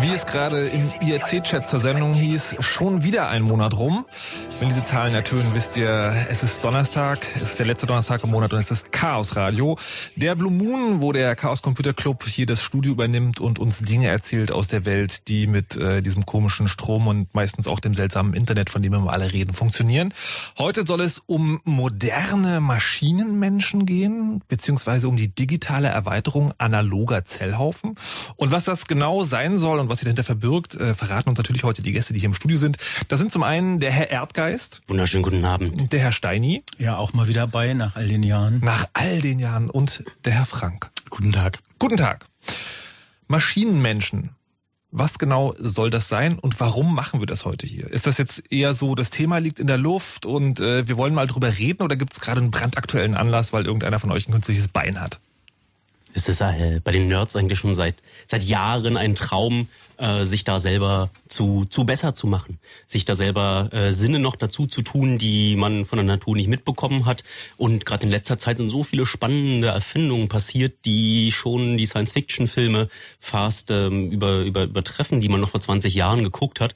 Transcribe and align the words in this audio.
Wie 0.00 0.12
es 0.12 0.26
gerade 0.26 0.66
im 0.66 0.92
IRC-Chat 1.00 1.68
zur 1.68 1.80
Sendung 1.80 2.12
hieß, 2.12 2.56
schon 2.60 3.02
wieder 3.04 3.28
ein 3.28 3.42
Monat 3.42 3.78
rum. 3.78 4.04
Wenn 4.58 4.68
diese 4.68 4.84
Zahlen 4.84 5.14
ertönen, 5.14 5.54
wisst 5.54 5.76
ihr, 5.76 6.14
es 6.28 6.42
ist 6.42 6.62
Donnerstag, 6.62 7.26
es 7.36 7.50
ist 7.50 7.58
der 7.58 7.66
letzte 7.66 7.86
Donnerstag 7.86 8.22
im 8.22 8.30
Monat 8.30 8.52
und 8.52 8.60
es 8.60 8.70
ist 8.70 8.92
Chaos 8.92 9.34
Radio. 9.34 9.76
Der 10.14 10.36
Blue 10.36 10.52
Moon, 10.52 11.00
wo 11.00 11.12
der 11.12 11.34
Chaos 11.34 11.62
Computer 11.62 11.92
Club 11.92 12.24
hier 12.26 12.46
das 12.46 12.62
Studio 12.62 12.92
übernimmt 12.92 13.40
und 13.40 13.58
uns 13.58 13.80
Dinge 13.80 14.08
erzählt 14.08 14.52
aus 14.52 14.68
der 14.68 14.84
Welt, 14.84 15.26
die 15.28 15.48
mit 15.48 15.76
äh, 15.76 16.00
diesem 16.00 16.26
komischen 16.26 16.68
Strom 16.68 17.08
und 17.08 17.34
meistens 17.34 17.66
auch 17.66 17.80
dem 17.80 17.94
seltsamen 17.94 18.34
Internet, 18.34 18.70
von 18.70 18.82
dem 18.82 18.92
wir 18.92 19.12
alle 19.12 19.32
reden, 19.32 19.52
funktionieren. 19.52 20.14
Heute 20.58 20.86
soll 20.86 21.00
es 21.00 21.18
um 21.18 21.60
moderne 21.64 22.60
Maschinenmenschen 22.60 23.84
gehen, 23.84 24.42
beziehungsweise 24.48 25.08
um 25.08 25.16
die 25.16 25.28
digitale 25.28 25.88
Erweiterung 25.88 26.52
analoger 26.58 27.24
Zellhaufen. 27.24 27.96
Und 28.36 28.52
was 28.52 28.64
das 28.64 28.86
genau 28.86 29.24
sein 29.24 29.58
soll 29.58 29.80
und 29.80 29.88
was 29.88 29.98
sich 29.98 30.04
dahinter 30.04 30.24
verbirgt, 30.24 30.76
äh, 30.76 30.94
verraten 30.94 31.30
uns 31.30 31.38
natürlich 31.38 31.64
heute 31.64 31.82
die 31.82 31.92
Gäste, 31.92 32.12
die 32.12 32.20
hier 32.20 32.28
im 32.28 32.34
Studio 32.34 32.58
sind. 32.58 32.76
Das 33.08 33.18
sind 33.18 33.32
zum 33.32 33.42
einen 33.42 33.80
der 33.80 33.90
Herr 33.90 34.12
Erdgeist. 34.42 34.82
Wunderschönen 34.88 35.22
guten 35.22 35.44
Abend. 35.44 35.92
Der 35.92 36.00
Herr 36.00 36.10
Steini. 36.10 36.64
Ja, 36.76 36.96
auch 36.96 37.12
mal 37.12 37.28
wieder 37.28 37.46
bei 37.46 37.74
nach 37.74 37.94
all 37.94 38.08
den 38.08 38.24
Jahren. 38.24 38.58
Nach 38.60 38.88
all 38.92 39.20
den 39.20 39.38
Jahren. 39.38 39.70
Und 39.70 40.02
der 40.24 40.32
Herr 40.32 40.46
Frank. 40.46 40.90
Guten 41.10 41.30
Tag. 41.30 41.60
Guten 41.78 41.96
Tag. 41.96 42.26
Maschinenmenschen. 43.28 44.30
Was 44.90 45.20
genau 45.20 45.54
soll 45.58 45.90
das 45.90 46.08
sein 46.08 46.40
und 46.40 46.58
warum 46.58 46.92
machen 46.92 47.20
wir 47.20 47.28
das 47.28 47.44
heute 47.44 47.68
hier? 47.68 47.88
Ist 47.92 48.08
das 48.08 48.18
jetzt 48.18 48.50
eher 48.50 48.74
so, 48.74 48.96
das 48.96 49.10
Thema 49.10 49.38
liegt 49.38 49.60
in 49.60 49.68
der 49.68 49.78
Luft 49.78 50.26
und 50.26 50.58
äh, 50.58 50.88
wir 50.88 50.96
wollen 50.96 51.14
mal 51.14 51.28
drüber 51.28 51.56
reden 51.56 51.84
oder 51.84 51.94
gibt 51.94 52.12
es 52.12 52.20
gerade 52.20 52.40
einen 52.40 52.50
brandaktuellen 52.50 53.14
Anlass, 53.14 53.52
weil 53.52 53.64
irgendeiner 53.64 54.00
von 54.00 54.10
euch 54.10 54.26
ein 54.26 54.32
künstliches 54.32 54.66
Bein 54.66 55.00
hat? 55.00 55.20
Es 56.14 56.28
ist 56.28 56.40
äh, 56.40 56.80
bei 56.82 56.92
den 56.92 57.08
Nerds 57.08 57.36
eigentlich 57.36 57.58
schon 57.58 57.74
seit, 57.74 57.96
seit 58.26 58.44
Jahren 58.44 58.96
ein 58.96 59.14
Traum, 59.14 59.68
äh, 59.96 60.24
sich 60.24 60.44
da 60.44 60.60
selber 60.60 61.10
zu, 61.28 61.64
zu 61.64 61.84
besser 61.84 62.12
zu 62.12 62.26
machen, 62.26 62.58
sich 62.86 63.04
da 63.04 63.14
selber 63.14 63.70
äh, 63.72 63.92
Sinne 63.92 64.18
noch 64.18 64.36
dazu 64.36 64.66
zu 64.66 64.82
tun, 64.82 65.18
die 65.18 65.56
man 65.56 65.86
von 65.86 65.96
der 65.96 66.04
Natur 66.04 66.36
nicht 66.36 66.48
mitbekommen 66.48 67.06
hat. 67.06 67.24
Und 67.56 67.86
gerade 67.86 68.04
in 68.04 68.10
letzter 68.10 68.38
Zeit 68.38 68.58
sind 68.58 68.70
so 68.70 68.84
viele 68.84 69.06
spannende 69.06 69.68
Erfindungen 69.68 70.28
passiert, 70.28 70.84
die 70.84 71.32
schon 71.32 71.78
die 71.78 71.86
Science-Fiction-Filme 71.86 72.88
fast 73.20 73.70
ähm, 73.70 74.10
über, 74.10 74.42
über, 74.42 74.64
übertreffen, 74.64 75.20
die 75.20 75.28
man 75.28 75.40
noch 75.40 75.50
vor 75.50 75.60
20 75.60 75.94
Jahren 75.94 76.24
geguckt 76.24 76.60
hat 76.60 76.74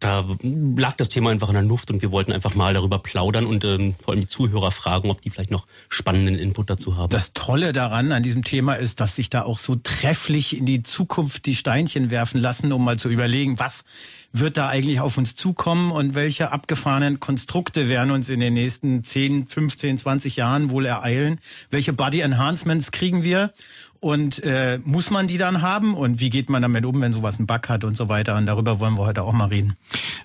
da 0.00 0.24
lag 0.42 0.96
das 0.96 1.10
Thema 1.10 1.30
einfach 1.30 1.48
in 1.48 1.54
der 1.54 1.62
Luft 1.62 1.90
und 1.90 2.00
wir 2.00 2.10
wollten 2.10 2.32
einfach 2.32 2.54
mal 2.54 2.72
darüber 2.72 2.98
plaudern 2.98 3.44
und 3.44 3.64
ähm, 3.64 3.94
vor 4.02 4.12
allem 4.12 4.22
die 4.22 4.28
Zuhörer 4.28 4.70
fragen, 4.70 5.10
ob 5.10 5.20
die 5.20 5.28
vielleicht 5.28 5.50
noch 5.50 5.66
spannenden 5.90 6.36
Input 6.36 6.70
dazu 6.70 6.96
haben. 6.96 7.10
Das 7.10 7.34
Tolle 7.34 7.72
daran 7.72 8.10
an 8.12 8.22
diesem 8.22 8.42
Thema 8.42 8.74
ist, 8.74 9.00
dass 9.00 9.16
sich 9.16 9.28
da 9.28 9.42
auch 9.42 9.58
so 9.58 9.76
trefflich 9.76 10.56
in 10.56 10.64
die 10.64 10.82
Zukunft 10.82 11.44
die 11.44 11.54
Steinchen 11.54 12.10
werfen 12.10 12.40
lassen, 12.40 12.72
um 12.72 12.82
mal 12.82 12.98
zu 12.98 13.10
überlegen, 13.10 13.58
was 13.58 13.84
wird 14.32 14.56
da 14.56 14.68
eigentlich 14.68 15.00
auf 15.00 15.18
uns 15.18 15.36
zukommen 15.36 15.90
und 15.90 16.14
welche 16.14 16.50
abgefahrenen 16.50 17.20
Konstrukte 17.20 17.88
werden 17.88 18.10
uns 18.10 18.28
in 18.28 18.40
den 18.40 18.54
nächsten 18.54 19.04
10, 19.04 19.48
15, 19.48 19.98
20 19.98 20.36
Jahren 20.36 20.70
wohl 20.70 20.86
ereilen? 20.86 21.38
Welche 21.70 21.92
Body 21.92 22.20
Enhancements 22.20 22.90
kriegen 22.90 23.22
wir? 23.22 23.52
Und 24.00 24.42
äh, 24.44 24.80
muss 24.82 25.10
man 25.10 25.28
die 25.28 25.38
dann 25.38 25.62
haben? 25.62 25.94
Und 25.94 26.20
wie 26.20 26.30
geht 26.30 26.48
man 26.48 26.62
damit 26.62 26.86
um, 26.86 27.00
wenn 27.00 27.12
sowas 27.12 27.38
einen 27.38 27.46
Bug 27.46 27.68
hat 27.68 27.84
und 27.84 27.96
so 27.96 28.08
weiter? 28.08 28.36
Und 28.36 28.46
darüber 28.46 28.80
wollen 28.80 28.94
wir 28.96 29.04
heute 29.04 29.22
auch 29.22 29.32
mal 29.32 29.48
reden. 29.48 29.76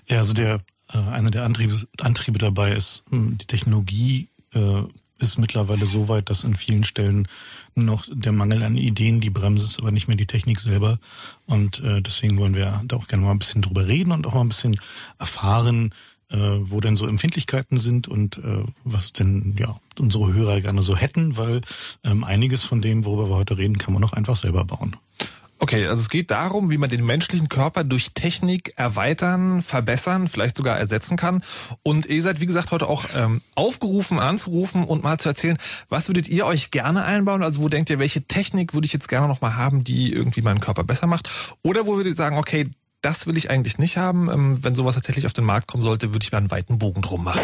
Ja, 0.08 0.18
also 0.18 0.32
der 0.32 0.60
äh, 0.92 0.98
einer 0.98 1.30
der 1.30 1.44
Antriebe, 1.44 1.86
Antriebe 2.00 2.38
dabei 2.38 2.72
ist, 2.72 3.04
hm, 3.10 3.38
die 3.38 3.46
Technologie 3.46 4.28
äh, 4.54 4.82
ist 5.18 5.38
mittlerweile 5.38 5.86
so 5.86 6.08
weit, 6.08 6.28
dass 6.28 6.44
in 6.44 6.56
vielen 6.56 6.84
Stellen 6.84 7.26
noch 7.74 8.04
der 8.10 8.32
Mangel 8.32 8.62
an 8.62 8.76
Ideen 8.76 9.20
die 9.20 9.30
Bremse 9.30 9.66
ist, 9.66 9.78
aber 9.80 9.90
nicht 9.90 10.08
mehr 10.08 10.16
die 10.16 10.26
Technik 10.26 10.60
selber. 10.60 10.98
Und 11.46 11.82
äh, 11.82 12.02
deswegen 12.02 12.38
wollen 12.38 12.54
wir 12.54 12.82
da 12.84 12.96
auch 12.96 13.08
gerne 13.08 13.24
mal 13.24 13.30
ein 13.30 13.38
bisschen 13.38 13.62
drüber 13.62 13.86
reden 13.86 14.12
und 14.12 14.26
auch 14.26 14.34
mal 14.34 14.42
ein 14.42 14.48
bisschen 14.48 14.78
erfahren, 15.18 15.94
äh, 16.30 16.36
wo 16.38 16.80
denn 16.80 16.96
so 16.96 17.06
Empfindlichkeiten 17.06 17.76
sind 17.76 18.08
und 18.08 18.38
äh, 18.38 18.64
was 18.84 19.12
denn 19.12 19.54
ja 19.58 19.78
unsere 19.98 20.32
Hörer 20.32 20.60
gerne 20.60 20.82
so 20.82 20.96
hätten, 20.96 21.36
weil 21.36 21.60
ähm, 22.04 22.24
einiges 22.24 22.62
von 22.62 22.80
dem, 22.80 23.04
worüber 23.04 23.30
wir 23.30 23.36
heute 23.36 23.58
reden, 23.58 23.78
kann 23.78 23.94
man 23.94 24.04
auch 24.04 24.12
einfach 24.12 24.36
selber 24.36 24.64
bauen. 24.64 24.96
Okay, 25.58 25.86
also 25.86 26.00
es 26.00 26.10
geht 26.10 26.30
darum, 26.30 26.68
wie 26.68 26.76
man 26.76 26.90
den 26.90 27.06
menschlichen 27.06 27.48
Körper 27.48 27.82
durch 27.82 28.12
Technik 28.12 28.74
erweitern, 28.76 29.62
verbessern, 29.62 30.28
vielleicht 30.28 30.56
sogar 30.56 30.78
ersetzen 30.78 31.16
kann. 31.16 31.42
Und 31.82 32.04
ihr 32.06 32.22
seid, 32.22 32.40
wie 32.40 32.46
gesagt, 32.46 32.72
heute 32.72 32.88
auch 32.88 33.06
ähm, 33.14 33.40
aufgerufen, 33.54 34.18
anzurufen 34.18 34.84
und 34.84 35.02
mal 35.02 35.18
zu 35.18 35.30
erzählen, 35.30 35.56
was 35.88 36.08
würdet 36.08 36.28
ihr 36.28 36.44
euch 36.44 36.70
gerne 36.70 37.04
einbauen? 37.04 37.42
Also 37.42 37.62
wo 37.62 37.70
denkt 37.70 37.88
ihr, 37.88 37.98
welche 37.98 38.22
Technik 38.22 38.74
würde 38.74 38.84
ich 38.84 38.92
jetzt 38.92 39.08
gerne 39.08 39.28
noch 39.28 39.40
mal 39.40 39.56
haben, 39.56 39.82
die 39.82 40.12
irgendwie 40.12 40.42
meinen 40.42 40.60
Körper 40.60 40.84
besser 40.84 41.06
macht? 41.06 41.30
Oder 41.62 41.86
wo 41.86 41.96
würdet 41.96 42.12
ihr 42.12 42.16
sagen, 42.16 42.36
okay, 42.36 42.70
das 43.06 43.28
will 43.28 43.36
ich 43.36 43.50
eigentlich 43.50 43.78
nicht 43.78 43.96
haben. 43.96 44.28
Ähm, 44.28 44.64
wenn 44.64 44.74
sowas 44.74 44.96
tatsächlich 44.96 45.26
auf 45.26 45.32
den 45.32 45.44
Markt 45.44 45.68
kommen 45.68 45.84
sollte, 45.84 46.12
würde 46.12 46.24
ich 46.24 46.32
mir 46.32 46.38
einen 46.38 46.50
weiten 46.50 46.78
Bogen 46.78 47.02
drum 47.02 47.22
machen. 47.22 47.40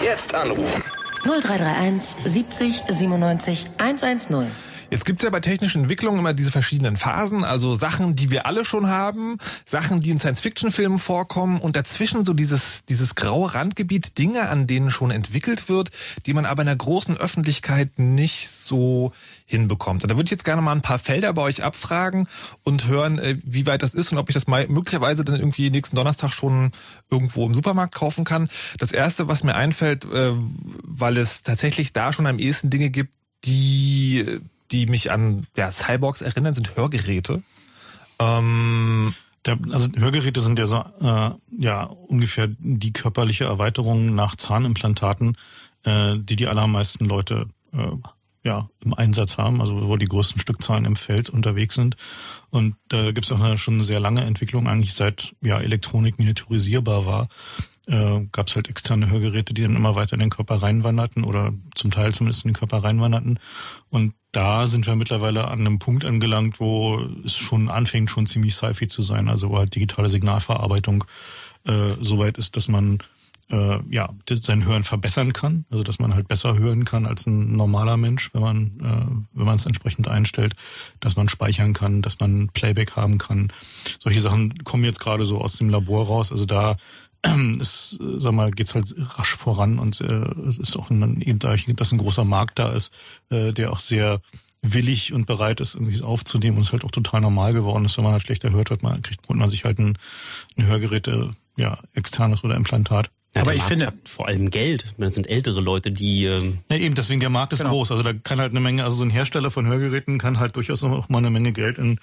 Jetzt 0.00 0.32
anrufen. 0.32 0.82
0331 1.24 2.32
70 2.32 2.82
97 2.88 3.70
110. 3.78 4.46
Jetzt 4.92 5.06
gibt's 5.06 5.22
ja 5.22 5.30
bei 5.30 5.40
technischen 5.40 5.84
Entwicklungen 5.84 6.18
immer 6.18 6.34
diese 6.34 6.50
verschiedenen 6.50 6.98
Phasen, 6.98 7.44
also 7.44 7.74
Sachen, 7.74 8.14
die 8.14 8.28
wir 8.28 8.44
alle 8.44 8.66
schon 8.66 8.88
haben, 8.88 9.38
Sachen, 9.64 10.02
die 10.02 10.10
in 10.10 10.18
Science-Fiction-Filmen 10.18 10.98
vorkommen 10.98 11.62
und 11.62 11.76
dazwischen 11.76 12.26
so 12.26 12.34
dieses, 12.34 12.84
dieses 12.84 13.14
graue 13.14 13.54
Randgebiet, 13.54 14.18
Dinge, 14.18 14.50
an 14.50 14.66
denen 14.66 14.90
schon 14.90 15.10
entwickelt 15.10 15.70
wird, 15.70 15.92
die 16.26 16.34
man 16.34 16.44
aber 16.44 16.60
in 16.60 16.66
der 16.66 16.76
großen 16.76 17.16
Öffentlichkeit 17.16 17.98
nicht 17.98 18.50
so 18.50 19.14
hinbekommt. 19.46 20.02
Und 20.02 20.10
da 20.10 20.16
würde 20.16 20.26
ich 20.26 20.30
jetzt 20.30 20.44
gerne 20.44 20.60
mal 20.60 20.72
ein 20.72 20.82
paar 20.82 20.98
Felder 20.98 21.32
bei 21.32 21.40
euch 21.40 21.64
abfragen 21.64 22.28
und 22.62 22.86
hören, 22.86 23.18
äh, 23.18 23.38
wie 23.44 23.66
weit 23.66 23.82
das 23.82 23.94
ist 23.94 24.12
und 24.12 24.18
ob 24.18 24.28
ich 24.28 24.34
das 24.34 24.46
mal 24.46 24.68
möglicherweise 24.68 25.24
dann 25.24 25.36
irgendwie 25.36 25.70
nächsten 25.70 25.96
Donnerstag 25.96 26.34
schon 26.34 26.70
irgendwo 27.10 27.46
im 27.46 27.54
Supermarkt 27.54 27.94
kaufen 27.94 28.24
kann. 28.24 28.50
Das 28.76 28.92
erste, 28.92 29.26
was 29.26 29.42
mir 29.42 29.54
einfällt, 29.54 30.04
äh, 30.04 30.32
weil 30.82 31.16
es 31.16 31.44
tatsächlich 31.44 31.94
da 31.94 32.12
schon 32.12 32.26
am 32.26 32.38
ehesten 32.38 32.68
Dinge 32.68 32.90
gibt, 32.90 33.14
die 33.46 34.42
die 34.72 34.86
mich 34.86 35.10
an 35.10 35.46
ja, 35.56 35.70
Cyborgs 35.70 36.22
erinnern, 36.22 36.54
sind 36.54 36.76
Hörgeräte. 36.76 37.42
Ähm, 38.18 39.14
der, 39.44 39.58
also 39.70 39.88
Hörgeräte 39.94 40.40
sind 40.40 40.58
ja 40.58 40.66
so 40.66 40.84
äh, 41.00 41.30
ja 41.58 41.84
ungefähr 41.84 42.48
die 42.58 42.92
körperliche 42.92 43.44
Erweiterung 43.44 44.14
nach 44.14 44.36
Zahnimplantaten, 44.36 45.36
äh, 45.84 46.16
die 46.16 46.36
die 46.36 46.46
allermeisten 46.46 47.06
Leute 47.06 47.48
äh, 47.72 47.88
ja 48.44 48.68
im 48.84 48.94
Einsatz 48.94 49.38
haben, 49.38 49.60
also 49.60 49.88
wo 49.88 49.96
die 49.96 50.06
größten 50.06 50.40
Stückzahlen 50.40 50.84
im 50.84 50.96
Feld 50.96 51.30
unterwegs 51.30 51.74
sind. 51.74 51.96
Und 52.50 52.76
da 52.88 53.06
äh, 53.06 53.12
gibt 53.12 53.26
es 53.26 53.32
auch 53.32 53.40
eine, 53.40 53.58
schon 53.58 53.82
sehr 53.82 54.00
lange 54.00 54.24
Entwicklung, 54.24 54.68
eigentlich 54.68 54.94
seit 54.94 55.34
ja 55.40 55.60
Elektronik 55.60 56.18
miniaturisierbar 56.18 57.06
war 57.06 57.28
äh, 57.86 58.20
gab 58.32 58.48
es 58.48 58.56
halt 58.56 58.68
externe 58.68 59.10
Hörgeräte, 59.10 59.54
die 59.54 59.62
dann 59.62 59.76
immer 59.76 59.94
weiter 59.94 60.14
in 60.14 60.20
den 60.20 60.30
Körper 60.30 60.62
reinwanderten 60.62 61.24
oder 61.24 61.52
zum 61.74 61.90
Teil 61.90 62.14
zumindest 62.14 62.44
in 62.44 62.50
den 62.50 62.56
Körper 62.56 62.84
reinwanderten. 62.84 63.38
Und 63.90 64.14
da 64.32 64.66
sind 64.66 64.86
wir 64.86 64.96
mittlerweile 64.96 65.48
an 65.48 65.60
einem 65.60 65.78
Punkt 65.78 66.04
angelangt, 66.04 66.60
wo 66.60 67.00
es 67.24 67.36
schon 67.36 67.68
anfängt, 67.68 68.10
schon 68.10 68.26
ziemlich 68.26 68.54
sci-fi 68.54 68.88
zu 68.88 69.02
sein, 69.02 69.28
also 69.28 69.50
wo 69.50 69.58
halt 69.58 69.74
digitale 69.74 70.08
Signalverarbeitung 70.08 71.04
äh, 71.64 71.90
so 72.00 72.18
weit 72.18 72.38
ist, 72.38 72.56
dass 72.56 72.68
man 72.68 72.98
äh, 73.50 73.78
ja 73.90 74.08
sein 74.30 74.64
Hören 74.64 74.84
verbessern 74.84 75.32
kann, 75.32 75.64
also 75.70 75.84
dass 75.84 75.98
man 75.98 76.14
halt 76.14 76.26
besser 76.26 76.56
hören 76.58 76.84
kann 76.84 77.06
als 77.06 77.26
ein 77.26 77.56
normaler 77.56 77.96
Mensch, 77.96 78.32
wenn 78.32 78.40
man 78.40 78.66
äh, 78.80 79.38
wenn 79.38 79.46
man 79.46 79.56
es 79.56 79.66
entsprechend 79.66 80.08
einstellt, 80.08 80.54
dass 81.00 81.16
man 81.16 81.28
speichern 81.28 81.74
kann, 81.74 82.02
dass 82.02 82.18
man 82.18 82.48
Playback 82.48 82.96
haben 82.96 83.18
kann. 83.18 83.52
Solche 84.00 84.20
Sachen 84.20 84.54
kommen 84.64 84.84
jetzt 84.84 85.00
gerade 85.00 85.24
so 85.26 85.40
aus 85.40 85.54
dem 85.54 85.68
Labor 85.68 86.06
raus. 86.06 86.32
Also 86.32 86.46
da 86.46 86.76
es, 87.60 87.98
sag 88.18 88.32
mal, 88.32 88.50
geht's 88.50 88.74
halt 88.74 88.94
rasch 89.18 89.36
voran 89.36 89.78
und 89.78 90.00
äh, 90.00 90.04
es 90.48 90.58
ist 90.58 90.76
auch 90.76 90.90
ein, 90.90 91.20
eben 91.20 91.38
dadurch, 91.38 91.66
dass 91.76 91.92
ein 91.92 91.98
großer 91.98 92.24
Markt 92.24 92.58
da 92.58 92.72
ist, 92.72 92.92
äh, 93.30 93.52
der 93.52 93.72
auch 93.72 93.78
sehr 93.78 94.20
willig 94.62 95.12
und 95.12 95.26
bereit 95.26 95.60
ist, 95.60 95.74
irgendwie 95.74 95.94
es 95.94 96.02
aufzunehmen 96.02 96.56
und 96.56 96.62
es 96.62 96.72
halt 96.72 96.84
auch 96.84 96.90
total 96.90 97.20
normal 97.20 97.52
geworden 97.52 97.84
ist, 97.84 97.96
wenn 97.96 98.04
man 98.04 98.12
halt 98.12 98.22
schlechter 98.22 98.50
hört, 98.50 98.70
hat 98.70 98.82
man 98.82 99.02
kriegt 99.02 99.28
man 99.28 99.50
sich 99.50 99.64
halt 99.64 99.78
ein, 99.78 99.98
ein 100.56 100.66
Hörgerät, 100.66 101.08
äh, 101.08 101.26
ja, 101.56 101.78
externes 101.94 102.44
oder 102.44 102.54
Implantat. 102.54 103.10
Ja, 103.34 103.42
aber 103.42 103.54
ich 103.54 103.62
finde 103.62 103.94
vor 104.04 104.28
allem 104.28 104.50
Geld. 104.50 104.94
Das 104.98 105.14
sind 105.14 105.26
ältere 105.26 105.62
Leute, 105.62 105.90
die. 105.90 106.26
Ähm 106.26 106.58
ja, 106.70 106.76
eben 106.76 106.94
deswegen 106.94 107.20
der 107.20 107.30
Markt 107.30 107.54
ist 107.54 107.60
genau. 107.60 107.70
groß. 107.70 107.90
Also 107.90 108.02
da 108.02 108.12
kann 108.12 108.38
halt 108.38 108.52
eine 108.52 108.60
Menge. 108.60 108.84
Also 108.84 108.96
so 108.96 109.04
ein 109.04 109.10
Hersteller 109.10 109.50
von 109.50 109.66
Hörgeräten 109.66 110.18
kann 110.18 110.38
halt 110.38 110.54
durchaus 110.54 110.84
auch 110.84 111.08
mal 111.08 111.18
eine 111.18 111.30
Menge 111.30 111.52
Geld 111.52 111.78
in 111.78 111.92
äh, 111.94 111.98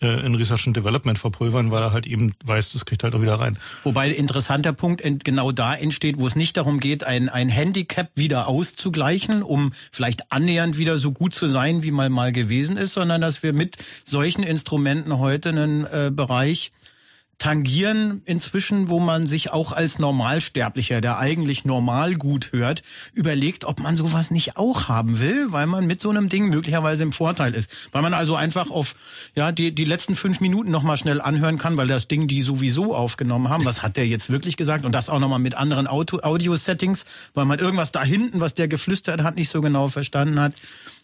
in 0.00 0.34
Research 0.34 0.66
and 0.66 0.76
Development 0.76 1.18
verpulvern, 1.18 1.70
weil 1.70 1.82
er 1.82 1.92
halt 1.92 2.06
eben 2.06 2.34
weiß, 2.44 2.72
das 2.72 2.84
kriegt 2.84 3.02
halt 3.02 3.14
auch 3.14 3.22
wieder 3.22 3.34
rein. 3.34 3.58
Wobei 3.82 4.10
interessanter 4.10 4.72
Punkt 4.72 5.02
genau 5.24 5.52
da 5.52 5.74
entsteht, 5.74 6.18
wo 6.18 6.26
es 6.26 6.36
nicht 6.36 6.56
darum 6.56 6.80
geht, 6.80 7.04
ein, 7.04 7.28
ein 7.28 7.48
Handicap 7.48 8.10
wieder 8.14 8.48
auszugleichen, 8.48 9.42
um 9.42 9.72
vielleicht 9.90 10.32
annähernd 10.32 10.78
wieder 10.78 10.98
so 10.98 11.12
gut 11.12 11.34
zu 11.34 11.46
sein, 11.46 11.82
wie 11.82 11.90
mal 11.90 12.10
mal 12.10 12.32
gewesen 12.32 12.76
ist, 12.76 12.92
sondern 12.92 13.20
dass 13.20 13.42
wir 13.42 13.52
mit 13.52 13.76
solchen 14.04 14.42
Instrumenten 14.42 15.18
heute 15.18 15.48
einen 15.50 15.84
äh, 15.84 16.10
Bereich 16.12 16.72
tangieren 17.38 18.22
inzwischen, 18.24 18.88
wo 18.88 18.98
man 18.98 19.26
sich 19.26 19.52
auch 19.52 19.72
als 19.72 19.98
Normalsterblicher, 19.98 21.00
der 21.00 21.18
eigentlich 21.18 21.64
normal 21.64 22.14
gut 22.14 22.50
hört, 22.52 22.82
überlegt, 23.12 23.64
ob 23.64 23.78
man 23.78 23.96
sowas 23.96 24.30
nicht 24.30 24.56
auch 24.56 24.88
haben 24.88 25.20
will, 25.20 25.52
weil 25.52 25.66
man 25.66 25.86
mit 25.86 26.00
so 26.00 26.08
einem 26.10 26.28
Ding 26.30 26.48
möglicherweise 26.48 27.02
im 27.02 27.12
Vorteil 27.12 27.54
ist. 27.54 27.70
Weil 27.92 28.02
man 28.02 28.14
also 28.14 28.36
einfach 28.36 28.70
auf 28.70 28.94
ja 29.34 29.52
die, 29.52 29.74
die 29.74 29.84
letzten 29.84 30.14
fünf 30.14 30.40
Minuten 30.40 30.70
nochmal 30.70 30.96
schnell 30.96 31.20
anhören 31.20 31.58
kann, 31.58 31.76
weil 31.76 31.86
das 31.86 32.08
Ding 32.08 32.26
die 32.26 32.40
sowieso 32.40 32.94
aufgenommen 32.94 33.50
haben. 33.50 33.64
Was 33.66 33.82
hat 33.82 33.98
der 33.98 34.06
jetzt 34.06 34.30
wirklich 34.30 34.56
gesagt? 34.56 34.86
Und 34.86 34.92
das 34.92 35.10
auch 35.10 35.20
nochmal 35.20 35.38
mit 35.38 35.54
anderen 35.54 35.86
Audio-Settings, 35.86 37.04
weil 37.34 37.44
man 37.44 37.58
irgendwas 37.58 37.92
da 37.92 38.02
hinten, 38.02 38.40
was 38.40 38.54
der 38.54 38.68
geflüstert 38.68 39.22
hat, 39.22 39.36
nicht 39.36 39.50
so 39.50 39.60
genau 39.60 39.88
verstanden 39.88 40.40
hat. 40.40 40.54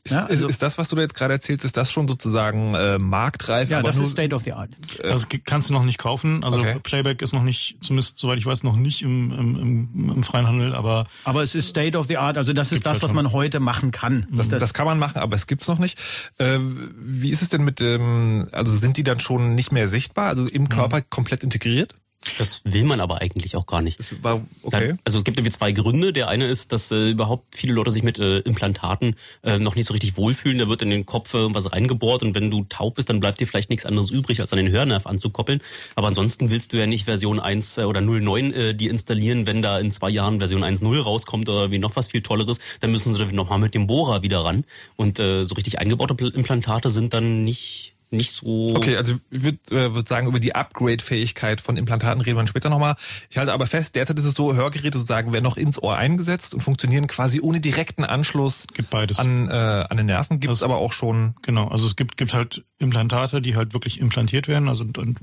Ist, 0.05 0.13
ja, 0.13 0.27
also, 0.27 0.47
ist, 0.47 0.55
ist, 0.55 0.63
das, 0.63 0.79
was 0.79 0.89
du 0.89 0.97
da 0.97 1.03
jetzt 1.03 1.15
gerade 1.15 1.35
erzählst, 1.35 1.65
ist 1.65 1.77
das 1.77 1.93
schon 1.93 2.09
sozusagen 2.09 2.75
äh, 2.75 2.99
marktreif? 2.99 3.71
Ja, 3.71 3.83
das 3.83 3.99
ist 3.99 4.11
State 4.11 4.35
of 4.35 4.43
the 4.43 4.53
Art. 4.53 4.71
Äh, 4.99 5.11
also 5.11 5.27
kannst 5.45 5.71
du 5.71 5.73
noch 5.73 5.85
nicht 5.85 5.99
kaufen. 5.99 6.43
Also 6.43 6.59
okay. 6.59 6.81
Playback 6.83 7.23
ist 7.23 7.33
noch 7.33 7.45
nicht, 7.45 7.77
zumindest 7.83 8.19
soweit 8.19 8.39
ich 8.39 8.45
weiß, 8.45 8.65
noch 8.65 8.75
nicht 8.75 9.03
im, 9.03 9.31
im, 9.31 9.89
im, 9.95 10.13
im 10.17 10.23
freien 10.25 10.49
Handel, 10.49 10.75
aber. 10.75 11.07
Aber 11.23 11.45
es 11.45 11.55
ist 11.55 11.69
State 11.69 11.97
of 11.97 12.09
the 12.09 12.17
Art. 12.17 12.37
Also 12.37 12.53
das 12.53 12.73
ist 12.73 12.85
das, 12.85 12.95
halt 12.95 13.03
was 13.05 13.13
man 13.13 13.33
heute 13.33 13.61
machen 13.61 13.93
kann. 13.93 14.27
Das, 14.33 14.49
das, 14.49 14.59
das, 14.59 14.75
kann 14.75 14.87
man 14.87 14.99
machen, 14.99 15.19
aber 15.19 15.37
es 15.37 15.47
gibt's 15.47 15.69
noch 15.69 15.79
nicht. 15.79 15.97
Äh, 16.39 16.59
wie 16.99 17.31
ist 17.31 17.43
es 17.43 17.51
denn 17.51 17.63
mit 17.63 17.79
dem? 17.79 18.49
Also 18.51 18.75
sind 18.75 18.97
die 18.97 19.05
dann 19.05 19.21
schon 19.21 19.55
nicht 19.55 19.71
mehr 19.71 19.87
sichtbar? 19.87 20.27
Also 20.27 20.49
im 20.49 20.69
Körper 20.69 20.99
mhm. 20.99 21.11
komplett 21.11 21.45
integriert? 21.45 21.95
Das 22.39 22.61
will 22.65 22.85
man 22.85 23.01
aber 23.01 23.21
eigentlich 23.21 23.57
auch 23.57 23.67
gar 23.67 23.83
nicht. 23.83 24.23
War, 24.23 24.41
okay. 24.63 24.95
Also 25.05 25.19
es 25.19 25.25
gibt 25.25 25.39
irgendwie 25.39 25.51
zwei 25.51 25.73
Gründe. 25.73 26.13
Der 26.13 26.29
eine 26.29 26.47
ist, 26.47 26.73
dass 26.73 26.91
äh, 26.93 27.11
überhaupt 27.11 27.57
viele 27.57 27.73
Leute 27.73 27.91
sich 27.91 28.05
mit 28.05 28.19
äh, 28.19 28.39
Implantaten 28.39 29.17
äh, 29.43 29.59
noch 29.59 29.75
nicht 29.75 29.87
so 29.87 29.93
richtig 29.93 30.17
wohlfühlen. 30.17 30.59
Da 30.59 30.69
wird 30.69 30.83
in 30.83 30.91
den 30.91 31.05
Kopf 31.05 31.35
irgendwas 31.35 31.73
reingebohrt 31.73 32.23
und 32.23 32.35
wenn 32.35 32.51
du 32.51 32.65
taub 32.69 32.95
bist, 32.95 33.11
dann 33.11 33.19
bleibt 33.19 33.41
dir 33.41 33.47
vielleicht 33.47 33.71
nichts 33.71 33.87
anderes 33.87 34.11
übrig, 34.11 34.41
als 34.41 34.53
an 34.53 34.59
den 34.59 34.71
Hörnerv 34.71 35.07
anzukoppeln. 35.07 35.61
Aber 35.97 36.07
ansonsten 36.07 36.51
willst 36.51 36.73
du 36.73 36.77
ja 36.79 36.87
nicht 36.87 37.07
Version 37.07 37.41
1 37.41 37.79
äh, 37.79 37.85
oder 37.85 38.01
09 38.01 38.53
äh, 38.53 38.75
die 38.75 38.87
installieren, 38.89 39.47
wenn 39.47 39.61
da 39.61 39.79
in 39.79 39.91
zwei 39.91 40.11
Jahren 40.11 40.39
Version 40.39 40.63
1.0 40.63 41.01
rauskommt 41.01 41.49
oder 41.49 41.73
wie 41.73 41.79
noch 41.79 41.97
was 41.97 42.07
viel 42.07 42.23
Tolleres, 42.23 42.61
dann 42.81 42.93
müssen 42.93 43.13
sie 43.13 43.19
dann 43.19 43.35
nochmal 43.35 43.59
mit 43.59 43.75
dem 43.75 43.89
Bohrer 43.89 44.23
wieder 44.23 44.45
ran. 44.45 44.65
Und 44.95 45.19
äh, 45.19 45.43
so 45.43 45.55
richtig 45.57 45.81
eingebaute 45.81 46.15
Implantate 46.25 46.89
sind 46.89 47.15
dann 47.15 47.43
nicht 47.43 47.92
nicht 48.13 48.33
so. 48.33 48.75
Okay, 48.77 48.97
also 48.97 49.15
ich 49.31 49.43
würde 49.43 49.59
äh, 49.71 49.95
würd 49.95 50.09
sagen, 50.09 50.27
über 50.27 50.41
die 50.41 50.55
Upgrade-Fähigkeit 50.55 51.61
von 51.61 51.77
Implantaten 51.77 52.21
reden 52.21 52.39
wir 52.39 52.47
später 52.47 52.69
nochmal. 52.69 52.97
Ich 53.31 53.39
halte 53.39 53.53
aber 53.53 53.67
fest, 53.67 53.95
derzeit 53.95 54.19
ist 54.19 54.27
es 54.27 54.35
so, 54.35 54.55
Hörgeräte 54.55 54.99
sozusagen 54.99 55.33
werden 55.33 55.45
noch 55.45 55.57
ins 55.57 55.83
Ohr 55.83 55.97
eingesetzt 55.97 56.55
und 56.55 56.61
funktionieren 56.61 57.07
quasi 57.07 57.41
ohne 57.41 57.61
direkten 57.61 58.05
Anschluss 58.05 58.67
gibt 58.75 58.91
beides. 58.91 59.19
An, 59.19 59.49
äh, 59.49 59.53
an 59.53 59.97
den 59.97 60.07
Nerven. 60.07 60.41
Gibt 60.41 60.53
es 60.53 60.63
also, 60.63 60.73
aber 60.73 60.83
auch 60.83 60.93
schon. 60.93 61.35
Genau, 61.43 61.69
also 61.69 61.87
es 61.87 61.97
gibt, 61.97 62.17
gibt 62.17 62.35
halt 62.35 62.65
Implantate, 62.79 63.41
die 63.41 63.57
halt 63.57 63.73
wirklich 63.73 64.01
implantiert 64.01 64.49
werden, 64.49 64.69
also 64.69 64.85
und 64.85 65.19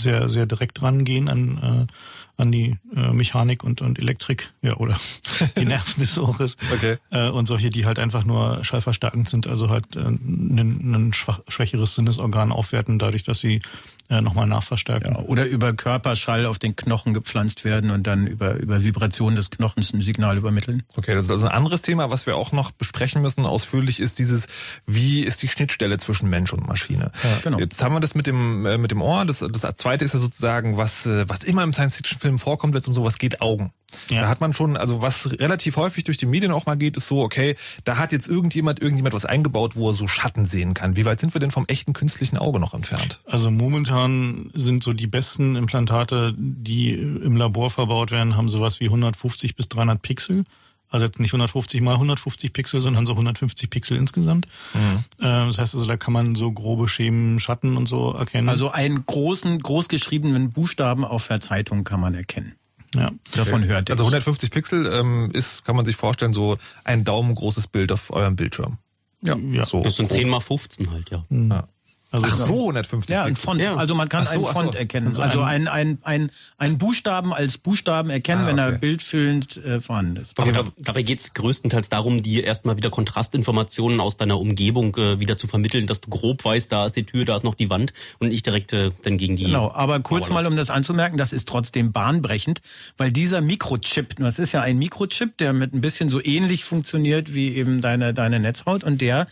sehr, 0.00 0.28
sehr 0.28 0.46
direkt 0.46 0.82
rangehen 0.82 1.28
an, 1.28 1.86
äh, 1.88 1.92
an 2.40 2.50
die 2.50 2.76
äh, 2.94 3.12
Mechanik 3.12 3.62
und, 3.62 3.82
und 3.82 3.98
Elektrik, 3.98 4.52
ja, 4.62 4.76
oder 4.76 4.96
die 5.56 5.64
Nerven 5.64 6.00
des 6.00 6.18
Ohres. 6.18 6.56
Okay. 6.72 6.96
Äh, 7.10 7.28
und 7.28 7.46
solche, 7.46 7.70
die 7.70 7.86
halt 7.86 7.98
einfach 7.98 8.24
nur 8.24 8.64
schallverstärkend 8.64 9.28
sind, 9.28 9.46
also 9.46 9.68
halt 9.68 9.96
äh, 9.96 10.00
ein, 10.00 11.12
schwächeres 11.12 11.94
Sinnesorgan 11.94 12.52
aufwerten, 12.52 12.98
dadurch, 12.98 13.22
dass 13.22 13.40
sie 13.40 13.60
äh, 14.10 14.20
nochmal 14.20 14.46
nachverstärken. 14.46 15.14
Ja, 15.14 15.20
oder 15.20 15.46
über 15.46 15.72
Körperschall 15.72 16.44
auf 16.46 16.58
den 16.58 16.74
Knochen 16.74 17.14
gepflanzt 17.14 17.64
werden 17.64 17.90
und 17.90 18.06
dann 18.06 18.26
über, 18.26 18.54
über 18.56 18.82
Vibration 18.82 19.36
des 19.36 19.50
Knochens 19.50 19.92
ein 19.92 20.00
Signal 20.00 20.36
übermitteln. 20.36 20.82
Okay, 20.96 21.14
das 21.14 21.26
ist 21.26 21.30
also 21.30 21.46
ein 21.46 21.52
anderes 21.52 21.80
Thema, 21.80 22.10
was 22.10 22.26
wir 22.26 22.36
auch 22.36 22.52
noch 22.52 22.72
besprechen 22.72 23.22
müssen 23.22 23.46
ausführlich, 23.46 24.00
ist 24.00 24.18
dieses, 24.18 24.48
wie 24.86 25.20
ist 25.20 25.42
die 25.42 25.48
Schnittstelle 25.48 25.98
zwischen 25.98 26.28
Mensch 26.28 26.52
und 26.52 26.66
Maschine. 26.66 27.12
Ja, 27.22 27.30
genau. 27.42 27.58
Jetzt 27.58 27.82
haben 27.82 27.94
wir 27.94 28.00
das 28.00 28.14
mit 28.14 28.26
dem, 28.26 28.66
äh, 28.66 28.78
mit 28.78 28.90
dem 28.90 29.00
Ohr. 29.00 29.24
Das, 29.24 29.38
das 29.38 29.62
zweite 29.76 30.04
ist 30.04 30.14
ja 30.14 30.20
sozusagen, 30.20 30.76
was, 30.76 31.06
äh, 31.06 31.28
was 31.28 31.44
immer 31.44 31.62
im 31.62 31.72
Science-Fiction-Film 31.72 32.38
vorkommt, 32.40 32.74
wenn 32.74 32.80
es 32.80 32.88
um 32.88 32.94
sowas 32.94 33.18
geht, 33.18 33.40
Augen. 33.40 33.72
Ja. 34.08 34.22
Da 34.22 34.28
hat 34.28 34.40
man 34.40 34.52
schon, 34.52 34.76
also 34.76 35.02
was 35.02 35.30
relativ 35.32 35.76
häufig 35.76 36.04
durch 36.04 36.16
die 36.16 36.26
Medien 36.26 36.52
auch 36.52 36.66
mal 36.66 36.76
geht, 36.76 36.96
ist 36.96 37.06
so, 37.06 37.22
okay, 37.22 37.56
da 37.84 37.98
hat 37.98 38.12
jetzt 38.12 38.28
irgendjemand, 38.28 38.80
irgendjemand 38.80 39.14
was 39.14 39.24
eingebaut, 39.24 39.76
wo 39.76 39.90
er 39.90 39.94
so 39.94 40.08
Schatten 40.08 40.46
sehen 40.46 40.74
kann. 40.74 40.96
Wie 40.96 41.04
weit 41.04 41.20
sind 41.20 41.34
wir 41.34 41.40
denn 41.40 41.50
vom 41.50 41.66
echten 41.66 41.92
künstlichen 41.92 42.36
Auge 42.36 42.60
noch 42.60 42.74
entfernt? 42.74 43.20
Also 43.26 43.50
momentan 43.50 44.50
sind 44.54 44.82
so 44.82 44.92
die 44.92 45.06
besten 45.06 45.56
Implantate, 45.56 46.34
die 46.36 46.92
im 46.92 47.36
Labor 47.36 47.70
verbaut 47.70 48.10
werden, 48.10 48.36
haben 48.36 48.48
sowas 48.48 48.80
wie 48.80 48.86
150 48.86 49.56
bis 49.56 49.68
300 49.68 50.00
Pixel. 50.00 50.44
Also 50.92 51.06
jetzt 51.06 51.20
nicht 51.20 51.30
150 51.30 51.80
mal 51.82 51.92
150 51.94 52.52
Pixel, 52.52 52.80
sondern 52.80 53.06
so 53.06 53.12
150 53.12 53.70
Pixel 53.70 53.96
insgesamt. 53.96 54.48
Mhm. 54.74 55.04
Das 55.18 55.58
heißt 55.58 55.74
also, 55.74 55.86
da 55.86 55.96
kann 55.96 56.12
man 56.12 56.34
so 56.34 56.50
grobe 56.50 56.88
Schemen, 56.88 57.38
Schatten 57.38 57.76
und 57.76 57.86
so 57.86 58.10
erkennen. 58.12 58.48
Also 58.48 58.72
einen 58.72 59.06
großen, 59.06 59.60
großgeschriebenen 59.60 60.50
Buchstaben 60.50 61.04
auf 61.04 61.28
der 61.28 61.40
Zeitung 61.40 61.84
kann 61.84 62.00
man 62.00 62.14
erkennen. 62.14 62.54
Ja, 62.94 63.10
davon 63.34 63.64
hört 63.64 63.88
ihr. 63.88 63.92
Also 63.92 64.04
150 64.04 64.50
Pixel 64.50 64.86
ähm, 64.86 65.30
ist, 65.32 65.64
kann 65.64 65.76
man 65.76 65.84
sich 65.84 65.96
vorstellen, 65.96 66.32
so 66.32 66.58
ein 66.84 67.04
daumengroßes 67.04 67.68
Bild 67.68 67.92
auf 67.92 68.10
eurem 68.10 68.36
Bildschirm. 68.36 68.78
Ja, 69.22 69.36
ja. 69.36 69.66
So 69.66 69.82
das 69.82 69.96
sind 69.96 70.10
10 70.10 70.28
mal 70.28 70.40
15 70.40 70.90
halt, 70.90 71.10
ja. 71.10 71.24
Mhm. 71.28 71.50
ja. 71.50 71.68
Also 72.12 72.26
ach 72.28 72.36
so, 72.36 72.54
150 72.54 73.14
Ja, 73.14 73.24
ein 73.24 73.36
Font. 73.36 73.60
Ja. 73.60 73.76
Also 73.76 73.94
man 73.94 74.08
kann 74.08 74.26
so, 74.26 74.32
einen 74.32 74.44
Font 74.44 74.72
so. 74.72 74.78
erkennen. 74.78 75.08
Also, 75.08 75.22
also 75.22 75.42
ein, 75.42 75.68
ein, 75.68 75.98
ein, 76.02 76.30
ein 76.58 76.76
Buchstaben 76.76 77.32
als 77.32 77.56
Buchstaben 77.56 78.10
erkennen, 78.10 78.40
ah, 78.40 78.44
okay. 78.44 78.50
wenn 78.50 78.58
er 78.58 78.72
bildfüllend 78.72 79.56
äh, 79.64 79.80
vorhanden 79.80 80.16
ist. 80.16 80.38
Aber 80.38 80.50
genau. 80.50 80.64
dabei 80.78 81.02
geht 81.02 81.20
es 81.20 81.34
größtenteils 81.34 81.88
darum, 81.88 82.22
dir 82.22 82.42
erstmal 82.42 82.76
wieder 82.76 82.90
Kontrastinformationen 82.90 84.00
aus 84.00 84.16
deiner 84.16 84.40
Umgebung 84.40 84.96
äh, 84.96 85.20
wieder 85.20 85.38
zu 85.38 85.46
vermitteln, 85.46 85.86
dass 85.86 86.00
du 86.00 86.10
grob 86.10 86.44
weißt, 86.44 86.72
da 86.72 86.86
ist 86.86 86.96
die 86.96 87.06
Tür, 87.06 87.24
da 87.24 87.36
ist 87.36 87.44
noch 87.44 87.54
die 87.54 87.70
Wand 87.70 87.92
und 88.18 88.30
nicht 88.30 88.44
direkt 88.44 88.72
äh, 88.72 88.90
dann 89.02 89.16
gegen 89.16 89.36
die. 89.36 89.44
Genau, 89.44 89.70
aber 89.72 90.00
kurz 90.00 90.28
mal, 90.30 90.44
um 90.46 90.56
das 90.56 90.70
anzumerken, 90.70 91.16
das 91.16 91.32
ist 91.32 91.48
trotzdem 91.48 91.92
bahnbrechend, 91.92 92.60
weil 92.96 93.12
dieser 93.12 93.40
Mikrochip, 93.40 94.16
das 94.16 94.40
ist 94.40 94.50
ja 94.50 94.62
ein 94.62 94.78
Mikrochip, 94.78 95.36
der 95.38 95.52
mit 95.52 95.72
ein 95.72 95.80
bisschen 95.80 96.10
so 96.10 96.20
ähnlich 96.22 96.64
funktioniert 96.64 97.34
wie 97.34 97.54
eben 97.54 97.80
deine, 97.80 98.12
deine 98.14 98.40
Netzhaut 98.40 98.82
und 98.82 99.00
der 99.00 99.28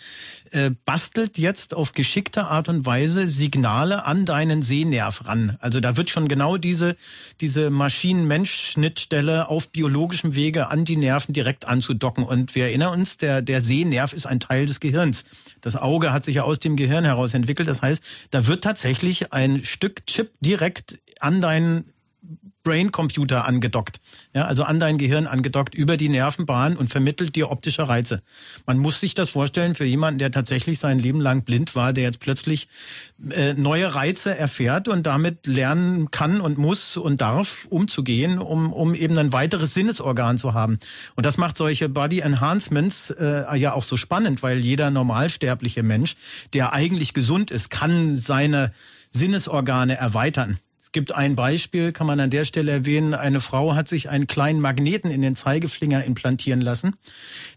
äh, 0.53 0.71
bastelt 0.85 1.39
jetzt 1.39 1.75
auf 1.75 1.93
geschickte 1.93 2.47
Art 2.47 2.69
und 2.69 2.87
Weise 2.87 3.29
Signale 3.29 4.05
an 4.05 4.25
deinen 4.25 4.63
Sehnerv 4.63 5.27
ran. 5.27 5.57
Also 5.61 5.81
da 5.81 5.97
wird 5.97 6.11
schon 6.11 6.29
genau 6.29 6.57
diese, 6.57 6.97
diese 7.41 7.71
Maschinen-Mensch-Schnittstelle 7.71 9.49
auf 9.49 9.71
biologischem 9.71 10.35
Wege 10.35 10.69
an 10.69 10.85
die 10.85 10.97
Nerven 10.97 11.33
direkt 11.33 11.67
anzudocken. 11.67 12.25
Und 12.25 12.55
wir 12.55 12.65
erinnern 12.65 12.99
uns, 13.01 13.17
der, 13.17 13.43
der 13.43 13.61
Sehnerv 13.61 14.13
ist 14.13 14.27
ein 14.27 14.41
Teil 14.41 14.67
des 14.67 14.81
Gehirns. 14.81 15.25
Das 15.61 15.77
Auge 15.77 16.13
hat 16.13 16.25
sich 16.25 16.37
ja 16.37 16.43
aus 16.43 16.59
dem 16.59 16.77
Gehirn 16.77 17.05
heraus 17.05 17.35
entwickelt. 17.35 17.69
Das 17.69 17.83
heißt, 17.83 18.03
da 18.31 18.47
wird 18.47 18.65
tatsächlich 18.65 19.33
ein 19.33 19.65
Stück 19.65 20.07
Chip 20.07 20.31
direkt 20.41 20.99
an 21.21 21.41
deinen 21.41 21.85
Brain-Computer 22.69 23.47
angedockt, 23.47 23.99
ja, 24.35 24.45
also 24.45 24.63
an 24.63 24.79
dein 24.79 24.99
Gehirn 24.99 25.27
angedockt 25.27 25.75
über 25.75 25.97
die 25.97 26.11
Nervenbahn 26.11 26.77
und 26.77 26.89
vermittelt 26.89 27.35
dir 27.35 27.51
optische 27.51 27.89
Reize. 27.89 28.21
Man 28.67 28.77
muss 28.77 29.01
sich 29.01 29.15
das 29.15 29.31
vorstellen 29.31 29.75
für 29.75 29.87
jemanden, 29.87 30.19
der 30.19 30.31
tatsächlich 30.31 30.79
sein 30.79 30.99
Leben 30.99 31.19
lang 31.23 31.45
blind 31.45 31.75
war, 31.75 31.95
der 31.95 32.05
jetzt 32.05 32.21
plötzlich 32.21 32.69
äh, 33.31 33.55
neue 33.55 33.95
Reize 33.95 34.37
erfährt 34.37 34.87
und 34.87 35.07
damit 35.07 35.47
lernen 35.47 36.11
kann 36.11 36.43
und 36.43 36.59
muss 36.59 36.99
und 36.99 37.23
darf 37.23 37.67
umzugehen, 37.71 38.39
um, 38.39 38.75
um 38.75 38.95
eben 38.95 39.17
ein 39.17 39.33
weiteres 39.33 39.73
Sinnesorgan 39.73 40.37
zu 40.37 40.53
haben. 40.53 40.77
Und 41.17 41.25
das 41.25 41.39
macht 41.39 41.57
solche 41.57 41.89
Body 41.89 42.21
Enhancements 42.21 43.11
äh, 43.13 43.57
ja 43.57 43.73
auch 43.73 43.85
so 43.85 43.97
spannend, 43.97 44.43
weil 44.43 44.59
jeder 44.59 44.91
normalsterbliche 44.91 45.83
Mensch, 45.83 46.17
der 46.53 46.75
eigentlich 46.75 47.15
gesund 47.15 47.51
ist, 47.51 47.71
kann 47.71 48.19
seine 48.19 48.73
Sinnesorgane 49.11 49.97
erweitern. 49.97 50.59
Es 50.89 50.93
gibt 50.93 51.13
ein 51.15 51.35
Beispiel, 51.35 51.93
kann 51.93 52.07
man 52.07 52.19
an 52.19 52.31
der 52.31 52.47
Stelle 52.47 52.73
erwähnen. 52.73 53.13
Eine 53.13 53.43
Frau 53.43 53.75
hat 53.75 53.89
sich 53.89 54.09
einen 54.09 54.27
kleinen 54.27 54.59
Magneten 54.59 55.11
in 55.11 55.21
den 55.21 55.37
Zeigefinger 55.37 56.03
implantieren 56.05 56.63
lassen. 56.63 56.97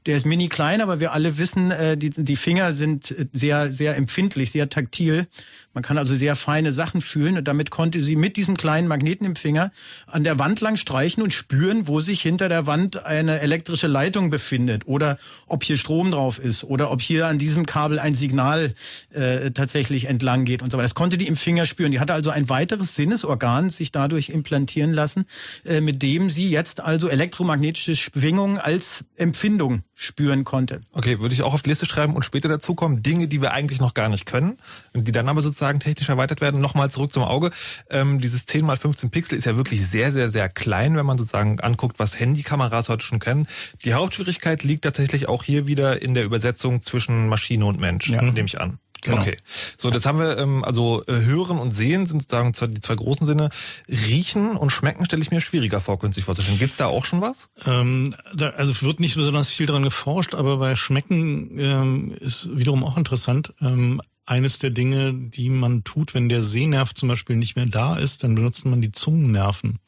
Der 0.06 0.18
ist 0.18 0.26
mini 0.26 0.50
klein, 0.50 0.82
aber 0.82 1.00
wir 1.00 1.14
alle 1.14 1.38
wissen, 1.38 1.72
äh, 1.72 1.96
die, 1.96 2.10
die 2.10 2.36
Finger 2.36 2.74
sind 2.74 3.16
sehr, 3.32 3.72
sehr 3.72 3.96
empfindlich, 3.96 4.52
sehr 4.52 4.68
taktil. 4.68 5.28
Man 5.74 5.84
kann 5.84 5.98
also 5.98 6.16
sehr 6.16 6.36
feine 6.36 6.72
Sachen 6.72 7.02
fühlen 7.02 7.38
und 7.38 7.48
damit 7.48 7.72
konnte 7.72 8.02
sie 8.02 8.16
mit 8.16 8.36
diesem 8.36 8.58
kleinen 8.58 8.88
Magneten 8.88 9.26
im 9.26 9.36
Finger 9.36 9.72
an 10.06 10.24
der 10.24 10.38
Wand 10.38 10.60
lang 10.60 10.76
streichen 10.76 11.24
und 11.24 11.34
spüren, 11.34 11.88
wo 11.88 12.02
sich 12.02 12.22
hinter 12.22 12.50
der 12.50 12.68
Wand 12.68 13.06
eine 13.06 13.40
elektrische 13.40 13.88
Leitung 13.88 14.30
befindet 14.30 14.86
oder 14.86 15.18
ob 15.48 15.64
hier 15.64 15.78
Strom 15.78 16.12
drauf 16.12 16.40
ist 16.40 16.66
oder 16.66 16.92
ob 16.92 17.02
hier 17.02 17.28
an 17.28 17.38
diesem 17.38 17.66
Kabel 17.66 18.00
ein 18.00 18.16
Signal 18.16 18.74
äh, 19.12 19.52
tatsächlich 19.52 20.06
entlang 20.06 20.44
geht 20.44 20.62
und 20.62 20.72
so 20.72 20.78
weiter. 20.78 20.86
Das 20.86 20.96
konnte 20.96 21.18
die 21.18 21.28
im 21.28 21.38
Finger 21.38 21.66
spüren. 21.66 21.92
Die 21.92 22.02
hatte 22.02 22.14
also 22.14 22.32
ein 22.32 22.50
weiteres 22.50 22.96
Sinnesorgan 22.96 23.70
sich 23.70 23.94
dadurch 23.94 24.30
implantieren 24.30 24.92
lassen, 24.92 25.26
äh, 25.66 25.80
mit 25.80 26.04
dem 26.04 26.30
sie 26.30 26.50
jetzt 26.50 26.82
also 26.82 27.08
elektromagnetische 27.08 27.96
Schwingungen 27.96 28.58
als 28.58 29.06
Empfindung 29.16 29.84
spüren 29.94 30.44
konnte. 30.44 30.82
Okay, 30.92 31.20
würde 31.20 31.34
ich 31.34 31.44
auch 31.44 31.54
auf 31.54 31.62
die 31.62 31.70
Liste 31.70 31.86
schreiben 31.86 32.16
und 32.16 32.24
später 32.24 32.50
dazu 32.50 32.76
kommen, 32.76 33.04
Dinge, 33.04 33.28
die 33.28 33.42
wir 33.42 33.54
eigentlich 33.54 33.80
noch 33.80 33.94
gar 33.94 34.10
nicht 34.10 34.26
können 34.26 34.58
und 34.94 35.08
die 35.08 35.12
dann 35.12 35.30
aber 35.30 35.42
sozusagen 35.42 35.61
technisch 35.62 36.10
erweitert 36.10 36.42
werden. 36.42 36.62
Nochmal 36.62 36.92
zurück 36.92 37.14
zum 37.14 37.24
Auge. 37.24 37.52
Ähm, 37.90 38.20
dieses 38.20 38.46
10 38.46 38.66
mal 38.66 38.78
15 38.78 39.10
Pixel 39.10 39.38
ist 39.38 39.46
ja 39.46 39.58
wirklich 39.58 39.86
sehr, 39.86 40.12
sehr, 40.12 40.30
sehr 40.30 40.50
klein, 40.50 40.96
wenn 40.96 41.06
man 41.06 41.18
sozusagen 41.18 41.60
anguckt, 41.60 42.00
was 42.00 42.20
Handykameras 42.20 42.90
heute 42.90 43.06
schon 43.06 43.20
können. 43.20 43.48
Die 43.84 43.94
Hauptschwierigkeit 43.94 44.64
liegt 44.64 44.84
tatsächlich 44.84 45.28
auch 45.28 45.44
hier 45.44 45.68
wieder 45.68 46.02
in 46.02 46.14
der 46.14 46.24
Übersetzung 46.24 46.84
zwischen 46.84 47.28
Maschine 47.28 47.66
und 47.66 47.80
Mensch, 47.80 48.10
ja. 48.10 48.22
nehme 48.22 48.46
ich 48.46 48.60
an. 48.60 48.80
Genau. 49.02 49.22
Okay. 49.22 49.38
So, 49.78 49.90
das 49.90 50.06
haben 50.06 50.20
wir, 50.20 50.38
ähm, 50.38 50.64
also 50.64 51.04
äh, 51.08 51.22
hören 51.22 51.58
und 51.58 51.72
sehen 51.72 52.06
sind 52.06 52.22
sozusagen 52.22 52.74
die 52.74 52.82
zwei 52.82 52.96
großen 52.96 53.26
Sinne. 53.26 53.50
Riechen 53.90 54.56
und 54.56 54.70
schmecken 54.70 55.06
stelle 55.06 55.24
ich 55.24 55.32
mir 55.32 55.42
schwieriger 55.42 55.82
vor, 55.82 55.98
künstlich 55.98 56.26
vorzustellen. 56.26 56.60
Gibt's 56.60 56.78
da 56.78 56.86
auch 56.86 57.04
schon 57.04 57.20
was? 57.20 57.50
Ähm, 57.66 58.16
da, 58.36 58.50
also 58.52 58.80
wird 58.82 59.00
nicht 59.00 59.16
besonders 59.16 59.50
viel 59.50 59.66
dran 59.66 59.84
geforscht, 59.84 60.36
aber 60.36 60.58
bei 60.58 60.76
Schmecken 60.76 61.58
ähm, 61.60 62.16
ist 62.20 62.56
wiederum 62.56 62.84
auch 62.84 62.98
interessant. 62.98 63.54
Ähm, 63.60 64.02
eines 64.32 64.60
der 64.60 64.70
Dinge, 64.70 65.14
die 65.14 65.50
man 65.50 65.84
tut, 65.84 66.14
wenn 66.14 66.30
der 66.30 66.42
Sehnerv 66.42 66.94
zum 66.94 67.10
Beispiel 67.10 67.36
nicht 67.36 67.58
mehr 67.58 67.66
da 67.66 67.98
ist, 67.98 68.24
dann 68.24 68.34
benutzt 68.34 68.64
man 68.66 68.82
die 68.82 68.94
Zungennerven. 68.94 69.80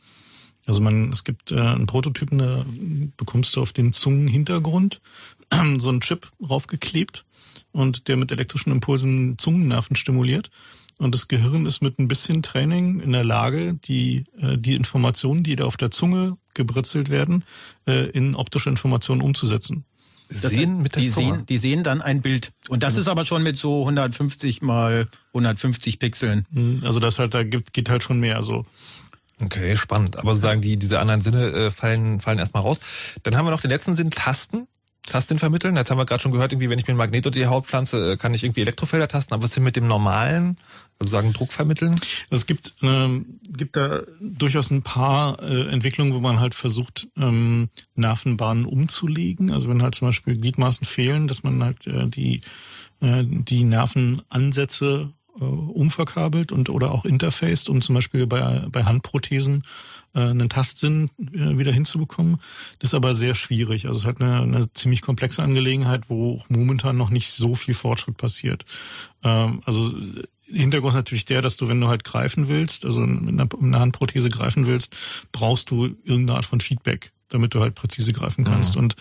Also 0.66 0.82
man, 0.82 1.14
es 1.14 1.24
gibt 1.24 1.54
äh, 1.54 1.60
einen 1.60 1.86
Prototypen, 1.86 2.40
da 2.40 2.66
bekommst 3.16 3.56
du 3.56 3.62
auf 3.62 3.72
den 3.72 3.94
Zungenhintergrund 3.94 5.00
so 5.78 5.90
einen 5.90 6.02
Chip 6.02 6.30
raufgeklebt 6.42 7.24
und 7.72 8.10
der 8.10 8.18
mit 8.18 8.34
elektrischen 8.34 8.74
Impulsen 8.74 9.38
Zungennerven 9.38 9.96
stimuliert. 9.96 10.52
Und 10.98 11.16
das 11.16 11.30
Gehirn 11.30 11.66
ist 11.66 11.82
mit 11.82 11.98
ein 11.98 12.10
bisschen 12.10 12.44
Training 12.44 13.00
in 13.00 13.14
der 13.14 13.24
Lage, 13.24 13.76
die, 13.86 14.26
äh, 14.38 14.58
die 14.58 14.76
Informationen, 14.76 15.44
die 15.44 15.56
da 15.56 15.64
auf 15.64 15.78
der 15.78 15.90
Zunge 15.90 16.38
gebritzelt 16.54 17.08
werden, 17.08 17.46
äh, 17.88 18.10
in 18.10 18.36
optische 18.36 18.70
Informationen 18.70 19.22
umzusetzen. 19.22 19.86
Sehen 20.30 20.82
mit 20.82 20.96
der 20.96 21.02
die 21.02 21.10
Zunge. 21.10 21.36
Sehen, 21.36 21.46
die 21.46 21.58
sehen 21.58 21.84
dann 21.84 22.02
ein 22.02 22.22
Bild. 22.22 22.52
Und 22.70 22.84
das 22.84 22.96
mhm. 22.96 23.02
ist 23.02 23.08
aber 23.08 23.26
schon 23.26 23.44
mit 23.44 23.58
so 23.58 23.82
150 23.82 24.62
mal 24.62 25.08
150 25.34 26.00
Pixeln. 26.00 26.46
Mhm. 26.52 26.82
Also 26.84 27.00
das 27.00 27.20
halt, 27.20 27.34
da 27.34 27.44
gibt, 27.44 27.74
geht 27.74 27.90
halt 27.90 28.04
schon 28.04 28.20
mehr. 28.20 28.38
Also 28.38 28.66
Okay, 29.40 29.76
spannend. 29.76 30.18
Aber 30.18 30.36
sozusagen 30.36 30.62
die, 30.62 30.78
diese 30.78 31.00
anderen 31.00 31.22
Sinne 31.22 31.48
äh, 31.50 31.72
fallen, 31.72 32.22
fallen 32.22 32.40
erstmal 32.40 32.64
raus. 32.64 32.80
Dann 33.24 33.36
haben 33.36 33.46
wir 33.46 33.52
noch 33.52 33.62
den 33.62 33.72
letzten 33.72 33.96
Sinn, 33.96 34.12
Tasten. 34.12 34.68
Tasten 35.06 35.38
vermitteln. 35.38 35.76
Jetzt 35.76 35.92
haben 35.92 35.98
wir 35.98 36.06
gerade 36.06 36.22
schon 36.22 36.32
gehört, 36.32 36.54
irgendwie, 36.54 36.70
wenn 36.70 36.80
ich 36.80 36.88
mir 36.88 36.94
ein 36.94 36.98
Magnet 36.98 37.26
unter 37.26 37.38
die 37.38 37.48
Haut 37.48 37.66
pflanze, 37.66 38.14
äh, 38.14 38.18
kann 38.18 38.34
ich 38.34 38.44
irgendwie 38.44 38.62
Elektrofelder 38.62 39.08
tasten. 39.08 39.34
Aber 39.34 39.44
was 39.44 39.50
ist 39.50 39.58
denn 39.58 39.64
mit 39.64 39.76
dem 39.76 39.88
normalen, 39.88 40.58
also 40.98 41.12
sagen 41.12 41.34
Druck 41.34 41.52
vermitteln? 41.52 42.00
Es 42.30 42.46
gibt, 42.46 42.74
ähm, 42.82 43.40
gibt 43.50 43.76
da 43.76 44.04
durchaus 44.22 44.72
ein 44.72 44.82
paar 44.82 45.42
äh, 45.44 45.68
Entwicklungen, 45.70 46.14
wo 46.14 46.20
man 46.20 46.40
halt 46.40 46.54
versucht, 46.54 47.08
ähm, 47.18 47.70
Nervenbahnen 47.96 48.66
umzulegen. 48.66 49.52
Also 49.52 49.68
wenn 49.68 49.84
halt 49.84 49.96
zum 49.96 50.08
Beispiel 50.08 50.38
Gliedmaßen 50.38 50.86
fehlen, 50.86 51.28
dass 51.28 51.44
man 51.44 51.62
halt 51.62 51.86
äh, 51.86 52.08
die, 52.08 52.40
äh, 53.02 53.24
die 53.26 53.66
Nervenansätze 53.66 55.12
äh, 55.40 55.44
umverkabelt 55.44 56.52
und 56.54 56.70
oder 56.70 56.92
auch 56.92 57.04
interfaced, 57.04 57.68
um 57.68 57.82
zum 57.82 57.96
Beispiel 57.96 58.26
bei, 58.26 58.66
bei 58.72 58.86
Handprothesen 58.86 59.64
einen 60.20 60.50
Tastsinn 60.50 61.10
äh, 61.20 61.58
wieder 61.58 61.72
hinzubekommen. 61.72 62.38
Das 62.80 62.92
ist 62.92 62.94
aber 62.94 63.14
sehr 63.14 63.36
schwierig. 63.36 63.86
Also 63.86 63.98
es 63.98 64.04
ist 64.04 64.06
halt 64.06 64.22
eine, 64.22 64.42
eine 64.42 64.74
ziemlich 64.74 65.02
komplexe 65.02 65.42
Angelegenheit, 65.42 66.10
wo 66.10 66.44
momentan 66.50 66.98
noch 66.98 67.10
nicht 67.10 67.32
so 67.32 67.56
viel 67.56 67.74
Fortschritt 67.74 68.18
passiert. 68.18 68.66
Ähm, 69.24 69.62
also 69.66 69.92
Hintergrund 70.46 70.92
ist 70.92 70.98
natürlich 70.98 71.26
der, 71.26 71.42
dass 71.42 71.58
du, 71.58 71.68
wenn 71.68 71.82
du 71.82 71.88
halt 71.88 72.04
greifen 72.04 72.48
willst, 72.48 72.86
also 72.86 73.00
mit 73.00 73.40
einer 73.40 73.80
Handprothese 73.80 74.30
greifen 74.30 74.68
willst, 74.68 74.96
brauchst 75.32 75.72
du 75.72 75.96
irgendeine 76.04 76.38
Art 76.38 76.46
von 76.46 76.62
Feedback, 76.62 77.12
damit 77.30 77.56
du 77.56 77.60
halt 77.60 77.76
präzise 77.76 78.14
greifen 78.14 78.44
kannst. 78.44 78.76
Mhm. 78.76 78.84
Und, 78.84 78.96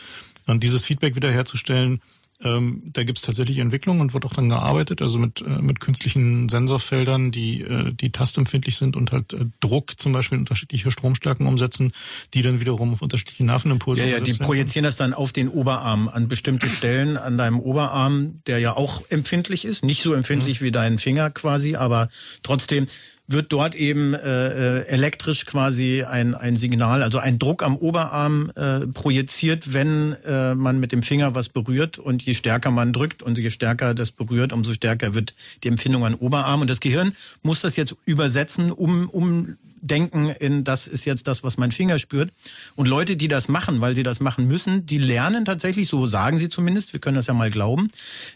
und 0.46 0.62
dieses 0.62 0.84
Feedback 0.86 1.14
wiederherzustellen, 1.14 2.00
ähm, 2.44 2.82
da 2.92 3.04
gibt's 3.04 3.22
tatsächlich 3.22 3.58
Entwicklungen 3.58 4.00
und 4.00 4.14
wird 4.14 4.24
auch 4.24 4.34
dann 4.34 4.48
gearbeitet, 4.48 5.02
also 5.02 5.18
mit, 5.18 5.40
äh, 5.40 5.62
mit 5.62 5.80
künstlichen 5.80 6.48
Sensorfeldern, 6.48 7.30
die, 7.30 7.62
äh, 7.62 7.92
die 7.92 8.10
tastempfindlich 8.10 8.76
sind 8.76 8.96
und 8.96 9.12
halt 9.12 9.32
äh, 9.32 9.46
Druck 9.60 9.98
zum 9.98 10.12
Beispiel 10.12 10.36
in 10.36 10.42
unterschiedliche 10.42 10.90
Stromstärken 10.90 11.46
umsetzen, 11.46 11.92
die 12.34 12.42
dann 12.42 12.60
wiederum 12.60 12.92
auf 12.92 13.02
unterschiedliche 13.02 13.44
Nervenimpulse 13.44 14.02
Ja, 14.02 14.08
ja, 14.08 14.20
die 14.20 14.34
projizieren 14.34 14.84
das 14.84 14.96
dann 14.96 15.14
auf 15.14 15.32
den 15.32 15.48
Oberarm 15.48 16.08
an 16.08 16.28
bestimmte 16.28 16.68
Stellen 16.68 17.16
an 17.16 17.38
deinem 17.38 17.60
Oberarm, 17.60 18.40
der 18.46 18.58
ja 18.58 18.76
auch 18.76 19.02
empfindlich 19.08 19.64
ist, 19.64 19.84
nicht 19.84 20.02
so 20.02 20.14
empfindlich 20.14 20.60
mhm. 20.60 20.64
wie 20.64 20.72
dein 20.72 20.98
Finger 20.98 21.30
quasi, 21.30 21.76
aber 21.76 22.08
trotzdem 22.42 22.86
wird 23.32 23.52
dort 23.52 23.74
eben 23.74 24.14
äh, 24.14 24.78
äh, 24.78 24.86
elektrisch 24.86 25.46
quasi 25.46 26.04
ein, 26.04 26.34
ein 26.34 26.56
Signal, 26.56 27.02
also 27.02 27.18
ein 27.18 27.38
Druck 27.38 27.62
am 27.62 27.76
Oberarm 27.76 28.50
äh, 28.54 28.86
projiziert, 28.86 29.72
wenn 29.72 30.14
äh, 30.24 30.54
man 30.54 30.78
mit 30.78 30.92
dem 30.92 31.02
Finger 31.02 31.34
was 31.34 31.48
berührt 31.48 31.98
und 31.98 32.22
je 32.22 32.34
stärker 32.34 32.70
man 32.70 32.92
drückt 32.92 33.22
und 33.22 33.38
je 33.38 33.50
stärker 33.50 33.94
das 33.94 34.12
berührt, 34.12 34.52
umso 34.52 34.72
stärker 34.72 35.14
wird 35.14 35.34
die 35.64 35.68
Empfindung 35.68 36.04
an 36.04 36.14
Oberarm 36.14 36.60
und 36.60 36.70
das 36.70 36.80
Gehirn 36.80 37.12
muss 37.42 37.60
das 37.60 37.76
jetzt 37.76 37.96
übersetzen, 38.04 38.70
um, 38.70 39.08
um 39.08 39.56
denken 39.82 40.30
in, 40.30 40.64
das 40.64 40.86
ist 40.86 41.04
jetzt 41.04 41.26
das, 41.26 41.42
was 41.42 41.58
mein 41.58 41.72
Finger 41.72 41.98
spürt. 41.98 42.30
Und 42.76 42.86
Leute, 42.86 43.16
die 43.16 43.28
das 43.28 43.48
machen, 43.48 43.80
weil 43.80 43.94
sie 43.94 44.04
das 44.04 44.20
machen 44.20 44.46
müssen, 44.46 44.86
die 44.86 44.98
lernen 44.98 45.44
tatsächlich, 45.44 45.88
so 45.88 46.06
sagen 46.06 46.38
sie 46.38 46.48
zumindest, 46.48 46.92
wir 46.92 47.00
können 47.00 47.16
das 47.16 47.26
ja 47.26 47.34
mal 47.34 47.50
glauben, 47.50 47.90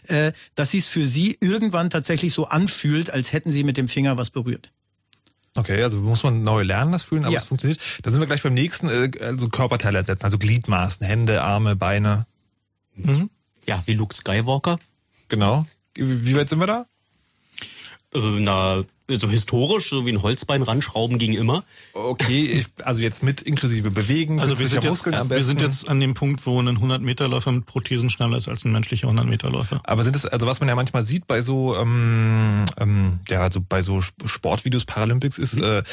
äh, 0.07 0.33
dass 0.55 0.71
sie 0.71 0.77
es 0.79 0.87
für 0.87 1.07
sie 1.07 1.37
irgendwann 1.39 1.89
tatsächlich 1.89 2.33
so 2.33 2.47
anfühlt, 2.47 3.09
als 3.09 3.31
hätten 3.31 3.51
sie 3.51 3.63
mit 3.63 3.77
dem 3.77 3.87
Finger 3.87 4.17
was 4.17 4.29
berührt. 4.29 4.71
Okay, 5.57 5.81
also 5.81 5.99
muss 5.99 6.23
man 6.23 6.43
neu 6.43 6.61
lernen, 6.61 6.91
das 6.91 7.03
fühlen, 7.03 7.23
aber 7.23 7.33
ja. 7.33 7.39
es 7.39 7.45
funktioniert. 7.45 7.79
Da 8.03 8.11
sind 8.11 8.19
wir 8.19 8.27
gleich 8.27 8.43
beim 8.43 8.53
nächsten, 8.53 8.89
äh, 8.89 9.09
also 9.21 9.49
Körperteile 9.49 9.97
ersetzen, 9.97 10.25
also 10.25 10.37
Gliedmaßen, 10.37 11.05
Hände, 11.05 11.43
Arme, 11.43 11.75
Beine. 11.75 12.27
Mhm. 12.95 13.29
Ja, 13.65 13.81
wie 13.85 13.93
Luke 13.93 14.13
Skywalker. 14.13 14.77
Genau. 15.27 15.65
Wie 15.95 16.35
weit 16.35 16.49
sind 16.49 16.59
wir 16.59 16.67
da? 16.67 16.85
Äh, 18.13 18.39
na, 18.39 18.83
so 19.15 19.29
historisch, 19.29 19.89
so 19.89 20.05
wie 20.05 20.11
ein 20.11 20.21
Holzbein 20.21 20.61
ranschrauben 20.61 21.17
ging 21.17 21.33
immer. 21.33 21.63
Okay, 21.93 22.45
ich, 22.45 22.67
also 22.83 23.01
jetzt 23.01 23.23
mit 23.23 23.41
inklusive 23.41 23.89
Bewegen. 23.89 24.41
Also 24.41 24.59
wir 24.59 24.67
sind, 24.67 24.83
jetzt, 24.83 25.05
wir 25.05 25.43
sind 25.43 25.61
jetzt 25.61 25.87
an 25.87 25.99
dem 25.99 26.13
Punkt, 26.13 26.45
wo 26.45 26.59
ein 26.59 26.77
100-Meter-Läufer 26.77 27.51
mit 27.53 27.65
Prothesen 27.65 28.09
schneller 28.09 28.37
ist 28.37 28.49
als 28.49 28.65
ein 28.65 28.71
menschlicher 28.73 29.07
100-Meter-Läufer. 29.07 29.79
Aber 29.83 30.03
sind 30.03 30.15
es, 30.15 30.25
also 30.25 30.45
was 30.45 30.59
man 30.59 30.67
ja 30.67 30.75
manchmal 30.75 31.05
sieht 31.05 31.25
bei 31.25 31.39
so, 31.39 31.77
ähm, 31.77 32.65
ähm, 32.77 33.19
ja, 33.29 33.41
also 33.41 33.61
bei 33.61 33.81
so 33.81 34.01
Sportvideos 34.01 34.83
Paralympics 34.85 35.37
ist, 35.37 35.55
mhm. 35.55 35.63
äh, 35.63 35.83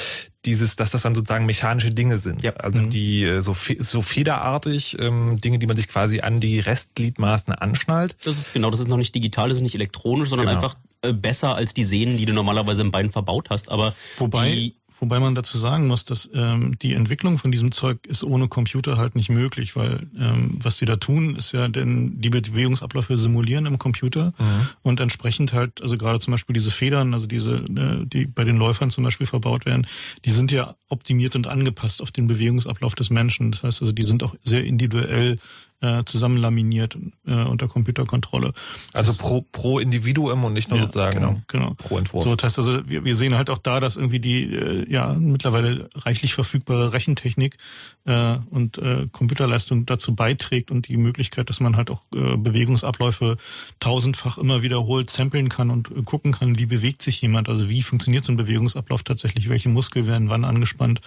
dieses, 0.45 0.77
dass 0.77 0.91
das 0.91 1.03
dann 1.03 1.15
sozusagen 1.15 1.47
mechanische 1.47 1.93
Dinge 1.93 2.19
sind. 2.19 2.43
Ja. 2.43 2.55
Also 2.57 2.83
mhm. 2.83 2.91
die 2.91 3.25
äh, 3.25 3.41
so, 3.41 3.57
so 3.79 4.03
federartig 4.03 4.97
ähm, 4.99 5.41
Dinge, 5.41 5.59
die 5.59 5.67
man 5.67 5.77
sich 5.77 5.89
quasi 5.89 6.21
an 6.21 6.41
die 6.41 6.59
Restgliedmaßen 6.59 7.55
anschnallt. 7.55 8.17
Das 8.25 8.39
ist 8.39 8.53
genau, 8.53 8.71
das 8.71 8.81
ist 8.81 8.89
noch 8.89 8.97
nicht 8.97 9.15
digital, 9.15 9.49
das 9.49 9.59
ist 9.59 9.63
nicht 9.63 9.75
elektronisch, 9.77 10.29
sondern 10.29 10.49
genau. 10.49 10.59
einfach 10.59 10.75
äh, 10.75 10.94
besser 11.13 11.55
als 11.55 11.75
die 11.75 11.85
Sehnen, 11.85 12.17
die 12.17 12.25
du 12.25 12.33
normalerweise 12.33 12.83
im 12.83 12.91
Bein 12.91 13.11
verbaut 13.11 13.51
hast. 13.51 13.71
Aber 13.71 13.95
wobei 14.19 14.51
die, 14.51 14.75
Wobei 15.01 15.19
man 15.19 15.35
dazu 15.35 15.59
sagen 15.59 15.89
muss, 15.89 16.05
dass 16.05 16.31
ähm, 16.35 16.79
die 16.79 16.95
Entwicklung 16.95 17.39
von 17.39 17.51
diesem 17.51 17.73
Zeug 17.73 18.07
ist 18.07 18.23
ohne 18.23 18.47
Computer 18.47 18.97
halt 18.97 19.17
nicht 19.17 19.29
möglich, 19.29 19.75
weil 19.75 20.07
ähm, 20.19 20.57
was 20.63 20.79
sie 20.79 20.85
da 20.87 20.97
tun, 20.97 21.35
ist 21.35 21.53
ja 21.53 21.67
denn 21.67 22.21
die 22.21 22.31
Bewegungsabläufe 22.31 23.17
simulieren 23.17 23.67
im 23.67 23.79
Computer 23.79 24.33
mhm. 24.39 24.69
und 24.83 25.01
entsprechend 25.01 25.53
halt, 25.53 25.83
also 25.83 25.99
gerade 25.99 26.21
zum 26.21 26.31
Beispiel 26.31 26.55
diese 26.55 26.71
Federn, 26.71 27.13
also 27.13 27.27
diese, 27.27 27.57
äh, 27.57 28.07
die 28.07 28.27
bei 28.27 28.45
den 28.45 28.57
Läufern 28.57 28.91
zum 28.91 29.03
Beispiel 29.03 29.27
verbaut 29.27 29.67
werden, 29.67 29.87
die 30.25 30.31
sind 30.31 30.53
ja 30.53 30.77
optimiert 30.89 31.35
und 31.35 31.49
angepasst 31.49 32.01
auf 32.01 32.13
den 32.13 32.29
Bewegungsablauf 32.29 32.95
des 32.95 33.11
Menschen. 33.11 33.51
Das 33.51 33.65
heißt 33.65 33.83
also, 33.83 33.93
die 33.93 34.05
sind 34.05 34.23
auch 34.23 34.37
sehr 34.45 34.65
individuell 34.65 35.39
äh, 35.85 36.05
zusammenlaminiert 36.05 36.97
äh, 37.27 37.35
unter 37.35 37.69
Computerkontrolle. 37.69 38.53
Also 38.95 39.13
das, 39.13 39.19
pro, 39.19 39.43
pro 39.43 39.79
Individuum 39.79 40.45
und 40.45 40.55
nicht 40.55 40.71
nur 40.71 40.79
ja, 40.79 40.85
sozusagen 40.85 41.21
genau, 41.21 41.41
genau. 41.47 41.75
pro 41.75 41.99
Entwurf. 41.99 42.25
So, 42.25 42.35
das 42.35 42.45
heißt 42.45 42.59
also, 42.59 42.89
wir, 42.89 43.05
wir 43.05 43.15
sehen 43.15 43.37
halt 43.37 43.51
auch 43.51 43.59
da, 43.59 43.81
dass 43.81 43.97
irgendwie 43.97 44.21
die 44.21 44.55
äh, 44.55 44.91
ja 44.91 45.13
mittlerweile 45.13 45.89
reichlich 45.95 46.35
verfügbare 46.35 46.93
Rechentechnik 46.93 47.59
äh, 48.07 48.37
und 48.51 48.79
äh, 48.79 49.07
Computerleistung 49.13 49.85
dazu 49.85 50.15
beiträgt 50.15 50.71
und 50.71 50.89
die 50.89 50.97
Möglichkeit, 50.97 51.51
dass 51.51 51.61
man 51.61 51.77
halt 51.77 51.91
auch 51.91 52.01
äh, 52.15 52.37
Bewegungsabläufe 52.37 53.37
tausendfach 53.81 54.39
immer 54.39 54.63
wiederholt 54.63 55.11
samplen 55.11 55.51
kann 55.51 55.71
und 55.71 55.91
äh, 55.91 56.03
gucken 56.03 56.33
kann, 56.33 56.59
wie 56.59 56.67
bewegt 56.67 57.03
sich 57.03 57.21
jemand, 57.21 57.49
also 57.49 57.69
wie 57.69 57.83
funktioniert 57.83 58.25
so 58.25 58.33
ein 58.33 58.37
Bewegungsablauf 58.37 59.03
tatsächlich, 59.03 59.51
welche 59.51 59.69
Muskeln 59.69 60.07
werden 60.07 60.31
wann 60.31 60.45
angespannt 60.45 61.01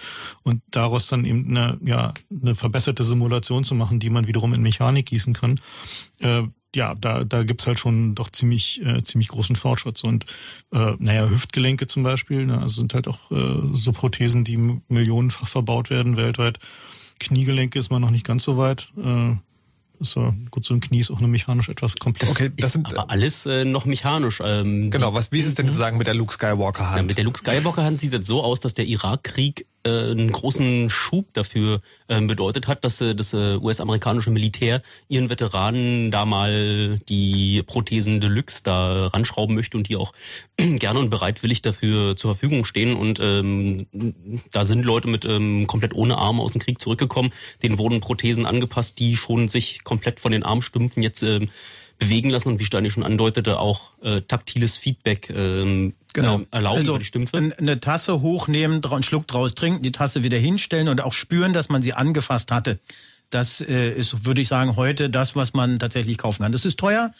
und 0.44 0.62
daraus 0.70 1.08
dann 1.08 1.24
eben 1.24 1.48
eine, 1.48 1.78
ja, 1.84 2.14
eine 2.30 2.54
verbesserte 2.54 3.02
Simulation 3.02 3.64
zu 3.64 3.74
machen, 3.74 3.98
die 3.98 4.10
man 4.10 4.26
wiederum 4.28 4.54
in 4.54 4.62
Mechanik 4.68 5.06
gießen 5.06 5.34
kann. 5.34 5.60
Äh, 6.20 6.42
ja, 6.74 6.94
da, 6.94 7.24
da 7.24 7.42
gibt's 7.44 7.66
halt 7.66 7.78
schon 7.78 8.14
doch 8.14 8.30
ziemlich, 8.30 8.84
äh, 8.84 9.02
ziemlich 9.02 9.28
großen 9.28 9.56
Fortschritt. 9.56 10.02
Und 10.04 10.26
äh, 10.72 10.94
naja, 10.98 11.28
Hüftgelenke 11.28 11.86
zum 11.86 12.02
Beispiel, 12.02 12.44
ne, 12.46 12.60
also 12.60 12.80
sind 12.80 12.94
halt 12.94 13.08
auch 13.08 13.30
äh, 13.30 13.60
so 13.72 13.92
Prothesen, 13.92 14.44
die 14.44 14.58
millionenfach 14.88 15.48
verbaut 15.48 15.90
werden 15.90 16.16
weltweit. 16.16 16.58
Kniegelenke 17.18 17.78
ist 17.78 17.90
man 17.90 18.02
noch 18.02 18.10
nicht 18.10 18.26
ganz 18.26 18.44
so 18.44 18.56
weit. 18.56 18.92
Äh, 18.96 19.36
so, 20.00 20.34
gut, 20.50 20.64
so 20.64 20.74
ein 20.74 20.80
Knie 20.80 21.00
ist 21.00 21.10
auch 21.10 21.18
eine 21.18 21.28
mechanisch 21.28 21.68
etwas 21.68 21.96
komplex. 21.96 22.30
Okay, 22.30 22.52
das 22.56 22.74
sind 22.74 22.88
aber 22.88 23.10
alles 23.10 23.46
äh, 23.46 23.64
noch 23.64 23.84
mechanisch. 23.84 24.40
Ähm, 24.44 24.90
genau, 24.90 25.14
was 25.14 25.32
wie 25.32 25.40
ist 25.40 25.46
es 25.46 25.54
denn 25.54 25.66
zu 25.66 25.74
sagen 25.74 25.98
mit 25.98 26.06
der 26.06 26.14
Luke 26.14 26.32
Skywalker 26.32 26.90
Hand? 26.90 26.96
Ja, 26.96 27.02
mit 27.02 27.18
der 27.18 27.24
Luke 27.24 27.38
Skywalker 27.38 27.82
Hand 27.82 28.00
sieht 28.00 28.12
es 28.12 28.26
so 28.26 28.42
aus, 28.42 28.60
dass 28.60 28.74
der 28.74 28.86
Irakkrieg 28.86 29.66
äh, 29.88 30.10
einen 30.10 30.30
großen 30.32 30.90
Schub 30.90 31.32
dafür 31.32 31.80
äh, 32.08 32.20
bedeutet 32.20 32.66
hat, 32.66 32.84
dass 32.84 33.00
äh, 33.00 33.14
das 33.14 33.32
äh, 33.32 33.56
US-amerikanische 33.56 34.30
Militär 34.30 34.82
ihren 35.08 35.30
Veteranen 35.30 36.10
da 36.10 36.24
mal 36.24 37.00
die 37.08 37.62
Prothesen 37.66 38.20
Deluxe 38.20 38.62
da 38.62 39.06
ranschrauben 39.08 39.54
möchte 39.54 39.76
und 39.76 39.88
die 39.88 39.96
auch 39.96 40.12
gerne 40.56 40.98
und 40.98 41.10
bereitwillig 41.10 41.62
dafür 41.62 42.16
zur 42.16 42.34
Verfügung 42.34 42.64
stehen. 42.64 42.94
Und 42.94 43.18
ähm, 43.20 43.86
da 44.52 44.64
sind 44.64 44.84
Leute 44.84 45.08
mit 45.08 45.24
ähm, 45.24 45.66
komplett 45.66 45.94
ohne 45.94 46.18
Arme 46.18 46.42
aus 46.42 46.52
dem 46.52 46.60
Krieg 46.60 46.80
zurückgekommen. 46.80 47.32
Denen 47.62 47.78
wurden 47.78 48.00
Prothesen 48.00 48.46
angepasst, 48.46 48.98
die 48.98 49.16
schon 49.16 49.48
sich 49.48 49.84
komplett 49.84 50.20
von 50.20 50.32
den 50.32 50.42
Armstümpfen 50.42 51.02
jetzt 51.02 51.22
ähm, 51.22 51.48
bewegen 51.98 52.30
lassen 52.30 52.48
und 52.48 52.60
wie 52.60 52.64
Steini 52.64 52.90
schon 52.90 53.02
andeutete, 53.02 53.58
auch 53.58 53.92
äh, 54.02 54.20
taktiles 54.20 54.76
Feedback 54.76 55.30
ähm, 55.30 55.94
genau. 56.12 56.40
äh, 56.40 56.46
erlauben 56.50 56.78
also, 56.78 56.92
über 56.92 56.98
die 57.00 57.04
Stümpfe. 57.04 57.52
Eine 57.58 57.80
Tasse 57.80 58.20
hochnehmen, 58.20 58.84
einen 58.84 59.02
Schluck 59.02 59.26
draus 59.26 59.54
trinken, 59.54 59.82
die 59.82 59.92
Tasse 59.92 60.22
wieder 60.22 60.38
hinstellen 60.38 60.88
und 60.88 61.00
auch 61.00 61.12
spüren, 61.12 61.52
dass 61.52 61.68
man 61.68 61.82
sie 61.82 61.94
angefasst 61.94 62.52
hatte. 62.52 62.78
Das 63.30 63.60
äh, 63.60 63.90
ist, 63.90 64.24
würde 64.24 64.40
ich 64.40 64.48
sagen, 64.48 64.76
heute 64.76 65.10
das, 65.10 65.36
was 65.36 65.52
man 65.52 65.78
tatsächlich 65.78 66.18
kaufen 66.18 66.42
kann. 66.42 66.52
Das 66.52 66.64
ist 66.64 66.78
teuer, 66.78 67.12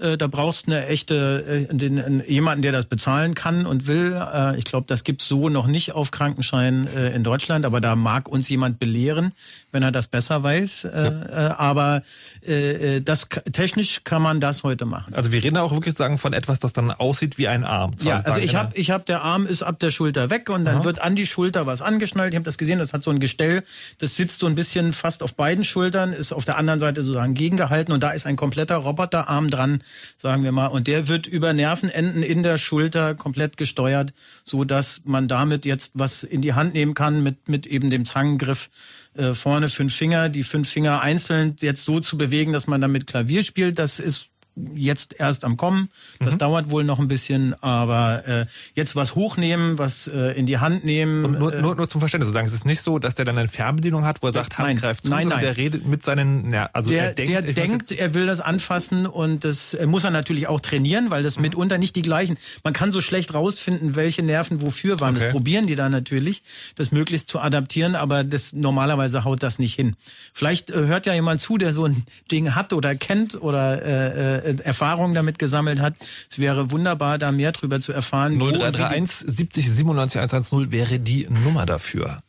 äh, 0.00 0.16
da 0.16 0.26
brauchst 0.26 0.66
du 0.66 0.72
eine 0.72 0.86
echte, 0.86 1.68
äh, 1.70 1.74
den, 1.74 2.22
jemanden, 2.26 2.62
der 2.62 2.72
das 2.72 2.86
bezahlen 2.86 3.34
kann 3.34 3.66
und 3.66 3.86
will. 3.86 4.14
Äh, 4.14 4.58
ich 4.58 4.64
glaube, 4.64 4.86
das 4.86 5.04
gibt's 5.04 5.28
so 5.28 5.48
noch 5.48 5.66
nicht 5.66 5.92
auf 5.92 6.10
Krankenschein 6.10 6.88
äh, 6.88 7.14
in 7.14 7.22
Deutschland, 7.22 7.64
aber 7.64 7.80
da 7.80 7.94
mag 7.94 8.28
uns 8.28 8.48
jemand 8.48 8.78
belehren, 8.80 9.32
wenn 9.70 9.82
er 9.82 9.92
das 9.92 10.06
besser 10.06 10.42
weiß. 10.42 10.84
Äh, 10.84 11.02
ja. 11.02 11.08
Äh, 11.08 11.54
aber 11.56 12.02
äh, 12.46 13.00
das 13.00 13.28
technisch 13.52 14.02
kann 14.04 14.22
man 14.22 14.40
das 14.40 14.62
heute 14.62 14.86
machen. 14.86 15.14
Also 15.14 15.30
wir 15.30 15.42
reden 15.42 15.58
auch 15.58 15.72
wirklich 15.72 15.94
sagen 15.94 16.16
von 16.18 16.32
etwas, 16.32 16.58
das 16.58 16.72
dann 16.72 16.90
aussieht 16.90 17.36
wie 17.36 17.48
ein 17.48 17.64
Arm. 17.64 17.92
Ja, 18.02 18.20
also 18.20 18.40
ich 18.40 18.54
habe, 18.54 18.76
ich 18.76 18.90
habe, 18.90 19.04
der 19.04 19.22
Arm 19.22 19.46
ist 19.46 19.62
ab 19.62 19.78
der 19.78 19.90
Schulter 19.90 20.30
weg 20.30 20.48
und 20.48 20.64
dann 20.64 20.76
Aha. 20.76 20.84
wird 20.84 21.00
an 21.00 21.16
die 21.16 21.26
Schulter 21.26 21.66
was 21.66 21.82
angeschnallt. 21.82 22.32
Ich 22.32 22.36
habe 22.36 22.44
das 22.44 22.58
gesehen, 22.58 22.78
das 22.78 22.92
hat 22.92 23.02
so 23.02 23.10
ein 23.10 23.20
Gestell, 23.20 23.62
das 23.98 24.16
sitzt 24.16 24.40
so 24.40 24.46
ein 24.46 24.54
bisschen 24.54 24.92
fast 24.92 25.22
auf 25.22 25.34
beiden 25.34 25.64
Schultern, 25.64 26.12
ist 26.12 26.32
auf 26.32 26.44
der 26.44 26.56
anderen 26.56 26.80
Seite 26.80 27.02
sozusagen 27.02 27.34
gegengehalten 27.34 27.92
und 27.92 28.02
da 28.02 28.10
ist 28.10 28.26
ein 28.26 28.36
kompletter 28.36 28.76
Roboterarm 28.76 29.48
dran, 29.48 29.81
Sagen 30.16 30.44
wir 30.44 30.52
mal. 30.52 30.66
Und 30.66 30.86
der 30.86 31.08
wird 31.08 31.26
über 31.26 31.52
Nervenenden 31.52 32.22
in 32.22 32.42
der 32.42 32.58
Schulter 32.58 33.14
komplett 33.14 33.56
gesteuert, 33.56 34.12
so 34.44 34.64
dass 34.64 35.02
man 35.04 35.28
damit 35.28 35.64
jetzt 35.64 35.92
was 35.94 36.22
in 36.24 36.42
die 36.42 36.54
Hand 36.54 36.74
nehmen 36.74 36.94
kann 36.94 37.22
mit, 37.22 37.48
mit 37.48 37.66
eben 37.66 37.90
dem 37.90 38.04
Zangengriff 38.04 38.70
äh, 39.14 39.34
vorne 39.34 39.68
fünf 39.68 39.94
Finger, 39.94 40.28
die 40.28 40.42
fünf 40.42 40.70
Finger 40.70 41.00
einzeln 41.00 41.56
jetzt 41.60 41.84
so 41.84 42.00
zu 42.00 42.16
bewegen, 42.16 42.52
dass 42.52 42.66
man 42.66 42.80
damit 42.80 43.06
Klavier 43.06 43.44
spielt. 43.44 43.78
Das 43.78 43.98
ist 43.98 44.28
jetzt 44.74 45.18
erst 45.18 45.44
am 45.44 45.56
Kommen. 45.56 45.88
Das 46.18 46.34
mhm. 46.34 46.38
dauert 46.38 46.70
wohl 46.70 46.84
noch 46.84 46.98
ein 46.98 47.08
bisschen, 47.08 47.54
aber 47.62 48.26
äh, 48.26 48.46
jetzt 48.74 48.96
was 48.96 49.14
hochnehmen, 49.14 49.78
was 49.78 50.08
äh, 50.08 50.32
in 50.38 50.46
die 50.46 50.58
Hand 50.58 50.84
nehmen. 50.84 51.24
Und 51.24 51.38
nur, 51.38 51.54
äh, 51.54 51.62
nur, 51.62 51.74
nur 51.74 51.88
zum 51.88 52.00
Verständnis 52.00 52.28
zu 52.28 52.34
sagen, 52.34 52.46
es 52.46 52.52
ist 52.52 52.66
nicht 52.66 52.82
so, 52.82 52.98
dass 52.98 53.14
der 53.14 53.24
dann 53.24 53.38
eine 53.38 53.48
Fernbedienung 53.48 54.04
hat, 54.04 54.22
wo 54.22 54.26
er 54.26 54.32
sagt, 54.32 54.58
Hand 54.58 54.68
nein, 54.68 54.76
greift 54.76 55.04
zu, 55.04 55.10
nein, 55.10 55.24
sondern 55.24 55.38
nein. 55.38 55.54
der 55.54 55.56
redet 55.56 55.86
mit 55.86 56.04
seinen, 56.04 56.52
ja, 56.52 56.68
also 56.72 56.90
der, 56.90 57.04
er 57.04 57.14
denkt, 57.14 57.30
der 57.30 57.42
denkt 57.42 57.92
er 57.92 58.14
will 58.14 58.26
das 58.26 58.40
anfassen 58.40 59.06
und 59.06 59.44
das 59.44 59.74
äh, 59.74 59.86
muss 59.86 60.04
er 60.04 60.10
natürlich 60.10 60.48
auch 60.48 60.60
trainieren, 60.60 61.10
weil 61.10 61.22
das 61.22 61.36
mhm. 61.36 61.42
mitunter 61.42 61.78
nicht 61.78 61.96
die 61.96 62.02
gleichen. 62.02 62.36
Man 62.62 62.74
kann 62.74 62.92
so 62.92 63.00
schlecht 63.00 63.32
rausfinden, 63.32 63.96
welche 63.96 64.22
Nerven 64.22 64.60
wofür 64.60 65.00
waren. 65.00 65.16
Okay. 65.16 65.26
Das 65.26 65.32
probieren 65.32 65.66
die 65.66 65.76
da 65.76 65.88
natürlich, 65.88 66.42
das 66.76 66.92
möglichst 66.92 67.30
zu 67.30 67.40
adaptieren, 67.40 67.94
aber 67.94 68.22
das 68.22 68.52
normalerweise 68.52 69.24
haut 69.24 69.42
das 69.42 69.58
nicht 69.58 69.74
hin. 69.74 69.96
Vielleicht 70.34 70.70
äh, 70.70 70.74
hört 70.74 71.06
ja 71.06 71.14
jemand 71.14 71.40
zu, 71.40 71.56
der 71.56 71.72
so 71.72 71.86
ein 71.86 72.04
Ding 72.30 72.54
hat 72.54 72.72
oder 72.72 72.94
kennt 72.94 73.40
oder 73.40 73.82
äh, 73.82 74.41
äh, 74.44 74.56
Erfahrungen 74.62 75.14
damit 75.14 75.38
gesammelt 75.38 75.80
hat. 75.80 75.94
Es 76.30 76.38
wäre 76.38 76.70
wunderbar, 76.70 77.18
da 77.18 77.32
mehr 77.32 77.52
drüber 77.52 77.80
zu 77.80 77.92
erfahren. 77.92 78.38
0331 78.38 79.28
70 79.28 79.70
97 79.70 80.20
110 80.20 80.72
wäre 80.72 80.98
die 80.98 81.26
Nummer 81.28 81.66
dafür. 81.66 82.22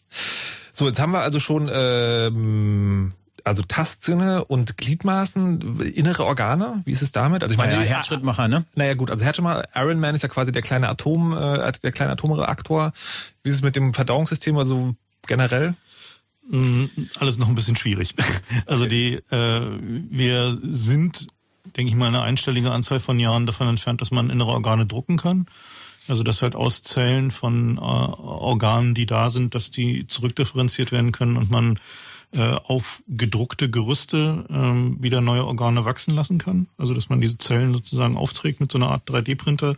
So, 0.71 0.88
jetzt 0.88 0.99
haben 0.99 1.12
wir 1.12 1.21
also 1.21 1.39
schon 1.39 1.69
ähm, 1.71 3.13
also 3.43 3.63
Tastsinne 3.63 4.45
und 4.45 4.78
Gliedmaßen, 4.78 5.82
innere 5.82 6.26
Organe. 6.26 6.82
Wie 6.86 6.91
ist 6.91 7.02
es 7.02 7.12
damit? 7.12 7.43
Also 7.43 7.54
ich 7.54 7.58
meine, 7.58 7.73
ja, 7.73 7.82
Herzschrittmacher, 7.82 8.47
ne? 8.47 8.65
Naja 8.76 8.93
gut, 8.93 9.12
also 9.12 9.23
Herzschrittmacher, 9.23 9.67
Iron 9.76 9.99
Man 9.99 10.15
ist 10.15 10.21
ja 10.23 10.30
quasi 10.30 10.52
der 10.52 10.62
kleine 10.62 10.89
Atom, 10.89 11.34
äh, 11.34 11.71
der 11.84 11.91
kleine 11.91 12.13
Atomreaktor. 12.13 12.93
Wie 13.43 13.49
ist 13.49 13.56
es 13.56 13.62
mit 13.62 13.76
dem 13.76 13.93
Verdauungssystem, 13.93 14.58
also 14.58 14.95
generell? 15.28 15.76
Mm, 16.49 16.86
alles 17.19 17.38
noch 17.38 17.47
ein 17.47 17.56
bisschen 17.56 17.76
schwierig. 17.76 18.15
Also 18.65 18.86
die, 18.86 19.15
äh, 19.30 19.62
wir 19.82 20.58
sind 20.62 21.28
denke 21.65 21.89
ich 21.89 21.95
mal, 21.95 22.08
eine 22.08 22.21
einstellige 22.21 22.71
Anzahl 22.71 22.99
von 22.99 23.19
Jahren 23.19 23.45
davon 23.45 23.67
entfernt, 23.67 24.02
dass 24.02 24.12
man 24.12 24.30
innere 24.30 24.52
Organe 24.52 24.86
drucken 24.86 25.17
kann. 25.17 25.47
Also 26.10 26.23
dass 26.23 26.41
halt 26.41 26.56
aus 26.56 26.84
Zellen 26.84 27.32
von 27.32 27.78
äh, 27.78 27.80
Organen, 27.80 28.93
die 28.93 29.06
da 29.06 29.30
sind, 29.30 29.56
dass 29.56 29.71
die 29.71 30.06
zurückdifferenziert 30.08 30.91
werden 30.91 31.13
können 31.13 31.38
und 31.38 31.49
man 31.49 31.80
äh, 32.34 32.56
auf 32.65 33.04
gedruckte 33.08 33.69
Gerüste 33.69 34.45
äh, 34.49 35.02
wieder 35.02 35.21
neue 35.21 35.45
Organe 35.45 35.86
wachsen 35.86 36.13
lassen 36.13 36.39
kann. 36.39 36.67
Also 36.78 36.93
dass 36.93 37.08
man 37.08 37.21
diese 37.21 37.38
Zellen 37.38 37.73
sozusagen 37.73 38.17
aufträgt 38.17 38.60
mit 38.60 38.71
so 38.71 38.78
einer 38.78 38.89
Art 38.89 39.10
3D-Printer 39.10 39.76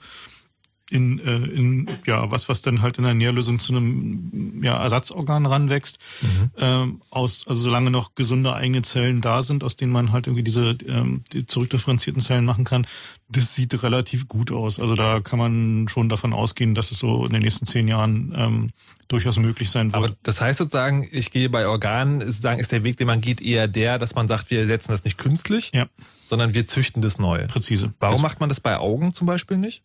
in, 0.89 1.19
äh, 1.19 1.35
in 1.35 1.87
ja 2.05 2.29
was 2.29 2.47
was 2.47 2.61
dann 2.61 2.81
halt 2.81 2.97
in 2.97 3.03
der 3.03 3.13
Nährlösung 3.13 3.59
zu 3.59 3.73
einem 3.73 4.63
ja, 4.63 4.81
Ersatzorgan 4.81 5.45
ranwächst 5.45 5.97
mhm. 6.21 6.51
ähm, 6.57 7.01
aus 7.09 7.47
also 7.47 7.61
solange 7.61 7.89
noch 7.89 8.13
gesunde 8.15 8.53
eigene 8.53 8.83
Zellen 8.83 9.21
da 9.21 9.41
sind 9.41 9.63
aus 9.63 9.75
denen 9.75 9.91
man 9.91 10.11
halt 10.11 10.27
irgendwie 10.27 10.43
diese 10.43 10.77
ähm, 10.87 11.23
die 11.33 11.47
zurückdifferenzierten 11.47 12.21
Zellen 12.21 12.45
machen 12.45 12.65
kann 12.65 12.85
das 13.29 13.55
sieht 13.55 13.81
relativ 13.81 14.27
gut 14.27 14.51
aus 14.51 14.79
also 14.79 14.95
da 14.95 15.21
kann 15.21 15.39
man 15.39 15.87
schon 15.87 16.09
davon 16.09 16.33
ausgehen 16.33 16.75
dass 16.75 16.91
es 16.91 16.99
so 16.99 17.25
in 17.25 17.31
den 17.31 17.41
nächsten 17.41 17.65
zehn 17.65 17.87
Jahren 17.87 18.33
ähm, 18.35 18.69
durchaus 19.07 19.37
möglich 19.37 19.69
sein 19.69 19.87
wird. 19.87 19.95
Aber 19.95 20.15
das 20.23 20.41
heißt 20.41 20.57
sozusagen, 20.57 21.07
ich 21.11 21.31
gehe 21.31 21.49
bei 21.49 21.67
Organen, 21.67 22.21
sozusagen 22.21 22.59
ist 22.59 22.71
der 22.71 22.83
Weg, 22.83 22.97
den 22.97 23.07
man 23.07 23.21
geht, 23.21 23.41
eher 23.41 23.67
der, 23.67 23.99
dass 23.99 24.15
man 24.15 24.27
sagt, 24.27 24.49
wir 24.49 24.65
setzen 24.65 24.91
das 24.91 25.03
nicht 25.03 25.17
künstlich, 25.17 25.71
ja. 25.73 25.87
sondern 26.25 26.53
wir 26.53 26.65
züchten 26.65 27.01
das 27.01 27.19
neu. 27.19 27.45
Präzise. 27.47 27.93
Warum 27.99 28.15
also, 28.15 28.23
macht 28.23 28.39
man 28.39 28.49
das 28.49 28.59
bei 28.59 28.77
Augen 28.77 29.13
zum 29.13 29.27
Beispiel 29.27 29.57
nicht? 29.57 29.83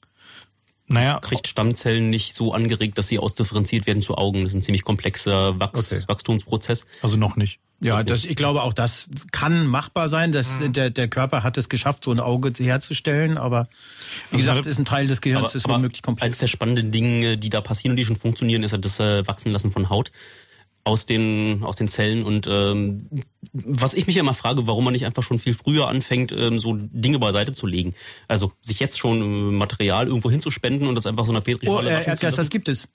Naja, 0.90 1.20
kriegt 1.20 1.46
Stammzellen 1.46 2.10
nicht 2.10 2.34
so 2.34 2.52
angeregt, 2.52 2.98
dass 2.98 3.08
sie 3.08 3.18
ausdifferenziert 3.18 3.86
werden 3.86 4.02
zu 4.02 4.16
Augen. 4.16 4.42
Das 4.42 4.52
ist 4.52 4.56
ein 4.56 4.62
ziemlich 4.62 4.82
komplexer 4.82 5.58
Wachs 5.60 5.92
okay. 5.92 6.04
Wachstumsprozess. 6.08 6.86
Also 7.02 7.16
noch 7.16 7.36
nicht. 7.36 7.60
Ja, 7.82 8.02
das, 8.02 8.26
ich 8.26 8.36
glaube 8.36 8.62
auch, 8.62 8.74
das 8.74 9.06
kann 9.32 9.66
machbar 9.66 10.08
sein. 10.08 10.32
Dass 10.32 10.60
mhm. 10.60 10.72
der, 10.74 10.90
der 10.90 11.08
Körper 11.08 11.42
hat 11.42 11.56
es 11.56 11.68
geschafft, 11.68 12.04
so 12.04 12.10
ein 12.10 12.20
Auge 12.20 12.52
herzustellen, 12.58 13.38
aber 13.38 13.68
wie 14.30 14.36
also 14.36 14.38
gesagt, 14.38 14.66
ist 14.66 14.78
ein 14.78 14.84
Teil 14.84 15.06
des 15.06 15.22
Gehirns, 15.22 15.46
aber, 15.46 15.54
ist 15.54 15.68
womöglich 15.68 16.02
komplex. 16.02 16.24
Eines 16.24 16.38
der 16.38 16.48
spannenden 16.48 16.90
Dinge, 16.92 17.38
die 17.38 17.48
da 17.48 17.60
passieren 17.62 17.92
und 17.92 17.96
die 17.96 18.04
schon 18.04 18.16
funktionieren, 18.16 18.62
ist 18.62 18.72
ja 18.72 18.78
das 18.78 19.00
äh, 19.00 19.26
Wachsenlassen 19.26 19.70
von 19.70 19.88
Haut 19.88 20.10
aus 20.84 21.06
den 21.06 21.62
aus 21.62 21.76
den 21.76 21.88
Zellen 21.88 22.22
und 22.22 22.46
ähm, 22.50 23.08
was 23.52 23.94
ich 23.94 24.06
mich 24.06 24.16
ja 24.16 24.20
immer 24.20 24.34
frage, 24.34 24.66
warum 24.66 24.84
man 24.84 24.92
nicht 24.92 25.06
einfach 25.06 25.22
schon 25.22 25.38
viel 25.38 25.54
früher 25.54 25.88
anfängt, 25.88 26.32
ähm, 26.32 26.58
so 26.58 26.74
Dinge 26.76 27.18
beiseite 27.18 27.52
zu 27.52 27.66
legen. 27.66 27.94
Also 28.28 28.52
sich 28.62 28.80
jetzt 28.80 28.98
schon 28.98 29.20
äh, 29.20 29.52
Material 29.52 30.06
irgendwo 30.06 30.30
hinzuspenden 30.30 30.88
und 30.88 30.94
das 30.94 31.06
einfach 31.06 31.26
so 31.26 31.32
einer 31.32 31.40
Petrischale 31.40 31.88
oh, 31.88 31.90
äh, 31.90 32.04
Erdgas, 32.06 32.36
das 32.36 32.50
gibt 32.50 32.68
es. 32.68 32.88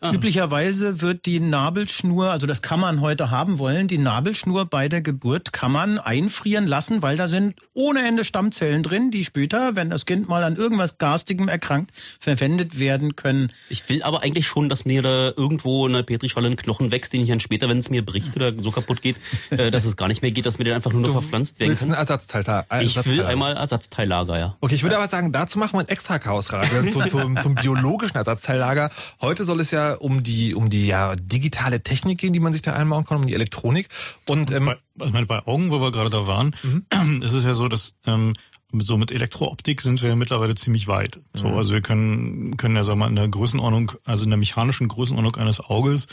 Ah. 0.00 0.12
Üblicherweise 0.12 1.00
wird 1.00 1.26
die 1.26 1.40
Nabelschnur, 1.40 2.30
also 2.30 2.46
das 2.46 2.62
kann 2.62 2.78
man 2.78 3.00
heute 3.00 3.30
haben 3.30 3.58
wollen, 3.58 3.88
die 3.88 3.98
Nabelschnur 3.98 4.66
bei 4.66 4.88
der 4.88 5.00
Geburt 5.00 5.52
kann 5.52 5.72
man 5.72 5.98
einfrieren 5.98 6.68
lassen, 6.68 7.02
weil 7.02 7.16
da 7.16 7.26
sind 7.26 7.56
ohne 7.74 8.06
Ende 8.06 8.24
Stammzellen 8.24 8.84
drin, 8.84 9.10
die 9.10 9.24
später, 9.24 9.74
wenn 9.74 9.90
das 9.90 10.06
Kind 10.06 10.28
mal 10.28 10.44
an 10.44 10.54
irgendwas 10.54 10.98
Garstigem 10.98 11.48
erkrankt, 11.48 11.90
verwendet 12.20 12.78
werden 12.78 13.16
können. 13.16 13.50
Ich 13.70 13.88
will 13.88 14.04
aber 14.04 14.22
eigentlich 14.22 14.46
schon, 14.46 14.68
dass 14.68 14.84
mir 14.84 15.02
da 15.02 15.32
irgendwo 15.36 15.86
in 15.88 15.94
der 15.94 16.04
Petrischale 16.04 16.46
ein 16.46 16.56
Knochen 16.56 16.92
wächst, 16.92 17.12
den 17.12 17.22
ich 17.22 17.28
dann 17.28 17.40
später, 17.40 17.68
wenn 17.68 17.78
es 17.78 17.90
mir 17.90 18.04
bricht 18.04 18.36
oder 18.36 18.52
so 18.52 18.70
kaputt 18.70 19.02
geht, 19.02 19.16
äh, 19.50 19.72
dass 19.72 19.84
es 19.84 19.96
gar 19.96 20.06
nicht 20.06 20.22
mehr 20.22 20.30
geht, 20.30 20.46
dass 20.46 20.58
mir 20.58 20.64
der 20.64 20.76
einfach 20.76 20.92
nur 20.92 21.00
noch 21.00 21.08
du 21.08 21.14
verpflanzt 21.14 21.58
werden 21.58 21.76
kann. 21.76 21.88
ein 21.90 21.98
Ersatzteil 21.98 22.44
da. 22.44 22.64
Ein 22.68 22.86
ich 22.86 23.04
will 23.04 23.22
einmal 23.22 23.56
Ersatzteillager, 23.56 24.38
ja. 24.38 24.56
Okay, 24.60 24.76
ich 24.76 24.84
würde 24.84 24.96
aber 24.96 25.08
sagen, 25.08 25.32
dazu 25.32 25.58
machen 25.58 25.74
wir 25.74 25.80
ein 25.80 25.88
extra 25.88 26.20
Chaosradio 26.20 26.82
zu, 26.92 27.00
zum, 27.08 27.40
zum 27.40 27.54
biologischen 27.56 28.16
Ersatzteillager. 28.16 28.90
Heute 29.20 29.42
soll 29.42 29.60
es 29.60 29.72
ja 29.72 29.87
um 29.94 30.22
die 30.22 30.54
um 30.54 30.70
die 30.70 30.86
ja 30.86 31.16
digitale 31.16 31.82
Technik 31.82 32.18
gehen, 32.18 32.32
die 32.32 32.40
man 32.40 32.52
sich 32.52 32.62
da 32.62 32.74
einbauen 32.74 33.04
kann, 33.04 33.18
um 33.18 33.26
die 33.26 33.34
Elektronik. 33.34 33.88
Und 34.26 34.50
ähm, 34.50 34.66
bei, 34.66 35.06
ich 35.06 35.12
meine, 35.12 35.26
bei 35.26 35.46
Augen, 35.46 35.70
wo 35.70 35.80
wir 35.80 35.90
gerade 35.90 36.10
da 36.10 36.26
waren, 36.26 36.54
mhm. 36.62 37.22
ist 37.22 37.34
es 37.34 37.44
ja 37.44 37.54
so, 37.54 37.68
dass 37.68 37.94
ähm, 38.06 38.34
so 38.72 38.96
mit 38.98 39.10
Elektrooptik 39.10 39.80
sind 39.80 40.02
wir 40.02 40.14
mittlerweile 40.16 40.54
ziemlich 40.54 40.88
weit. 40.88 41.20
So, 41.34 41.48
mhm. 41.48 41.56
also 41.56 41.72
wir 41.72 41.80
können 41.80 42.56
können 42.56 42.76
ja 42.76 42.84
sagen 42.84 42.98
wir 42.98 43.04
mal 43.06 43.10
in 43.10 43.16
der 43.16 43.28
Größenordnung, 43.28 43.92
also 44.04 44.24
in 44.24 44.30
der 44.30 44.38
mechanischen 44.38 44.88
Größenordnung 44.88 45.36
eines 45.36 45.60
Auges 45.60 46.08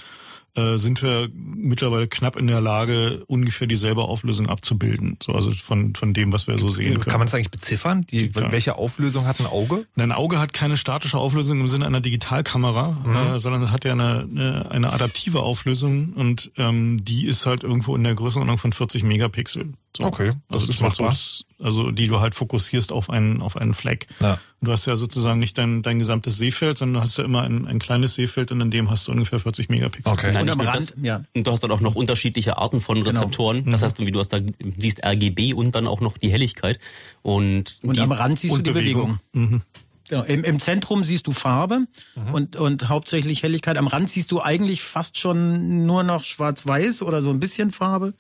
äh, 0.56 0.78
sind 0.78 1.02
wir 1.02 1.30
mittlerweile 1.34 2.08
knapp 2.08 2.36
in 2.36 2.48
der 2.48 2.62
Lage, 2.62 3.24
ungefähr 3.28 3.68
dieselbe 3.68 4.04
Auflösung 4.04 4.50
abzubilden. 4.50 5.18
So, 5.22 5.34
also 5.34 5.52
von, 5.52 5.96
von 5.96 6.14
dem, 6.14 6.32
was 6.34 6.48
wir 6.48 6.58
so 6.58 6.70
sehen 6.70 6.96
können. 6.96 7.06
Kann 7.06 7.20
man 7.20 7.28
das 7.28 7.36
eigentlich 7.36 7.52
beziffern? 7.52 8.02
Die, 8.10 8.32
ja. 8.34 8.52
Welche 8.52 8.78
Auflösung 8.78 9.28
hat 9.28 9.40
ein 9.40 9.48
Auge? 9.48 9.86
Ein 9.98 10.12
Auge 10.12 10.40
hat 10.40 10.54
keine 10.54 10.78
statische 10.78 11.18
Auflösung 11.18 11.60
im 11.60 11.68
Sinne 11.68 11.86
einer 11.86 12.02
Digitalkamera, 12.02 12.92
mhm. 12.92 13.16
äh, 13.16 13.40
sondern 13.40 13.64
es 13.64 13.72
hat 13.72 13.86
ja 13.86 13.94
eine, 13.94 14.28
eine, 14.30 14.72
eine 14.72 14.94
adaptive 14.94 15.42
Auflösung 15.42 16.14
und 16.14 16.52
ähm, 16.58 17.04
die 17.04 17.26
ist 17.26 17.46
halt 17.46 17.64
irgendwo 17.64 17.96
in 17.96 18.04
der 18.04 18.16
Größenordnung 18.16 18.58
von 18.58 18.74
40 18.74 19.04
Megapixel. 19.04 19.74
So. 19.96 20.04
Okay, 20.04 20.32
das, 20.50 20.66
das 20.66 20.76
ist, 20.76 20.82
machbar. 20.82 21.14
So, 21.14 21.44
also 21.64 21.92
die 21.92 22.08
du 22.08 22.20
halt 22.20 22.36
fokussierst 22.36 22.92
auf 22.92 23.10
einen, 23.10 23.42
auf 23.42 23.56
einen 23.56 23.74
Fleck. 23.74 24.08
Ja. 24.20 24.40
du 24.62 24.72
hast 24.72 24.86
ja 24.88 24.96
sozusagen 24.98 25.40
nicht 25.40 25.58
dein, 25.58 25.84
dein 25.84 26.00
gesamtes 26.00 26.38
Seefeld, 26.38 26.78
sondern 26.78 26.96
du 26.96 27.02
hast 27.02 27.18
ja 27.18 27.24
immer 27.24 27.44
ein, 27.44 27.66
ein 27.66 27.80
kleines 27.80 28.16
Seefeld 28.16 28.52
und 28.52 28.60
in 28.60 28.72
dem 28.72 28.90
hast 28.90 29.08
du 29.08 29.14
ungefähr 29.14 29.40
40 29.40 29.70
Megapixel. 29.70 30.12
Okay. 30.12 30.32
Nein, 30.34 30.50
und 30.50 30.60
am 30.60 30.68
Rand, 30.68 30.92
das, 30.92 30.94
ja. 31.02 31.24
Und 31.34 31.48
du 31.48 31.52
hast 31.52 31.64
dann 31.64 31.72
auch 31.72 31.80
noch 31.80 31.96
unterschiedliche 31.96 32.58
Arten 32.58 32.82
von 32.82 32.98
genau. 32.98 33.10
Rezeptoren. 33.10 33.60
Genau. 33.60 33.72
Das 33.72 33.84
heißt, 33.84 34.00
wie 34.00 34.12
du 34.12 34.20
hast 34.20 34.34
da 34.34 34.40
siehst 34.78 35.04
RGB 35.04 35.54
und 35.54 35.74
dann 35.76 35.88
auch 35.88 36.02
noch 36.02 36.18
die 36.18 36.30
Helligkeit. 36.30 36.80
Und, 37.22 37.80
und 37.82 37.96
die, 37.96 38.02
am 38.02 38.12
Rand 38.12 38.38
siehst 38.38 38.58
du 38.58 38.62
die 38.62 38.72
Bewegung. 38.72 39.20
Bewegung. 39.32 39.52
Mhm. 39.52 39.62
Genau. 40.08 40.24
Im, 40.24 40.44
Im 40.44 40.60
Zentrum 40.60 41.04
siehst 41.04 41.26
du 41.26 41.32
Farbe 41.32 41.88
mhm. 42.16 42.34
und, 42.34 42.56
und 42.56 42.90
hauptsächlich 42.90 43.42
Helligkeit. 43.42 43.78
Am 43.78 43.88
Rand 43.88 44.10
siehst 44.10 44.32
du 44.32 44.40
eigentlich 44.40 44.84
fast 44.84 45.18
schon 45.18 45.86
nur 45.86 46.04
noch 46.04 46.22
schwarz-weiß 46.22 47.02
oder 47.02 47.22
so 47.22 47.32
ein 47.32 47.40
bisschen 47.40 47.72
Farbe 47.72 48.14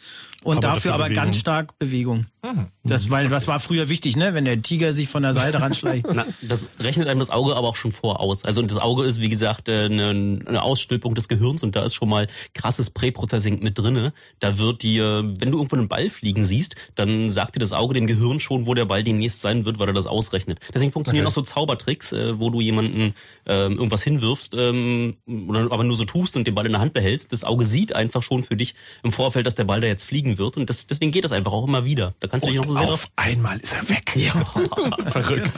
und 0.45 0.57
aber 0.57 0.75
dafür 0.75 0.93
aber 0.93 1.09
ganz 1.09 1.37
stark 1.37 1.77
Bewegung. 1.79 2.27
Mhm. 2.43 2.67
Das, 2.83 3.09
weil 3.09 3.29
das 3.29 3.47
war 3.47 3.59
früher 3.59 3.89
wichtig, 3.89 4.15
ne? 4.15 4.35
Wenn 4.35 4.45
der 4.45 4.61
Tiger 4.61 4.93
sich 4.93 5.07
von 5.07 5.23
der 5.23 5.33
Seite 5.33 5.59
ranschleicht. 5.59 6.05
Na, 6.13 6.23
das 6.43 6.69
rechnet 6.79 7.07
einem 7.07 7.19
das 7.19 7.31
Auge 7.31 7.55
aber 7.55 7.67
auch 7.67 7.75
schon 7.75 7.91
vor 7.91 8.19
aus. 8.19 8.45
Also 8.45 8.61
das 8.61 8.77
Auge 8.77 9.05
ist, 9.05 9.19
wie 9.21 9.29
gesagt, 9.29 9.69
äh, 9.69 9.85
eine, 9.85 10.09
eine 10.45 10.61
Ausstülpung 10.61 11.15
des 11.15 11.27
Gehirns 11.27 11.63
und 11.63 11.75
da 11.75 11.83
ist 11.83 11.95
schon 11.95 12.09
mal 12.09 12.27
krasses 12.53 12.91
Präprocessing 12.91 13.63
mit 13.63 13.79
drinne. 13.79 14.13
Da 14.39 14.59
wird 14.59 14.83
dir, 14.83 15.33
wenn 15.39 15.49
du 15.49 15.57
irgendwo 15.57 15.77
einen 15.77 15.87
Ball 15.87 16.11
fliegen 16.11 16.45
siehst, 16.45 16.75
dann 16.93 17.31
sagt 17.31 17.55
dir 17.55 17.59
das 17.59 17.73
Auge 17.73 17.95
dem 17.95 18.05
Gehirn 18.05 18.39
schon, 18.39 18.67
wo 18.67 18.75
der 18.75 18.85
Ball 18.85 19.03
demnächst 19.03 19.41
sein 19.41 19.65
wird, 19.65 19.79
weil 19.79 19.87
er 19.87 19.93
das 19.93 20.05
ausrechnet. 20.05 20.59
Deswegen 20.71 20.91
funktionieren 20.91 21.25
okay. 21.25 21.31
auch 21.31 21.35
so 21.35 21.41
Zaubertricks, 21.41 22.11
äh, 22.11 22.39
wo 22.39 22.51
du 22.51 22.61
jemanden 22.61 23.15
ähm, 23.47 23.73
irgendwas 23.73 24.03
hinwirfst, 24.03 24.53
ähm, 24.55 25.15
aber 25.27 25.83
nur 25.83 25.97
so 25.97 26.05
tust 26.05 26.37
und 26.37 26.45
den 26.45 26.53
Ball 26.53 26.67
in 26.67 26.73
der 26.73 26.81
Hand 26.81 26.93
behältst. 26.93 27.31
Das 27.31 27.43
Auge 27.43 27.65
sieht 27.65 27.95
einfach 27.95 28.21
schon 28.21 28.43
für 28.43 28.55
dich 28.55 28.75
im 29.01 29.11
Vorfeld, 29.11 29.47
dass 29.47 29.55
der 29.55 29.63
Ball 29.63 29.81
da 29.81 29.87
jetzt 29.87 30.03
fliegen 30.03 30.34
wird 30.37 30.57
und 30.57 30.69
das, 30.69 30.87
deswegen 30.87 31.11
geht 31.11 31.23
das 31.23 31.31
einfach 31.31 31.51
auch 31.51 31.67
immer 31.67 31.85
wieder. 31.85 32.13
Da 32.19 32.27
kannst 32.27 32.45
du 32.45 32.51
dich 32.51 32.57
noch 32.57 32.67
so 32.67 32.73
sehr 32.73 32.93
auf 32.93 33.09
einmal 33.15 33.57
ist 33.59 33.73
er 33.73 33.89
weg. 33.89 34.15
Ja. 34.15 34.33
Verrückt. 35.09 35.51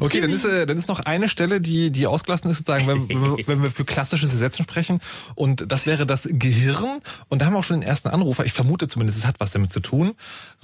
Okay, 0.00 0.20
dann 0.20 0.30
ist, 0.30 0.44
äh, 0.44 0.66
dann 0.66 0.78
ist 0.78 0.88
noch 0.88 1.00
eine 1.00 1.28
Stelle, 1.28 1.60
die, 1.60 1.90
die 1.90 2.06
ausgelassen 2.06 2.50
ist, 2.50 2.58
sozusagen, 2.58 2.86
wenn, 2.86 3.46
wenn 3.46 3.62
wir 3.62 3.70
für 3.70 3.84
klassisches 3.84 4.32
Ersetzen 4.32 4.62
sprechen. 4.62 5.00
Und 5.34 5.70
das 5.70 5.86
wäre 5.86 6.06
das 6.06 6.28
Gehirn. 6.30 7.00
Und 7.28 7.42
da 7.42 7.46
haben 7.46 7.54
wir 7.54 7.58
auch 7.58 7.64
schon 7.64 7.80
den 7.80 7.88
ersten 7.88 8.08
Anrufer. 8.08 8.44
Ich 8.44 8.52
vermute 8.52 8.88
zumindest, 8.88 9.18
es 9.18 9.26
hat 9.26 9.40
was 9.40 9.52
damit 9.52 9.72
zu 9.72 9.80
tun. 9.80 10.12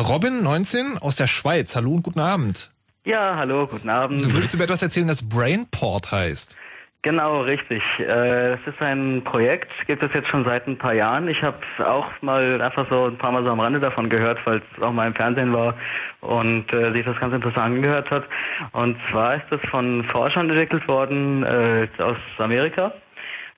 Robin, 0.00 0.42
19, 0.42 0.98
aus 0.98 1.16
der 1.16 1.26
Schweiz. 1.26 1.74
Hallo 1.76 1.92
und 1.92 2.02
guten 2.02 2.20
Abend. 2.20 2.70
Ja, 3.04 3.36
hallo, 3.36 3.66
guten 3.66 3.88
Abend. 3.88 4.22
Du 4.22 4.32
würdest 4.32 4.54
über 4.54 4.64
etwas 4.64 4.82
erzählen, 4.82 5.06
das 5.06 5.26
Brainport 5.26 6.12
heißt. 6.12 6.56
Genau, 7.02 7.42
richtig. 7.42 7.82
Äh, 8.00 8.54
Es 8.54 8.60
ist 8.66 8.82
ein 8.82 9.22
Projekt, 9.24 9.70
gibt 9.86 10.02
es 10.02 10.12
jetzt 10.12 10.28
schon 10.28 10.44
seit 10.44 10.66
ein 10.66 10.76
paar 10.76 10.94
Jahren. 10.94 11.28
Ich 11.28 11.42
habe 11.42 11.56
auch 11.78 12.06
mal 12.22 12.60
einfach 12.60 12.88
so 12.90 13.06
ein 13.06 13.16
paar 13.16 13.30
Mal 13.30 13.44
so 13.44 13.50
am 13.50 13.60
Rande 13.60 13.78
davon 13.78 14.08
gehört, 14.08 14.44
weil 14.44 14.60
es 14.76 14.82
auch 14.82 14.92
mal 14.92 15.06
im 15.06 15.14
Fernsehen 15.14 15.52
war 15.52 15.74
und 16.20 16.72
äh, 16.72 16.92
sich 16.92 17.04
das 17.04 17.18
ganz 17.20 17.32
interessant 17.32 17.76
angehört 17.76 18.10
hat. 18.10 18.24
Und 18.72 18.96
zwar 19.10 19.36
ist 19.36 19.44
das 19.50 19.60
von 19.70 20.02
Forschern 20.04 20.50
entwickelt 20.50 20.86
worden 20.88 21.44
äh, 21.44 21.86
aus 21.98 22.16
Amerika. 22.38 22.92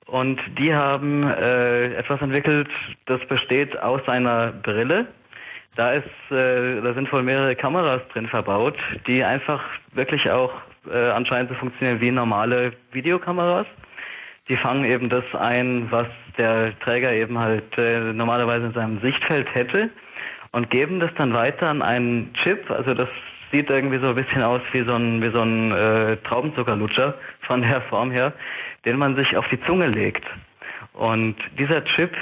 Und 0.07 0.39
die 0.59 0.75
haben 0.75 1.23
äh, 1.31 1.95
etwas 1.95 2.21
entwickelt, 2.21 2.69
das 3.07 3.25
besteht 3.27 3.81
aus 3.81 4.07
einer 4.09 4.49
Brille. 4.53 5.07
Da 5.77 5.93
ist, 5.93 6.05
äh, 6.31 6.81
da 6.83 6.93
sind 6.95 7.11
wohl 7.13 7.23
mehrere 7.23 7.55
Kameras 7.57 8.03
drin 8.13 8.27
verbaut, 8.27 8.77
die 9.07 9.25
einfach 9.25 9.63
wirklich 9.93 10.31
auch 10.31 10.53
äh, 10.93 11.11
anscheinend 11.11 11.51
so 11.51 11.57
funktionieren 11.57 12.01
wie 12.01 12.11
normale 12.11 12.73
Videokameras. 12.93 13.67
Die 14.49 14.57
fangen 14.57 14.85
eben 14.85 15.09
das 15.09 15.25
ein, 15.39 15.91
was 15.91 16.09
der 16.37 16.79
Träger 16.81 17.13
eben 17.13 17.39
halt 17.39 17.79
äh, 17.79 18.13
normalerweise 18.13 18.67
in 18.67 18.73
seinem 18.73 19.01
Sichtfeld 19.01 19.55
hätte 19.55 19.91
und 20.53 20.71
geben 20.71 21.01
das 21.01 21.11
dann 21.17 21.33
weiter 21.33 21.69
an 21.69 21.83
einen 21.83 22.33
Chip. 22.35 22.71
Also 22.71 22.95
das 22.95 23.09
sieht 23.53 23.71
irgendwie 23.71 23.99
so 23.99 24.09
ein 24.09 24.15
bisschen 24.15 24.43
aus 24.43 24.61
wie 24.73 24.83
so 24.83 24.95
ein, 24.95 25.23
wie 25.23 25.31
so 25.31 25.43
ein 25.43 25.73
äh, 25.73 26.17
Traubenzuckerlutscher 26.19 27.15
von 27.43 27.63
der 27.63 27.81
Form 27.83 28.11
her, 28.11 28.33
den 28.85 28.97
man 28.99 29.17
sich 29.17 29.37
auf 29.37 29.47
die 29.49 29.61
Zunge 29.63 29.89
legt. 29.89 30.25
Und 30.93 31.37
dieser 31.59 31.85
Chip 31.85 32.15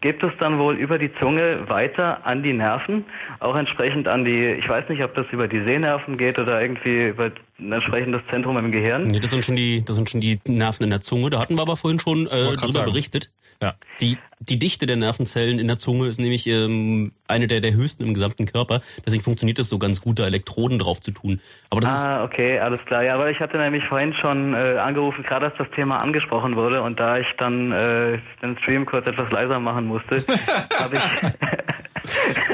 gibt 0.00 0.22
es 0.22 0.32
dann 0.38 0.58
wohl 0.58 0.76
über 0.76 0.98
die 0.98 1.12
Zunge 1.14 1.68
weiter 1.68 2.24
an 2.24 2.42
die 2.42 2.52
Nerven, 2.52 3.04
auch 3.40 3.56
entsprechend 3.56 4.08
an 4.08 4.24
die, 4.24 4.52
ich 4.52 4.68
weiß 4.68 4.88
nicht, 4.88 5.04
ob 5.04 5.14
das 5.14 5.26
über 5.32 5.48
die 5.48 5.60
Sehnerven 5.66 6.16
geht 6.16 6.38
oder 6.38 6.60
irgendwie 6.60 7.08
über 7.08 7.30
ein 7.58 7.72
entsprechendes 7.72 8.20
Zentrum 8.30 8.58
im 8.58 8.70
Gehirn. 8.70 9.06
Nee, 9.06 9.20
das 9.20 9.30
sind 9.30 9.44
schon 9.44 9.56
die, 9.56 9.82
das 9.84 9.96
sind 9.96 10.10
schon 10.10 10.20
die 10.20 10.38
Nerven 10.46 10.84
in 10.84 10.90
der 10.90 11.00
Zunge. 11.00 11.30
Da 11.30 11.40
hatten 11.40 11.56
wir 11.56 11.62
aber 11.62 11.76
vorhin 11.76 11.98
schon 11.98 12.26
äh, 12.26 12.54
drüber 12.56 12.72
sagen. 12.72 12.90
berichtet. 12.90 13.30
Ja. 13.62 13.74
Die, 14.02 14.18
die 14.40 14.58
Dichte 14.58 14.84
der 14.84 14.96
Nervenzellen 14.96 15.58
in 15.58 15.66
der 15.66 15.78
Zunge 15.78 16.08
ist 16.08 16.18
nämlich 16.18 16.46
ähm, 16.46 17.12
eine 17.26 17.46
der, 17.46 17.60
der 17.60 17.72
höchsten 17.72 18.02
im 18.02 18.12
gesamten 18.12 18.44
Körper. 18.44 18.82
Deswegen 19.06 19.24
funktioniert 19.24 19.58
es 19.58 19.70
so 19.70 19.78
ganz 19.78 20.02
gut, 20.02 20.18
da 20.18 20.26
Elektroden 20.26 20.78
drauf 20.78 21.00
zu 21.00 21.12
tun. 21.12 21.40
Aber 21.70 21.80
das 21.80 21.90
ist 21.90 22.08
Ah, 22.08 22.24
okay, 22.24 22.58
alles 22.58 22.84
klar. 22.84 23.02
Ja, 23.04 23.14
aber 23.14 23.30
ich 23.30 23.40
hatte 23.40 23.56
nämlich 23.56 23.84
vorhin 23.84 24.12
schon 24.12 24.52
äh, 24.52 24.76
angerufen, 24.78 25.22
gerade 25.22 25.46
als 25.46 25.54
das 25.56 25.70
Thema 25.70 26.02
angesprochen 26.02 26.56
wurde 26.56 26.82
und 26.82 27.00
da 27.00 27.18
ich 27.18 27.26
dann 27.38 27.72
äh, 27.72 28.18
den 28.42 28.58
Stream 28.58 28.84
kurz 28.84 29.06
etwas 29.06 29.30
leiser 29.30 29.58
machen 29.58 29.86
musste, 29.86 30.22
habe 30.78 30.96
ich 30.96 31.95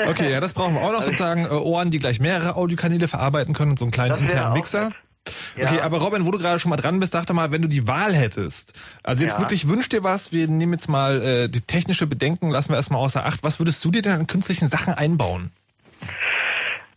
Okay, 0.07 0.31
ja, 0.31 0.41
das 0.41 0.53
brauchen 0.55 0.75
wir 0.75 0.83
auch 0.83 0.93
noch 0.93 1.03
sozusagen. 1.03 1.45
Äh, 1.45 1.49
Ohren, 1.49 1.91
die 1.91 1.99
gleich 1.99 2.21
mehrere 2.21 2.57
Audiokanäle 2.57 3.09
verarbeiten 3.09 3.55
können 3.55 3.73
und 3.73 3.79
so 3.79 3.85
einen 3.85 3.93
kleinen 3.93 4.19
internen 4.19 4.53
Mixer. 4.55 4.87
nett. 4.87 4.95
Ja. 5.57 5.69
Okay, 5.71 5.81
aber 5.81 5.99
Robin, 5.99 6.27
wo 6.27 6.33
du 6.33 6.39
gerade 6.39 6.59
schon 6.59 6.71
mal 6.71 6.77
dran 6.77 6.99
bist, 6.99 7.13
sag 7.13 7.27
doch 7.27 7.35
mal, 7.35 7.53
wenn 7.53 7.63
du 7.63 7.69
die 7.69 7.87
Wahl 7.87 8.13
hättest. 8.13 8.73
Also 9.05 9.23
jetzt 9.23 9.35
Ja. 9.35 9.41
wirklich 9.41 9.69
wünsch 9.69 9.89
dir 9.89 10.03
was, 10.03 10.33
wir 10.33 10.49
nehmen 10.49 10.73
jetzt 10.73 10.89
mal 10.89 11.23
äh, 11.23 11.49
die 11.49 11.61
technische 11.61 12.09
Bedenken, 12.09 12.51
lassen 12.51 12.71
wir 12.71 12.77
erstmal 12.77 13.01
außer 13.01 13.25
Acht. 13.25 13.45
Was 13.45 13.61
würdest 13.61 13.85
du 13.85 13.93
dir 13.93 14.03
denn 14.03 14.13
an 14.13 14.27
künstlichen 14.27 14.69
Sachen 14.69 14.95
einbauen? 14.95 15.53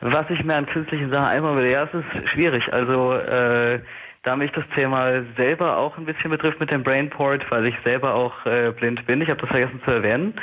Was 0.02 0.26
ich 0.30 0.44
mir 0.44 0.56
an 0.56 0.66
künstlichen 0.66 1.12
Sachen 1.12 1.26
einbauen 1.28 1.58
will, 1.58 1.70
ja, 1.72 1.84
es 1.84 1.94
ist 1.94 2.30
schwierig. 2.30 2.74
Also 2.74 3.14
äh, 3.14 3.80
da 4.26 4.36
mich 4.36 4.52
das 4.52 4.66
Thema 4.74 5.24
selber 5.38 5.78
auch 5.78 5.98
ein 5.98 6.06
bisschen 6.06 6.32
betrifft 6.32 6.60
mit 6.60 6.72
dem 6.72 6.84
Brainport, 6.84 7.50
weil 7.52 7.68
ich 7.68 7.76
selber 7.84 8.16
auch 8.16 8.34
äh, 8.46 8.72
blind 8.72 9.06
bin, 9.06 9.22
ich 9.22 9.30
habe 9.30 9.40
das 9.40 9.50
vergessen 9.50 9.80
zu 9.86 9.92
erwähnen, 9.92 10.34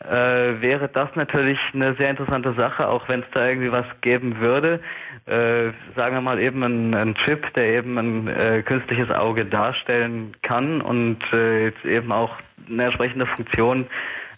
äh, 0.00 0.60
wäre 0.60 0.88
das 0.92 1.08
natürlich 1.14 1.58
eine 1.72 1.94
sehr 1.94 2.10
interessante 2.10 2.52
Sache, 2.54 2.88
auch 2.88 3.08
wenn 3.08 3.20
es 3.20 3.26
da 3.32 3.48
irgendwie 3.48 3.70
was 3.70 3.86
geben 4.00 4.40
würde. 4.40 4.80
Äh, 5.26 5.70
sagen 5.94 6.16
wir 6.16 6.20
mal 6.20 6.40
eben 6.40 6.62
ein, 6.64 6.94
ein 6.94 7.14
Chip, 7.14 7.54
der 7.54 7.66
eben 7.66 7.98
ein 7.98 8.26
äh, 8.26 8.62
künstliches 8.62 9.10
Auge 9.10 9.44
darstellen 9.44 10.34
kann 10.42 10.80
und 10.80 11.18
äh, 11.32 11.66
jetzt 11.66 11.84
eben 11.84 12.10
auch 12.10 12.34
eine 12.68 12.84
entsprechende 12.84 13.26
Funktion 13.26 13.86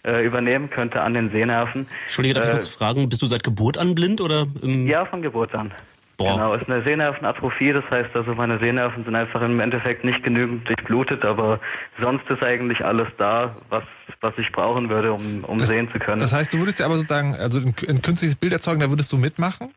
äh, 0.05 0.23
übernehmen 0.23 0.69
könnte 0.69 1.01
an 1.01 1.15
den 1.15 1.31
Sehnerven. 1.31 1.87
Entschuldige, 2.03 2.35
darf 2.35 2.45
ich 2.45 2.51
kurz 2.51 2.67
fragen, 2.67 3.09
bist 3.09 3.23
du 3.23 3.25
seit 3.25 3.43
Geburt 3.43 3.77
an 3.79 3.95
blind 3.95 4.21
oder? 4.21 4.45
Ähm, 4.61 4.85
ja, 4.85 5.05
von 5.05 5.23
Geburt 5.23 5.55
an. 5.55 5.71
Boah. 6.17 6.33
Genau, 6.35 6.53
ist 6.53 6.69
eine 6.69 6.85
Sehnervenatrophie, 6.85 7.73
das 7.73 7.83
heißt 7.89 8.15
also 8.15 8.35
meine 8.35 8.59
Sehnerven 8.59 9.03
sind 9.03 9.15
einfach 9.15 9.41
im 9.41 9.59
Endeffekt 9.59 10.03
nicht 10.03 10.23
genügend 10.23 10.67
durchblutet, 10.67 11.25
aber 11.25 11.59
sonst 12.01 12.29
ist 12.29 12.43
eigentlich 12.43 12.85
alles 12.85 13.07
da, 13.17 13.55
was, 13.69 13.83
was 14.21 14.33
ich 14.37 14.51
brauchen 14.51 14.89
würde, 14.89 15.11
um, 15.11 15.43
um 15.43 15.57
Das- 15.57 15.69
sehen 15.69 15.89
zu 15.91 15.97
können. 15.99 16.19
Das 16.19 16.33
heißt, 16.33 16.53
du 16.53 16.59
würdest 16.59 16.79
dir 16.79 16.85
aber 16.85 16.95
sozusagen, 16.97 17.35
also 17.35 17.59
ein, 17.59 17.73
ein 17.87 18.01
künstliches 18.01 18.35
Bild 18.35 18.53
erzeugen, 18.53 18.79
da 18.81 18.89
würdest 18.89 19.11
du 19.11 19.17
mitmachen? 19.17 19.69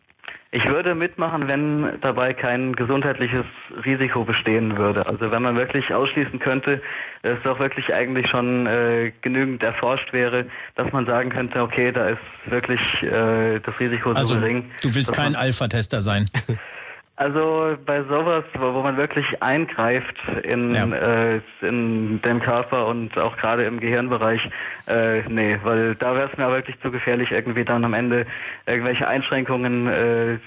Ich 0.52 0.64
würde 0.66 0.94
mitmachen, 0.94 1.48
wenn 1.48 2.00
dabei 2.00 2.32
kein 2.32 2.74
gesundheitliches 2.74 3.44
Risiko 3.84 4.24
bestehen 4.24 4.76
würde. 4.78 5.04
Also 5.06 5.30
wenn 5.30 5.42
man 5.42 5.56
wirklich 5.56 5.92
ausschließen 5.92 6.38
könnte, 6.38 6.80
es 7.22 7.38
doch 7.42 7.58
wirklich 7.58 7.92
eigentlich 7.92 8.28
schon 8.28 8.66
äh, 8.66 9.12
genügend 9.22 9.62
erforscht 9.64 10.12
wäre, 10.12 10.46
dass 10.76 10.92
man 10.92 11.04
sagen 11.06 11.30
könnte, 11.30 11.60
okay, 11.62 11.90
da 11.90 12.10
ist 12.10 12.20
wirklich 12.46 12.80
äh, 13.02 13.58
das 13.58 13.78
Risiko 13.80 14.10
so 14.14 14.20
Also 14.20 14.34
gering. 14.36 14.70
du 14.82 14.94
willst 14.94 15.10
dass 15.10 15.16
kein 15.16 15.34
Alpha-Tester 15.34 16.00
sein. 16.00 16.26
Also 17.18 17.76
bei 17.86 18.02
sowas, 18.02 18.44
wo, 18.58 18.74
wo 18.74 18.82
man 18.82 18.98
wirklich 18.98 19.42
eingreift 19.42 20.16
in, 20.42 20.74
Ja. 20.74 20.84
äh, 20.86 21.40
in 21.62 22.20
dem 22.20 22.40
Körper 22.40 22.86
und 22.86 23.16
auch 23.16 23.38
gerade 23.38 23.64
im 23.64 23.80
Gehirnbereich, 23.80 24.50
äh, 24.86 25.22
nee, 25.28 25.58
weil 25.64 25.94
da 25.94 26.14
wäre 26.14 26.28
es 26.30 26.36
mir 26.36 26.50
wirklich 26.50 26.78
zu 26.80 26.90
gefährlich, 26.90 27.30
irgendwie 27.32 27.64
dann 27.64 27.86
am 27.86 27.94
Ende 27.94 28.26
irgendwelche 28.66 29.08
Einschränkungen 29.08 29.86
äh, 29.88 30.38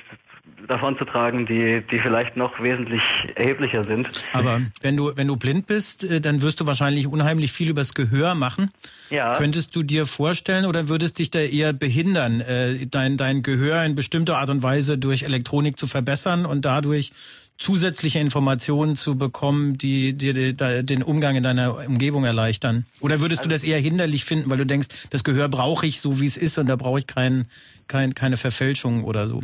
davon 0.67 0.97
zu 0.97 1.05
tragen, 1.05 1.45
die, 1.45 1.83
die 1.91 1.99
vielleicht 1.99 2.35
noch 2.35 2.61
wesentlich 2.61 3.01
erheblicher 3.35 3.83
sind. 3.83 4.09
Aber 4.33 4.61
wenn 4.81 4.97
du, 4.97 5.11
wenn 5.15 5.27
du 5.27 5.35
blind 5.35 5.67
bist, 5.67 6.03
äh, 6.03 6.21
dann 6.21 6.41
wirst 6.41 6.61
du 6.61 6.67
wahrscheinlich 6.67 7.07
unheimlich 7.07 7.51
viel 7.51 7.69
übers 7.69 7.93
Gehör 7.93 8.35
machen. 8.35 8.71
Ja. 9.09 9.33
Könntest 9.33 9.75
du 9.75 9.83
dir 9.83 10.05
vorstellen 10.05 10.65
oder 10.65 10.89
würdest 10.89 11.19
dich 11.19 11.31
da 11.31 11.39
eher 11.39 11.73
behindern, 11.73 12.41
äh, 12.41 12.87
dein, 12.87 13.17
dein 13.17 13.43
Gehör 13.43 13.83
in 13.83 13.95
bestimmter 13.95 14.37
Art 14.37 14.49
und 14.49 14.63
Weise 14.63 14.97
durch 14.97 15.23
Elektronik 15.23 15.77
zu 15.77 15.87
verbessern 15.87 16.45
und 16.45 16.65
dadurch 16.65 17.11
zusätzliche 17.59 18.19
Informationen 18.19 18.95
zu 18.95 19.17
bekommen, 19.17 19.77
die 19.77 20.13
dir 20.13 20.53
den 20.53 21.03
Umgang 21.03 21.35
in 21.35 21.43
deiner 21.43 21.85
Umgebung 21.85 22.23
erleichtern? 22.23 22.85
Oder 23.01 23.19
würdest 23.19 23.43
du 23.43 23.49
das 23.49 23.65
eher 23.65 23.79
hinderlich 23.79 24.23
finden, 24.23 24.49
weil 24.49 24.57
du 24.57 24.65
denkst, 24.65 24.87
das 25.09 25.25
Gehör 25.25 25.49
brauche 25.49 25.85
ich 25.85 25.99
so, 25.99 26.21
wie 26.21 26.25
es 26.25 26.37
ist 26.37 26.57
und 26.57 26.67
da 26.67 26.77
brauche 26.77 26.99
ich 26.99 27.07
kein, 27.07 27.47
kein, 27.87 28.15
keine 28.15 28.37
Verfälschung 28.37 29.03
oder 29.03 29.27
so? 29.27 29.43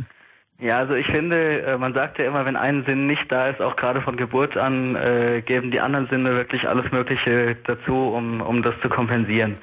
Ja, 0.58 0.78
also 0.78 0.94
ich 0.94 1.06
finde, 1.06 1.62
äh, 1.62 1.76
man 1.76 1.92
sagt 1.92 2.18
ja 2.18 2.24
immer, 2.24 2.46
wenn 2.46 2.56
ein 2.56 2.84
Sinn 2.86 3.06
nicht 3.06 3.30
da 3.30 3.48
ist, 3.48 3.60
auch 3.60 3.76
gerade 3.76 4.00
von 4.00 4.16
Geburt 4.16 4.56
an, 4.56 4.96
äh, 4.96 5.42
geben 5.42 5.70
die 5.70 5.80
anderen 5.80 6.08
Sinne 6.08 6.34
wirklich 6.34 6.66
alles 6.66 6.90
Mögliche 6.92 7.56
dazu, 7.64 7.94
um, 7.94 8.40
um 8.40 8.62
das 8.62 8.74
zu 8.82 8.88
kompensieren. 8.88 9.58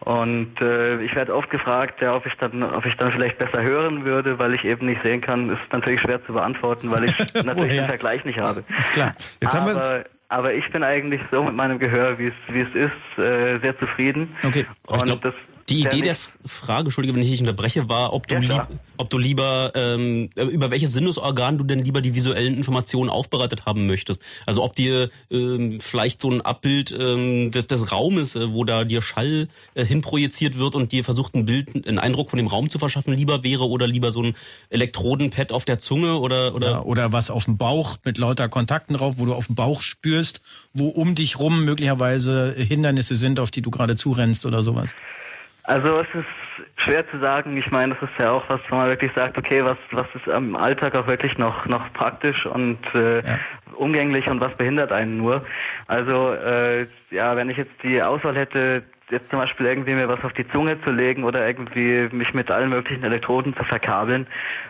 Und 0.00 0.60
äh, 0.60 1.02
ich 1.02 1.14
werde 1.16 1.34
oft 1.34 1.50
gefragt, 1.50 2.00
ja, 2.00 2.14
ob 2.14 2.24
ich 2.24 2.34
dann, 2.36 2.62
ob 2.62 2.86
ich 2.86 2.96
dann 2.96 3.10
vielleicht 3.10 3.38
besser 3.38 3.62
hören 3.62 4.04
würde, 4.04 4.38
weil 4.38 4.54
ich 4.54 4.64
eben 4.64 4.86
nicht 4.86 5.02
sehen 5.02 5.20
kann. 5.20 5.50
Ist 5.50 5.72
natürlich 5.72 6.00
schwer 6.00 6.24
zu 6.24 6.32
beantworten, 6.32 6.90
weil 6.92 7.04
ich 7.04 7.18
natürlich 7.44 7.76
den 7.76 7.88
Vergleich 7.88 8.24
nicht 8.24 8.38
habe. 8.38 8.62
Ist 8.78 8.92
klar. 8.92 9.14
Jetzt 9.42 9.54
haben 9.54 9.66
wir, 9.66 9.76
aber, 9.76 10.04
aber 10.28 10.54
ich 10.54 10.70
bin 10.70 10.84
eigentlich 10.84 11.20
so 11.32 11.42
mit 11.42 11.54
meinem 11.54 11.80
Gehör, 11.80 12.16
wie 12.18 12.28
es 12.28 12.34
wie 12.48 12.60
es 12.60 12.74
ist, 12.74 13.18
äh, 13.18 13.58
sehr 13.58 13.76
zufrieden. 13.78 14.36
Okay. 14.46 14.66
Aber 14.86 15.00
Und 15.00 15.04
glaub, 15.06 15.22
das 15.22 15.34
Die 15.68 15.80
Idee 15.80 16.00
der 16.00 16.16
Frage, 16.46 16.86
Entschuldige, 16.86 17.14
wenn 17.14 17.22
ich 17.22 17.30
dich 17.30 17.40
unterbreche, 17.40 17.88
war, 17.88 18.12
ob 18.12 18.26
du, 18.26 18.36
Ja, 18.36 18.40
lieb, 18.40 18.62
ob 18.96 19.10
du 19.10 19.18
lieber, 19.18 19.72
ähm, 19.74 20.30
äh, 20.34 20.44
über 20.44 20.70
welches 20.70 20.92
Sinnesorgan 20.92 21.58
du 21.58 21.64
denn 21.64 21.84
lieber 21.84 22.00
die 22.00 22.14
visuellen 22.14 22.56
Informationen 22.56 23.10
aufbereitet 23.10 23.66
haben 23.66 23.86
möchtest. 23.86 24.22
Also 24.46 24.62
ob 24.62 24.74
dir 24.74 25.10
ähm, 25.30 25.78
vielleicht 25.80 26.20
so 26.20 26.30
ein 26.30 26.40
Abbild 26.40 26.96
ähm, 26.98 27.50
des, 27.50 27.66
des 27.66 27.92
Raumes, 27.92 28.34
äh, 28.34 28.52
wo 28.52 28.64
da 28.64 28.84
dir 28.84 29.02
Schall 29.02 29.48
äh, 29.74 29.84
hinprojiziert 29.84 30.58
wird 30.58 30.74
und 30.74 30.92
dir 30.92 31.04
versucht, 31.04 31.34
ein 31.34 31.44
Bild, 31.44 31.86
einen 31.86 31.98
Eindruck 31.98 32.30
von 32.30 32.38
dem 32.38 32.46
Raum 32.46 32.70
zu 32.70 32.78
verschaffen, 32.78 33.12
lieber 33.12 33.44
wäre 33.44 33.68
oder 33.68 33.86
lieber 33.86 34.10
so 34.10 34.22
ein 34.22 34.36
Elektrodenpad 34.70 35.52
auf 35.52 35.64
der 35.64 35.78
Zunge 35.78 36.18
oder, 36.18 36.54
oder 36.54 36.70
Ja, 36.70 36.82
oder 36.82 37.12
was 37.12 37.30
auf 37.30 37.44
dem 37.44 37.58
Bauch 37.58 37.98
mit 38.04 38.16
lauter 38.16 38.48
Kontakten 38.48 38.96
drauf, 38.96 39.14
wo 39.18 39.26
du 39.26 39.34
auf 39.34 39.46
dem 39.46 39.54
Bauch 39.54 39.82
spürst, 39.82 40.40
wo 40.72 40.88
um 40.88 41.14
dich 41.14 41.38
rum 41.38 41.64
möglicherweise 41.64 42.54
Hindernisse 42.56 43.16
sind, 43.16 43.38
auf 43.38 43.50
die 43.50 43.62
du 43.62 43.70
gerade 43.70 43.96
zurennst 43.96 44.46
oder 44.46 44.62
sowas. 44.62 44.94
Also 45.68 45.98
es 46.00 46.06
ist 46.14 46.82
schwer 46.82 47.06
zu 47.10 47.18
sagen. 47.18 47.54
Ich 47.58 47.70
meine, 47.70 47.94
das 47.94 48.02
ist 48.08 48.18
ja 48.18 48.30
auch 48.30 48.48
was, 48.48 48.58
wo 48.70 48.76
man 48.76 48.88
wirklich 48.88 49.12
sagt, 49.14 49.36
okay, 49.36 49.62
was 49.62 49.76
was 49.90 50.06
ist 50.14 50.26
im 50.26 50.56
Alltag 50.56 50.96
auch 50.96 51.06
wirklich 51.06 51.36
noch 51.36 51.66
noch 51.66 51.92
praktisch 51.92 52.46
und 52.46 52.78
äh, 52.94 53.18
Ja. 53.18 53.38
umgänglich 53.74 54.26
und 54.28 54.40
was 54.40 54.54
behindert 54.56 54.92
einen 54.92 55.18
nur. 55.18 55.44
Also 55.86 56.32
äh, 56.32 56.86
ja, 57.10 57.36
wenn 57.36 57.50
ich 57.50 57.58
jetzt 57.58 57.82
die 57.82 58.02
Auswahl 58.02 58.34
hätte, 58.34 58.82
jetzt 59.10 59.30
zum 59.30 59.38
Beispiel 59.38 59.66
irgendwie 59.66 59.94
mir 59.94 60.08
was 60.08 60.22
auf 60.24 60.32
die 60.32 60.46
Zunge 60.48 60.80
zu 60.82 60.90
legen 60.90 61.24
oder 61.24 61.46
irgendwie 61.46 62.08
mich 62.14 62.34
mit 62.34 62.50
allen 62.50 62.70
möglichen 62.70 63.04
Elektroden 63.04 63.54
zu 63.56 63.64
verkabeln, 63.64 64.26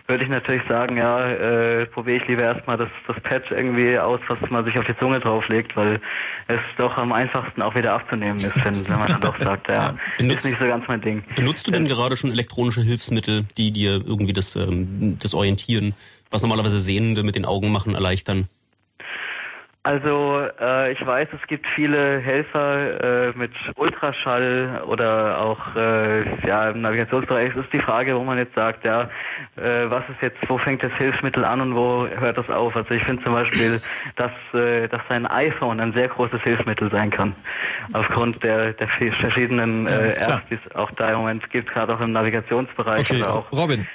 würde 0.07 0.23
ich 0.23 0.29
natürlich 0.29 0.63
sagen, 0.67 0.97
ja, 0.97 1.29
äh, 1.29 1.85
probiere 1.87 2.17
ich 2.17 2.27
lieber 2.27 2.43
erstmal 2.43 2.77
das, 2.77 2.89
das 3.07 3.19
Pad 3.21 3.43
irgendwie 3.51 3.97
aus, 3.97 4.19
was 4.27 4.39
man 4.49 4.63
sich 4.65 4.77
auf 4.79 4.85
die 4.85 4.97
Zunge 4.97 5.19
drauflegt, 5.19 5.75
weil 5.75 5.99
es 6.47 6.59
doch 6.77 6.97
am 6.97 7.11
einfachsten 7.11 7.61
auch 7.61 7.75
wieder 7.75 7.93
abzunehmen 7.93 8.37
ist, 8.37 8.63
wenn, 8.63 8.87
wenn 8.87 8.99
man 8.99 9.07
dann 9.07 9.21
doch 9.21 9.39
sagt, 9.39 9.69
ja, 9.69 9.95
Benutzt- 10.17 10.45
ist 10.45 10.51
nicht 10.51 10.61
so 10.61 10.67
ganz 10.67 10.87
mein 10.87 11.01
Ding. 11.01 11.23
benutzt 11.35 11.67
du 11.67 11.71
denn 11.71 11.85
gerade 11.87 12.15
schon 12.17 12.31
elektronische 12.31 12.81
Hilfsmittel, 12.81 13.45
die 13.57 13.71
dir 13.71 14.01
irgendwie 14.05 14.33
das, 14.33 14.55
ähm, 14.55 15.17
das 15.21 15.33
Orientieren 15.33 15.95
was 16.31 16.41
normalerweise 16.41 16.79
Sehende 16.79 17.23
mit 17.23 17.35
den 17.35 17.45
Augen 17.45 17.71
machen, 17.71 17.95
erleichtern? 17.95 18.47
Also 19.89 20.45
äh, 20.61 20.91
ich 20.91 21.03
weiß, 21.03 21.29
es 21.33 21.47
gibt 21.47 21.65
viele 21.73 22.19
Helfer 22.19 23.29
äh, 23.29 23.33
mit 23.35 23.51
Ultraschall 23.75 24.83
oder 24.85 25.39
auch 25.39 25.75
äh, 25.75 26.47
ja 26.47 26.69
im 26.69 26.81
Navigationsbereich. 26.81 27.55
Es 27.55 27.63
ist 27.65 27.73
die 27.73 27.79
Frage, 27.79 28.15
wo 28.15 28.23
man 28.23 28.37
jetzt 28.37 28.53
sagt, 28.53 28.85
ja, 28.85 29.09
äh, 29.55 29.89
was 29.89 30.03
ist 30.09 30.21
jetzt, 30.21 30.37
wo 30.47 30.59
fängt 30.59 30.83
das 30.83 30.91
Hilfsmittel 30.99 31.43
an 31.43 31.61
und 31.61 31.75
wo 31.75 32.07
hört 32.07 32.37
das 32.37 32.51
auf? 32.51 32.75
Also 32.75 32.91
ich 32.91 33.03
finde 33.03 33.23
zum 33.23 33.33
Beispiel, 33.33 33.81
dass 34.15 34.31
äh, 34.53 34.87
dass 34.89 35.01
ein 35.09 35.25
iPhone 35.25 35.79
ein 35.79 35.93
sehr 35.93 36.07
großes 36.07 36.43
Hilfsmittel 36.43 36.91
sein 36.91 37.09
kann, 37.09 37.33
aufgrund 37.93 38.43
der 38.43 38.73
der 38.73 38.89
verschiedenen 38.89 39.87
äh, 39.87 40.11
Apps, 40.11 40.43
die 40.51 40.59
es 40.63 40.75
auch 40.75 40.91
da 40.91 41.09
im 41.13 41.17
Moment 41.17 41.49
gibt, 41.49 41.67
gerade 41.73 41.95
auch 41.95 42.01
im 42.01 42.11
Navigationsbereich. 42.11 43.09
Okay, 43.09 43.23
auch 43.23 43.51
Robin, 43.51 43.87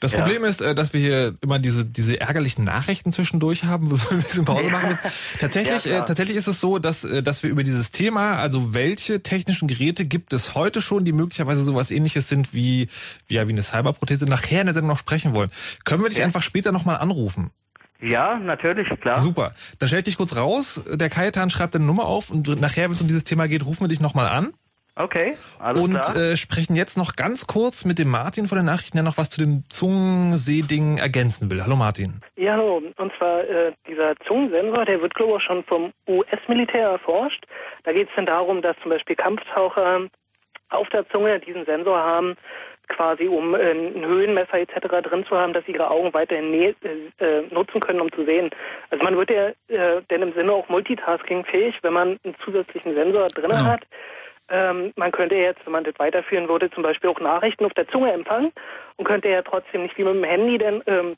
das 0.00 0.12
Ja. 0.12 0.20
Problem 0.20 0.44
ist, 0.44 0.60
äh, 0.60 0.74
dass 0.74 0.92
wir 0.92 1.00
hier 1.00 1.34
immer 1.40 1.58
diese, 1.58 1.84
diese 1.86 2.20
ärgerlichen 2.20 2.64
Nachrichten 2.64 3.12
zwischendurch 3.12 3.64
haben, 3.64 3.90
wo 3.90 3.96
wir 3.96 4.12
ein 4.12 4.22
bisschen 4.22 4.44
Pause 4.44 4.68
machen 4.70 4.88
müssen. 4.88 5.00
Tatsächlich, 5.40 5.84
Ja, 5.86 6.00
äh, 6.00 6.04
tatsächlich 6.04 6.36
ist 6.36 6.46
es 6.48 6.60
so, 6.60 6.78
dass, 6.78 7.04
äh, 7.04 7.22
dass 7.22 7.42
wir 7.42 7.50
über 7.50 7.64
dieses 7.64 7.90
Thema, 7.90 8.36
also 8.36 8.74
welche 8.74 9.22
technischen 9.22 9.68
Geräte 9.68 10.04
gibt 10.04 10.32
es 10.32 10.54
heute 10.54 10.80
schon, 10.80 11.04
die 11.04 11.12
möglicherweise 11.12 11.62
sowas 11.62 11.90
ähnliches 11.90 12.28
sind 12.28 12.52
wie, 12.52 12.88
wie, 13.26 13.34
ja, 13.34 13.48
wie 13.48 13.52
eine 13.52 13.62
Cyberprothese, 13.62 14.26
nachher 14.26 14.60
in 14.60 14.66
der 14.66 14.74
Sendung 14.74 14.90
noch 14.90 14.98
sprechen 14.98 15.34
wollen. 15.34 15.50
Können 15.84 16.02
wir 16.02 16.10
dich 16.10 16.22
einfach 16.22 16.42
später 16.42 16.72
nochmal 16.72 16.96
anrufen? 16.98 17.50
ja, 18.00 18.38
natürlich, 18.38 18.88
klar. 19.00 19.18
Super. 19.18 19.54
Dann 19.78 19.88
stell 19.88 20.00
ich 20.00 20.04
dich 20.04 20.16
kurz 20.18 20.36
raus. 20.36 20.82
Der 20.92 21.08
Kajetan 21.08 21.48
schreibt 21.48 21.74
deine 21.74 21.86
Nummer 21.86 22.04
auf 22.04 22.30
und 22.30 22.60
nachher, 22.60 22.84
wenn 22.84 22.94
es 22.94 23.00
um 23.00 23.06
dieses 23.08 23.24
Thema 23.24 23.48
geht, 23.48 23.64
rufen 23.64 23.80
wir 23.80 23.88
dich 23.88 24.00
nochmal 24.00 24.28
an. 24.28 24.52
Okay, 24.98 25.36
alles 25.58 25.82
und 25.82 26.00
klar. 26.00 26.16
äh, 26.16 26.36
sprechen 26.38 26.74
jetzt 26.74 26.96
noch 26.96 27.16
ganz 27.16 27.46
kurz 27.46 27.84
mit 27.84 27.98
dem 27.98 28.08
Martin 28.08 28.46
von 28.48 28.56
den 28.56 28.64
Nachrichten, 28.64 28.96
der 28.96 29.04
noch 29.04 29.18
was 29.18 29.28
zu 29.28 29.42
den 29.44 29.62
Zungenseedingen 29.68 30.96
ergänzen 30.96 31.50
will. 31.50 31.62
Hallo 31.62 31.76
Martin. 31.76 32.22
Ja, 32.36 32.52
hallo. 32.54 32.82
Und 32.96 33.12
zwar 33.18 33.40
äh, 33.46 33.72
dieser 33.86 34.16
Zungensensor, 34.26 34.86
der 34.86 35.02
wird 35.02 35.14
glaube 35.14 35.32
ich 35.32 35.36
auch 35.36 35.40
schon 35.40 35.64
vom 35.64 35.92
US-Militär 36.08 36.88
erforscht. 36.88 37.44
Da 37.84 37.92
geht 37.92 38.08
es 38.08 38.14
dann 38.16 38.24
darum, 38.26 38.62
dass 38.62 38.74
zum 38.82 38.90
Beispiel 38.90 39.16
Kampftaucher 39.16 40.06
auf 40.70 40.88
der 40.88 41.06
Zunge 41.10 41.40
diesen 41.40 41.64
Sensor 41.66 41.98
haben, 41.98 42.34
quasi 42.88 43.28
um 43.28 43.54
äh, 43.54 43.72
ein 43.72 44.04
Höhenmesser 44.04 44.54
etc. 44.60 44.78
drin 45.08 45.26
zu 45.28 45.36
haben, 45.36 45.52
dass 45.52 45.64
sie 45.66 45.72
ihre 45.72 45.90
Augen 45.90 46.14
weiterhin 46.14 46.50
nä- 46.52 46.74
äh, 47.20 47.24
äh, 47.24 47.42
nutzen 47.52 47.80
können, 47.80 48.00
um 48.00 48.10
zu 48.12 48.24
sehen. 48.24 48.48
Also 48.90 49.04
man 49.04 49.16
wird 49.16 49.28
ja 49.30 49.48
äh, 49.68 50.00
denn 50.10 50.22
im 50.22 50.32
Sinne 50.32 50.52
auch 50.52 50.68
Multitasking 50.70 51.44
fähig, 51.44 51.74
wenn 51.82 51.92
man 51.92 52.18
einen 52.24 52.34
zusätzlichen 52.44 52.94
Sensor 52.94 53.28
drin 53.28 53.50
Genau. 53.50 53.64
hat. 53.64 53.82
Ähm, 54.48 54.92
man 54.96 55.12
könnte 55.12 55.34
jetzt, 55.34 55.64
wenn 55.64 55.72
man 55.72 55.84
das 55.84 55.98
weiterführen 55.98 56.48
würde, 56.48 56.70
zum 56.70 56.82
Beispiel 56.82 57.10
auch 57.10 57.20
Nachrichten 57.20 57.64
auf 57.64 57.74
der 57.74 57.88
Zunge 57.88 58.12
empfangen 58.12 58.52
und 58.96 59.04
könnte 59.04 59.28
ja 59.28 59.42
trotzdem 59.42 59.82
nicht 59.82 59.98
wie 59.98 60.04
mit 60.04 60.14
dem 60.14 60.24
Handy 60.24 60.58
denn 60.58 60.82
ähm, 60.86 61.16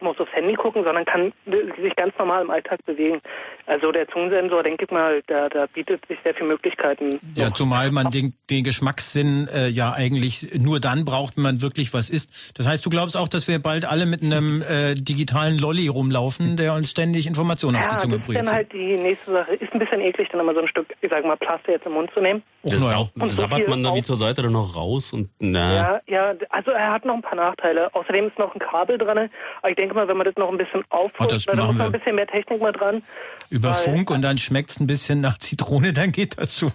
muss 0.00 0.18
aufs 0.20 0.32
Handy 0.32 0.54
gucken, 0.54 0.84
sondern 0.84 1.04
kann 1.04 1.32
sich 1.46 1.96
ganz 1.96 2.16
normal 2.18 2.42
im 2.42 2.50
Alltag 2.50 2.84
bewegen. 2.86 3.20
Also 3.66 3.90
der 3.90 4.06
Zungensensor, 4.08 4.62
denke 4.62 4.84
ich 4.84 4.90
mal, 4.90 5.22
da, 5.26 5.48
da 5.48 5.66
bietet 5.66 6.06
sich 6.06 6.18
sehr 6.22 6.34
viele 6.34 6.48
Möglichkeiten. 6.48 7.18
Ja, 7.34 7.52
zumal 7.52 7.90
man 7.90 8.10
den, 8.10 8.34
den 8.48 8.64
Geschmackssinn 8.64 9.48
äh, 9.52 9.68
ja 9.68 9.92
eigentlich 9.92 10.58
nur 10.58 10.80
dann 10.80 11.04
braucht, 11.04 11.36
wenn 11.36 11.42
man 11.42 11.62
wirklich 11.62 11.92
was 11.92 12.10
isst. 12.10 12.56
Das 12.56 12.68
heißt, 12.68 12.84
du 12.86 12.90
glaubst 12.90 13.16
auch, 13.16 13.28
dass 13.28 13.48
wir 13.48 13.58
bald 13.58 13.84
alle 13.84 14.06
mit 14.06 14.22
einem 14.22 14.62
äh, 14.62 14.94
digitalen 14.94 15.58
Lolli 15.58 15.88
rumlaufen, 15.88 16.56
der 16.56 16.74
uns 16.74 16.90
ständig 16.90 17.26
Informationen 17.26 17.76
auf 17.76 17.82
ja, 17.82 17.88
die 17.88 17.94
das 17.94 18.02
Zunge 18.02 18.16
ist 18.16 18.26
bringt. 18.26 18.46
dann 18.46 18.54
halt 18.54 18.72
die 18.72 18.94
nächste 18.94 19.32
Sache. 19.32 19.54
Ist 19.54 19.72
ein 19.72 19.80
bisschen 19.80 20.00
eklig, 20.00 20.28
dann 20.30 20.40
immer 20.40 20.54
so 20.54 20.60
ein 20.60 20.68
Stück, 20.68 20.94
ich 21.00 21.10
sag 21.10 21.24
mal, 21.24 21.36
Plaste 21.36 21.72
jetzt 21.72 21.86
im 21.86 21.92
Mund 21.92 22.10
zu 22.14 22.20
nehmen. 22.20 22.42
Das 22.68 22.82
naja. 22.82 23.08
so 23.14 23.28
sabbert 23.28 23.68
man 23.68 23.82
da 23.82 23.94
wie 23.94 24.02
zur 24.02 24.16
Seite 24.16 24.42
dann 24.42 24.52
noch 24.52 24.76
raus 24.76 25.12
und 25.12 25.30
na. 25.38 25.74
Ja, 25.74 26.00
ja, 26.06 26.34
also 26.50 26.70
er 26.70 26.92
hat 26.92 27.04
noch 27.04 27.14
ein 27.14 27.22
paar 27.22 27.36
Nachteile. 27.36 27.94
Außerdem 27.94 28.28
ist 28.28 28.38
noch 28.38 28.54
ein 28.54 28.60
Kabel 28.60 28.98
dran. 28.98 29.30
Aber 29.60 29.70
ich 29.70 29.76
denke 29.76 29.94
mal, 29.94 30.08
wenn 30.08 30.16
man 30.16 30.26
das 30.26 30.36
noch 30.36 30.50
ein 30.50 30.58
bisschen 30.58 30.84
das 30.90 31.46
na, 31.46 31.54
dann 31.54 31.66
muss 31.66 31.76
noch 31.76 31.86
ein 31.86 31.92
bisschen 31.92 32.14
mehr 32.14 32.26
Technik 32.26 32.60
mal 32.60 32.72
dran. 32.72 33.02
Über 33.50 33.74
Funk 33.74 34.10
und 34.10 34.22
dann 34.22 34.38
schmeckt's 34.38 34.80
ein 34.80 34.86
bisschen 34.86 35.20
nach 35.20 35.38
Zitrone, 35.38 35.92
dann 35.94 36.12
geht 36.12 36.38
das 36.38 36.58
schon. 36.58 36.72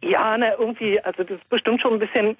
Ja, 0.00 0.36
na, 0.38 0.58
irgendwie, 0.58 1.00
also 1.00 1.22
das 1.22 1.38
ist 1.38 1.48
bestimmt 1.48 1.80
schon 1.82 1.94
ein 1.94 1.98
bisschen 1.98 2.36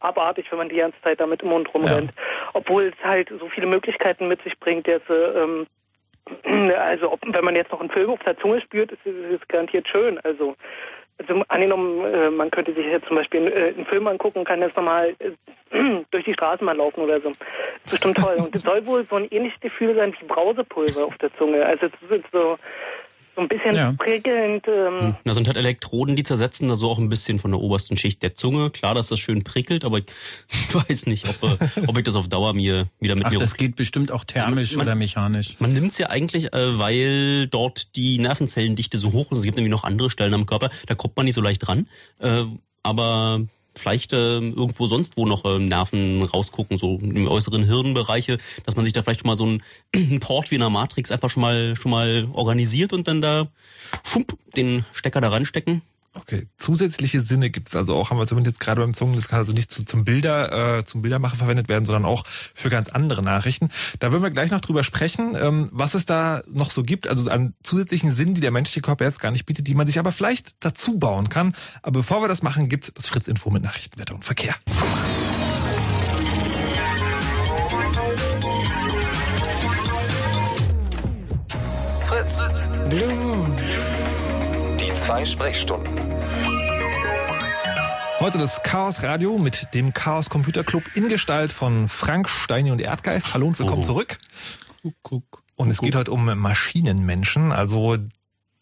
abartig, 0.00 0.46
wenn 0.50 0.58
man 0.58 0.68
die 0.68 0.76
ganze 0.76 1.00
Zeit 1.02 1.20
damit 1.20 1.42
im 1.42 1.50
Mund 1.50 1.72
rumrennt. 1.72 2.12
Obwohl 2.52 2.84
es 2.84 3.04
halt 3.04 3.30
so 3.38 3.48
viele 3.48 3.66
Möglichkeiten 3.66 4.28
mit 4.28 4.42
sich 4.42 4.58
bringt, 4.58 4.86
jetzt, 4.86 5.08
äh, 5.08 5.42
ähm, 5.42 5.66
also 6.78 7.12
ob, 7.12 7.20
wenn 7.24 7.44
man 7.44 7.56
jetzt 7.56 7.72
noch 7.72 7.80
einen 7.80 7.90
Film 7.90 8.10
auf 8.10 8.20
der 8.24 8.38
Zunge 8.38 8.60
spürt, 8.60 8.92
ist 8.92 9.06
es 9.06 9.48
garantiert 9.48 9.88
schön. 9.88 10.18
Also, 10.20 10.56
also 11.28 11.42
angenommen, 11.48 12.04
äh, 12.04 12.30
man 12.30 12.50
könnte 12.50 12.74
sich 12.74 12.86
jetzt 12.86 13.06
zum 13.06 13.16
Beispiel 13.16 13.46
äh, 13.48 13.74
einen 13.74 13.86
Film 13.86 14.06
angucken 14.06 14.44
kann 14.44 14.60
jetzt 14.60 14.76
nochmal 14.76 15.14
äh, 15.18 15.30
durch 16.10 16.24
die 16.24 16.34
Straßen 16.34 16.64
mal 16.64 16.76
laufen 16.76 17.00
oder 17.00 17.20
so. 17.20 17.30
Ist 17.30 17.90
bestimmt 17.90 18.18
toll. 18.18 18.36
Und 18.38 18.54
es 18.54 18.62
soll 18.62 18.86
wohl 18.86 19.04
so 19.08 19.16
ein 19.16 19.28
ähnliches 19.30 19.60
Gefühl 19.60 19.94
sein 19.94 20.14
wie 20.18 20.26
Brausepulver 20.26 21.04
auf 21.04 21.16
der 21.18 21.34
Zunge. 21.36 21.64
Also 21.64 21.86
es 21.86 22.18
ist 22.18 22.30
so, 22.32 22.58
so 23.34 23.40
ein 23.40 23.48
bisschen 23.48 23.72
Ja. 23.74 23.92
prickelnd. 23.98 24.66
Ähm, 24.68 25.16
Da 25.24 25.34
sind 25.34 25.46
halt 25.46 25.56
Elektroden, 25.56 26.16
die 26.16 26.22
zersetzen 26.22 26.68
da 26.68 26.76
so 26.76 26.90
auch 26.90 26.98
ein 26.98 27.08
bisschen 27.08 27.38
von 27.38 27.50
der 27.50 27.60
obersten 27.60 27.96
Schicht 27.96 28.22
der 28.22 28.34
Zunge. 28.34 28.70
Klar, 28.70 28.94
dass 28.94 29.08
das 29.08 29.18
schön 29.20 29.42
prickelt, 29.42 29.84
aber 29.84 29.98
ich 29.98 30.04
weiß 30.72 31.06
nicht, 31.06 31.26
ob, 31.28 31.42
äh, 31.42 31.56
ob 31.86 31.96
ich 31.96 32.04
das 32.04 32.14
auf 32.16 32.28
Dauer 32.28 32.52
mir 32.52 32.88
wieder 33.00 33.14
mit 33.14 33.24
Ach, 33.26 33.30
mir 33.30 33.38
das 33.38 33.56
geht 33.56 33.76
bestimmt 33.76 34.12
auch 34.12 34.24
thermisch 34.24 34.76
Man- 34.76 34.86
oder 34.86 34.94
mechanisch. 34.94 35.56
Man 35.60 35.72
nimmt's 35.72 35.98
ja 35.98 36.10
eigentlich, 36.10 36.52
äh, 36.52 36.78
weil 36.78 37.46
dort 37.48 37.96
die 37.96 38.18
Nervenzellendichte 38.18 38.98
so 38.98 39.12
hoch 39.12 39.32
ist. 39.32 39.38
Es 39.38 39.44
gibt 39.44 39.56
nämlich 39.56 39.70
noch 39.70 39.84
andere 39.84 40.10
Stellen 40.10 40.34
am 40.34 40.44
Körper, 40.46 40.70
da 40.86 40.94
kommt 40.94 41.16
man 41.16 41.24
nicht 41.26 41.34
so 41.34 41.40
leicht 41.40 41.66
ran. 41.68 41.88
Äh, 42.18 42.44
aber 42.82 43.46
vielleicht 43.74 44.12
äh, 44.12 44.38
irgendwo 44.38 44.86
sonst 44.86 45.16
wo 45.16 45.26
noch 45.26 45.44
äh, 45.44 45.58
Nerven 45.58 46.22
rausgucken, 46.22 46.78
so 46.78 46.98
im 46.98 47.26
äußeren 47.26 47.64
Hirnbereiche, 47.64 48.38
dass 48.64 48.76
man 48.76 48.84
sich 48.84 48.92
da 48.92 49.02
vielleicht 49.02 49.20
schon 49.20 49.28
mal 49.28 49.36
so 49.36 49.46
ein, 49.46 49.62
ein 49.94 50.20
Port 50.20 50.50
wie 50.50 50.56
in 50.56 50.62
einer 50.62 50.70
Matrix 50.70 51.10
einfach 51.10 51.30
schon 51.30 51.42
mal 51.42 51.76
schon 51.76 51.90
mal 51.90 52.28
organisiert 52.32 52.92
und 52.92 53.08
dann 53.08 53.20
da 53.20 53.46
schump, 54.04 54.36
den 54.56 54.84
Stecker 54.92 55.20
da 55.20 55.28
ranstecken. 55.28 55.82
Okay, 56.14 56.46
zusätzliche 56.58 57.22
Sinne 57.22 57.48
gibt's 57.48 57.74
also 57.74 57.96
auch, 57.96 58.10
haben 58.10 58.18
wir 58.18 58.26
zumindest 58.26 58.56
jetzt 58.56 58.60
gerade 58.60 58.82
beim 58.82 58.92
Zungen, 58.92 59.14
das 59.16 59.28
kann 59.28 59.38
also 59.38 59.52
nicht 59.52 59.70
zu, 59.70 59.86
zum 59.86 60.04
Bilder, 60.04 60.78
äh, 60.78 60.84
zum 60.84 61.00
Bildermachen 61.00 61.38
verwendet 61.38 61.70
werden, 61.70 61.86
sondern 61.86 62.04
auch 62.04 62.26
für 62.26 62.68
ganz 62.68 62.90
andere 62.90 63.22
Nachrichten. 63.22 63.70
Da 63.98 64.12
würden 64.12 64.22
wir 64.22 64.30
gleich 64.30 64.50
noch 64.50 64.60
drüber 64.60 64.84
sprechen, 64.84 65.34
ähm, 65.40 65.70
was 65.72 65.94
es 65.94 66.04
da 66.04 66.42
noch 66.52 66.70
so 66.70 66.82
gibt, 66.84 67.08
also 67.08 67.30
an 67.30 67.54
zusätzlichen 67.62 68.10
Sinnen, 68.10 68.34
die 68.34 68.42
der 68.42 68.50
menschliche 68.50 68.82
Körper 68.82 69.06
jetzt 69.06 69.20
gar 69.20 69.30
nicht 69.30 69.46
bietet, 69.46 69.68
die 69.68 69.74
man 69.74 69.86
sich 69.86 69.98
aber 69.98 70.12
vielleicht 70.12 70.52
dazu 70.60 70.98
bauen 70.98 71.30
kann. 71.30 71.54
Aber 71.80 72.00
bevor 72.00 72.20
wir 72.20 72.28
das 72.28 72.42
machen, 72.42 72.68
gibt's 72.68 72.92
das 72.92 73.08
Fritz-Info 73.08 73.48
mit 73.48 73.62
Nachrichten, 73.62 73.98
Wetter 73.98 74.14
und 74.14 74.26
Verkehr. 74.26 74.54
Fritz. 82.04 82.68
Blue 82.90 83.31
zwei 85.12 85.26
Sprechstunden. 85.26 85.92
Heute 88.18 88.38
das 88.38 88.62
Chaos 88.62 89.02
Radio 89.02 89.36
mit 89.36 89.74
dem 89.74 89.92
Chaos 89.92 90.30
Computer 90.30 90.64
Club 90.64 90.84
in 90.94 91.10
Gestalt 91.10 91.52
von 91.52 91.86
Frank 91.86 92.30
Steini 92.30 92.70
und 92.70 92.80
Erdgeist. 92.80 93.34
Hallo 93.34 93.48
und 93.48 93.58
willkommen 93.58 93.82
Oh. 93.82 93.86
zurück. 93.86 94.18
Guck, 94.82 94.94
guck. 95.02 95.42
Und 95.56 95.70
es 95.70 95.82
geht 95.82 95.96
heute 95.96 96.12
um 96.12 96.24
Maschinenmenschen, 96.38 97.52
also 97.52 97.98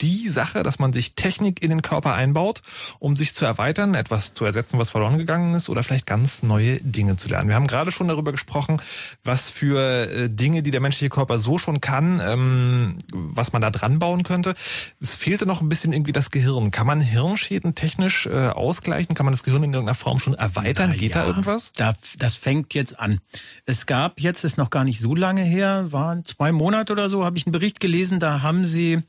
die 0.02 0.28
Sache, 0.28 0.62
dass 0.62 0.78
man 0.78 0.92
sich 0.92 1.14
Technik 1.14 1.62
in 1.62 1.70
den 1.70 1.82
Körper 1.82 2.14
einbaut, 2.14 2.62
um 2.98 3.16
sich 3.16 3.34
zu 3.34 3.44
erweitern, 3.44 3.94
etwas 3.94 4.34
zu 4.34 4.44
ersetzen, 4.44 4.78
was 4.78 4.90
verloren 4.90 5.18
gegangen 5.18 5.54
ist 5.54 5.68
oder 5.68 5.82
vielleicht 5.82 6.06
ganz 6.06 6.42
neue 6.42 6.76
Dinge 6.80 7.16
zu 7.16 7.28
lernen. 7.28 7.48
Wir 7.48 7.56
haben 7.56 7.66
gerade 7.66 7.90
schon 7.90 8.08
darüber 8.08 8.32
gesprochen, 8.32 8.80
was 9.24 9.50
für 9.50 10.10
äh, 10.10 10.30
Dinge, 10.30 10.62
die 10.62 10.70
der 10.70 10.80
menschliche 10.80 11.10
Körper 11.10 11.38
so 11.38 11.58
schon 11.58 11.80
kann, 11.80 12.20
ähm, 12.22 12.98
was 13.12 13.52
man 13.52 13.62
da 13.62 13.70
dran 13.70 13.98
bauen 13.98 14.22
könnte. 14.22 14.54
Es 15.00 15.14
fehlte 15.14 15.46
noch 15.46 15.60
ein 15.60 15.68
bisschen 15.68 15.92
irgendwie 15.92 16.12
das 16.12 16.30
Gehirn. 16.30 16.70
Kann 16.70 16.86
man 16.86 17.00
Hirnschäden 17.00 17.74
technisch 17.74 18.26
äh, 18.26 18.48
ausgleichen? 18.48 19.14
Kann 19.14 19.26
man 19.26 19.32
das 19.32 19.42
Gehirn 19.42 19.62
in 19.62 19.72
irgendeiner 19.72 19.94
Form 19.94 20.18
schon 20.18 20.34
erweitern? 20.34 20.90
Na 20.90 20.96
Geht 20.96 21.14
da 21.14 21.22
ja, 21.22 21.26
irgendwas? 21.28 21.72
Da, 21.76 21.94
das 22.18 22.34
fängt 22.34 22.74
jetzt 22.74 22.98
an. 22.98 23.20
Es 23.66 23.86
gab 23.86 24.20
jetzt, 24.20 24.44
ist 24.44 24.58
noch 24.58 24.70
gar 24.70 24.84
nicht 24.84 25.00
so 25.00 25.14
lange 25.14 25.42
her, 25.42 25.86
waren 25.90 26.24
zwei 26.24 26.52
Monate 26.52 26.92
oder 26.92 27.08
so, 27.08 27.24
habe 27.24 27.36
ich 27.38 27.46
einen 27.46 27.52
Bericht 27.52 27.80
gelesen, 27.80 28.20
da 28.20 28.42
haben 28.42 28.66
sie 28.66 29.02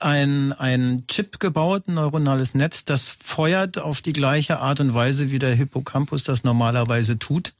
ein, 0.00 0.52
ein 0.52 1.04
Chip 1.08 1.40
gebaut, 1.40 1.88
ein 1.88 1.94
neuronales 1.94 2.54
Netz, 2.54 2.84
das 2.84 3.08
feuert 3.08 3.78
auf 3.78 4.02
die 4.02 4.12
gleiche 4.12 4.58
Art 4.58 4.80
und 4.80 4.94
Weise, 4.94 5.30
wie 5.30 5.38
der 5.38 5.54
Hippocampus 5.54 6.24
das 6.24 6.44
normalerweise 6.44 7.18
tut. 7.18 7.52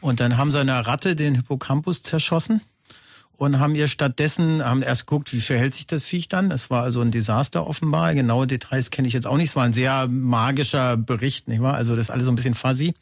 Und 0.00 0.20
dann 0.20 0.36
haben 0.36 0.52
sie 0.52 0.60
einer 0.60 0.80
Ratte 0.80 1.16
den 1.16 1.34
Hippocampus 1.34 2.02
zerschossen 2.02 2.60
und 3.38 3.60
haben 3.60 3.76
ihr 3.76 3.86
stattdessen, 3.86 4.64
haben 4.64 4.82
erst 4.82 5.06
geguckt, 5.06 5.32
wie 5.32 5.40
verhält 5.40 5.72
sich 5.72 5.86
das 5.86 6.04
Viech 6.04 6.28
dann. 6.28 6.50
Es 6.50 6.70
war 6.70 6.82
also 6.82 7.00
ein 7.00 7.12
Desaster 7.12 7.68
offenbar. 7.68 8.12
Genaue 8.14 8.48
Details 8.48 8.90
kenne 8.90 9.06
ich 9.06 9.14
jetzt 9.14 9.28
auch 9.28 9.36
nicht. 9.36 9.50
Es 9.50 9.56
war 9.56 9.62
ein 9.62 9.72
sehr 9.72 10.08
magischer 10.08 10.96
Bericht, 10.96 11.46
nicht 11.46 11.62
wahr? 11.62 11.74
Also 11.74 11.94
das 11.94 12.06
ist 12.06 12.10
alles 12.10 12.24
so 12.24 12.32
ein 12.32 12.34
bisschen 12.34 12.54
fuzzy. 12.54 12.94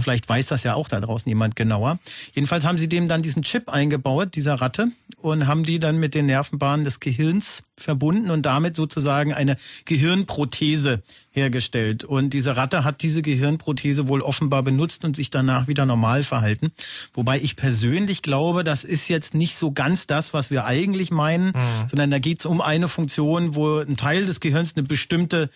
Vielleicht 0.00 0.28
weiß 0.28 0.48
das 0.48 0.64
ja 0.64 0.74
auch 0.74 0.88
da 0.88 1.00
draußen 1.00 1.28
jemand 1.28 1.54
genauer. 1.54 2.00
Jedenfalls 2.34 2.64
haben 2.64 2.76
sie 2.76 2.88
dem 2.88 3.06
dann 3.06 3.22
diesen 3.22 3.44
Chip 3.44 3.68
eingebaut, 3.68 4.34
dieser 4.34 4.56
Ratte, 4.56 4.88
und 5.22 5.46
haben 5.46 5.62
die 5.62 5.78
dann 5.78 5.98
mit 5.98 6.14
den 6.14 6.26
Nervenbahnen 6.26 6.84
des 6.84 6.98
Gehirns 6.98 7.62
verbunden 7.76 8.30
und 8.30 8.42
damit 8.42 8.74
sozusagen 8.74 9.32
eine 9.32 9.56
Gehirnprothese 9.84 11.02
hergestellt. 11.34 12.04
Und 12.04 12.30
diese 12.30 12.56
Ratte 12.56 12.84
hat 12.84 13.02
diese 13.02 13.20
Gehirnprothese 13.20 14.08
wohl 14.08 14.22
offenbar 14.22 14.62
benutzt 14.62 15.04
und 15.04 15.16
sich 15.16 15.30
danach 15.30 15.66
wieder 15.66 15.84
normal 15.84 16.22
verhalten. 16.22 16.72
Wobei 17.12 17.40
ich 17.40 17.56
persönlich 17.56 18.22
glaube, 18.22 18.62
das 18.62 18.84
ist 18.84 19.08
jetzt 19.08 19.34
nicht 19.34 19.56
so 19.56 19.72
ganz 19.72 20.06
das, 20.06 20.32
was 20.32 20.50
wir 20.52 20.64
eigentlich 20.64 21.10
meinen, 21.10 21.46
mhm. 21.48 21.88
sondern 21.88 22.10
da 22.12 22.20
geht 22.20 22.38
es 22.40 22.46
um 22.46 22.60
eine 22.60 22.86
Funktion, 22.86 23.56
wo 23.56 23.78
ein 23.78 23.96
Teil 23.96 24.26
des 24.26 24.38
Gehirns 24.38 24.76
eine 24.76 24.86
bestimmte 24.86 25.50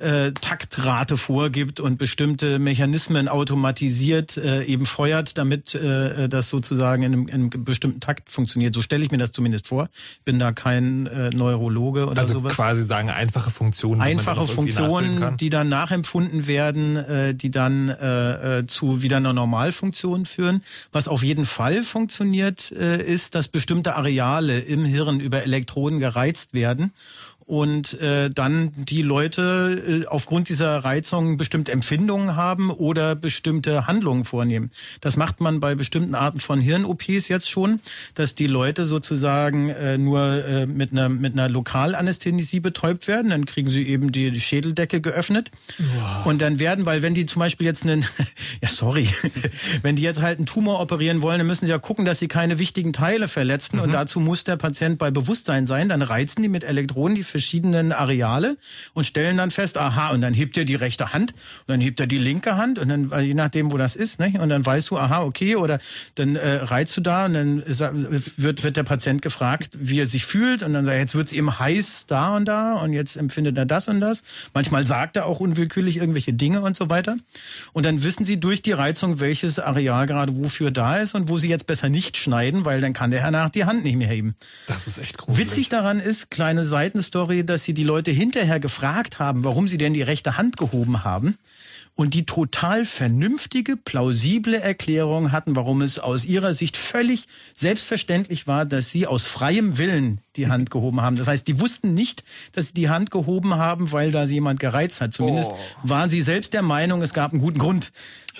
äh, 0.00 0.32
Taktrate 0.32 1.16
vorgibt 1.16 1.80
und 1.80 1.98
bestimmte 1.98 2.58
Mechanismen 2.58 3.28
automatisiert 3.28 4.36
äh, 4.36 4.64
eben 4.64 4.86
feuert, 4.86 5.38
damit 5.38 5.74
äh, 5.74 6.28
das 6.28 6.48
sozusagen 6.48 7.02
in 7.02 7.12
einem, 7.12 7.28
in 7.28 7.34
einem 7.34 7.64
bestimmten 7.64 8.00
Takt 8.00 8.30
funktioniert. 8.30 8.74
So 8.74 8.82
stelle 8.82 9.04
ich 9.04 9.10
mir 9.10 9.18
das 9.18 9.32
zumindest 9.32 9.68
vor. 9.68 9.88
Bin 10.24 10.38
da 10.38 10.52
kein 10.52 11.06
äh, 11.06 11.30
Neurologe 11.30 12.06
oder 12.06 12.20
also 12.20 12.34
sowas. 12.34 12.54
quasi 12.54 12.84
sagen 12.84 13.10
einfache 13.10 13.50
Funktionen. 13.50 14.00
Einfache 14.00 14.46
Funktionen, 14.46 15.36
die 15.36 15.50
dann 15.50 15.68
nachempfunden 15.68 16.46
werden, 16.46 16.96
äh, 16.96 17.34
die 17.34 17.50
dann 17.50 17.88
äh, 17.88 18.58
äh, 18.58 18.66
zu 18.66 19.02
wieder 19.02 19.18
einer 19.18 19.32
Normalfunktion 19.32 20.26
führen. 20.26 20.62
Was 20.92 21.08
auf 21.08 21.22
jeden 21.22 21.44
Fall 21.44 21.82
funktioniert, 21.82 22.72
äh, 22.72 23.02
ist, 23.02 23.34
dass 23.34 23.48
bestimmte 23.48 23.94
Areale 23.96 24.58
im 24.60 24.84
Hirn 24.84 25.20
über 25.20 25.42
Elektroden 25.42 25.98
gereizt 25.98 26.54
werden 26.54 26.92
und 27.48 27.98
äh, 28.02 28.28
dann 28.28 28.72
die 28.76 29.00
Leute 29.00 30.02
äh, 30.04 30.06
aufgrund 30.06 30.50
dieser 30.50 30.84
Reizung 30.84 31.38
bestimmte 31.38 31.72
Empfindungen 31.72 32.36
haben 32.36 32.70
oder 32.70 33.14
bestimmte 33.14 33.86
Handlungen 33.86 34.24
vornehmen. 34.24 34.70
Das 35.00 35.16
macht 35.16 35.40
man 35.40 35.58
bei 35.58 35.74
bestimmten 35.74 36.14
Arten 36.14 36.40
von 36.40 36.60
Hirn-OPs 36.60 37.28
jetzt 37.28 37.48
schon, 37.48 37.80
dass 38.14 38.34
die 38.34 38.48
Leute 38.48 38.84
sozusagen 38.84 39.70
äh, 39.70 39.96
nur 39.96 40.44
äh, 40.44 40.66
mit 40.66 40.92
einer 40.92 41.08
mit 41.08 41.32
einer 41.32 41.48
Lokalanästhesie 41.48 42.60
betäubt 42.60 43.08
werden, 43.08 43.30
dann 43.30 43.46
kriegen 43.46 43.70
sie 43.70 43.88
eben 43.88 44.12
die, 44.12 44.38
Schädeldecke 44.38 45.00
geöffnet 45.00 45.50
wow. 45.78 46.26
und 46.26 46.42
dann 46.42 46.58
werden, 46.58 46.84
weil 46.84 47.00
wenn 47.00 47.14
die 47.14 47.24
zum 47.24 47.40
Beispiel 47.40 47.66
jetzt 47.66 47.84
einen, 47.84 48.04
ja 48.62 48.68
sorry, 48.68 49.08
wenn 49.82 49.96
die 49.96 50.02
jetzt 50.02 50.20
halt 50.20 50.36
einen 50.36 50.46
Tumor 50.46 50.80
operieren 50.80 51.22
wollen, 51.22 51.38
dann 51.38 51.46
müssen 51.46 51.64
sie 51.64 51.70
ja 51.70 51.78
gucken, 51.78 52.04
dass 52.04 52.18
sie 52.18 52.28
keine 52.28 52.58
wichtigen 52.58 52.92
Teile 52.92 53.26
verletzen 53.26 53.76
mhm. 53.76 53.84
und 53.84 53.94
dazu 53.94 54.20
muss 54.20 54.44
der 54.44 54.56
Patient 54.56 54.98
bei 54.98 55.10
Bewusstsein 55.10 55.66
sein. 55.66 55.88
Dann 55.88 56.02
reizen 56.02 56.42
die 56.42 56.50
mit 56.50 56.62
Elektronen 56.62 57.14
die 57.14 57.24
verschiedenen 57.38 57.92
Areale 57.92 58.56
und 58.94 59.04
stellen 59.04 59.36
dann 59.36 59.50
fest, 59.50 59.78
aha, 59.78 60.10
und 60.10 60.20
dann 60.20 60.34
hebt 60.34 60.56
er 60.56 60.64
die 60.64 60.74
rechte 60.74 61.12
Hand 61.12 61.32
und 61.32 61.68
dann 61.68 61.80
hebt 61.80 62.00
er 62.00 62.06
die 62.06 62.18
linke 62.18 62.56
Hand 62.56 62.78
und 62.78 62.88
dann, 62.88 63.12
je 63.22 63.34
nachdem, 63.34 63.72
wo 63.72 63.76
das 63.76 63.96
ist, 63.96 64.20
ne, 64.20 64.34
und 64.40 64.48
dann 64.48 64.64
weißt 64.66 64.90
du, 64.90 64.98
aha, 64.98 65.22
okay, 65.22 65.56
oder 65.56 65.78
dann 66.16 66.36
äh, 66.36 66.56
reizt 66.56 66.96
du 66.96 67.00
da 67.00 67.26
und 67.26 67.34
dann 67.34 67.62
wird, 67.64 68.64
wird 68.64 68.76
der 68.76 68.82
Patient 68.82 69.22
gefragt, 69.22 69.70
wie 69.78 70.00
er 70.00 70.06
sich 70.06 70.24
fühlt 70.24 70.62
und 70.62 70.72
dann 70.72 70.84
sagt 70.84 70.94
er, 70.94 71.00
jetzt 71.00 71.14
wird 71.14 71.28
es 71.28 71.32
ihm 71.32 71.58
heiß 71.58 72.06
da 72.08 72.36
und 72.36 72.46
da 72.46 72.74
und 72.74 72.92
jetzt 72.92 73.16
empfindet 73.16 73.56
er 73.56 73.66
das 73.66 73.88
und 73.88 74.00
das. 74.00 74.22
Manchmal 74.54 74.84
sagt 74.84 75.16
er 75.16 75.26
auch 75.26 75.40
unwillkürlich 75.40 75.98
irgendwelche 75.98 76.32
Dinge 76.32 76.60
und 76.60 76.76
so 76.76 76.90
weiter. 76.90 77.16
Und 77.72 77.86
dann 77.86 78.02
wissen 78.02 78.24
sie 78.24 78.40
durch 78.40 78.62
die 78.62 78.72
Reizung, 78.72 79.20
welches 79.20 79.58
Areal 79.58 80.06
gerade 80.06 80.36
wofür 80.36 80.70
da 80.70 80.96
ist 80.96 81.14
und 81.14 81.28
wo 81.28 81.38
sie 81.38 81.48
jetzt 81.48 81.66
besser 81.66 81.88
nicht 81.88 82.16
schneiden, 82.16 82.64
weil 82.64 82.80
dann 82.80 82.92
kann 82.92 83.10
der 83.10 83.20
Herr 83.20 83.30
nach 83.30 83.50
die 83.50 83.64
Hand 83.64 83.84
nicht 83.84 83.96
mehr 83.96 84.08
heben. 84.08 84.34
Das 84.66 84.86
ist 84.86 84.98
echt 84.98 85.18
gruselig. 85.18 85.46
Witzig 85.46 85.68
daran 85.68 86.00
ist, 86.00 86.30
kleine 86.30 86.64
Seitenstory, 86.64 87.27
Story, 87.28 87.44
dass 87.44 87.64
sie 87.64 87.74
die 87.74 87.84
Leute 87.84 88.10
hinterher 88.10 88.58
gefragt 88.58 89.18
haben, 89.18 89.44
warum 89.44 89.68
sie 89.68 89.76
denn 89.76 89.92
die 89.92 90.00
rechte 90.00 90.38
Hand 90.38 90.56
gehoben 90.56 91.04
haben 91.04 91.36
und 91.94 92.14
die 92.14 92.24
total 92.24 92.86
vernünftige, 92.86 93.76
plausible 93.76 94.58
Erklärung 94.58 95.30
hatten, 95.30 95.54
warum 95.54 95.82
es 95.82 95.98
aus 95.98 96.24
ihrer 96.24 96.54
Sicht 96.54 96.78
völlig 96.78 97.26
selbstverständlich 97.54 98.46
war, 98.46 98.64
dass 98.64 98.90
sie 98.90 99.06
aus 99.06 99.26
freiem 99.26 99.76
Willen 99.76 100.22
die 100.36 100.48
Hand 100.48 100.70
gehoben 100.70 101.02
haben. 101.02 101.16
Das 101.16 101.28
heißt, 101.28 101.46
die 101.46 101.60
wussten 101.60 101.92
nicht, 101.92 102.24
dass 102.52 102.68
sie 102.68 102.74
die 102.74 102.88
Hand 102.88 103.10
gehoben 103.10 103.56
haben, 103.56 103.92
weil 103.92 104.10
da 104.10 104.26
sie 104.26 104.34
jemand 104.34 104.58
gereizt 104.58 105.02
hat. 105.02 105.12
Zumindest 105.12 105.50
oh. 105.52 105.56
waren 105.82 106.08
sie 106.08 106.22
selbst 106.22 106.54
der 106.54 106.62
Meinung, 106.62 107.02
es 107.02 107.12
gab 107.12 107.32
einen 107.32 107.42
guten 107.42 107.58
Grund 107.58 107.90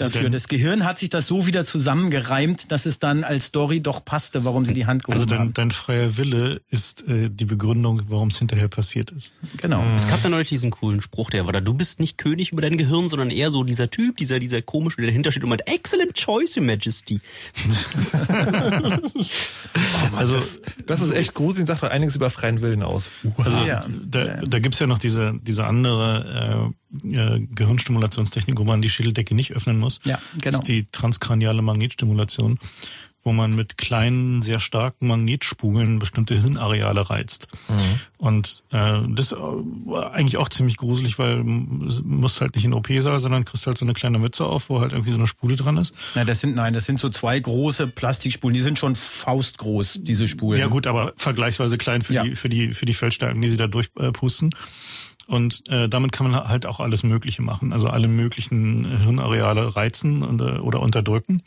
dafür. 0.01 0.31
Das 0.31 0.49
Gehirn 0.49 0.85
hat 0.85 0.99
sich 0.99 1.11
das 1.11 1.27
so 1.27 1.47
wieder 1.47 1.65
zusammengereimt, 1.65 2.71
dass 2.71 2.87
es 2.87 2.99
dann 2.99 3.25
als 3.25 3.47
Story 3.47 3.81
doch 3.81 4.05
passte, 4.05 4.45
warum 4.45 4.65
sie 4.65 4.75
die 4.75 4.87
Hand 4.87 5.05
gehoben 5.05 5.21
also 5.21 5.27
dein, 5.27 5.39
haben. 5.39 5.55
dein 5.55 5.71
freier 5.71 6.17
Wille 6.17 6.61
ist 6.71 7.07
äh, 7.09 7.31
die 7.31 7.45
Begründung, 7.45 8.03
warum 8.09 8.29
es 8.29 8.39
hinterher 8.39 8.69
passiert 8.69 9.11
ist. 9.11 9.33
Genau. 9.59 9.85
Es 9.95 10.09
gab 10.09 10.23
da 10.23 10.29
neulich 10.29 10.49
diesen 10.49 10.71
coolen 10.71 11.01
Spruch, 11.01 11.31
der 11.31 11.47
war 11.47 11.53
da, 11.53 11.61
du 11.61 11.75
bist 11.75 12.01
nicht 12.01 12.19
König 12.19 12.53
über 12.53 12.63
dein 12.63 12.77
Gehirn, 12.77 13.09
sondern 13.09 13.31
eher 13.31 13.51
so 13.51 13.65
dieser 13.65 13.91
Typ, 13.91 14.17
dieser, 14.17 14.39
dieser 14.39 14.63
komische, 14.63 14.99
der 14.99 15.07
dahinter 15.07 15.33
steht 15.33 15.43
und 15.43 15.51
meint, 15.51 15.67
excellent 15.67 16.15
choice, 16.15 16.57
your 16.57 16.65
majesty. 16.65 17.21
oh 18.13 18.17
also, 20.17 20.35
das, 20.35 20.61
das, 20.87 21.01
ist 21.01 21.13
echt 21.13 21.35
gruselig, 21.35 21.67
sagt 21.67 21.83
doch 21.83 21.91
einiges 21.91 22.17
über 22.17 22.31
freien 22.31 22.63
Willen 22.63 22.83
aus. 22.83 23.11
Also, 23.37 23.65
ja. 23.65 23.87
da, 23.89 24.41
da 24.43 24.59
gibt's 24.59 24.79
ja 24.79 24.87
noch 24.87 24.99
diese, 24.99 25.35
diese 25.43 25.65
andere 25.65 26.71
äh, 26.71 26.75
äh, 27.05 27.41
Gehirnstimulationstechnik, 27.41 28.59
wo 28.59 28.64
man 28.64 28.82
die 28.82 28.91
Schädeldecke 28.91 29.34
nicht 29.34 29.53
öffnen 29.53 29.78
muss. 29.78 30.01
Ja, 30.05 30.18
genau. 30.32 30.43
Das 30.45 30.55
ist 30.57 30.68
die 30.68 30.86
transkraniale 30.91 31.62
Magnetstimulation 31.62 32.59
wo 33.28 33.32
man 33.32 33.55
mit 33.55 33.76
kleinen, 33.76 34.41
sehr 34.41 34.59
starken 34.59 35.07
Magnetspulen 35.07 35.99
bestimmte 35.99 36.34
Hirnareale 36.41 37.11
reizt. 37.11 37.49
Mhm. 37.68 38.01
Und 38.16 38.62
äh, 38.70 39.01
das 39.09 39.32
ist 39.32 39.39
eigentlich 40.12 40.39
auch 40.39 40.49
ziemlich 40.49 40.78
gruselig, 40.78 41.18
weil 41.18 41.36
du 41.36 41.45
musst 41.45 42.41
halt 42.41 42.55
nicht 42.55 42.64
in 42.64 42.72
OP-Saal, 42.72 43.20
sondern 43.20 43.45
kriegst 43.45 43.66
halt 43.66 43.76
so 43.76 43.84
eine 43.84 43.93
kleine 43.93 44.18
Mütze 44.18 44.47
auf, 44.47 44.70
wo 44.70 44.80
halt 44.80 44.93
irgendwie 44.93 45.11
so 45.11 45.18
eine 45.18 45.26
Spule 45.26 45.57
dran 45.57 45.76
ist. 45.76 45.95
Na, 46.14 46.24
das 46.24 46.41
sind, 46.41 46.55
nein, 46.55 46.72
das 46.72 46.86
sind 46.86 47.01
so 47.01 47.11
zwei 47.11 47.39
große 47.39 47.89
Plastikspulen, 47.89 48.55
die 48.55 48.62
sind 48.62 48.78
schon 48.78 48.97
faustgroß, 48.97 50.01
diese 50.03 50.26
Spulen. 50.26 50.59
Ja 50.59 50.68
gut, 50.68 50.86
aber 50.86 51.12
vergleichsweise 51.16 51.76
klein 51.76 52.01
für 52.01 52.14
ja. 52.14 52.22
die, 52.22 52.34
für 52.34 52.49
die, 52.49 52.72
für 52.72 52.86
die 52.86 52.95
Feldstärken, 52.95 53.43
die 53.43 53.49
sie 53.49 53.59
da 53.59 53.66
durchpusten. 53.66 54.55
Und 55.29 55.68
äh, 55.68 55.91
damit 55.91 56.12
kann 56.12 56.31
man 56.31 56.49
halt 56.49 56.64
auch 56.64 56.81
alles 56.81 57.03
Mögliche 57.03 57.43
machen, 57.43 57.74
also 57.74 57.89
alle 57.89 58.09
möglichen 58.09 58.87
Hirnareale 59.03 59.76
reizen 59.76 60.22
und, 60.22 60.41
äh, 60.41 60.59
oder 60.59 60.81
unterdrücken. 60.81 61.43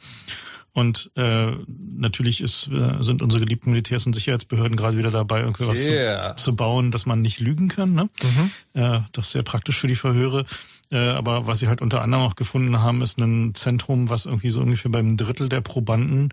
Und 0.73 1.11
äh, 1.15 1.51
natürlich 1.67 2.41
ist, 2.41 2.69
äh, 2.69 3.01
sind 3.01 3.21
unsere 3.21 3.41
geliebten 3.41 3.71
Militärs 3.71 4.05
und 4.05 4.13
Sicherheitsbehörden 4.13 4.77
gerade 4.77 4.97
wieder 4.97 5.11
dabei, 5.11 5.41
irgendwie 5.41 5.67
was 5.67 5.79
yeah. 5.79 6.37
zu, 6.37 6.45
zu, 6.45 6.55
bauen, 6.55 6.91
dass 6.91 7.05
man 7.05 7.21
nicht 7.21 7.39
lügen 7.39 7.67
kann. 7.67 7.93
Ne? 7.93 8.07
Mhm. 8.21 8.81
Äh, 8.81 8.99
das 9.11 9.25
ist 9.25 9.31
sehr 9.31 9.43
praktisch 9.43 9.77
für 9.79 9.87
die 9.87 9.95
Verhöre. 9.95 10.45
Äh, 10.91 10.97
aber 10.97 11.47
was 11.47 11.59
sie 11.59 11.67
halt 11.67 11.81
unter 11.81 12.01
anderem 12.01 12.23
auch 12.23 12.35
gefunden 12.35 12.79
haben, 12.79 13.01
ist 13.01 13.19
ein 13.19 13.55
Zentrum, 13.55 14.09
was 14.09 14.27
irgendwie 14.27 14.51
so 14.51 14.61
ungefähr 14.61 14.91
beim 14.91 15.17
Drittel 15.17 15.49
der 15.49 15.61
Probanden 15.61 16.29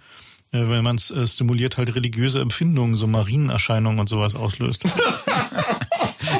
äh, 0.51 0.68
wenn 0.68 0.82
man 0.82 0.96
es 0.96 1.11
äh, 1.11 1.26
stimuliert, 1.26 1.76
halt 1.76 1.94
religiöse 1.94 2.40
Empfindungen, 2.40 2.94
so 2.96 3.07
Marienerscheinungen 3.07 4.01
und 4.01 4.09
sowas 4.09 4.34
auslöst. 4.34 4.84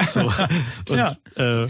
so. 0.13 0.33
Und, 0.89 0.97
ja. 0.97 1.13
äh, 1.37 1.69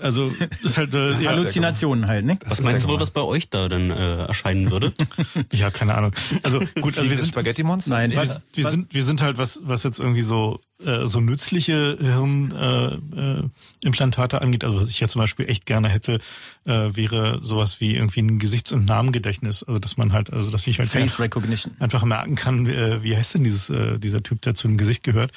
also 0.00 0.32
ist 0.62 0.78
halt 0.78 0.94
äh, 0.94 1.12
ja, 1.14 1.30
Halluzinationen 1.30 2.06
halt, 2.06 2.24
ne? 2.24 2.38
Was 2.46 2.62
meinst 2.62 2.84
du 2.84 2.88
wohl, 2.88 3.00
was 3.00 3.10
bei 3.10 3.22
euch 3.22 3.50
da 3.50 3.68
dann 3.68 3.90
äh, 3.90 4.26
erscheinen 4.26 4.70
würde? 4.70 4.92
ja, 5.52 5.70
keine 5.70 5.94
Ahnung. 5.94 6.12
Also 6.42 6.60
gut, 6.80 6.96
also 6.96 7.10
wir 7.10 7.16
sind 7.16 7.28
Spaghetti 7.28 7.62
Monster. 7.62 7.90
Nein, 7.90 8.12
was, 8.14 8.40
wir, 8.54 8.64
was? 8.64 8.70
sind 8.72 8.94
wir 8.94 9.02
sind 9.02 9.22
halt 9.22 9.38
was 9.38 9.60
was 9.64 9.82
jetzt 9.82 9.98
irgendwie 9.98 10.22
so 10.22 10.60
äh, 10.84 11.06
so 11.06 11.20
nützliche 11.20 11.96
Hirnimplantate 12.00 14.36
äh, 14.36 14.38
äh, 14.38 14.42
angeht, 14.42 14.64
also 14.64 14.78
was 14.78 14.88
ich 14.88 15.00
ja 15.00 15.08
zum 15.08 15.20
Beispiel 15.20 15.48
echt 15.48 15.66
gerne 15.66 15.88
hätte, 15.88 16.20
äh, 16.64 16.90
wäre 16.94 17.40
sowas 17.42 17.80
wie 17.80 17.96
irgendwie 17.96 18.20
ein 18.20 18.38
Gesichts- 18.38 18.72
und 18.72 18.86
Namengedächtnis. 18.86 19.62
Also 19.62 19.78
dass 19.78 19.96
man 19.96 20.12
halt, 20.12 20.32
also 20.32 20.50
dass 20.50 20.66
ich 20.66 20.78
halt 20.78 20.88
Face 20.88 21.20
Recognition. 21.20 21.74
einfach 21.78 22.04
merken 22.04 22.34
kann, 22.34 22.66
wie, 22.66 22.72
äh, 22.72 23.02
wie 23.02 23.16
heißt 23.16 23.34
denn 23.34 23.44
dieses, 23.44 23.70
äh, 23.70 23.98
dieser 23.98 24.22
Typ, 24.22 24.42
der 24.42 24.54
zu 24.54 24.68
dem 24.68 24.76
Gesicht 24.76 25.02
gehört. 25.02 25.32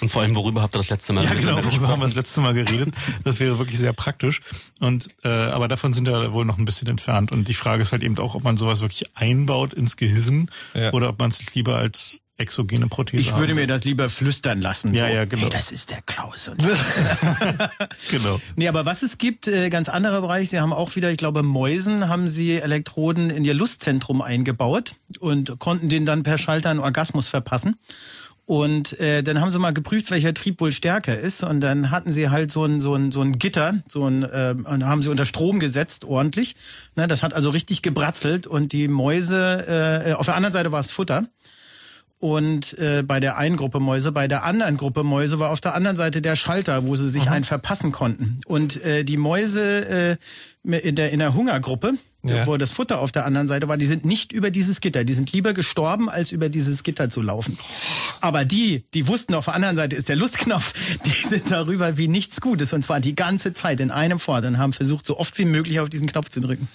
Und 0.00 0.10
vor 0.10 0.22
allem, 0.22 0.34
worüber 0.34 0.62
habt 0.62 0.74
ihr 0.74 0.78
das 0.78 0.90
letzte 0.90 1.12
Mal 1.12 1.24
Ja, 1.24 1.34
genau, 1.34 1.64
worüber 1.64 1.88
haben 1.88 2.00
wir 2.00 2.06
das 2.06 2.14
letzte 2.14 2.40
Mal 2.40 2.54
geredet. 2.54 2.94
Das 3.24 3.40
wäre 3.40 3.58
wirklich 3.58 3.78
sehr 3.78 3.92
praktisch. 3.92 4.40
Und 4.80 5.08
äh, 5.24 5.28
aber 5.28 5.68
davon 5.68 5.92
sind 5.92 6.06
wir 6.06 6.32
wohl 6.32 6.44
noch 6.44 6.58
ein 6.58 6.64
bisschen 6.64 6.88
entfernt. 6.88 7.32
Und 7.32 7.48
die 7.48 7.54
Frage 7.54 7.82
ist 7.82 7.92
halt 7.92 8.02
eben 8.02 8.18
auch, 8.18 8.34
ob 8.34 8.44
man 8.44 8.56
sowas 8.56 8.80
wirklich 8.80 9.16
einbaut 9.16 9.74
ins 9.74 9.96
Gehirn 9.96 10.50
ja. 10.74 10.92
oder 10.92 11.10
ob 11.10 11.18
man 11.18 11.30
es 11.30 11.54
lieber 11.54 11.76
als 11.76 12.20
exogene 12.38 12.86
Prothese 12.86 13.20
Ich 13.20 13.36
würde 13.36 13.48
haben. 13.48 13.56
mir 13.56 13.66
das 13.66 13.84
lieber 13.84 14.08
flüstern 14.08 14.60
lassen. 14.60 14.94
Ja, 14.94 15.08
so, 15.08 15.12
ja, 15.12 15.24
genau. 15.24 15.42
Hey, 15.42 15.50
das 15.50 15.72
ist 15.72 15.90
der 15.90 16.00
Klaus. 16.02 16.48
Und 16.48 16.62
genau. 18.10 18.40
Nee, 18.56 18.68
aber 18.68 18.86
was 18.86 19.02
es 19.02 19.18
gibt, 19.18 19.48
äh, 19.48 19.68
ganz 19.70 19.88
anderer 19.88 20.20
Bereich, 20.20 20.50
Sie 20.50 20.60
haben 20.60 20.72
auch 20.72 20.96
wieder, 20.96 21.10
ich 21.10 21.18
glaube, 21.18 21.42
Mäusen 21.42 22.08
haben 22.08 22.28
Sie 22.28 22.60
Elektroden 22.60 23.30
in 23.30 23.44
Ihr 23.44 23.54
Lustzentrum 23.54 24.22
eingebaut 24.22 24.94
und 25.18 25.58
konnten 25.58 25.88
den 25.88 26.06
dann 26.06 26.22
per 26.22 26.38
Schalter 26.38 26.70
einen 26.70 26.80
Orgasmus 26.80 27.28
verpassen. 27.28 27.76
Und 28.46 28.98
äh, 28.98 29.22
dann 29.22 29.42
haben 29.42 29.50
sie 29.50 29.58
mal 29.58 29.74
geprüft, 29.74 30.10
welcher 30.10 30.32
Trieb 30.32 30.58
wohl 30.62 30.72
stärker 30.72 31.18
ist. 31.18 31.42
Und 31.42 31.60
dann 31.60 31.90
hatten 31.90 32.10
sie 32.10 32.30
halt 32.30 32.50
so 32.50 32.64
ein, 32.64 32.80
so 32.80 32.94
ein, 32.94 33.12
so 33.12 33.20
ein 33.20 33.32
Gitter, 33.32 33.82
so 33.88 34.06
ein, 34.06 34.22
äh, 34.22 34.54
und 34.64 34.86
haben 34.86 35.02
sie 35.02 35.10
unter 35.10 35.26
Strom 35.26 35.60
gesetzt, 35.60 36.06
ordentlich. 36.06 36.56
Ne, 36.96 37.06
das 37.06 37.22
hat 37.22 37.34
also 37.34 37.50
richtig 37.50 37.82
gebratzelt. 37.82 38.46
Und 38.46 38.72
die 38.72 38.88
Mäuse, 38.88 40.06
äh, 40.06 40.12
auf 40.14 40.24
der 40.24 40.34
anderen 40.34 40.54
Seite 40.54 40.72
war 40.72 40.80
es 40.80 40.90
Futter 40.90 41.24
und 42.20 42.76
äh, 42.78 43.02
bei 43.04 43.20
der 43.20 43.36
einen 43.36 43.56
Gruppe 43.56 43.78
Mäuse, 43.78 44.10
bei 44.10 44.26
der 44.26 44.44
anderen 44.44 44.76
Gruppe 44.76 45.04
Mäuse 45.04 45.38
war 45.38 45.50
auf 45.50 45.60
der 45.60 45.74
anderen 45.74 45.96
Seite 45.96 46.20
der 46.20 46.34
Schalter, 46.34 46.84
wo 46.84 46.96
sie 46.96 47.08
sich 47.08 47.26
mhm. 47.26 47.32
einen 47.32 47.44
verpassen 47.44 47.92
konnten. 47.92 48.40
Und 48.46 48.82
äh, 48.84 49.04
die 49.04 49.16
Mäuse 49.16 50.18
äh, 50.64 50.78
in 50.78 50.96
der 50.96 51.12
in 51.12 51.20
der 51.20 51.34
Hungergruppe, 51.34 51.94
Ja. 52.24 52.44
wo 52.46 52.56
das 52.56 52.72
Futter 52.72 52.98
auf 52.98 53.12
der 53.12 53.24
anderen 53.24 53.46
Seite 53.46 53.68
war, 53.68 53.76
die 53.76 53.86
sind 53.86 54.04
nicht 54.04 54.32
über 54.32 54.50
dieses 54.50 54.80
Gitter. 54.80 55.04
Die 55.04 55.14
sind 55.14 55.32
lieber 55.32 55.52
gestorben, 55.52 56.10
als 56.10 56.32
über 56.32 56.48
dieses 56.48 56.82
Gitter 56.82 57.08
zu 57.08 57.22
laufen. 57.22 57.56
Aber 58.20 58.44
die, 58.44 58.84
die 58.94 59.06
wussten, 59.06 59.34
auf 59.34 59.44
der 59.44 59.54
anderen 59.54 59.76
Seite 59.76 59.94
ist 59.94 60.08
der 60.08 60.16
Lustknopf, 60.16 60.74
die 61.06 61.28
sind 61.28 61.50
darüber 61.52 61.96
wie 61.96 62.08
nichts 62.08 62.40
Gutes. 62.40 62.72
Und 62.72 62.82
zwar 62.82 62.98
die 62.98 63.14
ganze 63.14 63.52
Zeit 63.52 63.78
in 63.78 63.92
einem 63.92 64.18
fort 64.18 64.44
und 64.44 64.58
haben 64.58 64.72
versucht, 64.72 65.06
so 65.06 65.18
oft 65.18 65.38
wie 65.38 65.44
möglich 65.44 65.78
auf 65.78 65.88
diesen 65.88 66.08
Knopf 66.08 66.30
zu 66.30 66.40
drücken. 66.40 66.66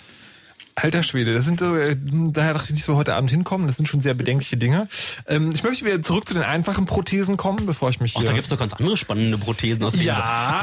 Alter 0.76 1.04
Schwede, 1.04 1.34
das 1.34 1.46
sind 1.46 1.60
so, 1.60 1.76
äh, 1.76 1.96
daher 2.00 2.54
dachte 2.54 2.68
ich 2.68 2.74
nicht 2.74 2.84
so 2.84 2.96
heute 2.96 3.14
Abend 3.14 3.30
hinkommen, 3.30 3.68
das 3.68 3.76
sind 3.78 3.88
schon 3.88 4.02
sehr 4.02 4.14
bedenkliche 4.14 4.58
Dinge. 4.58 4.88
Ähm, 5.28 5.52
ich 5.54 5.64
möchte 5.64 5.86
wieder 5.86 6.02
zurück 6.02 6.28
zu 6.28 6.34
den 6.34 6.44
einfachen 6.44 6.86
Prothesen 6.86 7.38
kommen, 7.38 7.66
bevor 7.66 7.90
ich 7.90 8.00
mich 8.00 8.14
Ach, 8.16 8.22
hier... 8.22 8.30
da 8.30 8.36
gibt's 8.36 8.50
doch 8.50 8.60
ganz 8.60 8.74
andere 8.74 8.98
spannende 8.98 9.38
Prothesen 9.38 9.84
aus 9.84 9.94
dem 9.94 10.02
Ja, 10.02 10.60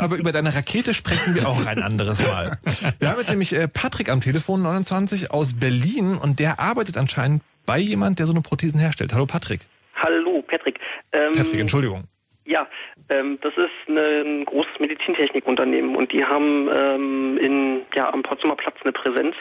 aber 0.00 0.16
über 0.16 0.32
deine 0.32 0.54
Rakete 0.54 0.94
sprechen 0.94 1.34
wir 1.34 1.48
auch 1.48 1.66
ein 1.66 1.82
anderes 1.82 2.26
Mal. 2.26 2.58
Wir 2.98 3.10
haben 3.10 3.18
jetzt 3.18 3.30
nämlich 3.30 3.52
äh, 3.52 3.68
Patrick 3.68 4.10
am 4.10 4.20
Telefon, 4.20 4.62
29, 4.62 5.30
aus 5.30 5.54
Berlin 5.54 6.16
und 6.16 6.38
der 6.38 6.58
arbeitet 6.58 6.96
anscheinend 6.96 7.42
bei 7.66 7.78
jemand, 7.78 8.18
der 8.18 8.26
so 8.26 8.32
eine 8.32 8.40
Prothesen 8.40 8.80
herstellt. 8.80 9.12
Hallo 9.12 9.26
Patrick. 9.26 9.66
Hallo, 9.94 10.42
Patrick. 10.42 10.80
Ähm, 11.12 11.32
Patrick, 11.36 11.60
Entschuldigung. 11.60 12.04
Ja, 12.52 12.68
ähm, 13.08 13.38
das 13.40 13.54
ist 13.56 13.88
eine, 13.88 14.20
ein 14.20 14.44
großes 14.44 14.78
Medizintechnikunternehmen 14.78 15.96
und 15.96 16.12
die 16.12 16.22
haben 16.22 16.68
ähm, 16.70 17.38
in, 17.38 17.80
ja, 17.94 18.12
am 18.12 18.22
Potsdamer 18.22 18.56
Platz 18.56 18.76
eine 18.82 18.92
Präsenz, 18.92 19.34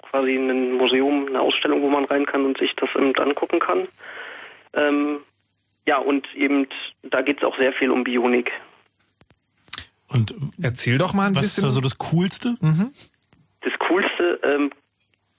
quasi 0.00 0.34
ein 0.34 0.72
Museum, 0.72 1.26
eine 1.26 1.42
Ausstellung, 1.42 1.82
wo 1.82 1.90
man 1.90 2.06
rein 2.06 2.24
kann 2.24 2.46
und 2.46 2.56
sich 2.56 2.74
das 2.76 2.88
eben 2.96 3.14
angucken 3.16 3.58
kann. 3.58 3.86
Ähm, 4.72 5.18
ja, 5.86 5.98
und 5.98 6.26
eben, 6.34 6.66
da 7.02 7.20
geht's 7.20 7.44
auch 7.44 7.58
sehr 7.58 7.74
viel 7.74 7.90
um 7.90 8.02
Bionik. 8.02 8.50
Und 10.08 10.34
Erzähl 10.62 10.96
doch 10.96 11.12
mal 11.12 11.26
ein 11.26 11.34
was 11.36 11.44
bisschen. 11.44 11.64
ist 11.64 11.66
da 11.66 11.70
so 11.70 11.82
das 11.82 11.98
Coolste? 11.98 12.56
Das 13.60 13.78
Coolste 13.78 14.40
ähm, 14.42 14.70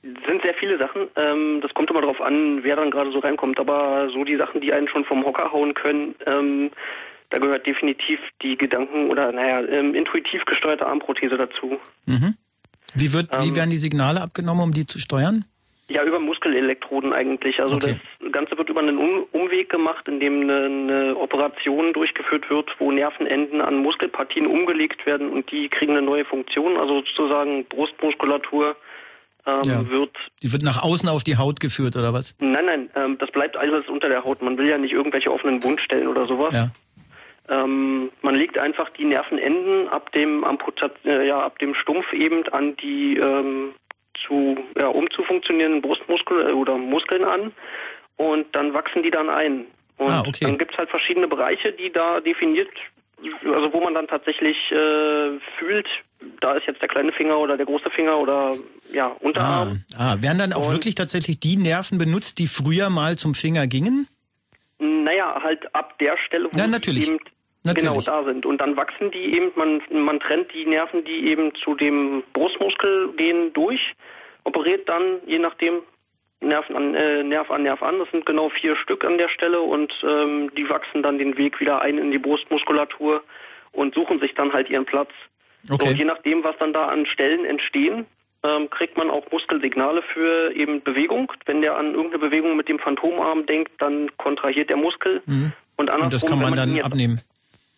sind 0.01 0.41
sehr 0.43 0.53
viele 0.53 0.77
Sachen. 0.77 1.07
Ähm, 1.15 1.59
das 1.61 1.73
kommt 1.73 1.89
immer 1.89 2.01
darauf 2.01 2.21
an, 2.21 2.63
wer 2.63 2.75
dann 2.75 2.91
gerade 2.91 3.11
so 3.11 3.19
reinkommt. 3.19 3.59
Aber 3.59 4.09
so 4.09 4.23
die 4.23 4.37
Sachen, 4.37 4.61
die 4.61 4.71
einen 4.73 4.87
schon 4.87 5.05
vom 5.05 5.25
Hocker 5.25 5.51
hauen 5.51 5.73
können, 5.73 6.15
ähm, 6.25 6.71
da 7.31 7.39
gehört 7.39 7.67
definitiv 7.67 8.19
die 8.41 8.57
Gedanken- 8.57 9.09
oder, 9.09 9.31
naja, 9.31 9.61
ähm, 9.67 9.93
intuitiv 9.93 10.45
gesteuerte 10.45 10.87
Armprothese 10.87 11.37
dazu. 11.37 11.79
Wie, 12.95 13.13
wird, 13.13 13.29
wie 13.41 13.49
Ähm. 13.49 13.55
werden 13.55 13.69
die 13.69 13.77
Signale 13.77 14.21
abgenommen, 14.21 14.63
um 14.63 14.73
die 14.73 14.85
zu 14.87 14.97
steuern? 14.99 15.45
Ja, 15.89 16.03
über 16.03 16.19
Muskelelektroden 16.19 17.13
eigentlich. 17.13 17.59
Also 17.59 17.75
Okay. 17.75 17.95
das 18.19 18.31
Ganze 18.31 18.57
wird 18.57 18.69
über 18.69 18.79
einen 18.79 18.97
Um- 18.99 19.25
Umweg 19.31 19.69
gemacht, 19.69 20.07
in 20.07 20.19
dem 20.19 20.41
eine, 20.41 20.65
eine 20.65 21.17
Operation 21.17 21.93
durchgeführt 21.93 22.49
wird, 22.49 22.75
wo 22.79 22.91
Nervenenden 22.91 23.59
an 23.59 23.77
Muskelpartien 23.77 24.45
umgelegt 24.45 25.05
werden 25.07 25.29
und 25.29 25.51
die 25.51 25.67
kriegen 25.67 25.93
eine 25.97 26.03
neue 26.05 26.25
Funktion. 26.25 26.77
Also 26.77 26.99
sozusagen 26.99 27.65
Brustmuskulatur 27.65 28.75
ähm, 29.45 29.61
Ja. 29.65 29.89
wird 29.89 30.15
Die 30.43 30.51
wird 30.51 30.63
nach 30.63 30.81
außen 30.83 31.07
auf 31.09 31.23
die 31.23 31.37
Haut 31.37 31.59
geführt 31.59 31.95
oder 31.95 32.13
was? 32.13 32.35
Nein, 32.39 32.65
nein, 32.65 32.89
ähm, 32.95 33.17
das 33.17 33.31
bleibt 33.31 33.55
alles 33.57 33.87
unter 33.87 34.09
der 34.09 34.23
Haut. 34.23 34.41
Man 34.41 34.57
will 34.57 34.67
ja 34.67 34.77
nicht 34.77 34.91
irgendwelche 34.93 35.31
offenen 35.31 35.63
Wundstellen 35.63 36.07
oder 36.07 36.25
sowas. 36.27 36.53
Ja. 36.53 36.69
Ähm, 37.49 38.11
man 38.21 38.35
legt 38.35 38.57
einfach 38.59 38.89
die 38.91 39.05
Nervenenden 39.05 39.87
ab 39.89 40.11
dem 40.11 40.43
Amputat, 40.43 40.91
äh, 41.03 41.27
ja, 41.27 41.39
ab 41.39 41.57
dem 41.59 41.73
Stumpf 41.73 42.11
eben 42.13 42.47
an 42.49 42.75
die 42.77 43.17
ähm, 43.17 43.73
zu, 44.27 44.57
ja, 44.79 44.87
um 44.87 45.09
zu 45.09 45.23
funktionierenden 45.23 45.81
Brustmuskel 45.81 46.49
äh, 46.49 46.51
oder 46.51 46.77
Muskeln 46.77 47.23
an 47.23 47.51
und 48.17 48.53
dann 48.55 48.73
wachsen 48.73 49.01
die 49.01 49.09
dann 49.11 49.29
ein. 49.29 49.65
Und 49.97 50.11
Ah, 50.11 50.23
okay. 50.27 50.45
dann 50.45 50.57
gibt's 50.57 50.77
halt 50.77 50.89
verschiedene 50.89 51.27
Bereiche, 51.27 51.71
die 51.73 51.91
da 51.91 52.19
definiert, 52.21 52.69
also 53.45 53.73
wo 53.73 53.81
man 53.81 53.93
dann 53.93 54.07
tatsächlich 54.07 54.57
äh, 54.71 55.39
fühlt, 55.57 55.87
da 56.41 56.53
ist 56.53 56.67
jetzt 56.67 56.81
der 56.81 56.87
kleine 56.89 57.11
Finger 57.11 57.37
oder 57.39 57.57
der 57.57 57.65
große 57.65 57.89
Finger 57.91 58.17
oder 58.17 58.51
ja, 58.91 59.07
Ah, 59.07 59.15
Unterarm. 59.21 59.83
ah, 59.97 60.15
werden 60.19 60.37
dann 60.39 60.53
auch 60.53 60.67
Und- 60.67 60.73
wirklich 60.73 60.95
tatsächlich 60.95 61.39
die 61.39 61.57
Nerven 61.57 61.97
benutzt, 61.97 62.39
die 62.39 62.47
früher 62.47 62.89
mal 62.89 63.17
zum 63.17 63.33
Finger 63.33 63.67
gingen? 63.67 64.07
Naja, 64.79 65.41
halt 65.43 65.73
ab 65.75 65.97
der 65.99 66.17
Stelle, 66.17 66.49
wo 66.51 66.57
Ja, 66.57 66.65
sie 66.65 66.71
natürlich. 66.71 67.07
eben 67.09 67.19
Natürlich. 67.63 67.89
genau 67.89 68.01
da 68.01 68.23
sind. 68.23 68.45
Und 68.45 68.59
dann 68.61 68.77
wachsen 68.77 69.11
die 69.11 69.33
eben, 69.35 69.51
man, 69.55 69.81
man 69.91 70.19
trennt 70.21 70.53
die 70.53 70.65
Nerven, 70.65 71.03
die 71.03 71.27
eben 71.27 71.53
zu 71.55 71.75
dem 71.75 72.23
Brustmuskel 72.33 73.11
gehen, 73.17 73.51
durch, 73.53 73.93
operiert 74.45 74.87
dann, 74.87 75.19
je 75.27 75.39
nachdem, 75.39 75.81
Nerven 76.41 76.75
an, 76.75 76.95
äh, 76.95 77.23
Nerv 77.23 77.51
an 77.51 77.63
Nerv 77.63 77.83
an. 77.83 77.99
Das 77.99 78.09
sind 78.11 78.25
genau 78.25 78.49
vier 78.49 78.75
Stück 78.75 79.03
an 79.03 79.17
der 79.17 79.29
Stelle 79.29 79.61
und 79.61 79.93
ähm, 80.03 80.51
die 80.55 80.69
wachsen 80.69 81.03
dann 81.03 81.17
den 81.17 81.37
Weg 81.37 81.59
wieder 81.59 81.81
ein 81.81 81.97
in 81.97 82.11
die 82.11 82.19
Brustmuskulatur 82.19 83.23
und 83.71 83.93
suchen 83.93 84.19
sich 84.19 84.33
dann 84.35 84.53
halt 84.53 84.69
ihren 84.69 84.85
Platz. 84.85 85.09
Okay. 85.69 85.83
So, 85.83 85.91
und 85.91 85.97
je 85.97 86.05
nachdem, 86.05 86.43
was 86.43 86.55
dann 86.57 86.73
da 86.73 86.87
an 86.87 87.05
Stellen 87.05 87.45
entstehen, 87.45 88.05
ähm, 88.43 88.69
kriegt 88.69 88.97
man 88.97 89.09
auch 89.09 89.29
Muskelsignale 89.31 90.01
für 90.01 90.55
eben 90.55 90.81
Bewegung. 90.81 91.31
Wenn 91.45 91.61
der 91.61 91.75
an 91.75 91.93
irgendeine 91.93 92.19
Bewegung 92.19 92.55
mit 92.55 92.69
dem 92.69 92.79
Phantomarm 92.79 93.45
denkt, 93.45 93.73
dann 93.79 94.09
kontrahiert 94.17 94.69
der 94.69 94.77
Muskel. 94.77 95.21
Und 95.75 95.89
andersrum, 95.89 96.03
Und 96.03 96.13
das 96.13 96.25
kann 96.25 96.39
man 96.39 96.51
wenn 96.51 96.75
dann 96.75 96.81
abnehmen. 96.81 97.21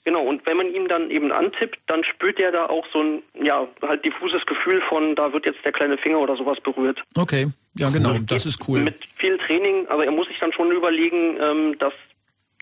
Genau, 0.03 0.23
und 0.23 0.45
wenn 0.47 0.57
man 0.57 0.73
ihm 0.73 0.87
dann 0.87 1.11
eben 1.11 1.31
antippt, 1.31 1.79
dann 1.85 2.03
spürt 2.03 2.39
er 2.39 2.51
da 2.51 2.65
auch 2.65 2.85
so 2.91 3.01
ein, 3.03 3.23
ja, 3.41 3.67
halt 3.83 4.03
diffuses 4.03 4.45
Gefühl 4.47 4.81
von, 4.89 5.15
da 5.15 5.31
wird 5.31 5.45
jetzt 5.45 5.63
der 5.63 5.71
kleine 5.71 5.97
Finger 5.97 6.19
oder 6.19 6.35
sowas 6.35 6.59
berührt. 6.59 7.03
Okay, 7.15 7.47
ja 7.75 7.89
genau, 7.89 8.17
das 8.25 8.45
ist 8.47 8.67
cool. 8.67 8.79
Mit 8.79 8.95
viel 9.17 9.37
Training, 9.37 9.87
aber 9.89 10.05
er 10.05 10.11
muss 10.11 10.27
sich 10.27 10.39
dann 10.39 10.53
schon 10.53 10.71
überlegen, 10.71 11.37
ähm, 11.39 11.77
dass 11.77 11.93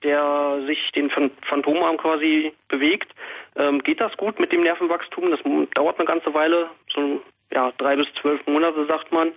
der 0.03 0.61
sich 0.65 0.91
den 0.93 1.09
Phan- 1.09 1.31
Phantomarm 1.41 1.97
quasi 1.97 2.53
bewegt. 2.67 3.11
Ähm, 3.55 3.83
geht 3.83 3.99
das 3.99 4.15
gut 4.17 4.39
mit 4.39 4.51
dem 4.51 4.63
Nervenwachstum? 4.63 5.29
Das 5.29 5.39
dauert 5.73 5.97
eine 5.99 6.07
ganze 6.07 6.33
Weile, 6.33 6.69
so 6.93 7.21
ja, 7.53 7.71
drei 7.77 7.95
bis 7.95 8.07
zwölf 8.21 8.45
Monate, 8.47 8.85
sagt 8.85 9.11
man. 9.11 9.31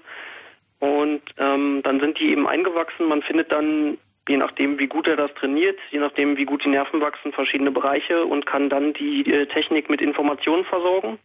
Und 0.79 1.23
ähm, 1.39 1.81
dann 1.85 2.01
sind 2.01 2.19
die 2.19 2.31
eben 2.33 2.47
eingewachsen. 2.47 3.09
Man 3.09 3.23
findet 3.23 3.51
dann, 3.53 3.99
je 4.29 4.37
nachdem, 4.37 4.79
wie 4.79 4.87
gut 4.87 5.07
er 5.07 5.17
das 5.17 5.33
trainiert, 5.35 5.79
je 5.91 5.99
nachdem, 5.99 6.37
wie 6.37 6.45
gut 6.45 6.65
die 6.65 6.69
Nerven 6.69 7.01
wachsen, 7.01 7.33
verschiedene 7.33 7.71
Bereiche 7.71 8.25
und 8.25 8.47
kann 8.47 8.69
dann 8.69 8.93
die 8.93 9.31
äh, 9.31 9.47
Technik 9.47 9.91
mit 9.91 10.01
Informationen 10.01 10.65
versorgen. 10.65 11.19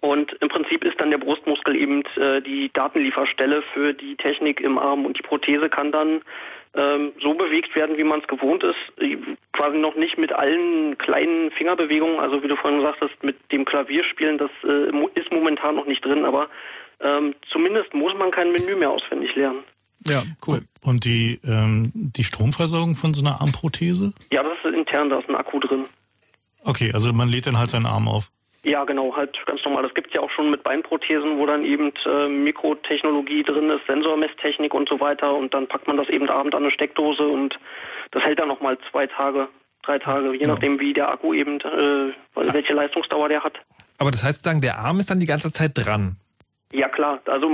Und 0.00 0.32
im 0.34 0.48
Prinzip 0.48 0.84
ist 0.84 1.00
dann 1.00 1.10
der 1.10 1.18
Brustmuskel 1.18 1.74
eben 1.74 2.04
äh, 2.16 2.40
die 2.40 2.70
Datenlieferstelle 2.72 3.62
für 3.74 3.94
die 3.94 4.16
Technik 4.16 4.60
im 4.60 4.78
Arm 4.78 5.04
und 5.04 5.18
die 5.18 5.22
Prothese 5.22 5.68
kann 5.68 5.90
dann 5.90 6.20
ähm, 6.74 7.12
so 7.20 7.34
bewegt 7.34 7.74
werden, 7.74 7.96
wie 7.96 8.04
man 8.04 8.20
es 8.20 8.28
gewohnt 8.28 8.62
ist, 8.62 8.76
äh, 8.98 9.16
quasi 9.52 9.78
noch 9.78 9.96
nicht 9.96 10.18
mit 10.18 10.32
allen 10.32 10.96
kleinen 10.98 11.50
Fingerbewegungen, 11.50 12.20
also 12.20 12.42
wie 12.42 12.48
du 12.48 12.56
vorhin 12.56 12.82
sagtest, 12.82 13.22
mit 13.24 13.36
dem 13.50 13.64
Klavierspielen, 13.64 14.38
das 14.38 14.50
äh, 14.62 14.90
ist 15.18 15.32
momentan 15.32 15.74
noch 15.74 15.86
nicht 15.86 16.04
drin, 16.04 16.24
aber 16.24 16.48
ähm, 17.00 17.34
zumindest 17.50 17.92
muss 17.94 18.14
man 18.14 18.30
kein 18.30 18.52
Menü 18.52 18.76
mehr 18.76 18.90
auswendig 18.90 19.34
lernen. 19.34 19.64
Ja, 20.06 20.22
cool. 20.46 20.62
Und 20.82 21.04
die, 21.04 21.40
ähm, 21.44 21.92
die 21.94 22.24
Stromversorgung 22.24 22.96
von 22.96 23.14
so 23.14 23.24
einer 23.24 23.40
Armprothese? 23.40 24.12
Ja, 24.32 24.42
das 24.42 24.52
ist 24.64 24.74
intern, 24.74 25.10
da 25.10 25.18
ist 25.18 25.28
ein 25.28 25.34
Akku 25.34 25.58
drin. 25.58 25.84
Okay, 26.64 26.92
also 26.92 27.12
man 27.12 27.28
lädt 27.28 27.46
dann 27.46 27.58
halt 27.58 27.70
seinen 27.70 27.86
Arm 27.86 28.08
auf. 28.08 28.30
Ja, 28.64 28.84
genau, 28.84 29.14
halt 29.16 29.38
ganz 29.46 29.64
normal. 29.64 29.84
Das 29.84 29.94
gibt's 29.94 30.12
ja 30.12 30.20
auch 30.20 30.30
schon 30.30 30.50
mit 30.50 30.62
Beinprothesen, 30.62 31.38
wo 31.38 31.46
dann 31.46 31.64
eben 31.64 31.92
äh, 32.04 32.28
Mikrotechnologie 32.28 33.42
drin 33.42 33.70
ist, 33.70 33.86
Sensormesstechnik 33.86 34.74
und 34.74 34.88
so 34.88 35.00
weiter. 35.00 35.34
Und 35.34 35.54
dann 35.54 35.68
packt 35.68 35.86
man 35.86 35.96
das 35.96 36.08
eben 36.08 36.28
abend 36.28 36.54
an 36.54 36.62
eine 36.64 36.72
Steckdose 36.72 37.26
und 37.26 37.58
das 38.10 38.24
hält 38.24 38.40
dann 38.40 38.48
nochmal 38.48 38.76
zwei 38.90 39.06
Tage, 39.06 39.48
drei 39.82 39.98
Tage, 39.98 40.34
je 40.34 40.46
nachdem 40.46 40.80
wie 40.80 40.92
der 40.92 41.08
Akku 41.08 41.32
eben, 41.32 41.60
äh, 41.60 42.12
welche 42.34 42.74
Leistungsdauer 42.74 43.28
der 43.28 43.44
hat. 43.44 43.54
Aber 43.98 44.10
das 44.10 44.22
heißt 44.22 44.38
sozusagen, 44.38 44.60
der 44.60 44.78
Arm 44.78 44.98
ist 44.98 45.10
dann 45.10 45.20
die 45.20 45.26
ganze 45.26 45.52
Zeit 45.52 45.72
dran. 45.74 46.16
Ja 46.70 46.88
klar, 46.88 47.20
also 47.26 47.48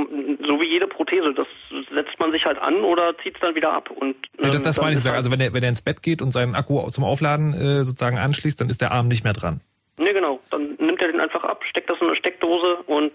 so 0.46 0.60
wie 0.60 0.68
jede 0.68 0.88
Prothese, 0.88 1.32
das 1.34 1.46
setzt 1.94 2.18
man 2.18 2.32
sich 2.32 2.44
halt 2.44 2.58
an 2.58 2.80
oder 2.82 3.16
zieht's 3.22 3.38
dann 3.40 3.54
wieder 3.54 3.72
ab. 3.72 3.88
Und 3.90 4.16
Ja, 4.40 4.48
das 4.48 4.56
ähm, 4.56 4.62
das 4.64 4.76
meine 4.80 4.90
ich 4.92 4.98
sozusagen. 4.98 5.14
halt- 5.14 5.16
Also 5.18 5.30
wenn 5.30 5.40
er, 5.40 5.52
wenn 5.52 5.62
er 5.62 5.68
ins 5.68 5.82
Bett 5.82 6.02
geht 6.02 6.20
und 6.20 6.32
seinen 6.32 6.54
Akku 6.56 6.90
zum 6.90 7.04
Aufladen 7.04 7.54
äh, 7.54 7.84
sozusagen 7.84 8.18
anschließt, 8.18 8.60
dann 8.60 8.68
ist 8.70 8.80
der 8.80 8.90
Arm 8.90 9.06
nicht 9.06 9.22
mehr 9.22 9.32
dran. 9.32 9.60
Ne, 9.98 10.12
genau. 10.12 10.40
Dann 10.50 10.74
nimmt 10.80 11.00
er 11.00 11.12
den 11.12 11.20
einfach 11.20 11.44
ab, 11.44 11.62
steckt 11.70 11.88
das 11.90 11.98
in 12.00 12.08
eine 12.08 12.16
Steckdose 12.16 12.78
und 12.86 13.12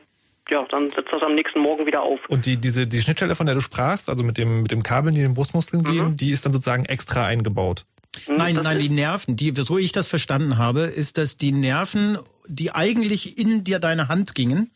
ja, 0.50 0.66
dann 0.72 0.90
setzt 0.90 1.12
das 1.12 1.22
am 1.22 1.36
nächsten 1.36 1.60
Morgen 1.60 1.86
wieder 1.86 2.02
auf. 2.02 2.20
Und 2.30 2.46
die, 2.46 2.56
diese, 2.56 2.88
die 2.88 3.02
Schnittstelle, 3.02 3.36
von 3.36 3.46
der 3.46 3.54
du 3.56 3.62
sprachst, 3.62 4.10
also 4.10 4.24
mit 4.24 4.38
dem, 4.38 4.62
mit 4.62 4.72
dem 4.72 4.82
Kabeln, 4.84 5.14
die 5.14 5.22
in 5.22 5.28
den 5.32 5.36
Brustmuskeln 5.36 5.84
Mhm. 5.84 5.92
gehen, 5.92 6.18
die 6.18 6.32
ist 6.32 6.46
dann 6.46 6.54
sozusagen 6.54 6.86
extra 6.86 7.26
eingebaut. 7.26 7.86
Nein, 8.28 8.56
das 8.56 8.64
nein, 8.64 8.78
ist- 8.78 8.84
die 8.84 8.90
Nerven, 8.90 9.36
die, 9.36 9.52
so 9.54 9.78
ich 9.78 9.92
das 9.92 10.08
verstanden 10.08 10.58
habe, 10.58 10.82
ist, 10.84 11.18
dass 11.18 11.38
die 11.38 11.52
Nerven, 11.52 12.18
die 12.48 12.72
eigentlich 12.72 13.38
in 13.38 13.66
dir 13.66 13.80
deine 13.80 14.08
Hand 14.08 14.34
gingen, 14.34 14.72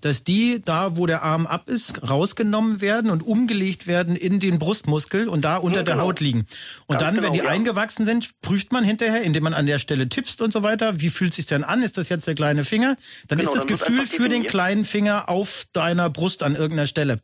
dass 0.00 0.22
die 0.24 0.60
da, 0.64 0.96
wo 0.96 1.06
der 1.06 1.22
Arm 1.22 1.46
ab 1.46 1.68
ist, 1.68 2.08
rausgenommen 2.08 2.80
werden 2.80 3.10
und 3.10 3.22
umgelegt 3.22 3.86
werden 3.86 4.14
in 4.16 4.38
den 4.40 4.58
Brustmuskel 4.58 5.28
und 5.28 5.44
da 5.44 5.56
unter 5.56 5.82
der 5.82 5.94
genau. 5.94 6.06
Haut 6.06 6.20
liegen. 6.20 6.46
Und 6.86 6.98
Ganz 6.98 7.00
dann, 7.00 7.14
wenn 7.16 7.22
genau, 7.22 7.32
die 7.34 7.38
ja. 7.40 7.50
eingewachsen 7.50 8.04
sind, 8.04 8.40
prüft 8.42 8.70
man 8.72 8.84
hinterher, 8.84 9.22
indem 9.22 9.42
man 9.44 9.54
an 9.54 9.66
der 9.66 9.78
Stelle 9.78 10.08
tippst 10.08 10.40
und 10.40 10.52
so 10.52 10.62
weiter, 10.62 11.00
wie 11.00 11.08
fühlt 11.08 11.34
sich 11.34 11.46
denn 11.46 11.64
an? 11.64 11.82
Ist 11.82 11.98
das 11.98 12.08
jetzt 12.08 12.26
der 12.26 12.34
kleine 12.34 12.64
Finger? 12.64 12.96
Dann 13.26 13.38
Genau, 13.38 13.50
ist 13.50 13.56
das 13.56 13.66
dann 13.66 13.76
Gefühl 13.76 14.06
für 14.06 14.28
den 14.28 14.44
kleinen 14.44 14.84
Finger 14.84 15.28
auf 15.28 15.66
deiner 15.72 16.10
Brust 16.10 16.42
an 16.42 16.54
irgendeiner 16.54 16.86
Stelle. 16.86 17.20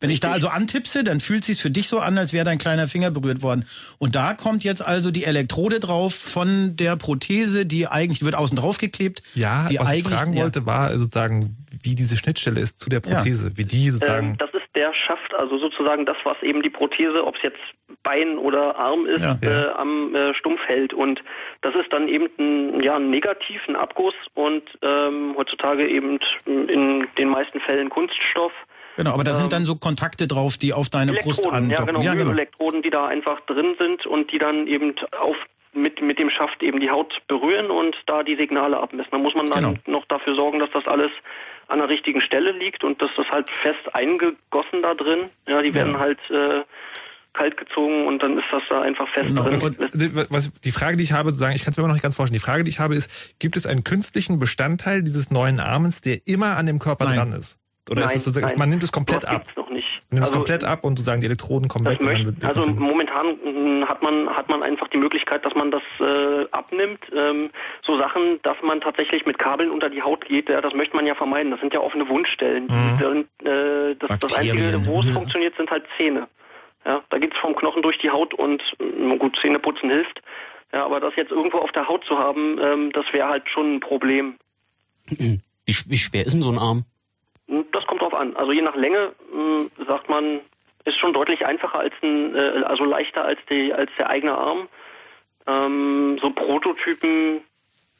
Wenn 0.00 0.10
ich 0.10 0.20
da 0.20 0.30
also 0.30 0.46
antipse, 0.48 1.02
dann 1.02 1.18
fühlt 1.18 1.44
sich's 1.44 1.58
für 1.58 1.72
dich 1.72 1.88
so 1.88 1.98
an, 1.98 2.16
als 2.18 2.32
wäre 2.32 2.44
dein 2.44 2.58
kleiner 2.58 2.86
Finger 2.86 3.10
berührt 3.10 3.42
worden. 3.42 3.64
Und 3.98 4.14
da 4.14 4.34
kommt 4.34 4.62
jetzt 4.62 4.80
also 4.80 5.10
die 5.10 5.24
Elektrode 5.24 5.80
drauf 5.80 6.14
von 6.14 6.76
der 6.76 6.94
Prothese, 6.94 7.66
die 7.66 7.88
eigentlich 7.88 8.20
die 8.20 8.24
wird 8.24 8.36
außen 8.36 8.56
drauf 8.56 8.78
geklebt. 8.78 9.22
Ja, 9.34 9.66
die 9.68 9.78
was 9.78 9.88
ich 9.88 9.94
eigentlich- 10.04 10.14
fragen 10.14 10.34
ja. 10.34 10.42
wollte, 10.44 10.66
war 10.66 10.96
sozusagen, 10.96 11.56
wie 11.82 11.94
diese 11.94 12.16
Schnittstelle 12.16 12.60
ist 12.60 12.80
zu 12.80 12.88
der 12.90 13.00
Prothese, 13.00 13.52
wie 13.56 13.64
die 13.64 13.90
sozusagen. 13.90 14.30
Ähm, 14.30 14.38
das 14.38 14.50
ist 14.54 14.66
der 14.74 14.92
Schaft, 14.94 15.34
also 15.34 15.58
sozusagen 15.58 16.06
das, 16.06 16.16
was 16.24 16.40
eben 16.42 16.62
die 16.62 16.70
Prothese, 16.70 17.26
ob 17.26 17.36
es 17.36 17.42
jetzt 17.42 17.58
Bein 18.02 18.38
oder 18.38 18.76
Arm 18.76 19.06
ist, 19.06 19.20
Ja. 19.20 19.38
Äh, 19.42 19.70
am 19.72 20.14
äh, 20.14 20.34
Stumpf 20.34 20.60
hält. 20.66 20.92
Und 20.94 21.22
das 21.62 21.74
ist 21.74 21.92
dann 21.92 22.08
eben 22.08 22.28
ein, 22.38 22.82
ja, 22.82 22.96
ein 22.96 23.10
negativen 23.10 23.76
Abguss 23.76 24.14
und 24.34 24.62
ähm, 24.82 25.34
heutzutage 25.36 25.88
eben 25.88 26.18
in 26.46 27.06
den 27.18 27.28
meisten 27.28 27.60
Fällen 27.60 27.88
Kunststoff. 27.90 28.52
Genau, 28.96 29.12
aber 29.14 29.22
da 29.24 29.34
sind 29.34 29.52
dann 29.52 29.64
so 29.64 29.76
Kontakte 29.76 30.26
drauf, 30.26 30.56
die 30.58 30.72
auf 30.72 30.88
deine 30.90 31.12
Brust 31.12 31.40
Elektroden, 31.40 31.70
ja 31.70 31.78
andocken. 31.78 32.16
genau, 32.18 32.30
Elektroden, 32.32 32.82
die 32.82 32.90
da 32.90 33.06
einfach 33.06 33.40
drin 33.42 33.76
sind 33.78 34.06
und 34.06 34.32
die 34.32 34.38
dann 34.38 34.66
eben 34.66 34.94
auf 35.20 35.36
mit, 35.72 36.00
mit 36.02 36.18
dem 36.18 36.30
Schaft 36.30 36.62
eben 36.62 36.80
die 36.80 36.90
Haut 36.90 37.18
berühren 37.28 37.70
und 37.70 37.94
da 38.06 38.22
die 38.24 38.34
Signale 38.36 38.78
abmessen. 38.78 39.10
Da 39.12 39.18
muss 39.18 39.34
man 39.34 39.46
dann 39.48 39.62
Genau. 39.84 39.98
noch 39.98 40.04
dafür 40.06 40.34
sorgen, 40.34 40.58
dass 40.58 40.70
das 40.72 40.86
alles 40.88 41.10
an 41.68 41.78
der 41.78 41.88
richtigen 41.88 42.20
Stelle 42.20 42.52
liegt 42.52 42.82
und 42.84 43.00
dass 43.00 43.10
das 43.16 43.26
halt 43.30 43.48
fest 43.62 43.94
eingegossen 43.94 44.82
da 44.82 44.94
drin. 44.94 45.30
Ja, 45.46 45.62
die 45.62 45.72
werden 45.74 45.98
halt 45.98 46.18
äh, 46.30 46.64
kalt 47.34 47.56
gezogen 47.56 48.06
und 48.06 48.22
dann 48.22 48.38
ist 48.38 48.46
das 48.50 48.62
da 48.68 48.80
einfach 48.80 49.08
fest 49.08 49.26
Genau. 49.28 49.44
drin. 49.44 49.60
Und 49.60 49.78
die- 49.94 50.10
was, 50.30 50.50
die 50.60 50.72
Frage, 50.72 50.96
die 50.96 51.02
ich 51.04 51.12
habe, 51.12 51.30
sozusagen, 51.30 51.54
ich 51.54 51.62
kann 51.64 51.70
es 51.72 51.76
mir 51.76 51.82
immer 51.82 51.88
noch 51.88 51.94
nicht 51.94 52.02
ganz 52.02 52.16
vorstellen. 52.16 52.38
Die 52.40 52.44
Frage, 52.44 52.64
die 52.64 52.70
ich 52.70 52.78
habe, 52.80 52.94
ist, 52.96 53.10
gibt 53.38 53.56
es 53.56 53.66
einen 53.66 53.84
künstlichen 53.84 54.38
Bestandteil 54.38 55.02
dieses 55.02 55.30
neuen 55.30 55.60
Armens, 55.60 56.00
der 56.00 56.26
immer 56.26 56.56
an 56.56 56.66
dem 56.66 56.78
Körper 56.78 57.04
Nein. 57.04 57.16
dran 57.16 57.32
ist? 57.32 57.58
Oder 57.90 58.02
ist 58.02 58.08
Nein, 58.08 58.16
es 58.16 58.24
sozusagen, 58.24 58.46
nein. 58.46 58.58
man 58.58 58.68
nimmt 58.70 58.82
es 58.82 58.92
komplett 58.92 59.24
ab? 59.26 59.46
Nicht. 59.78 60.02
Nimmt 60.10 60.24
es 60.24 60.30
Also, 60.30 60.40
komplett 60.40 60.64
ab 60.64 60.84
und 60.84 60.96
sozusagen 60.98 61.20
die 61.20 61.26
Elektroden 61.26 61.68
kommen 61.68 61.86
weg. 61.86 62.00
und 62.00 62.06
dann 62.06 62.24
möchte, 62.24 62.46
also 62.46 62.70
momentan 62.70 63.26
mh, 63.80 63.88
hat 63.88 64.02
man 64.02 64.28
hat 64.28 64.48
man 64.48 64.62
einfach 64.62 64.88
die 64.88 64.98
Möglichkeit, 64.98 65.44
dass 65.44 65.54
man 65.54 65.70
das 65.70 65.82
äh, 66.00 66.46
abnimmt. 66.52 67.00
Ähm, 67.14 67.50
so 67.82 67.96
Sachen, 67.98 68.40
dass 68.42 68.56
man 68.62 68.80
tatsächlich 68.80 69.24
mit 69.26 69.38
Kabeln 69.38 69.70
unter 69.70 69.88
die 69.90 70.02
Haut 70.02 70.24
geht, 70.26 70.48
ja, 70.48 70.60
das 70.60 70.74
möchte 70.74 70.96
man 70.96 71.06
ja 71.06 71.14
vermeiden. 71.14 71.50
Das 71.50 71.60
sind 71.60 71.72
ja 71.72 71.80
offene 71.80 72.08
Wundstellen. 72.08 72.64
Mhm. 72.64 72.98
Die 72.98 73.04
sind, 73.04 73.48
äh, 73.48 73.94
das, 73.96 74.18
das. 74.18 74.34
Einzige, 74.34 74.86
wo 74.86 75.00
es 75.00 75.08
funktioniert, 75.14 75.56
sind 75.56 75.70
halt 75.70 75.84
Zähne. 75.96 76.26
Ja, 76.84 77.02
da 77.10 77.18
geht's 77.18 77.36
vom 77.38 77.54
Knochen 77.56 77.82
durch 77.82 77.98
die 77.98 78.10
Haut 78.10 78.34
und 78.34 78.62
mh, 78.78 79.16
gut, 79.16 79.36
Zähne 79.40 79.58
putzen 79.58 79.90
hilft. 79.90 80.20
Ja, 80.72 80.84
aber 80.84 81.00
das 81.00 81.14
jetzt 81.16 81.30
irgendwo 81.32 81.58
auf 81.58 81.72
der 81.72 81.88
Haut 81.88 82.04
zu 82.04 82.18
haben, 82.18 82.58
ähm, 82.60 82.92
das 82.92 83.06
wäre 83.12 83.28
halt 83.28 83.48
schon 83.48 83.76
ein 83.76 83.80
Problem. 83.80 84.34
Wie, 85.08 85.40
wie 85.66 85.98
schwer 85.98 86.26
ist 86.26 86.32
denn 86.34 86.42
so 86.42 86.50
ein 86.50 86.58
Arm? 86.58 86.84
Das 87.72 87.86
kommt 87.86 88.02
drauf 88.02 88.14
an. 88.14 88.36
Also 88.36 88.52
je 88.52 88.62
nach 88.62 88.76
Länge 88.76 89.12
mh, 89.32 89.84
sagt 89.86 90.08
man, 90.08 90.40
ist 90.84 90.98
schon 90.98 91.12
deutlich 91.12 91.46
einfacher 91.46 91.80
als 91.80 91.94
ein, 92.02 92.34
äh, 92.34 92.62
also 92.64 92.84
leichter 92.84 93.24
als 93.24 93.38
die 93.50 93.72
als 93.72 93.90
der 93.98 94.10
eigene 94.10 94.36
Arm. 94.36 94.68
Ähm, 95.46 96.18
so 96.20 96.30
Prototypen, 96.30 97.40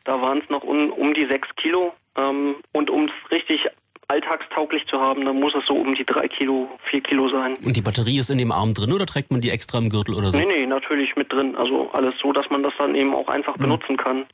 da 0.04 0.20
waren 0.20 0.38
es 0.38 0.50
noch 0.50 0.64
un, 0.64 0.90
um 0.90 1.14
die 1.14 1.26
sechs 1.26 1.48
Kilo. 1.56 1.94
Ähm, 2.16 2.56
und 2.72 2.90
um 2.90 3.06
es 3.06 3.30
richtig 3.30 3.68
alltagstauglich 4.08 4.86
zu 4.86 4.98
haben, 4.98 5.24
dann 5.24 5.38
muss 5.38 5.54
es 5.54 5.66
so 5.66 5.74
um 5.74 5.94
die 5.94 6.04
drei 6.04 6.28
Kilo, 6.28 6.68
vier 6.90 7.02
Kilo 7.02 7.28
sein. 7.28 7.54
Und 7.62 7.76
die 7.76 7.82
Batterie 7.82 8.18
ist 8.18 8.30
in 8.30 8.38
dem 8.38 8.52
Arm 8.52 8.72
drin 8.74 8.92
oder 8.92 9.04
trägt 9.06 9.30
man 9.30 9.40
die 9.40 9.50
extra 9.50 9.78
im 9.78 9.90
Gürtel 9.90 10.14
oder 10.14 10.30
so? 10.30 10.38
Nee, 10.38 10.46
nee, 10.46 10.66
natürlich 10.66 11.14
mit 11.16 11.30
drin. 11.32 11.56
Also 11.56 11.90
alles 11.92 12.14
so, 12.20 12.32
dass 12.32 12.48
man 12.50 12.62
das 12.62 12.72
dann 12.78 12.94
eben 12.94 13.14
auch 13.14 13.28
einfach 13.28 13.56
benutzen 13.58 13.96
kann. 13.98 14.26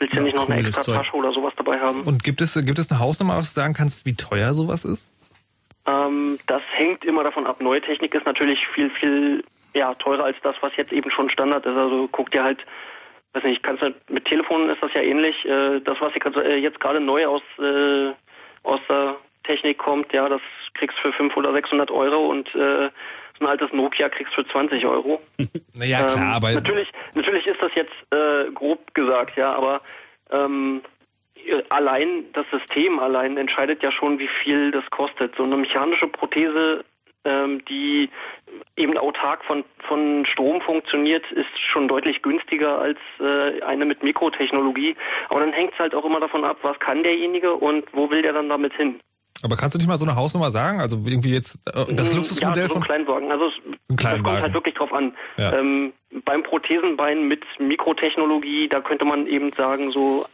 Willst 0.00 0.14
ja 0.14 0.20
Ja, 0.20 0.24
nicht 0.24 0.36
noch 0.36 0.48
eine 0.48 0.66
extra 0.66 0.82
Zeug. 0.82 0.96
Tasche 0.96 1.14
oder 1.14 1.32
sowas 1.32 1.52
dabei 1.56 1.78
haben. 1.78 2.02
Und 2.02 2.24
gibt 2.24 2.40
es, 2.40 2.54
gibt 2.54 2.78
es 2.78 2.90
eine 2.90 2.98
Hausnummer, 3.00 3.36
was 3.36 3.54
du 3.54 3.60
sagen 3.60 3.74
kannst, 3.74 4.06
wie 4.06 4.14
teuer 4.14 4.54
sowas 4.54 4.84
ist? 4.84 5.08
Ähm, 5.86 6.38
das 6.46 6.62
hängt 6.72 7.04
immer 7.04 7.22
davon 7.22 7.46
ab. 7.46 7.60
Neue 7.60 7.80
Technik 7.80 8.14
ist 8.14 8.26
natürlich 8.26 8.66
viel, 8.68 8.90
viel 8.90 9.44
ja, 9.74 9.94
teurer 9.94 10.24
als 10.24 10.36
das, 10.42 10.56
was 10.62 10.74
jetzt 10.76 10.92
eben 10.92 11.10
schon 11.10 11.30
Standard 11.30 11.64
ist. 11.66 11.76
Also 11.76 12.08
guck 12.10 12.30
dir 12.30 12.42
halt, 12.42 12.64
weiß 13.34 13.44
nicht, 13.44 13.62
kannst 13.62 13.82
du, 13.82 13.94
mit 14.08 14.24
Telefonen 14.24 14.70
ist 14.70 14.82
das 14.82 14.92
ja 14.94 15.02
ähnlich. 15.02 15.44
Äh, 15.44 15.80
das, 15.80 16.00
was 16.00 16.12
jetzt, 16.14 16.36
äh, 16.36 16.56
jetzt 16.56 16.80
gerade 16.80 17.00
neu 17.00 17.26
aus, 17.26 17.42
äh, 17.58 18.12
aus 18.62 18.80
der 18.88 19.16
Technik 19.44 19.78
kommt, 19.78 20.12
ja, 20.12 20.28
das 20.28 20.40
kriegst 20.74 20.96
du 20.98 21.02
für 21.02 21.12
500 21.12 21.50
oder 21.50 21.52
600 21.54 21.90
Euro 21.90 22.26
und 22.30 22.54
äh, 22.54 22.90
ein 23.40 23.46
altes 23.46 23.72
Nokia 23.72 24.08
kriegst 24.08 24.36
du 24.36 24.42
für 24.42 24.48
20 24.48 24.86
Euro. 24.86 25.20
Naja, 25.74 26.04
klar, 26.04 26.16
Ähm, 26.16 26.32
aber 26.32 26.52
natürlich, 26.52 26.92
natürlich 27.14 27.46
ist 27.46 27.62
das 27.62 27.74
jetzt 27.74 27.94
äh, 28.10 28.50
grob 28.52 28.92
gesagt, 28.92 29.36
ja, 29.36 29.54
aber 29.54 29.80
ähm, 30.30 30.82
allein 31.70 32.24
das 32.32 32.44
System 32.50 32.98
allein 32.98 33.36
entscheidet 33.36 33.82
ja 33.82 33.90
schon, 33.90 34.18
wie 34.18 34.28
viel 34.28 34.70
das 34.70 34.84
kostet. 34.90 35.34
So 35.36 35.44
eine 35.44 35.56
mechanische 35.56 36.06
Prothese, 36.06 36.84
ähm, 37.24 37.64
die 37.66 38.10
eben 38.76 38.96
autark 38.98 39.44
von, 39.44 39.64
von 39.86 40.24
Strom 40.26 40.60
funktioniert, 40.60 41.30
ist 41.32 41.58
schon 41.58 41.88
deutlich 41.88 42.22
günstiger 42.22 42.78
als 42.78 42.98
äh, 43.20 43.62
eine 43.62 43.84
mit 43.84 44.02
Mikrotechnologie. 44.02 44.96
Aber 45.28 45.40
dann 45.40 45.52
hängt 45.52 45.72
es 45.72 45.78
halt 45.78 45.94
auch 45.94 46.04
immer 46.04 46.20
davon 46.20 46.44
ab, 46.44 46.58
was 46.62 46.78
kann 46.78 47.02
derjenige 47.02 47.54
und 47.54 47.84
wo 47.92 48.10
will 48.10 48.22
der 48.22 48.32
dann 48.32 48.48
damit 48.48 48.74
hin. 48.74 49.00
Aber 49.42 49.56
kannst 49.56 49.74
du 49.74 49.78
nicht 49.78 49.88
mal 49.88 49.96
so 49.96 50.04
eine 50.04 50.16
Hausnummer 50.16 50.50
sagen? 50.50 50.80
Also 50.80 50.98
irgendwie 51.04 51.32
jetzt 51.32 51.58
äh, 51.66 51.92
das 51.94 52.12
Mm, 52.12 52.16
Luxusmodell 52.16 52.62
ja, 52.64 52.68
so 52.68 52.74
von 52.74 52.82
ein 52.82 52.86
Kleinwagen. 52.86 53.32
Also 53.32 53.46
es, 53.46 53.96
Kleinwagen. 53.96 54.24
kommt 54.24 54.42
halt 54.42 54.54
wirklich 54.54 54.74
drauf 54.74 54.92
an. 54.92 55.14
Ja. 55.36 55.52
Ähm, 55.54 55.92
beim 56.24 56.42
Prothesenbein 56.42 57.28
mit 57.28 57.44
Mikrotechnologie, 57.58 58.68
da 58.68 58.80
könnte 58.80 59.04
man 59.04 59.26
eben 59.26 59.52
sagen 59.52 59.90
so 59.90 60.26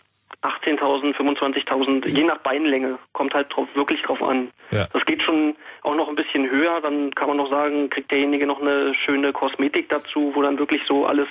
18.000, 0.43 1.15
25.000, 1.15 2.09
je 2.09 2.25
nach 2.25 2.39
Beinlänge, 2.39 2.99
kommt 3.13 3.35
halt 3.35 3.55
drauf, 3.55 3.69
wirklich 3.75 4.03
drauf 4.03 4.23
an. 4.23 4.51
Ja. 4.71 4.89
Das 4.93 5.05
geht 5.05 5.23
schon 5.23 5.57
auch 5.83 5.95
noch 5.95 6.09
ein 6.09 6.15
bisschen 6.15 6.49
höher, 6.51 6.81
dann 6.81 7.15
kann 7.15 7.29
man 7.29 7.37
noch 7.37 7.51
sagen, 7.51 7.91
kriegt 7.91 8.11
derjenige 8.11 8.47
noch 8.47 8.61
eine 8.61 8.95
schöne 8.95 9.33
Kosmetik 9.33 9.89
dazu, 9.89 10.33
wo 10.35 10.43
dann 10.43 10.59
wirklich 10.59 10.83
so 10.87 11.07
alles 11.07 11.29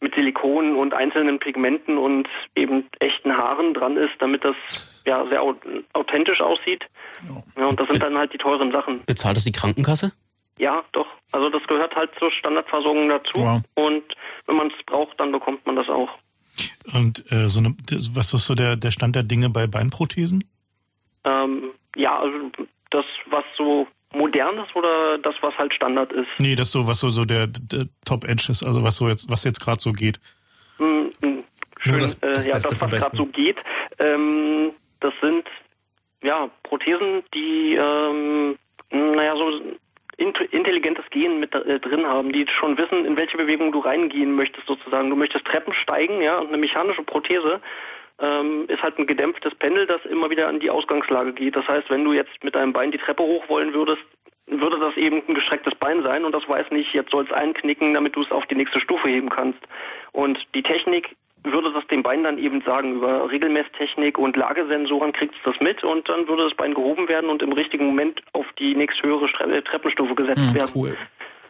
mit 0.00 0.14
Silikon 0.14 0.76
und 0.76 0.94
einzelnen 0.94 1.38
Pigmenten 1.38 1.98
und 1.98 2.28
eben 2.56 2.86
echten 3.00 3.36
Haaren 3.36 3.74
dran 3.74 3.96
ist, 3.96 4.14
damit 4.18 4.44
das 4.44 4.56
ja 5.06 5.26
sehr 5.28 5.42
au- 5.42 5.54
authentisch 5.92 6.40
aussieht. 6.40 6.84
Ja, 7.56 7.66
und 7.66 7.78
das 7.78 7.88
sind 7.88 8.02
dann 8.02 8.16
halt 8.16 8.32
die 8.32 8.38
teuren 8.38 8.72
Sachen. 8.72 9.04
Bezahlt 9.04 9.36
das 9.36 9.44
die 9.44 9.52
Krankenkasse? 9.52 10.12
Ja, 10.58 10.82
doch. 10.92 11.06
Also 11.32 11.48
das 11.50 11.62
gehört 11.66 11.94
halt 11.96 12.10
zur 12.18 12.30
Standardversorgung 12.30 13.08
dazu. 13.08 13.38
Wow. 13.38 13.60
Und 13.74 14.02
wenn 14.46 14.56
man 14.56 14.66
es 14.68 14.74
braucht, 14.86 15.18
dann 15.18 15.32
bekommt 15.32 15.64
man 15.66 15.76
das 15.76 15.88
auch. 15.88 16.10
Und 16.94 17.24
äh, 17.32 17.48
so 17.48 17.60
eine, 17.60 17.74
was 18.14 18.34
ist 18.34 18.46
so 18.46 18.54
der, 18.54 18.76
der 18.76 18.90
Stand 18.90 19.16
der 19.16 19.22
Dinge 19.22 19.48
bei 19.50 19.66
Beinprothesen? 19.66 20.44
Ähm, 21.24 21.70
ja, 21.96 22.18
also 22.18 22.50
das, 22.90 23.04
was 23.26 23.44
so 23.56 23.86
modern 24.14 24.58
ist 24.58 24.74
oder 24.74 25.18
das, 25.18 25.34
was 25.40 25.56
halt 25.56 25.72
Standard 25.72 26.12
ist. 26.12 26.26
Nee, 26.38 26.54
das 26.56 26.72
so, 26.72 26.86
was 26.86 27.00
so, 27.00 27.10
so 27.10 27.24
der, 27.24 27.46
der 27.46 27.86
Top 28.04 28.24
Edge 28.24 28.46
ist, 28.50 28.62
also 28.62 28.82
was 28.82 28.96
so 28.96 29.08
jetzt, 29.08 29.30
was 29.30 29.44
jetzt 29.44 29.60
gerade 29.60 29.80
so 29.80 29.92
geht. 29.92 30.18
Hm, 30.78 31.12
hm, 31.22 31.44
Schön, 31.78 31.98
das- 32.00 32.18
das 32.18 32.44
äh, 32.44 32.48
ja, 32.50 32.58
das, 32.58 32.80
was 32.80 32.90
gerade 32.90 33.16
so 33.16 33.26
geht. 33.26 33.56
Ähm, 33.98 34.72
das 35.00 35.14
sind 35.20 35.48
ja 36.22 36.50
Prothesen, 36.62 37.22
die 37.34 37.74
ähm, 37.74 38.58
naja 38.90 39.36
so 39.36 39.60
int- 40.18 40.52
intelligentes 40.52 41.08
Gehen 41.10 41.40
mit 41.40 41.54
äh, 41.54 41.80
drin 41.80 42.06
haben, 42.06 42.32
die 42.32 42.46
schon 42.46 42.76
wissen, 42.78 43.04
in 43.04 43.18
welche 43.18 43.36
Bewegung 43.36 43.72
du 43.72 43.80
reingehen 43.80 44.34
möchtest 44.34 44.66
sozusagen. 44.66 45.10
Du 45.10 45.16
möchtest 45.16 45.46
Treppen 45.46 45.72
steigen, 45.72 46.20
ja, 46.20 46.38
und 46.38 46.48
eine 46.48 46.58
mechanische 46.58 47.02
Prothese 47.02 47.60
ähm, 48.18 48.66
ist 48.68 48.82
halt 48.82 48.98
ein 48.98 49.06
gedämpftes 49.06 49.54
Pendel, 49.54 49.86
das 49.86 50.04
immer 50.04 50.28
wieder 50.30 50.48
an 50.48 50.60
die 50.60 50.70
Ausgangslage 50.70 51.32
geht. 51.32 51.56
Das 51.56 51.66
heißt, 51.66 51.88
wenn 51.88 52.04
du 52.04 52.12
jetzt 52.12 52.44
mit 52.44 52.54
deinem 52.54 52.72
Bein 52.72 52.90
die 52.90 52.98
Treppe 52.98 53.22
hoch 53.22 53.48
wollen 53.48 53.72
würdest, 53.72 54.02
würde 54.46 54.78
das 54.78 54.96
eben 54.96 55.22
ein 55.26 55.34
gestrecktes 55.34 55.74
Bein 55.76 56.02
sein 56.02 56.24
und 56.24 56.32
das 56.34 56.48
weiß 56.48 56.70
nicht, 56.72 56.92
jetzt 56.92 57.12
soll 57.12 57.24
es 57.24 57.32
einknicken, 57.32 57.94
damit 57.94 58.16
du 58.16 58.20
es 58.20 58.32
auf 58.32 58.44
die 58.46 58.56
nächste 58.56 58.80
Stufe 58.80 59.08
heben 59.08 59.28
kannst. 59.28 59.60
Und 60.12 60.44
die 60.54 60.62
Technik 60.62 61.16
würde 61.44 61.72
das 61.72 61.86
dem 61.86 62.02
Bein 62.02 62.22
dann 62.24 62.38
eben 62.38 62.60
sagen, 62.62 62.96
über 62.96 63.30
Regelmesstechnik 63.30 64.18
und 64.18 64.36
Lagesensoren 64.36 65.12
kriegst 65.12 65.36
du 65.44 65.50
das 65.50 65.60
mit 65.60 65.82
und 65.84 66.08
dann 66.08 66.28
würde 66.28 66.44
das 66.44 66.54
Bein 66.54 66.74
gehoben 66.74 67.08
werden 67.08 67.30
und 67.30 67.42
im 67.42 67.52
richtigen 67.52 67.86
Moment 67.86 68.22
auf 68.32 68.46
die 68.58 68.74
nächsthöhere 68.74 69.28
Stre 69.28 69.62
Treppenstufe 69.64 70.14
gesetzt 70.14 70.38
Hm, 70.40 70.54
werden. 70.54 70.70
cool. 70.74 70.96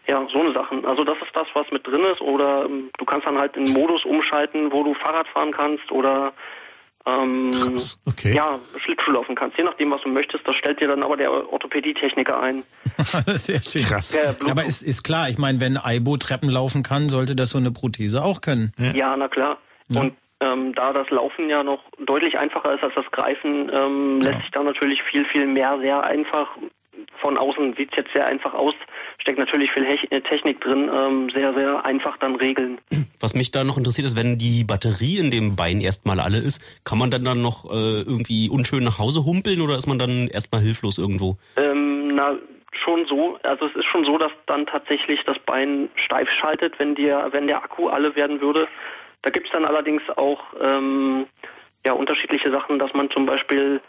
Ja, 0.06 0.26
so 0.32 0.40
eine 0.40 0.52
Sachen. 0.52 0.84
Also 0.86 1.04
das 1.04 1.16
ist 1.18 1.34
das, 1.34 1.46
was 1.54 1.70
mit 1.70 1.86
drin 1.86 2.02
ist. 2.12 2.20
Oder 2.20 2.64
ähm, 2.64 2.90
du 2.98 3.04
kannst 3.04 3.26
dann 3.26 3.38
halt 3.38 3.56
in 3.56 3.64
Modus 3.72 4.04
umschalten, 4.04 4.72
wo 4.72 4.82
du 4.82 4.94
Fahrrad 4.94 5.28
fahren 5.28 5.52
kannst 5.52 5.92
oder 5.92 6.32
ähm, 7.06 7.50
okay. 8.06 8.34
ja, 8.34 8.58
Schlittschuh 8.78 9.12
laufen 9.12 9.34
kannst. 9.34 9.56
Je 9.56 9.64
nachdem, 9.64 9.90
was 9.90 10.02
du 10.02 10.08
möchtest, 10.08 10.46
das 10.48 10.56
stellt 10.56 10.80
dir 10.80 10.88
dann 10.88 11.02
aber 11.02 11.16
der 11.16 11.30
Orthopädietechniker 11.52 12.40
ein. 12.40 12.62
Sehr 13.26 13.60
schön. 13.62 13.82
Krass. 13.82 14.14
Ja, 14.14 14.50
aber 14.50 14.64
ist, 14.64 14.82
ist 14.82 15.02
klar, 15.02 15.28
ich 15.28 15.38
meine, 15.38 15.60
wenn 15.60 15.76
Aibo 15.76 16.16
Treppen 16.16 16.50
laufen 16.50 16.82
kann, 16.82 17.08
sollte 17.08 17.36
das 17.36 17.50
so 17.50 17.58
eine 17.58 17.70
Prothese 17.70 18.22
auch 18.24 18.40
können. 18.40 18.72
Ja, 18.94 19.16
na 19.16 19.28
klar. 19.28 19.58
Und 19.98 20.14
ähm, 20.40 20.74
da 20.74 20.92
das 20.92 21.10
Laufen 21.10 21.48
ja 21.48 21.62
noch 21.62 21.82
deutlich 22.04 22.38
einfacher 22.38 22.74
ist 22.74 22.82
als 22.82 22.94
das 22.94 23.10
Greifen, 23.10 23.70
ähm, 23.72 24.20
lässt 24.20 24.40
sich 24.40 24.50
da 24.50 24.62
natürlich 24.62 25.02
viel, 25.02 25.24
viel 25.26 25.46
mehr 25.46 25.78
sehr 25.80 26.02
einfach 26.04 26.48
von 27.20 27.36
außen 27.38 27.74
sieht 27.76 27.90
es 27.92 27.98
jetzt 27.98 28.12
sehr 28.12 28.26
einfach 28.26 28.54
aus, 28.54 28.74
steckt 29.18 29.38
natürlich 29.38 29.70
viel 29.72 29.84
äh, 29.84 30.20
Technik 30.20 30.60
drin, 30.60 30.90
ähm, 30.92 31.30
sehr, 31.30 31.54
sehr 31.54 31.84
einfach 31.84 32.16
dann 32.18 32.36
regeln. 32.36 32.78
Was 33.20 33.34
mich 33.34 33.50
da 33.50 33.64
noch 33.64 33.76
interessiert 33.76 34.06
ist, 34.06 34.16
wenn 34.16 34.38
die 34.38 34.64
Batterie 34.64 35.18
in 35.18 35.30
dem 35.30 35.56
Bein 35.56 35.80
erstmal 35.80 36.20
alle 36.20 36.38
ist, 36.38 36.62
kann 36.84 36.98
man 36.98 37.10
dann 37.10 37.24
dann 37.24 37.42
noch 37.42 37.66
äh, 37.70 38.00
irgendwie 38.00 38.48
unschön 38.48 38.84
nach 38.84 38.98
Hause 38.98 39.24
humpeln 39.24 39.60
oder 39.60 39.76
ist 39.76 39.86
man 39.86 39.98
dann 39.98 40.28
erstmal 40.28 40.62
hilflos 40.62 40.98
irgendwo? 40.98 41.36
Ähm, 41.56 42.14
na, 42.14 42.36
schon 42.72 43.06
so. 43.06 43.38
Also 43.42 43.66
es 43.66 43.76
ist 43.76 43.84
schon 43.84 44.04
so, 44.04 44.16
dass 44.18 44.32
dann 44.46 44.66
tatsächlich 44.66 45.22
das 45.24 45.38
Bein 45.40 45.90
steif 45.96 46.30
schaltet, 46.30 46.78
wenn 46.78 46.94
der, 46.94 47.32
wenn 47.32 47.46
der 47.46 47.62
Akku 47.62 47.88
alle 47.88 48.16
werden 48.16 48.40
würde. 48.40 48.68
Da 49.22 49.30
gibt's 49.30 49.50
dann 49.52 49.64
allerdings 49.64 50.02
auch 50.16 50.40
ähm, 50.60 51.26
ja, 51.86 51.92
unterschiedliche 51.92 52.50
Sachen, 52.50 52.78
dass 52.78 52.92
man 52.94 53.10
zum 53.10 53.26
Beispiel 53.26 53.80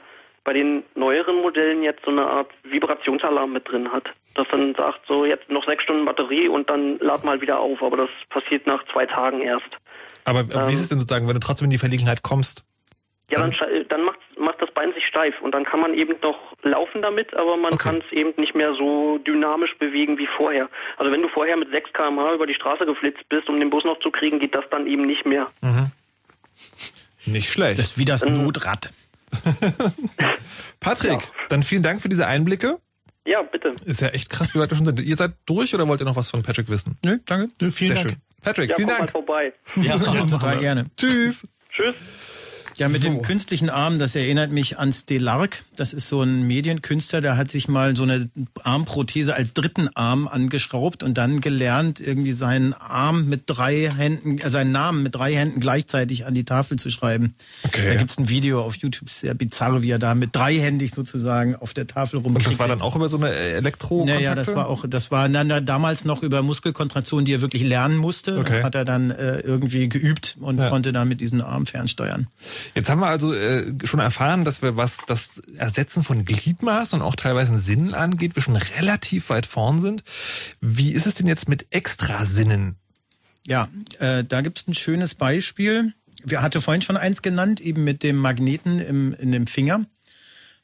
bei 0.44 0.54
den 0.54 0.84
neueren 0.96 1.42
Modellen 1.42 1.84
jetzt 1.84 2.04
so 2.04 2.12
eine 2.12 2.26
Art 2.26 2.50
Vibrationsalarm 2.64 3.54
mit 3.54 3.70
drin 3.70 3.92
hat. 3.92 4.06
Das 4.36 4.48
dann 4.52 4.74
sagt, 4.76 5.02
so 5.08 5.26
jetzt 5.26 5.50
noch 5.50 5.66
sechs 5.66 5.84
Stunden 5.84 6.06
Batterie 6.06 6.48
und 6.48 6.70
dann 6.70 6.98
lad 7.00 7.24
mal 7.24 7.42
wieder 7.42 7.60
auf. 7.60 7.82
Aber 7.84 7.98
das 7.98 8.10
passiert 8.30 8.66
nach 8.66 8.84
zwei 8.92 9.06
Tagen 9.06 9.42
erst. 9.42 9.70
Aber 10.26 10.40
ähm, 10.40 10.68
wie 10.68 10.72
ist 10.72 10.82
es 10.82 10.90
denn 10.90 11.00
sozusagen, 11.00 11.28
wenn 11.28 11.36
du 11.36 11.40
trotzdem 11.40 11.66
in 11.66 11.72
die 11.72 11.78
Verlegenheit 11.78 12.24
kommst? 12.24 12.64
Ja, 13.32 13.40
dann, 13.40 13.56
dann 13.88 14.04
macht, 14.04 14.20
macht 14.38 14.62
das 14.62 14.72
Bein 14.72 14.94
sich 14.94 15.06
steif 15.06 15.40
und 15.42 15.54
dann 15.54 15.64
kann 15.64 15.80
man 15.80 15.94
eben 15.94 16.16
noch 16.22 16.38
laufen 16.64 17.02
damit, 17.02 17.34
aber 17.34 17.56
man 17.56 17.74
okay. 17.74 17.84
kann 17.84 18.04
es 18.06 18.12
eben 18.12 18.34
nicht 18.38 18.56
mehr 18.56 18.74
so 18.76 19.20
dynamisch 19.20 19.78
bewegen 19.78 20.18
wie 20.18 20.28
vorher. 20.28 20.70
Also 20.98 21.12
wenn 21.12 21.22
du 21.22 21.30
vorher 21.30 21.56
mit 21.56 21.72
6 21.72 21.94
km/h 21.94 22.34
über 22.34 22.46
die 22.46 22.54
Straße 22.54 22.86
geflitzt 22.86 23.28
bist, 23.30 23.48
um 23.48 23.60
den 23.60 23.70
Bus 23.70 23.86
noch 23.86 24.00
zu 24.00 24.12
kriegen, 24.12 24.40
geht 24.40 24.54
das 24.54 24.66
dann 24.70 24.86
eben 24.86 25.06
nicht 25.06 25.26
mehr. 25.26 25.48
Mhm. 25.62 25.92
Nicht 27.26 27.52
schlecht. 27.52 27.80
Das 27.80 27.88
ist 27.88 27.98
wie 27.98 28.06
das 28.06 28.26
Notrad. 28.26 28.90
Patrick, 30.80 31.22
ja. 31.22 31.28
dann 31.50 31.64
vielen 31.64 31.84
Dank 31.84 32.02
für 32.02 32.10
diese 32.10 32.28
Einblicke. 32.28 32.80
Ja, 33.26 33.44
bitte. 33.44 33.76
Ist 33.86 34.02
ja 34.02 34.10
echt 34.10 34.30
krass, 34.30 34.54
wie 34.54 34.60
weit 34.60 34.72
wir 34.72 34.76
schon 34.78 34.86
sind. 34.86 35.00
Ihr 35.00 35.16
seid 35.16 35.34
durch 35.46 35.74
oder 35.74 35.88
wollt 35.88 36.02
ihr 36.02 36.06
noch 36.06 36.16
was 36.16 36.30
von 36.30 36.42
Patrick 36.42 36.70
wissen? 36.70 36.98
Nö, 37.06 37.18
danke. 37.26 37.54
Nö, 37.62 37.72
vielen 37.72 37.96
Sehr 37.96 38.04
Dank. 38.04 38.16
Schön. 38.16 38.22
Patrick, 38.42 38.70
ja, 38.72 38.76
vielen 38.76 38.88
Dank. 38.90 39.02
Mal 39.02 39.08
vorbei. 39.08 39.54
Ja, 39.76 39.96
ja 39.96 40.26
total 40.26 40.58
gerne. 40.58 40.86
Tschüss. 40.98 41.44
Tschüss. 41.70 41.96
Ja, 42.78 42.90
mit 42.90 43.02
so. 43.02 43.10
dem 43.10 43.22
künstlichen 43.22 43.70
Arm, 43.70 44.00
das 44.00 44.16
erinnert 44.16 44.52
mich 44.52 44.78
an 44.78 44.92
Stelark. 44.92 45.64
Das 45.76 45.94
ist 45.94 46.08
so 46.08 46.22
ein 46.22 46.44
Medienkünstler, 46.44 47.22
der 47.22 47.38
hat 47.38 47.52
sich 47.52 47.68
mal 47.68 47.96
so 47.96 48.04
eine 48.04 48.30
Armprothese 48.64 49.36
als 49.36 49.54
dritten 49.54 49.90
Arm 49.96 50.28
angeschraubt 50.28 51.04
und 51.04 51.18
dann 51.18 51.42
gelernt, 51.42 52.00
irgendwie 52.00 52.34
seinen 52.34 52.74
Arm 52.74 53.28
mit 53.28 53.44
drei 53.46 53.90
Händen, 53.90 54.40
äh, 54.40 54.50
seinen 54.50 54.72
Namen 54.72 55.04
mit 55.04 55.16
drei 55.16 55.34
Händen 55.34 55.60
gleichzeitig 55.60 56.26
an 56.26 56.34
die 56.34 56.46
Tafel 56.46 56.78
zu 56.78 56.90
schreiben. 56.90 57.34
Okay. 57.64 57.88
Da 57.88 57.96
gibt's 57.96 58.18
ein 58.18 58.30
Video 58.30 58.62
auf 58.62 58.76
YouTube, 58.76 59.10
sehr 59.10 59.34
bizarr, 59.34 59.82
wie 59.82 59.92
er 59.92 60.00
da 60.00 60.16
mit 60.16 60.36
dreihändig 60.36 60.92
sozusagen 60.92 61.56
auf 61.56 61.74
der 61.74 61.88
Tafel 61.88 62.20
rumkriegt. 62.20 62.48
Und 62.48 62.54
das 62.54 62.60
war 62.60 62.68
dann 62.68 62.82
auch 62.82 62.96
über 62.96 63.10
so 63.10 63.18
eine 63.18 63.32
elektro 63.32 64.06
Ja, 64.08 64.20
ja, 64.20 64.36
das 64.36 64.56
war 64.56 64.68
auch, 64.68 64.86
das 64.88 65.12
war 65.12 65.28
dann 65.30 65.66
damals 65.66 66.06
noch 66.06 66.24
über 66.24 66.42
Muskelkontraktion, 66.42 67.26
die 67.26 67.34
er 67.34 67.42
wirklich 67.42 67.64
lernen 67.64 67.98
musste. 67.98 68.38
Okay. 68.38 68.54
Das 68.54 68.64
hat 68.64 68.76
er 68.76 68.86
dann 68.86 69.12
äh, 69.12 69.40
irgendwie 69.40 69.90
geübt 69.90 70.38
und 70.40 70.58
ja. 70.58 70.70
konnte 70.70 70.94
dann 70.94 71.08
mit 71.08 71.22
diesem 71.22 71.42
Arm 71.42 71.66
fernsteuern. 71.66 72.28
Jetzt 72.76 72.89
haben 72.89 72.99
wir 72.99 73.07
also 73.07 73.34
äh, 73.34 73.74
schon 73.84 73.99
erfahren, 73.99 74.43
dass 74.45 74.62
wir, 74.62 74.78
was 74.78 74.97
das 75.07 75.39
Ersetzen 75.57 76.03
von 76.03 76.26
Gliedmaß 76.26 76.93
und 76.93 77.01
auch 77.01 77.16
teilweise 77.16 77.57
Sinnen 77.59 77.93
angeht, 77.93 78.36
wir 78.36 78.43
schon 78.43 78.55
relativ 78.55 79.30
weit 79.30 79.45
vorn 79.45 79.80
sind. 79.80 80.03
Wie 80.59 80.91
ist 80.91 81.05
es 81.05 81.16
denn 81.16 81.28
jetzt 81.28 81.49
mit 81.49 81.68
Extrasinnen? 81.72 82.76
Ja, 83.45 83.70
äh, 83.99 84.24
da 84.24 84.41
gibt 84.41 84.59
es 84.59 84.68
ein 84.68 84.74
schönes 84.74 85.16
Beispiel. 85.16 85.93
Wir 86.24 86.41
hatte 86.41 86.62
vorhin 86.62 86.82
schon 86.82 86.97
eins 86.97 87.22
genannt, 87.22 87.59
eben 87.59 87.84
mit 87.84 88.03
dem 88.03 88.18
Magneten 88.18 88.80
im, 88.80 89.14
in 89.16 89.32
dem 89.32 89.47
Finger. 89.47 89.86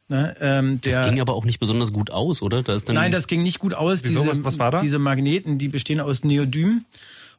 Ne, 0.10 0.36
ähm, 0.40 0.80
der, 0.82 1.00
das 1.00 1.10
ging 1.10 1.20
aber 1.20 1.34
auch 1.34 1.44
nicht 1.44 1.60
besonders 1.60 1.92
gut 1.92 2.12
aus, 2.12 2.42
oder? 2.42 2.64
Da 2.64 2.76
ist 2.76 2.88
dann 2.88 2.96
Nein, 2.96 3.12
das 3.12 3.28
ging 3.28 3.44
nicht 3.44 3.60
gut 3.60 3.74
aus. 3.74 4.04
Wieso? 4.04 4.22
Diese, 4.22 4.32
was, 4.32 4.44
was 4.44 4.60
war 4.60 4.72
da? 4.72 4.80
Diese 4.82 5.00
Magneten, 5.00 5.58
die 5.58 5.68
bestehen 5.68 6.00
aus 6.00 6.24
Neodym 6.24 6.86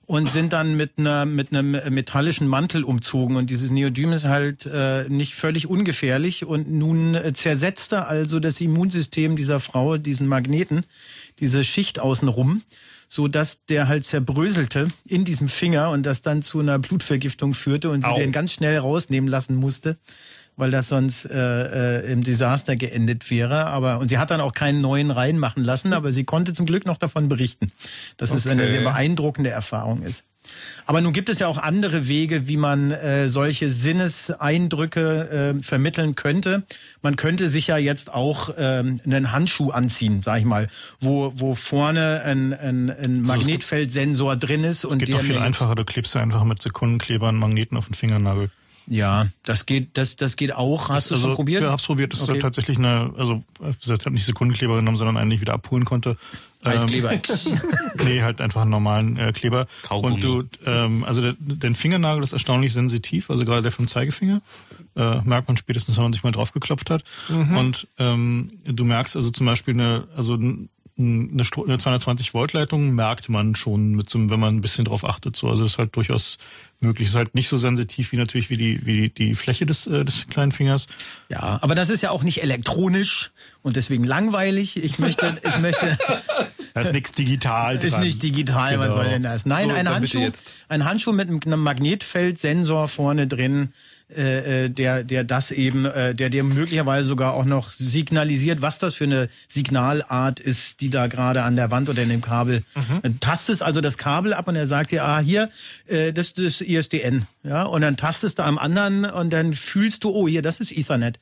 und 0.09 0.27
sind 0.27 0.55
dann 0.55 0.75
mit 0.75 0.93
einer 0.97 1.27
mit 1.27 1.55
einem 1.55 1.73
metallischen 1.91 2.49
Mantel 2.49 2.83
umzogen 2.83 3.37
und 3.37 3.51
dieses 3.51 3.71
Neodym 3.71 4.13
ist 4.13 4.25
halt 4.25 4.65
äh, 4.65 5.07
nicht 5.11 5.35
völlig 5.35 5.67
ungefährlich 5.67 6.47
und 6.47 6.71
nun 6.71 7.15
äh, 7.15 7.35
zersetzte 7.35 8.07
also 8.07 8.41
das 8.41 8.59
Immunsystem 8.63 9.37
dieser 9.37 9.61
Frau 9.61 9.99
diesen 9.99 10.27
Magneten, 10.27 10.85
diese 11.41 11.63
Schicht 11.63 12.01
außenrum, 12.01 12.63
so 13.11 13.29
dass 13.29 13.67
der 13.67 13.87
halt 13.87 14.07
zerbröselte 14.07 14.89
in 15.05 15.27
diesem 15.27 15.47
Finger 15.47 15.91
und 15.91 16.07
das 16.07 16.23
dann 16.23 16.41
zu 16.41 16.61
einer 16.61 16.79
Blutvergiftung 16.79 17.53
führte 17.53 17.91
und 17.91 18.03
sie 18.03 18.09
Au. 18.09 18.15
den 18.15 18.33
ganz 18.33 18.55
schnell 18.55 18.79
rausnehmen 18.79 19.29
lassen 19.29 19.57
musste 19.57 19.99
weil 20.59 20.71
das 20.71 20.89
sonst 20.89 21.25
äh, 21.25 22.01
äh, 22.01 22.13
im 22.13 22.23
Desaster 22.23 22.77
geendet 22.77 23.31
wäre. 23.31 23.67
Aber 23.67 23.99
und 24.01 24.09
sie 24.09 24.19
hat 24.19 24.31
dann 24.31 24.41
auch 24.41 24.53
keinen 24.53 24.81
neuen 24.81 25.11
reinmachen 25.11 25.65
lassen, 25.65 25.93
aber 25.95 26.13
sie 26.13 26.25
konnte 26.25 26.53
zum 26.53 26.67
Glück 26.67 26.85
noch 26.85 26.99
davon 26.99 27.29
berichten, 27.29 27.73
dass 28.19 28.31
okay. 28.31 28.39
es 28.39 28.47
eine 28.47 28.69
sehr 28.69 28.83
beeindruckende 28.83 29.51
Erfahrung 29.51 30.03
ist. 30.03 30.25
Aber 30.87 31.01
nun 31.01 31.13
gibt 31.13 31.29
es 31.29 31.39
ja 31.39 31.47
auch 31.47 31.59
andere 31.59 32.09
Wege, 32.09 32.49
wie 32.49 32.57
man 32.57 32.91
äh, 32.91 33.29
solche 33.29 33.71
Sinneseindrücke 33.71 35.57
äh, 35.59 35.63
vermitteln 35.63 36.15
könnte. 36.15 36.65
Man 37.03 37.17
könnte 37.17 37.49
sich 37.49 37.67
ja 37.67 37.77
jetzt 37.77 38.13
auch 38.13 38.51
ähm, 38.57 39.01
einen 39.05 39.33
Handschuh 39.33 39.71
anziehen, 39.71 40.23
sag 40.23 40.39
ich 40.39 40.45
mal, 40.45 40.69
wo, 41.01 41.33
wo 41.35 41.55
vorne 41.55 42.23
ein, 42.25 42.53
ein, 42.53 42.91
ein 42.91 43.23
Magnetfeldsensor 43.23 44.37
drin 44.37 44.65
ist. 44.65 44.85
Es 44.85 44.99
geht 44.99 45.13
doch 45.13 45.21
viel 45.21 45.39
einfacher. 45.39 45.75
Du 45.75 45.85
klebst 45.85 46.15
ja 46.15 46.23
einfach 46.23 46.45
mit 46.45 46.63
Sekundenklebern 46.63 47.37
Magneten 47.37 47.77
auf 47.77 47.87
den 47.87 47.95
Fingernagel. 47.95 48.51
Ja, 48.91 49.27
das 49.45 49.67
geht, 49.67 49.97
das, 49.99 50.17
das 50.17 50.37
geht 50.37 50.55
auch. 50.55 50.89
Hast 50.89 51.11
du 51.11 51.15
also, 51.15 51.29
schon 51.29 51.37
probiert? 51.37 51.63
Ja, 51.63 51.71
hab's 51.71 51.85
probiert. 51.85 52.13
Das 52.13 52.23
okay. 52.23 52.39
ist 52.39 52.43
tatsächlich 52.43 52.79
eine, 52.79 53.13
also 53.19 53.43
ich 53.61 53.91
habe 53.91 54.13
nicht 54.13 54.25
Sekundenkleber 54.25 54.77
genommen, 54.77 54.97
sondern 54.97 55.17
einen, 55.19 55.29
den 55.31 55.37
ich 55.37 55.41
wieder 55.43 55.53
abholen 55.53 55.85
konnte. 55.85 56.17
Eiskleber. 56.65 57.13
Ähm, 57.13 57.21
nee, 58.05 58.23
halt 58.23 58.41
einfach 58.41 58.63
einen 58.63 58.71
normalen 58.71 59.17
äh, 59.17 59.33
Kleber. 59.33 59.67
Kaugummi. 59.83 60.15
Und 60.15 60.25
du, 60.25 60.45
ähm, 60.67 61.05
also 61.05 61.21
der, 61.21 61.37
dein 61.39 61.75
Fingernagel 61.75 62.23
ist 62.23 62.33
erstaunlich 62.33 62.73
sensitiv, 62.73 63.31
also 63.31 63.45
gerade 63.45 63.63
der 63.63 63.71
vom 63.71 63.87
Zeigefinger. 63.87 64.41
Äh, 64.97 65.21
merkt 65.23 65.47
man 65.49 65.57
spätestens, 65.57 65.97
wenn 65.97 66.05
man 66.05 66.13
sich 66.13 66.25
mal 66.25 66.33
drauf 66.33 66.53
geklopft 66.53 66.91
hat. 66.91 67.05
Mhm. 67.29 67.57
Und 67.57 67.89
ähm, 67.99 68.49
du 68.65 68.85
merkst 68.85 69.15
also 69.15 69.31
zum 69.31 69.47
Beispiel 69.47 69.75
eine, 69.75 70.09
also 70.17 70.37
eine, 70.99 71.45
Stro 71.45 71.65
eine 71.65 71.79
220 71.79 72.35
Volt 72.35 72.53
Leitung 72.53 72.91
merkt 72.91 73.29
man 73.29 73.55
schon 73.55 73.93
mit 73.93 74.11
so, 74.11 74.19
wenn 74.31 74.41
man 74.41 74.57
ein 74.57 74.61
bisschen 74.61 74.85
drauf 74.85 75.05
achtet. 75.05 75.37
So, 75.37 75.49
also 75.49 75.63
das 75.63 75.73
ist 75.73 75.79
halt 75.79 75.95
durchaus 75.95 76.39
möglich. 76.81 77.09
Ist 77.09 77.15
halt 77.15 77.35
nicht 77.35 77.49
so 77.49 77.57
sensitiv 77.57 78.13
wie 78.13 78.17
natürlich 78.17 78.51
wie 78.51 78.57
die 78.57 78.87
wie 78.87 79.09
die 79.09 79.35
Fläche 79.35 79.67
des 79.67 79.87
äh, 79.87 80.05
des 80.05 80.27
kleinen 80.29 80.53
Fingers. 80.53 80.87
Ja, 81.29 81.59
aber 81.63 81.75
das 81.75 81.91
ist 81.91 82.03
ja 82.03 82.11
auch 82.11 82.23
nicht 82.23 82.43
elektronisch 82.43 83.31
und 83.63 83.77
deswegen 83.77 84.05
langweilig. 84.05 84.83
Ich 84.83 84.99
möchte 84.99 85.39
ich 85.43 85.59
möchte 85.59 85.99
Da 86.75 86.83
ist 86.83 86.93
nichts 86.93 87.13
digital. 87.13 87.77
Dran. 87.77 87.87
Ist 87.87 87.99
nicht 87.99 88.23
digital, 88.23 88.73
genau. 88.73 88.85
was 88.85 88.95
soll 88.95 89.09
denn 89.09 89.23
das? 89.23 89.47
Nein, 89.47 89.69
so, 89.69 89.75
ein 89.75 89.89
Handschuh, 89.89 90.31
ein 90.69 90.85
Handschuh 90.85 91.13
mit 91.13 91.29
einem 91.29 91.63
Magnetfeldsensor 91.63 92.89
vorne 92.89 93.27
drin 93.27 93.71
äh, 94.17 94.65
äh, 94.65 94.71
der, 94.71 95.05
der 95.05 95.23
das 95.23 95.51
eben, 95.51 95.85
äh, 95.85 96.15
der 96.15 96.31
dir 96.31 96.43
möglicherweise 96.43 97.07
sogar 97.07 97.35
auch 97.35 97.45
noch 97.45 97.73
signalisiert, 97.73 98.63
was 98.63 98.79
das 98.79 98.95
für 98.95 99.05
eine 99.05 99.29
Signalart 99.49 100.41
ist, 100.41 100.81
die 100.81 100.89
da 100.89 101.09
gerade 101.09 101.43
an 101.43 101.57
der 101.57 101.71
Wand 101.71 101.91
oder 101.91 102.03
in 102.03 102.09
dem 102.09 102.23
Kabel. 102.23 102.63
Mhm. 102.75 103.03
Dann 103.03 103.21
tastest 103.21 103.63
also 103.63 103.83
das 103.83 103.99
Kabel 103.99 104.33
ab 104.33 104.49
und 104.49 104.57
er 104.57 104.67
sagt 104.67 104.93
dir, 104.93 105.05
ah, 105.05 105.19
hier, 105.19 105.51
äh, 105.87 106.15
das, 106.15 106.33
das 106.33 106.45
ist 106.45 106.63
ISDN. 106.63 107.27
Ja, 107.43 107.65
und 107.65 107.83
dann 107.83 107.99
tastest 107.99 108.39
du 108.39 108.45
am 108.45 108.57
anderen 108.57 109.05
und 109.05 109.31
dann 109.31 109.53
fühlst 109.53 110.05
du, 110.05 110.11
oh, 110.11 110.27
hier, 110.27 110.41
das 110.41 110.61
ist 110.61 110.73
Ethernet. 110.73 111.19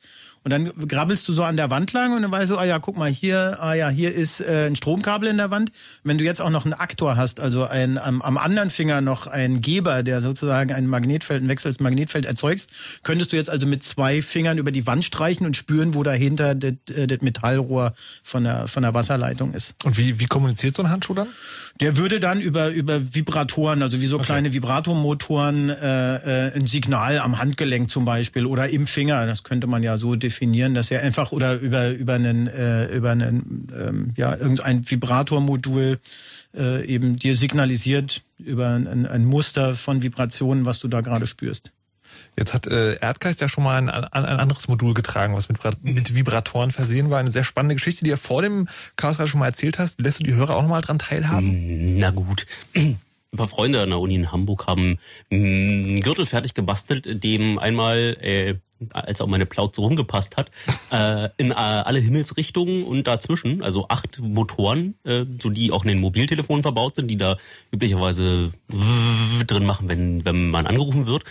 Und 0.47 0.51
dann 0.51 0.71
grabbelst 0.87 1.27
du 1.27 1.33
so 1.33 1.43
an 1.43 1.57
der 1.57 1.69
Wand 1.71 1.91
lang 1.91 2.15
und 2.15 2.21
dann 2.21 2.31
weißt 2.31 2.53
du, 2.53 2.57
ah 2.57 2.63
ja, 2.63 2.79
guck 2.79 2.95
mal, 2.95 3.09
hier, 3.09 3.57
ah 3.59 3.73
ja, 3.73 3.89
hier 3.89 4.15
ist 4.15 4.39
äh, 4.39 4.67
ein 4.67 4.77
Stromkabel 4.77 5.27
in 5.27 5.35
der 5.35 5.51
Wand. 5.51 5.73
Wenn 6.05 6.17
du 6.17 6.23
jetzt 6.23 6.39
auch 6.41 6.49
noch 6.49 6.63
einen 6.63 6.73
Aktor 6.73 7.17
hast, 7.17 7.41
also 7.41 7.65
ein, 7.65 7.97
am, 7.97 8.21
am 8.21 8.37
anderen 8.37 8.69
Finger 8.69 9.01
noch 9.01 9.27
einen 9.27 9.59
Geber, 9.59 10.03
der 10.03 10.21
sozusagen 10.21 10.71
ein 10.71 10.87
Magnetfeld, 10.87 11.43
ein 11.43 11.49
wechselndes 11.49 11.81
Magnetfeld 11.81 12.23
erzeugst, 12.23 12.69
könntest 13.03 13.33
du 13.33 13.35
jetzt 13.35 13.49
also 13.49 13.67
mit 13.67 13.83
zwei 13.83 14.21
Fingern 14.21 14.57
über 14.57 14.71
die 14.71 14.87
Wand 14.87 15.03
streichen 15.03 15.45
und 15.45 15.57
spüren, 15.57 15.93
wo 15.95 16.03
dahinter 16.03 16.55
das, 16.55 16.75
äh, 16.95 17.17
Metallrohr 17.19 17.93
von 18.23 18.45
der, 18.45 18.69
von 18.69 18.83
der 18.83 18.93
Wasserleitung 18.93 19.53
ist. 19.53 19.75
Und 19.83 19.97
wie, 19.97 20.17
wie 20.21 20.27
kommuniziert 20.27 20.77
so 20.77 20.83
ein 20.83 20.89
Handschuh 20.89 21.13
dann? 21.13 21.27
Der 21.79 21.97
würde 21.97 22.19
dann 22.19 22.41
über, 22.41 22.69
über 22.71 23.13
Vibratoren, 23.13 23.81
also 23.83 24.01
wie 24.01 24.07
so 24.07 24.15
okay. 24.15 24.25
kleine 24.25 24.53
Vibratormotoren, 24.53 25.69
äh, 25.69 26.47
äh, 26.47 26.55
ein 26.55 26.65
Signal 26.65 27.19
am 27.19 27.39
Handgelenk 27.39 27.91
zum 27.91 28.03
Beispiel 28.05 28.45
oder 28.45 28.69
im 28.69 28.87
Finger, 28.87 29.25
das 29.25 29.43
könnte 29.43 29.67
man 29.67 29.83
ja 29.83 29.97
so 29.97 30.15
definieren, 30.15 30.73
dass 30.73 30.89
er 30.89 31.03
einfach 31.03 31.31
oder 31.31 31.59
über, 31.59 31.91
über 31.91 32.13
einen, 32.15 32.47
äh, 32.47 32.87
über 32.95 33.11
einen, 33.11 33.67
ähm, 33.77 34.13
ja, 34.17 34.35
irgendein 34.35 34.89
Vibratormodul 34.89 35.99
äh, 36.55 36.85
eben 36.85 37.17
dir 37.17 37.37
signalisiert 37.37 38.23
über 38.39 38.69
ein, 38.69 39.05
ein 39.05 39.25
Muster 39.25 39.75
von 39.75 40.01
Vibrationen, 40.01 40.65
was 40.65 40.79
du 40.79 40.87
da 40.87 41.01
gerade 41.01 41.27
spürst. 41.27 41.71
Jetzt 42.37 42.53
hat 42.53 42.67
äh, 42.67 42.97
Erdgeist 42.97 43.41
ja 43.41 43.49
schon 43.49 43.63
mal 43.63 43.77
ein, 43.77 43.89
ein, 43.89 44.39
anderes 44.39 44.67
Modul 44.67 44.93
getragen, 44.93 45.35
was 45.35 45.49
mit, 45.49 45.57
mit 45.81 46.15
Vibratoren 46.15 46.71
versehen 46.71 47.09
war. 47.09 47.19
Eine 47.19 47.31
sehr 47.31 47.43
spannende 47.43 47.75
Geschichte, 47.75 48.03
die 48.03 48.11
du 48.11 48.17
vor 48.17 48.43
dem 48.43 48.67
Chaos 48.95 49.17
schon 49.27 49.39
mal 49.39 49.47
erzählt 49.47 49.79
hast. 49.79 49.99
Lässt 49.99 50.19
du 50.19 50.23
die 50.23 50.35
Hörer 50.35 50.55
auch 50.55 50.61
noch 50.61 50.69
mal 50.69 50.81
dran 50.81 50.99
teilhaben? 50.99 51.97
Na 51.97 52.11
gut. 52.11 52.45
Ein 52.75 52.99
paar 53.35 53.47
Freunde 53.47 53.81
an 53.81 53.89
der 53.89 53.99
Uni 53.99 54.15
in 54.15 54.31
Hamburg 54.31 54.67
haben 54.67 54.99
einen 55.31 56.01
Gürtel 56.01 56.27
fertig 56.27 56.53
gebastelt, 56.53 57.23
dem 57.23 57.57
einmal 57.57 58.17
äh, 58.21 58.55
als 58.93 59.21
auch 59.21 59.27
meine 59.27 59.45
Plauze 59.45 59.81
rumgepasst 59.81 60.37
hat, 60.37 60.51
äh, 60.91 61.29
in 61.37 61.51
äh, 61.51 61.55
alle 61.55 61.99
Himmelsrichtungen 61.99 62.83
und 62.83 63.07
dazwischen, 63.07 63.63
also 63.63 63.87
acht 63.89 64.19
Motoren, 64.19 64.95
äh, 65.03 65.25
so 65.41 65.49
die 65.49 65.71
auch 65.71 65.83
in 65.83 65.89
den 65.89 65.99
Mobiltelefonen 65.99 66.63
verbaut 66.63 66.95
sind, 66.95 67.07
die 67.07 67.17
da 67.17 67.37
üblicherweise 67.71 68.51
drin 69.47 69.65
machen, 69.65 69.89
wenn, 69.89 70.25
wenn 70.25 70.49
man 70.49 70.67
angerufen 70.67 71.05
wird. 71.05 71.23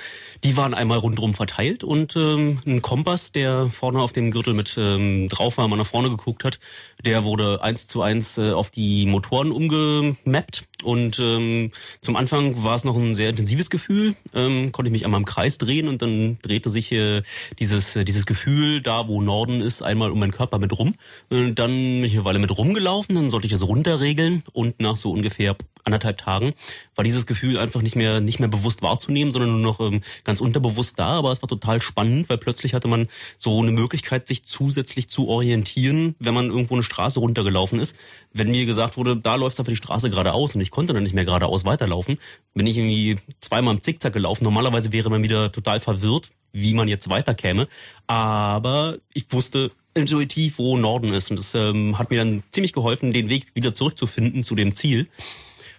Die 0.44 0.57
waren 0.57 0.74
einmal 0.74 0.99
rundherum 0.99 1.34
verteilt 1.34 1.82
und 1.82 2.14
ähm, 2.16 2.61
ein 2.66 2.82
Kompass, 2.82 3.32
der 3.32 3.68
vorne 3.70 4.01
auf 4.01 4.12
dem 4.12 4.30
Gürtel 4.30 4.55
mit 4.55 4.76
ähm, 4.78 5.28
drauf 5.28 5.59
war, 5.59 5.66
man 5.68 5.78
nach 5.78 5.86
vorne 5.86 6.11
geguckt 6.11 6.44
hat, 6.44 6.59
der 7.05 7.24
wurde 7.24 7.62
eins 7.62 7.86
zu 7.86 8.03
eins 8.03 8.38
äh, 8.38 8.53
auf 8.53 8.70
die 8.70 9.07
Motoren 9.07 9.51
umgemappt 9.51 10.66
und 10.82 11.18
ähm, 11.20 11.72
zum 12.01 12.16
Anfang 12.16 12.62
war 12.62 12.74
es 12.74 12.84
noch 12.84 12.97
ein 12.97 13.14
sehr 13.14 13.30
intensives 13.30 13.70
Gefühl, 13.70 14.14
ähm, 14.34 14.72
konnte 14.72 14.88
ich 14.88 14.92
mich 14.92 15.05
einmal 15.05 15.20
im 15.20 15.26
Kreis 15.26 15.59
drehen 15.59 15.88
und 15.88 16.03
dann 16.03 16.38
drehte 16.42 16.68
sich 16.68 16.92
äh, 16.92 17.22
dieses, 17.59 17.97
äh, 17.97 18.05
dieses 18.05 18.26
Gefühl, 18.26 18.80
da 18.82 19.09
wo 19.09 19.20
Norden 19.20 19.61
ist, 19.61 19.82
einmal 19.82 20.11
um 20.11 20.18
meinen 20.18 20.32
Körper 20.32 20.59
mit 20.59 20.76
rum. 20.78 20.95
Äh, 21.30 21.53
Dann 21.53 21.70
bin 21.70 22.05
ich 22.05 22.14
eine 22.14 22.24
Weile 22.24 22.39
mit 22.39 22.57
rumgelaufen, 22.57 23.14
dann 23.14 23.30
sollte 23.30 23.47
ich 23.47 23.53
das 23.53 23.66
runterregeln 23.66 24.43
und 24.53 24.80
nach 24.80 24.97
so 24.97 25.11
ungefähr 25.12 25.57
anderthalb 25.87 26.18
Tagen 26.18 26.53
war 26.95 27.05
dieses 27.05 27.26
Gefühl 27.26 27.59
einfach 27.59 27.80
nicht 27.80 27.97
mehr 27.97 28.20
nicht 28.20 28.41
mehr 28.41 28.49
bewusst 28.49 28.82
wahrzunehmen, 28.82 29.30
sondern 29.30 29.51
nur 29.53 29.61
noch 29.61 29.80
ähm, 29.80 30.03
ganz 30.24 30.41
unterbewusst 30.41 30.99
da. 30.99 31.09
Aber 31.09 31.32
es 31.32 31.41
war 31.43 31.49
total 31.49 31.80
spannend, 31.80 32.28
weil 32.28 32.39
plötzlich 32.39 32.74
hatte 32.74 32.89
man 32.89 33.09
so 33.39 33.61
eine 33.61 33.72
Möglichkeit, 33.72 34.28
sich 34.28 34.45
zusätzlich 34.45 35.09
zu 35.09 35.28
orientieren, 35.28 36.16
wenn 36.18 36.34
man 36.34 36.51
irgendwo 36.51 36.74
eine 36.74 36.82
Straße 36.82 37.20
runtergelaufen 37.20 37.78
ist. 37.78 37.97
Wenn 38.32 38.51
mir 38.51 38.66
gesagt 38.66 38.97
wurde, 38.97 39.16
da 39.16 39.37
läufst 39.37 39.59
du 39.59 39.64
für 39.64 39.70
die 39.70 39.76
Straße 39.76 40.11
geradeaus 40.11 40.55
und 40.55 40.61
ich 40.61 40.70
konnte 40.70 40.93
dann 40.93 41.05
nicht 41.05 41.14
mehr 41.14 41.24
geradeaus 41.24 41.64
weiterlaufen, 41.64 42.18
bin 42.55 42.66
ich 42.66 42.76
irgendwie 42.76 43.18
zweimal 43.41 43.74
im 43.74 43.82
Zickzack 43.82 44.12
gelaufen. 44.12 44.45
Normalerweise 44.45 44.93
wäre 44.93 45.09
man 45.09 45.22
wieder 45.22 45.53
total 45.53 45.80
verwirrt, 45.80 46.30
wie 46.53 46.74
man 46.74 46.89
jetzt 46.89 47.09
weiterkäme. 47.09 47.68
Aber 48.07 48.99
ich 49.14 49.26
wusste 49.30 49.70
intuitiv, 49.95 50.59
wo 50.59 50.76
Norden 50.76 51.12
ist. 51.12 51.30
Und 51.30 51.39
das 51.39 51.55
ähm, 51.55 51.99
hat 51.99 52.11
mir 52.11 52.18
dann 52.18 52.43
ziemlich 52.51 52.72
geholfen, 52.72 53.12
den 53.12 53.28
Weg 53.28 53.47
wieder 53.55 53.72
zurückzufinden 53.72 54.43
zu 54.43 54.55
dem 54.55 54.74
Ziel. 54.74 55.09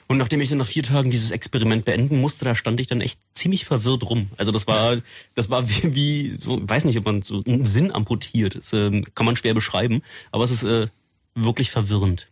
Und 0.07 0.17
nachdem 0.17 0.39
ich 0.39 0.49
dann 0.49 0.57
nach 0.57 0.67
vier 0.67 0.83
Tagen 0.83 1.11
dieses 1.11 1.31
Experiment 1.31 1.83
beenden 1.83 2.21
musste, 2.21 2.45
da 2.45 2.55
stand 2.55 2.79
ich 2.79 2.87
dann 2.87 3.01
echt 3.01 3.19
ziemlich 3.33 3.65
verwirrt 3.65 4.03
rum. 4.03 4.29
Also 4.37 4.51
das 4.51 4.65
war, 4.65 4.97
das 5.35 5.49
war 5.49 5.69
wie, 5.69 5.95
wie 5.95 6.35
so, 6.39 6.59
weiß 6.61 6.85
nicht, 6.85 6.97
ob 6.97 7.05
man 7.05 7.21
so 7.21 7.43
einen 7.45 7.65
Sinn 7.65 7.91
amputiert. 7.91 8.55
Das 8.55 8.71
ähm, 8.73 9.05
kann 9.15 9.25
man 9.25 9.35
schwer 9.35 9.53
beschreiben, 9.53 10.01
aber 10.31 10.43
es 10.45 10.51
ist 10.51 10.63
äh, 10.63 10.87
wirklich 11.35 11.71
verwirrend. 11.71 12.29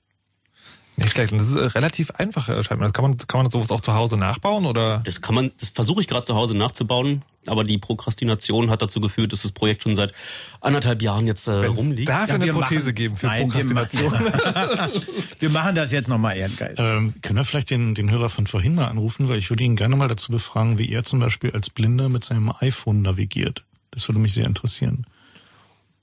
Nicht 0.97 1.11
schlecht. 1.11 1.31
Und 1.33 1.39
das 1.39 1.47
ist 1.49 1.55
äh, 1.55 1.65
relativ 1.65 2.11
einfach, 2.11 2.47
äh, 2.47 2.63
scheint 2.63 2.79
mir. 2.79 2.85
Das 2.85 2.93
kann 2.93 3.03
man, 3.03 3.17
kann 3.17 3.41
man 3.41 3.51
sowas 3.51 3.69
auch 3.71 3.81
zu 3.81 3.93
Hause 3.93 4.17
nachbauen 4.17 4.65
oder? 4.65 5.01
Das 5.05 5.21
kann 5.21 5.35
man, 5.35 5.51
das 5.59 5.69
versuche 5.69 5.99
ich 6.01 6.07
gerade 6.07 6.23
zu 6.25 6.35
Hause 6.35 6.55
nachzubauen, 6.55 7.21
aber 7.47 7.63
die 7.65 7.77
Prokrastination 7.77 8.69
hat 8.69 8.81
dazu 8.81 9.01
geführt, 9.01 9.33
dass 9.33 9.41
das 9.41 9.51
Projekt 9.51 9.83
schon 9.83 9.93
seit 9.93 10.13
anderthalb 10.61 11.01
Jahren 11.01 11.27
jetzt 11.27 11.47
äh, 11.47 11.51
rumliegt. 11.65 12.07
Dafür 12.07 12.35
eine 12.35 12.45
wir 12.45 12.53
Prothese 12.53 12.81
machen- 12.85 12.95
geben 12.95 13.15
für 13.17 13.25
Nein, 13.27 13.53
wir 13.53 13.63
Prokrastination. 13.65 14.13
Wir 15.39 15.49
machen 15.49 15.75
das 15.75 15.91
jetzt 15.91 16.07
nochmal, 16.07 16.37
Ehrengeist. 16.37 16.79
Ähm, 16.79 17.13
können 17.21 17.37
wir 17.37 17.45
vielleicht 17.45 17.69
den, 17.69 17.93
den 17.93 18.09
Hörer 18.09 18.29
von 18.29 18.47
vorhin 18.47 18.75
mal 18.75 18.87
anrufen, 18.87 19.27
weil 19.27 19.37
ich 19.37 19.49
würde 19.49 19.63
ihn 19.63 19.75
gerne 19.75 19.95
mal 19.95 20.07
dazu 20.07 20.31
befragen, 20.31 20.77
wie 20.77 20.89
er 20.89 21.03
zum 21.03 21.19
Beispiel 21.19 21.51
als 21.51 21.69
Blinder 21.69 22.07
mit 22.09 22.23
seinem 22.23 22.51
iPhone 22.59 23.01
navigiert. 23.01 23.63
Das 23.91 24.07
würde 24.07 24.19
mich 24.19 24.33
sehr 24.33 24.45
interessieren. 24.45 25.05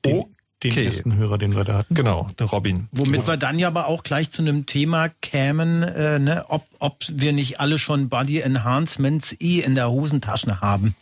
Den, 0.04 0.24
den 0.64 0.72
Okay. 0.72 0.86
ersten 0.86 1.16
Hörer, 1.16 1.38
den 1.38 1.54
wir 1.56 1.64
da 1.64 1.78
hatten. 1.78 1.94
Genau, 1.94 2.28
den 2.38 2.46
Robin. 2.46 2.88
Womit 2.92 3.26
wir 3.26 3.36
dann 3.36 3.58
ja 3.58 3.68
aber 3.68 3.86
auch 3.88 4.02
gleich 4.02 4.30
zu 4.30 4.42
einem 4.42 4.66
Thema 4.66 5.08
kämen, 5.08 5.82
äh, 5.82 6.18
ne, 6.18 6.44
ob, 6.48 6.64
ob 6.78 7.04
wir 7.08 7.32
nicht 7.32 7.60
alle 7.60 7.78
schon 7.78 8.08
Body 8.08 8.40
Enhancements 8.40 9.36
eh 9.40 9.60
in 9.60 9.74
der 9.74 9.90
Hosentasche 9.90 10.60
haben. 10.60 10.94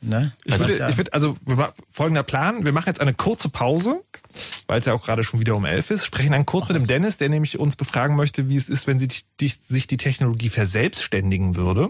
Ne? 0.00 0.32
Ich 0.44 0.52
Das 0.52 0.60
würde, 0.60 0.76
ja- 0.78 0.88
ich 0.88 0.96
würde, 0.96 1.12
also 1.12 1.36
folgender 1.88 2.22
Plan. 2.22 2.64
Wir 2.64 2.72
machen 2.72 2.88
jetzt 2.88 3.00
eine 3.00 3.14
kurze 3.14 3.48
Pause, 3.48 4.02
weil 4.66 4.80
es 4.80 4.86
ja 4.86 4.92
auch 4.94 5.02
gerade 5.04 5.24
schon 5.24 5.40
wieder 5.40 5.56
um 5.56 5.64
elf 5.64 5.90
ist. 5.90 6.04
Sprechen 6.04 6.32
dann 6.32 6.46
kurz 6.46 6.68
mit 6.68 6.76
dem 6.76 6.86
Dennis, 6.86 7.16
der 7.16 7.28
nämlich 7.28 7.58
uns 7.58 7.76
befragen 7.76 8.16
möchte, 8.16 8.48
wie 8.48 8.56
es 8.56 8.68
ist, 8.68 8.86
wenn 8.86 8.98
sie 8.98 9.08
die, 9.40 9.48
sich 9.48 9.86
die 9.86 9.96
Technologie 9.96 10.48
verselbstständigen 10.48 11.56
würde. 11.56 11.88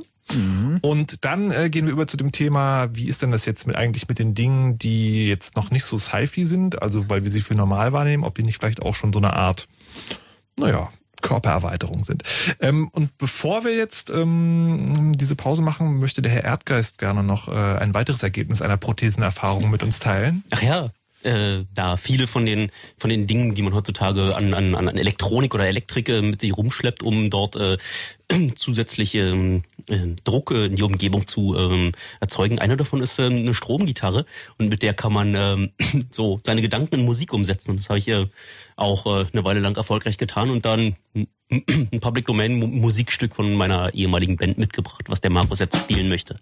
Und 0.81 1.25
dann 1.25 1.51
äh, 1.51 1.69
gehen 1.69 1.87
wir 1.87 1.93
über 1.93 2.07
zu 2.07 2.17
dem 2.17 2.33
Thema, 2.33 2.89
wie 2.95 3.09
ist 3.09 3.21
denn 3.23 3.31
das 3.31 3.45
jetzt 3.45 3.67
mit 3.67 3.77
eigentlich 3.77 4.09
mit 4.09 4.19
den 4.19 4.35
Dingen, 4.35 4.79
die 4.79 5.29
jetzt 5.29 5.55
noch 5.55 5.71
nicht 5.71 5.85
so 5.85 5.99
sci-fi 5.99 6.45
sind, 6.47 6.81
also 6.81 7.11
weil 7.11 7.25
wir 7.25 7.31
sie 7.31 7.43
für 7.43 7.55
normal 7.55 7.93
wahrnehmen, 7.93 8.25
ob 8.25 8.35
die 8.35 8.43
nicht 8.43 8.59
vielleicht 8.59 8.81
auch 8.83 8.95
schon 8.95 9.13
so 9.13 9.19
eine 9.19 9.35
Art, 9.35 9.69
naja, 10.59 10.91
Körpererweiterung 11.25 12.05
sind. 12.05 12.23
Ähm, 12.61 12.89
und 12.93 13.17
bevor 13.19 13.65
wir 13.65 13.75
jetzt 13.75 14.11
ähm, 14.11 15.13
diese 15.17 15.35
Pause 15.35 15.63
machen, 15.63 15.99
möchte 15.99 16.23
der 16.23 16.31
Herr 16.31 16.45
Erdgeist 16.45 16.99
gerne 16.99 17.23
noch 17.23 17.49
äh, 17.49 17.53
ein 17.53 17.95
weiteres 17.95 18.23
Ergebnis 18.23 18.63
einer 18.63 18.77
Prothesenerfahrung 18.77 19.71
mit 19.71 19.83
uns 19.83 19.99
teilen. 19.99 20.45
Ach 20.51 20.63
ja, 20.63 20.91
äh, 21.25 21.65
da 21.75 21.97
viele 21.97 22.27
von 22.27 22.47
den 22.47 22.71
von 22.99 23.11
den 23.11 23.27
Dingen, 23.27 23.55
die 23.55 23.63
man 23.63 23.75
heutzutage 23.75 24.37
an, 24.37 24.55
an, 24.55 24.75
an 24.75 24.97
Elektronik 24.97 25.55
oder 25.55 25.67
Elektrik 25.67 26.09
äh, 26.09 26.23
mit 26.23 26.41
sich 26.41 26.57
rumschleppt, 26.57 27.03
um 27.03 27.31
dort 27.31 27.57
äh, 27.57 27.77
zusätzliche 28.57 29.21
ähm, 29.21 29.63
äh, 29.89 30.15
Druck 30.25 30.51
in 30.51 30.77
die 30.77 30.83
Umgebung 30.83 31.27
zu 31.27 31.57
ähm, 31.57 31.93
erzeugen. 32.21 32.59
Eine 32.59 32.77
davon 32.77 33.03
ist 33.03 33.19
ähm, 33.19 33.37
eine 33.37 33.55
Stromgitarre 33.55 34.25
und 34.59 34.69
mit 34.69 34.83
der 34.83 34.95
kann 34.95 35.13
man 35.13 35.35
ähm, 35.35 35.71
so 36.11 36.39
seine 36.43 36.63
Gedanken 36.63 36.97
in 36.97 37.05
Musik 37.05 37.33
umsetzen. 37.33 37.71
Und 37.71 37.79
das 37.79 37.89
habe 37.89 37.99
ich 37.99 38.09
äh, 38.09 38.27
auch 38.77 39.07
äh, 39.07 39.27
eine 39.33 39.45
Weile 39.45 39.61
lang 39.61 39.77
erfolgreich 39.77 40.19
getan 40.19 40.51
und 40.51 40.65
dann 40.65 40.97
ein 41.15 41.31
Public 42.01 42.27
Domain 42.27 42.59
Mu- 42.59 42.67
Musikstück 42.67 43.35
von 43.35 43.55
meiner 43.55 43.93
ehemaligen 43.95 44.37
Band 44.37 44.59
mitgebracht, 44.59 45.05
was 45.09 45.21
der 45.21 45.31
Markus 45.31 45.59
jetzt 45.61 45.77
spielen 45.77 46.09
möchte. 46.09 46.37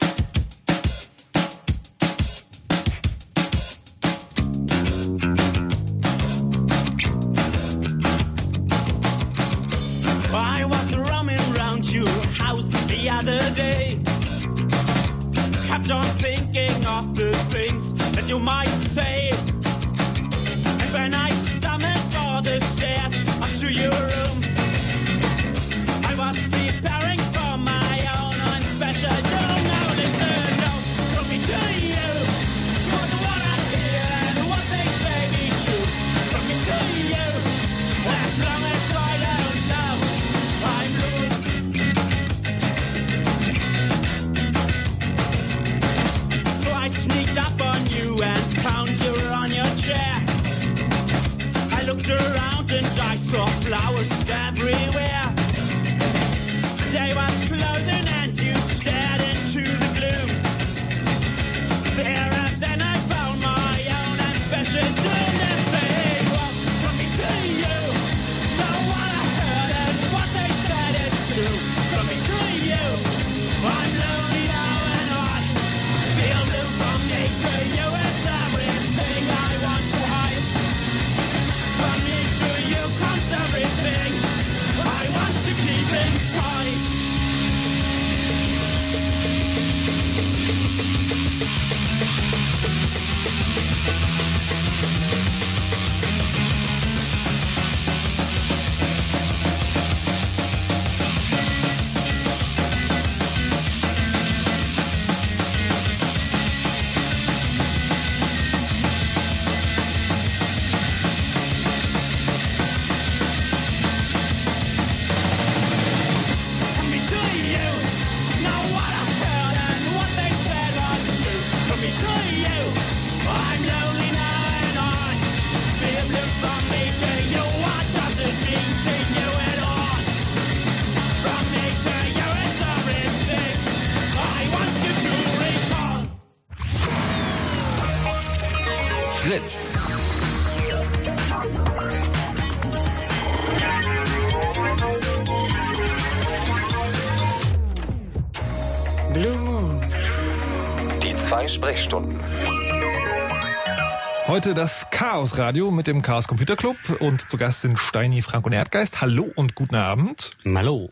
Heute 154.42 154.54
das 154.54 154.90
Chaos 154.90 155.38
Radio 155.38 155.70
mit 155.70 155.86
dem 155.86 156.02
Chaos 156.02 156.26
Computer 156.26 156.56
Club 156.56 156.76
und 156.98 157.20
zu 157.20 157.36
Gast 157.36 157.60
sind 157.60 157.78
Steini, 157.78 158.22
Frank 158.22 158.44
und 158.44 158.52
Erdgeist. 158.52 159.00
Hallo 159.00 159.30
und 159.36 159.54
guten 159.54 159.76
Abend. 159.76 160.32
Hallo. 160.44 160.90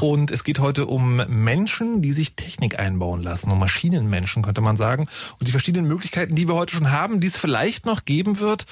Und 0.00 0.32
es 0.32 0.42
geht 0.42 0.58
heute 0.58 0.86
um 0.86 1.22
Menschen, 1.28 2.02
die 2.02 2.10
sich 2.10 2.34
Technik 2.34 2.80
einbauen 2.80 3.22
lassen, 3.22 3.52
um 3.52 3.60
Maschinenmenschen 3.60 4.42
könnte 4.42 4.62
man 4.62 4.76
sagen 4.76 5.06
und 5.38 5.46
die 5.46 5.52
verschiedenen 5.52 5.86
Möglichkeiten, 5.86 6.34
die 6.34 6.48
wir 6.48 6.56
heute 6.56 6.74
schon 6.74 6.90
haben, 6.90 7.20
die 7.20 7.28
es 7.28 7.36
vielleicht 7.36 7.86
noch 7.86 8.04
geben 8.04 8.40
wird 8.40 8.64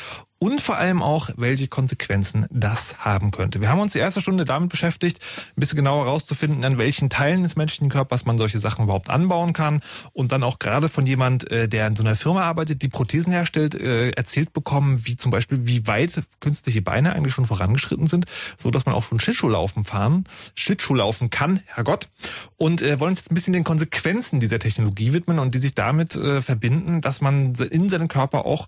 und 0.43 0.63
vor 0.63 0.79
allem 0.79 1.03
auch, 1.03 1.29
welche 1.37 1.69
Konsequenzen 1.69 2.47
das 2.51 2.99
haben 3.05 3.31
könnte. 3.31 3.61
Wir 3.61 3.69
haben 3.69 3.79
uns 3.79 3.93
die 3.93 3.99
erste 3.99 4.23
Stunde 4.23 4.47
damit 4.47 4.71
beschäftigt, 4.71 5.21
ein 5.55 5.61
bisschen 5.61 5.77
genauer 5.77 6.07
herauszufinden, 6.07 6.65
an 6.65 6.79
welchen 6.79 7.11
Teilen 7.11 7.43
des 7.43 7.57
menschlichen 7.57 7.91
Körpers 7.91 8.25
man 8.25 8.39
solche 8.39 8.59
Sachen 8.59 8.85
überhaupt 8.85 9.11
anbauen 9.11 9.53
kann 9.53 9.83
und 10.15 10.33
dann 10.33 10.43
auch 10.43 10.59
gerade 10.59 10.89
von 10.89 11.05
jemand, 11.05 11.51
äh, 11.51 11.69
der 11.69 11.87
in 11.87 11.95
so 11.95 12.03
einer 12.03 12.17
Firma 12.17 12.45
arbeitet, 12.45 12.81
die 12.83 12.89
Prothesen 12.89 13.33
herstellt, 13.33 13.75
äh, 13.75 14.13
erzählt 14.13 14.55
bekommen, 14.55 15.05
wie 15.05 15.19
zum 15.19 15.31
Beispiel, 15.31 15.67
wie 15.67 15.87
weit 15.87 16.23
künstliche 16.41 16.81
Beine 16.81 17.13
eigentlich 17.13 17.35
schon 17.35 17.45
vorangeschritten 17.45 18.07
sind, 18.07 18.25
so 18.57 18.71
dass 18.71 18.87
man 18.87 18.95
auch 18.95 19.05
schon 19.05 19.21
Schlittschuhlaufen 19.21 19.85
fahren, 19.85 20.25
Schlittschuhlaufen 20.55 21.29
kann, 21.29 21.61
Herrgott. 21.67 22.09
Und 22.57 22.81
äh, 22.81 22.99
wollen 22.99 23.11
uns 23.11 23.21
jetzt 23.21 23.31
ein 23.31 23.35
bisschen 23.35 23.53
den 23.53 23.65
Konsequenzen 23.65 24.41
dieser 24.41 24.59
Technologie 24.59 25.13
widmen 25.13 25.39
und 25.39 25.55
die 25.55 25.59
sich 25.59 25.75
damit 25.75 26.19
verbinden, 26.41 27.01
dass 27.01 27.21
man 27.21 27.55
in 27.55 27.89
seinen 27.89 28.09
Körper 28.09 28.47
auch 28.47 28.67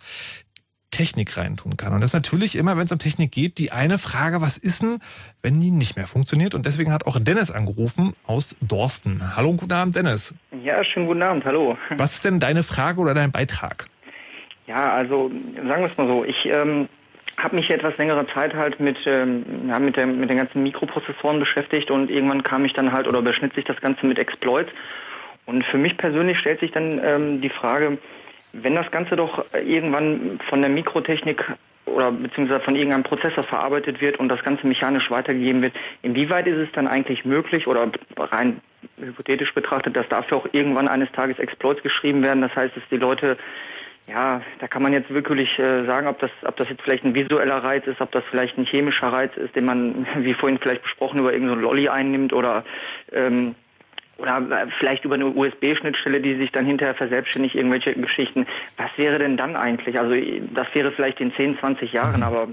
Technik 0.93 1.37
reintun 1.37 1.77
kann. 1.77 1.93
Und 1.93 2.01
das 2.01 2.11
ist 2.11 2.15
natürlich 2.15 2.57
immer, 2.57 2.77
wenn 2.77 2.85
es 2.85 2.93
um 2.93 3.01
Technik 3.01 3.33
geht, 3.33 3.59
die 3.59 3.73
eine 3.73 3.99
Frage, 3.99 4.41
was 4.41 4.57
ist 4.59 4.83
denn, 4.83 4.99
wenn 5.43 5.61
die 5.61 5.73
nicht 5.73 5.97
mehr 5.97 6.07
funktioniert? 6.07 6.55
Und 6.55 6.65
deswegen 6.67 6.93
hat 6.93 7.07
auch 7.07 7.19
Dennis 7.19 7.51
angerufen 7.51 8.15
aus 8.25 8.57
Dorsten. 8.61 9.37
Hallo 9.37 9.51
und 9.51 9.57
guten 9.57 9.73
Abend, 9.73 9.97
Dennis. 9.97 10.35
Ja, 10.63 10.85
schönen 10.85 11.07
guten 11.07 11.23
Abend, 11.23 11.45
hallo. 11.45 11.77
Was 11.97 12.15
ist 12.15 12.25
denn 12.25 12.39
deine 12.39 12.63
Frage 12.63 13.01
oder 13.01 13.15
dein 13.15 13.33
Beitrag? 13.33 13.89
Ja, 14.69 14.93
also 14.93 15.31
sagen 15.57 15.83
wir 15.83 15.91
es 15.91 15.97
mal 15.97 16.07
so, 16.07 16.25
ich 16.25 16.47
ähm, 16.47 16.89
habe 17.37 17.57
mich 17.57 17.71
etwas 17.71 17.97
längere 17.99 18.27
Zeit 18.29 18.55
halt 18.55 18.79
mit, 18.79 18.99
ähm, 19.07 19.45
ja, 19.69 19.79
mit, 19.79 19.97
der, 19.97 20.07
mit 20.07 20.31
den 20.31 20.37
ganzen 20.37 20.63
Mikroprozessoren 20.63 21.41
beschäftigt 21.41 21.91
und 21.91 22.11
irgendwann 22.11 22.43
kam 22.43 22.65
ich 22.65 22.73
dann 22.75 22.93
halt 22.93 23.09
oder 23.09 23.19
überschnitt 23.19 23.55
sich 23.55 23.65
das 23.65 23.81
Ganze 23.81 24.07
mit 24.07 24.19
Exploits. 24.19 24.71
Und 25.45 25.65
für 25.65 25.79
mich 25.79 25.97
persönlich 25.97 26.39
stellt 26.39 26.61
sich 26.61 26.71
dann 26.71 27.01
ähm, 27.03 27.41
die 27.41 27.49
Frage, 27.49 27.99
wenn 28.53 28.75
das 28.75 28.91
Ganze 28.91 29.17
doch 29.17 29.45
irgendwann 29.55 30.39
von 30.49 30.61
der 30.61 30.71
Mikrotechnik 30.71 31.45
oder 31.87 32.13
beziehungsweise 32.13 32.61
von 32.61 32.77
irgendeinem 32.77 33.03
Prozessor 33.03 33.45
verarbeitet 33.45 34.01
wird 34.01 34.19
und 34.19 34.29
das 34.29 34.43
Ganze 34.43 34.67
mechanisch 34.67 35.11
weitergegeben 35.11 35.63
wird, 35.63 35.75
inwieweit 36.03 36.47
ist 36.47 36.59
es 36.59 36.73
dann 36.73 36.87
eigentlich 36.87 37.25
möglich 37.25 37.67
oder 37.67 37.91
rein 38.17 38.61
hypothetisch 38.99 39.53
betrachtet, 39.55 39.97
dass 39.97 40.09
dafür 40.09 40.39
auch 40.39 40.47
irgendwann 40.53 40.89
eines 40.89 41.11
Tages 41.13 41.39
Exploits 41.39 41.83
geschrieben 41.83 42.23
werden? 42.25 42.43
Das 42.43 42.55
heißt, 42.55 42.77
dass 42.77 42.85
die 42.91 42.97
Leute 42.97 43.37
ja, 44.09 44.43
da 44.59 44.67
kann 44.67 44.83
man 44.83 44.93
jetzt 44.93 45.15
wirklich 45.15 45.59
äh, 45.59 45.85
sagen, 45.85 46.09
ob 46.09 46.19
das, 46.19 46.31
ob 46.45 46.57
das 46.57 46.69
jetzt 46.69 46.83
vielleicht 46.83 47.05
ein 47.05 47.15
visueller 47.15 47.63
Reiz 47.63 47.87
ist, 47.87 48.01
ob 48.01 48.11
das 48.11 48.25
vielleicht 48.31 48.59
ein 48.59 48.65
chemischer 48.65 49.13
Reiz 49.13 49.37
ist, 49.37 49.55
den 49.55 49.65
man, 49.65 50.07
wie 50.19 50.35
vorhin 50.35 50.59
vielleicht 50.59 50.83
besprochen, 50.83 51.21
über 51.21 51.33
irgendeinen 51.33 51.61
so 51.61 51.67
Lolly 51.69 51.89
einnimmt 51.89 52.33
oder 52.33 52.65
ähm, 53.13 53.55
oder 54.19 54.69
vielleicht 54.79 55.05
über 55.05 55.15
eine 55.15 55.27
USB-Schnittstelle, 55.27 56.21
die 56.21 56.37
sich 56.37 56.53
dann 56.53 56.67
hinterher 56.67 56.95
verselbstständigt, 56.95 57.55
irgendwelche 57.55 57.95
Geschichten. 57.95 58.47
Was 58.77 58.91
wäre 58.97 59.19
denn 59.19 59.37
dann 59.37 59.57
eigentlich? 59.57 59.99
Also 59.99 60.15
das 60.55 60.67
wäre 60.75 60.93
vielleicht 60.93 61.21
in 61.21 61.33
10, 61.35 61.59
20 61.59 61.93
Jahren, 61.93 62.23
aber 62.23 62.49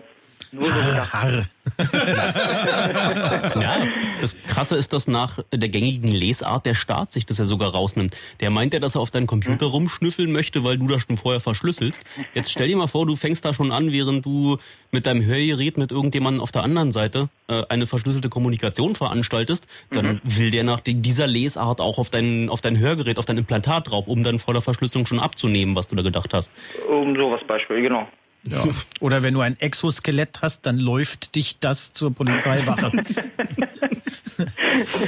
nur 0.51 0.71
so 0.71 0.79
gedacht. 0.79 1.47
ja, 3.61 3.85
das 4.21 4.43
Krasse 4.43 4.75
ist, 4.75 4.93
dass 4.93 5.07
nach 5.07 5.39
der 5.53 5.69
gängigen 5.69 6.09
Lesart 6.09 6.65
der 6.65 6.75
Staat 6.75 7.11
sich 7.11 7.25
das 7.25 7.37
ja 7.37 7.45
sogar 7.45 7.71
rausnimmt. 7.71 8.17
Der 8.39 8.49
meint 8.49 8.73
ja, 8.73 8.79
dass 8.79 8.95
er 8.95 9.01
auf 9.01 9.11
deinen 9.11 9.27
Computer 9.27 9.67
hm. 9.67 9.71
rumschnüffeln 9.71 10.31
möchte, 10.31 10.63
weil 10.63 10.77
du 10.77 10.87
das 10.87 11.03
schon 11.03 11.17
vorher 11.17 11.39
verschlüsselst. 11.39 12.03
Jetzt 12.33 12.51
stell 12.51 12.67
dir 12.67 12.77
mal 12.77 12.87
vor, 12.87 13.05
du 13.05 13.15
fängst 13.15 13.45
da 13.45 13.53
schon 13.53 13.71
an, 13.71 13.91
während 13.91 14.25
du 14.25 14.57
mit 14.91 15.05
deinem 15.05 15.23
Hörgerät 15.23 15.77
mit 15.77 15.91
irgendjemandem 15.91 16.41
auf 16.41 16.51
der 16.51 16.63
anderen 16.63 16.91
Seite 16.91 17.29
äh, 17.47 17.63
eine 17.69 17.85
verschlüsselte 17.85 18.29
Kommunikation 18.29 18.95
veranstaltest, 18.95 19.67
dann 19.91 20.05
mhm. 20.05 20.21
will 20.23 20.51
der 20.51 20.63
nach 20.63 20.79
dieser 20.79 21.27
Lesart 21.27 21.81
auch 21.81 21.99
auf 21.99 22.09
dein, 22.09 22.49
auf 22.49 22.61
dein 22.61 22.79
Hörgerät, 22.79 23.19
auf 23.19 23.25
dein 23.25 23.37
Implantat 23.37 23.89
drauf, 23.89 24.07
um 24.07 24.23
dann 24.23 24.39
vor 24.39 24.53
der 24.53 24.61
Verschlüsselung 24.61 25.05
schon 25.05 25.19
abzunehmen, 25.19 25.75
was 25.75 25.87
du 25.87 25.95
da 25.95 26.01
gedacht 26.01 26.33
hast. 26.33 26.51
Um 26.87 27.15
sowas 27.15 27.41
Beispiel, 27.47 27.81
genau. 27.81 28.07
Ja. 28.47 28.63
Oder 28.99 29.23
wenn 29.23 29.33
du 29.33 29.41
ein 29.41 29.59
Exoskelett 29.59 30.41
hast, 30.41 30.65
dann 30.65 30.77
läuft 30.77 31.35
dich 31.35 31.59
das 31.59 31.93
zur 31.93 32.13
Polizeiwache. 32.13 32.91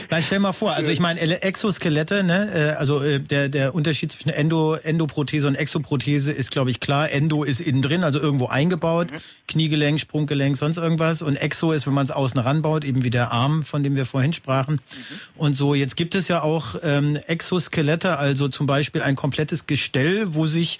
Nein, 0.09 0.23
stell 0.23 0.39
mal 0.39 0.51
vor, 0.51 0.73
also 0.73 0.91
ich 0.91 0.99
meine 0.99 1.41
Exoskelette, 1.41 2.23
ne, 2.23 2.49
äh, 2.53 2.75
also 2.77 3.01
äh, 3.01 3.19
der 3.19 3.49
der 3.49 3.73
Unterschied 3.73 4.11
zwischen 4.11 4.29
Endo 4.29 4.73
Endoprothese 4.75 5.47
und 5.47 5.55
Exoprothese 5.55 6.31
ist, 6.31 6.51
glaube 6.51 6.69
ich, 6.69 6.79
klar. 6.79 7.11
Endo 7.11 7.43
ist 7.43 7.61
innen 7.61 7.81
drin, 7.81 8.03
also 8.03 8.19
irgendwo 8.19 8.47
eingebaut, 8.47 9.11
mhm. 9.11 9.17
Kniegelenk, 9.47 9.99
Sprunggelenk, 9.99 10.57
sonst 10.57 10.77
irgendwas. 10.77 11.21
Und 11.21 11.35
Exo 11.37 11.71
ist, 11.71 11.87
wenn 11.87 11.93
man 11.93 12.05
es 12.05 12.11
außen 12.11 12.39
ranbaut, 12.39 12.83
eben 12.83 13.03
wie 13.03 13.09
der 13.09 13.31
Arm, 13.31 13.63
von 13.63 13.83
dem 13.83 13.95
wir 13.95 14.05
vorhin 14.05 14.33
sprachen. 14.33 14.75
Mhm. 14.75 14.99
Und 15.37 15.53
so 15.53 15.75
jetzt 15.75 15.95
gibt 15.95 16.15
es 16.15 16.27
ja 16.27 16.41
auch 16.41 16.75
ähm, 16.83 17.15
Exoskelette, 17.27 18.17
also 18.17 18.49
zum 18.49 18.65
Beispiel 18.65 19.01
ein 19.01 19.15
komplettes 19.15 19.67
Gestell, 19.67 20.35
wo 20.35 20.45
sich 20.45 20.79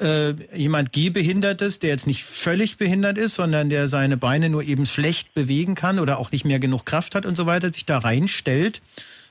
äh, 0.00 0.34
jemand 0.54 0.92
Gehbehindertes, 0.92 1.78
der 1.78 1.90
jetzt 1.90 2.06
nicht 2.06 2.24
völlig 2.24 2.78
behindert 2.78 3.18
ist, 3.18 3.34
sondern 3.34 3.68
der 3.68 3.88
seine 3.88 4.16
Beine 4.16 4.48
nur 4.48 4.62
eben 4.62 4.86
schlecht 4.86 5.34
bewegen 5.34 5.74
kann 5.74 5.98
oder 5.98 6.18
auch 6.18 6.30
nicht 6.30 6.44
mehr 6.44 6.58
genug 6.58 6.86
Kraft 6.86 7.14
hat 7.14 7.26
und 7.26 7.36
so 7.36 7.46
weiter, 7.46 7.72
sich 7.72 7.86
da 7.86 7.98
reinstellt, 7.98 8.80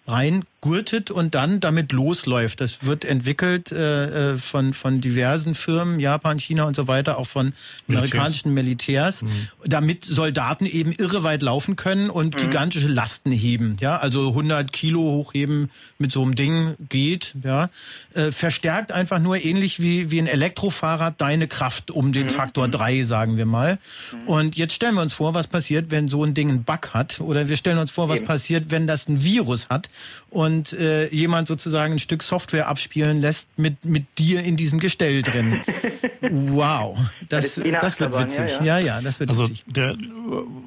rein 0.07 0.43
gurtet 0.67 1.11
und 1.11 1.33
dann 1.33 1.61
damit 1.61 1.93
losläuft. 1.93 2.59
Das 2.59 2.83
wird 2.83 3.05
entwickelt 3.05 3.71
äh, 3.71 4.33
äh, 4.33 4.37
von, 4.37 4.73
von 4.73 4.99
diversen 4.99 5.55
Firmen, 5.55 5.99
Japan, 5.99 6.39
China 6.39 6.65
und 6.65 6.75
so 6.75 6.89
weiter, 6.89 7.17
auch 7.17 7.27
von 7.27 7.53
Militärs. 7.87 8.11
amerikanischen 8.11 8.53
Militärs, 8.53 9.21
mhm. 9.21 9.29
damit 9.65 10.03
Soldaten 10.03 10.65
eben 10.65 10.91
irreweit 10.91 11.41
laufen 11.41 11.77
können 11.77 12.09
und 12.09 12.35
mhm. 12.35 12.39
gigantische 12.39 12.87
Lasten 12.87 13.31
heben. 13.31 13.77
Ja, 13.79 13.97
also 13.97 14.27
100 14.27 14.73
Kilo 14.73 14.99
hochheben 14.99 15.71
mit 15.99 16.11
so 16.11 16.21
einem 16.21 16.35
Ding 16.35 16.75
geht. 16.89 17.33
Ja, 17.43 17.69
äh, 18.13 18.31
verstärkt 18.31 18.91
einfach 18.91 19.19
nur 19.19 19.37
ähnlich 19.37 19.81
wie 19.81 20.11
wie 20.11 20.19
ein 20.19 20.27
Elektrofahrrad 20.27 21.21
deine 21.21 21.47
Kraft 21.47 21.91
um 21.91 22.11
den 22.11 22.23
mhm. 22.23 22.29
Faktor 22.29 22.67
drei, 22.67 23.03
sagen 23.03 23.37
wir 23.37 23.45
mal. 23.45 23.77
Mhm. 24.11 24.27
Und 24.27 24.57
jetzt 24.57 24.73
stellen 24.73 24.95
wir 24.95 25.01
uns 25.01 25.13
vor, 25.13 25.33
was 25.33 25.47
passiert, 25.47 25.91
wenn 25.91 26.09
so 26.09 26.25
ein 26.25 26.33
Ding 26.33 26.49
einen 26.49 26.63
Bug 26.65 26.89
hat, 26.93 27.21
oder 27.21 27.47
wir 27.47 27.55
stellen 27.55 27.77
uns 27.77 27.91
vor, 27.91 28.09
was 28.09 28.17
eben. 28.17 28.27
passiert, 28.27 28.69
wenn 28.69 28.85
das 28.85 29.07
ein 29.07 29.23
Virus 29.23 29.69
hat 29.69 29.89
und 30.29 30.73
äh, 30.73 31.07
jemand 31.09 31.47
sozusagen 31.47 31.93
ein 31.93 31.99
Stück 31.99 32.21
Software 32.23 32.67
abspielen 32.67 33.19
lässt 33.19 33.49
mit, 33.57 33.83
mit 33.85 34.05
dir 34.17 34.43
in 34.43 34.57
diesem 34.57 34.79
Gestell 34.79 35.21
drin. 35.21 35.61
wow, 36.21 36.97
das, 37.29 37.55
das, 37.55 37.65
das 37.79 37.99
wird 37.99 38.19
witzig. 38.19 38.59
Ja, 38.59 38.77
ja, 38.77 38.79
ja, 38.79 39.01
das 39.01 39.19
wird 39.19 39.29
also 39.29 39.43
witzig. 39.43 39.63
Der, 39.67 39.95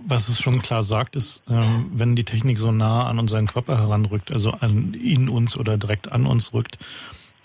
was 0.07 0.29
es 0.29 0.41
schon 0.41 0.63
klar 0.63 0.83
sagt, 0.83 1.17
ist, 1.17 1.43
ähm, 1.49 1.91
wenn 1.93 2.17
die 2.17 2.25
Technik 2.25 2.59
so 2.59 2.73
nah 2.73 3.07
an 3.07 3.19
unseren 3.19 3.47
Körper 3.47 3.79
heranrückt, 3.79 4.33
also 4.33 4.53
an 4.53 4.95
in 4.95 5.29
uns 5.29 5.57
oder 5.57 5.77
direkt 5.77 6.11
an 6.11 6.27
uns 6.27 6.53
rückt, 6.55 6.79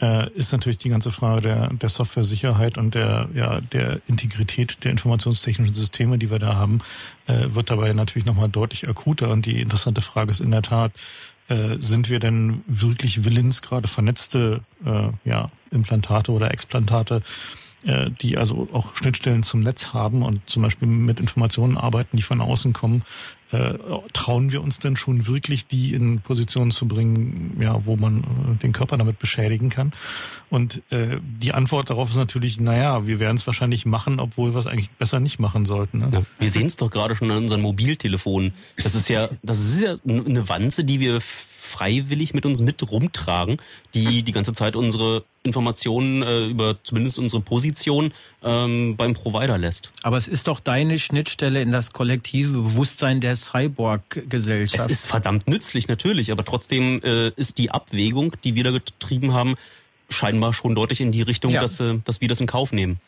äh, 0.02 0.30
ist 0.32 0.52
natürlich 0.52 0.78
die 0.78 0.90
ganze 0.90 1.12
Frage 1.12 1.42
der, 1.42 1.70
der 1.74 1.90
Software-Sicherheit 1.90 2.78
und 2.78 2.96
der, 2.96 3.30
ja, 3.34 3.62
der 3.62 4.02
Integrität 4.08 4.84
der 4.84 4.92
informationstechnischen 4.92 5.74
Systeme, 5.74 6.18
die 6.18 6.30
wir 6.30 6.40
da 6.40 6.56
haben, 6.56 6.80
äh, 7.28 7.54
wird 7.54 7.70
dabei 7.70 7.94
natürlich 7.94 8.26
nochmal 8.26 8.50
deutlich 8.50 8.90
akuter. 8.90 9.30
Und 9.30 9.46
die 9.46 9.62
interessante 9.62 10.02
Frage 10.02 10.32
ist 10.32 10.42
in 10.42 10.52
der 10.52 10.62
Tat, 10.62 10.92
äh, 11.48 11.78
sind 11.80 12.10
wir 12.10 12.20
denn 12.20 12.64
wirklich 12.68 13.24
willens, 13.24 13.62
gerade 13.62 13.88
vernetzte 13.88 14.62
äh, 14.86 15.10
ja, 15.24 15.48
Implantate 15.72 16.32
oder 16.32 16.52
Explantate, 16.52 17.22
äh, 17.86 18.10
die 18.22 18.38
also 18.38 18.68
auch 18.74 18.96
Schnittstellen 18.96 19.44
zum 19.44 19.60
Netz 19.60 19.94
haben 19.94 20.24
und 20.24 20.42
zum 20.50 20.64
Beispiel 20.64 20.88
mit 20.88 21.20
Informationen 21.20 21.78
arbeiten, 21.78 22.18
die 22.18 22.24
von 22.24 22.42
außen 22.42 22.74
kommen, 22.74 23.04
äh, 23.56 23.78
trauen 24.14 24.52
wir 24.52 24.62
uns 24.62 24.80
denn 24.80 24.96
schon 24.96 25.28
wirklich, 25.28 25.68
die 25.68 25.94
in 25.94 26.22
Positionen 26.22 26.72
zu 26.72 26.88
bringen, 26.88 27.58
ja, 27.60 27.86
wo 27.86 27.96
man 27.96 28.20
äh, 28.20 28.56
den 28.62 28.72
Körper 28.72 28.98
damit 28.98 29.20
beschädigen 29.20 29.70
kann? 29.70 29.94
Und 30.50 30.82
äh, 30.90 31.20
die 31.22 31.54
Antwort 31.54 31.90
darauf 31.90 32.10
ist 32.10 32.16
natürlich, 32.16 32.60
naja, 32.60 33.08
wir 33.08 33.20
werden 33.20 33.38
es 33.38 33.46
wahrscheinlich 33.48 33.86
machen, 33.86 34.20
obwohl 34.20 34.54
wir 34.54 34.60
es 34.60 34.68
eigentlich 34.68 34.92
besser 34.92 35.20
nicht 35.20 35.40
machen 35.40 35.66
sollten. 35.66 36.00
Ne? 36.00 36.10
Ja, 36.14 36.22
wir 36.40 36.50
sehen 36.50 36.68
es 36.68 36.76
doch 36.76 36.92
gerade 36.92 37.16
schon 37.16 37.32
an 37.32 37.38
unseren 37.38 37.62
Mobiltelefonen. 37.62 38.54
Das 38.82 38.96
ist 38.96 39.10
ja, 39.10 39.30
das 39.44 39.60
ist 39.60 39.82
ja 39.82 39.98
eine 40.08 40.48
Wanze, 40.50 40.84
die 40.84 41.00
wir 41.00 41.20
freiwillig 41.66 42.34
mit 42.34 42.46
uns 42.46 42.62
mit 42.62 42.90
rumtragen, 42.90 43.58
die 43.94 44.24
die 44.24 44.32
ganze 44.32 44.54
Zeit 44.54 44.76
unsere 44.76 45.24
Informationen 45.44 46.24
äh, 46.24 46.46
über 46.46 46.78
zumindest 46.84 47.20
unsere 47.20 47.42
Position 47.42 48.14
ähm, 48.44 48.96
beim 48.98 49.14
Provider 49.14 49.58
lässt. 49.58 49.92
Aber 50.04 50.18
es 50.18 50.28
ist 50.28 50.48
doch 50.48 50.60
deine 50.60 50.98
Schnittstelle 51.00 51.62
in 51.62 51.72
das 51.72 51.92
kollektive 51.92 52.54
Bewusstsein 52.54 53.22
der 53.22 53.36
Cyborg-Gesellschaft. 53.36 54.90
Es 54.90 55.00
ist 55.00 55.08
verdammt 55.08 55.48
nützlich 55.48 55.88
natürlich, 55.88 56.32
aber 56.32 56.46
trotzdem 56.46 57.02
äh, 57.04 57.30
ist 57.36 57.58
die 57.58 57.72
Abwägung, 57.72 58.34
die 58.44 58.56
wir 58.56 58.64
da 58.64 58.72
getrieben 58.72 59.34
haben, 59.34 59.56
scheinbar 60.10 60.54
schon 60.54 60.76
deutlich 60.76 61.02
in 61.02 61.12
die 61.12 61.22
Richtung, 61.22 61.52
Ja. 61.52 61.62
dass, 61.62 61.80
äh, 61.80 61.96
dass 62.06 62.22
wir 62.22 62.28
das 62.28 62.40
in 62.40 62.48
Kauf 62.48 62.72
nehmen. 62.72 63.00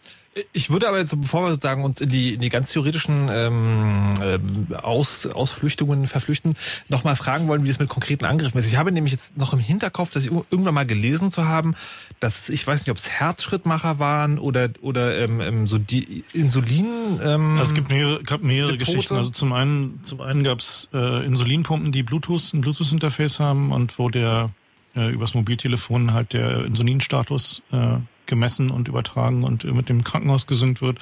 Ich 0.54 0.70
würde 0.70 0.88
aber 0.88 1.00
jetzt, 1.00 1.20
bevor 1.20 1.44
wir 1.44 1.52
sozusagen 1.52 1.84
uns 1.84 2.02
in 2.02 2.10
die, 2.10 2.34
in 2.36 2.42
die 2.42 2.50
ganz 2.50 2.72
theoretischen 2.72 3.30
ähm, 3.32 4.14
ähm, 4.22 4.68
Aus, 4.82 5.26
Ausflüchtungen 5.26 6.08
verflüchten, 6.08 6.56
nochmal 6.90 7.16
fragen 7.16 7.48
wollen, 7.48 7.64
wie 7.64 7.68
das 7.68 7.80
mit 7.80 7.90
konkreten 7.90 8.26
Angriffen 8.26 8.58
ist. 8.58 8.68
Ich 8.68 8.78
habe 8.78 8.92
nämlich 8.92 9.12
jetzt 9.14 9.38
noch 9.38 9.54
im 9.54 9.60
Hinterkopf, 9.60 10.12
dass 10.12 10.26
ich 10.26 10.32
irgendwann 10.32 10.74
mal 10.74 10.86
gelesen 10.86 11.32
zu 11.32 11.48
haben, 11.48 11.76
dass 12.20 12.50
ich 12.50 12.66
weiß 12.66 12.82
nicht, 12.82 12.92
ob 12.92 12.98
es 12.98 13.10
Herzschrittmacher 13.10 14.00
waren 14.00 14.40
oder 14.40 14.70
oder 14.82 15.18
ähm, 15.18 15.42
ähm, 15.42 15.68
so 15.68 15.78
die 15.78 16.24
Insulin. 16.34 17.20
Ähm, 17.24 17.58
Also 17.58 17.72
es 17.72 17.74
gibt 17.74 17.90
mehrere, 17.90 18.22
gab 18.24 18.42
mehrere 18.42 18.74
Depote? 18.74 18.92
Geschichten. 18.92 19.16
Also 19.16 19.30
zum 19.32 19.54
einen, 19.54 20.00
zum 20.04 20.22
einen 20.22 20.44
gab 20.44 20.60
es 20.60 20.90
äh, 20.94 21.26
Insulinpumpen, 21.26 21.92
die 21.92 22.04
Bluetooth, 22.04 22.54
ein 22.54 22.62
Bluetooth-Interface 22.62 23.40
haben 23.40 23.72
und 23.72 23.98
wo 24.00 24.10
der 24.10 24.50
äh, 24.96 25.10
übers 25.12 25.34
Mobiltelefon 25.34 26.14
halt 26.14 26.34
der 26.34 26.66
Insulinstatus 26.66 27.62
äh, 27.72 27.98
gemessen 28.28 28.70
und 28.70 28.88
übertragen 28.88 29.44
und 29.44 29.64
mit 29.64 29.90
dem 29.90 30.04
Krankenhaus 30.04 30.48
gesynkt 30.48 30.82
wird. 30.82 31.00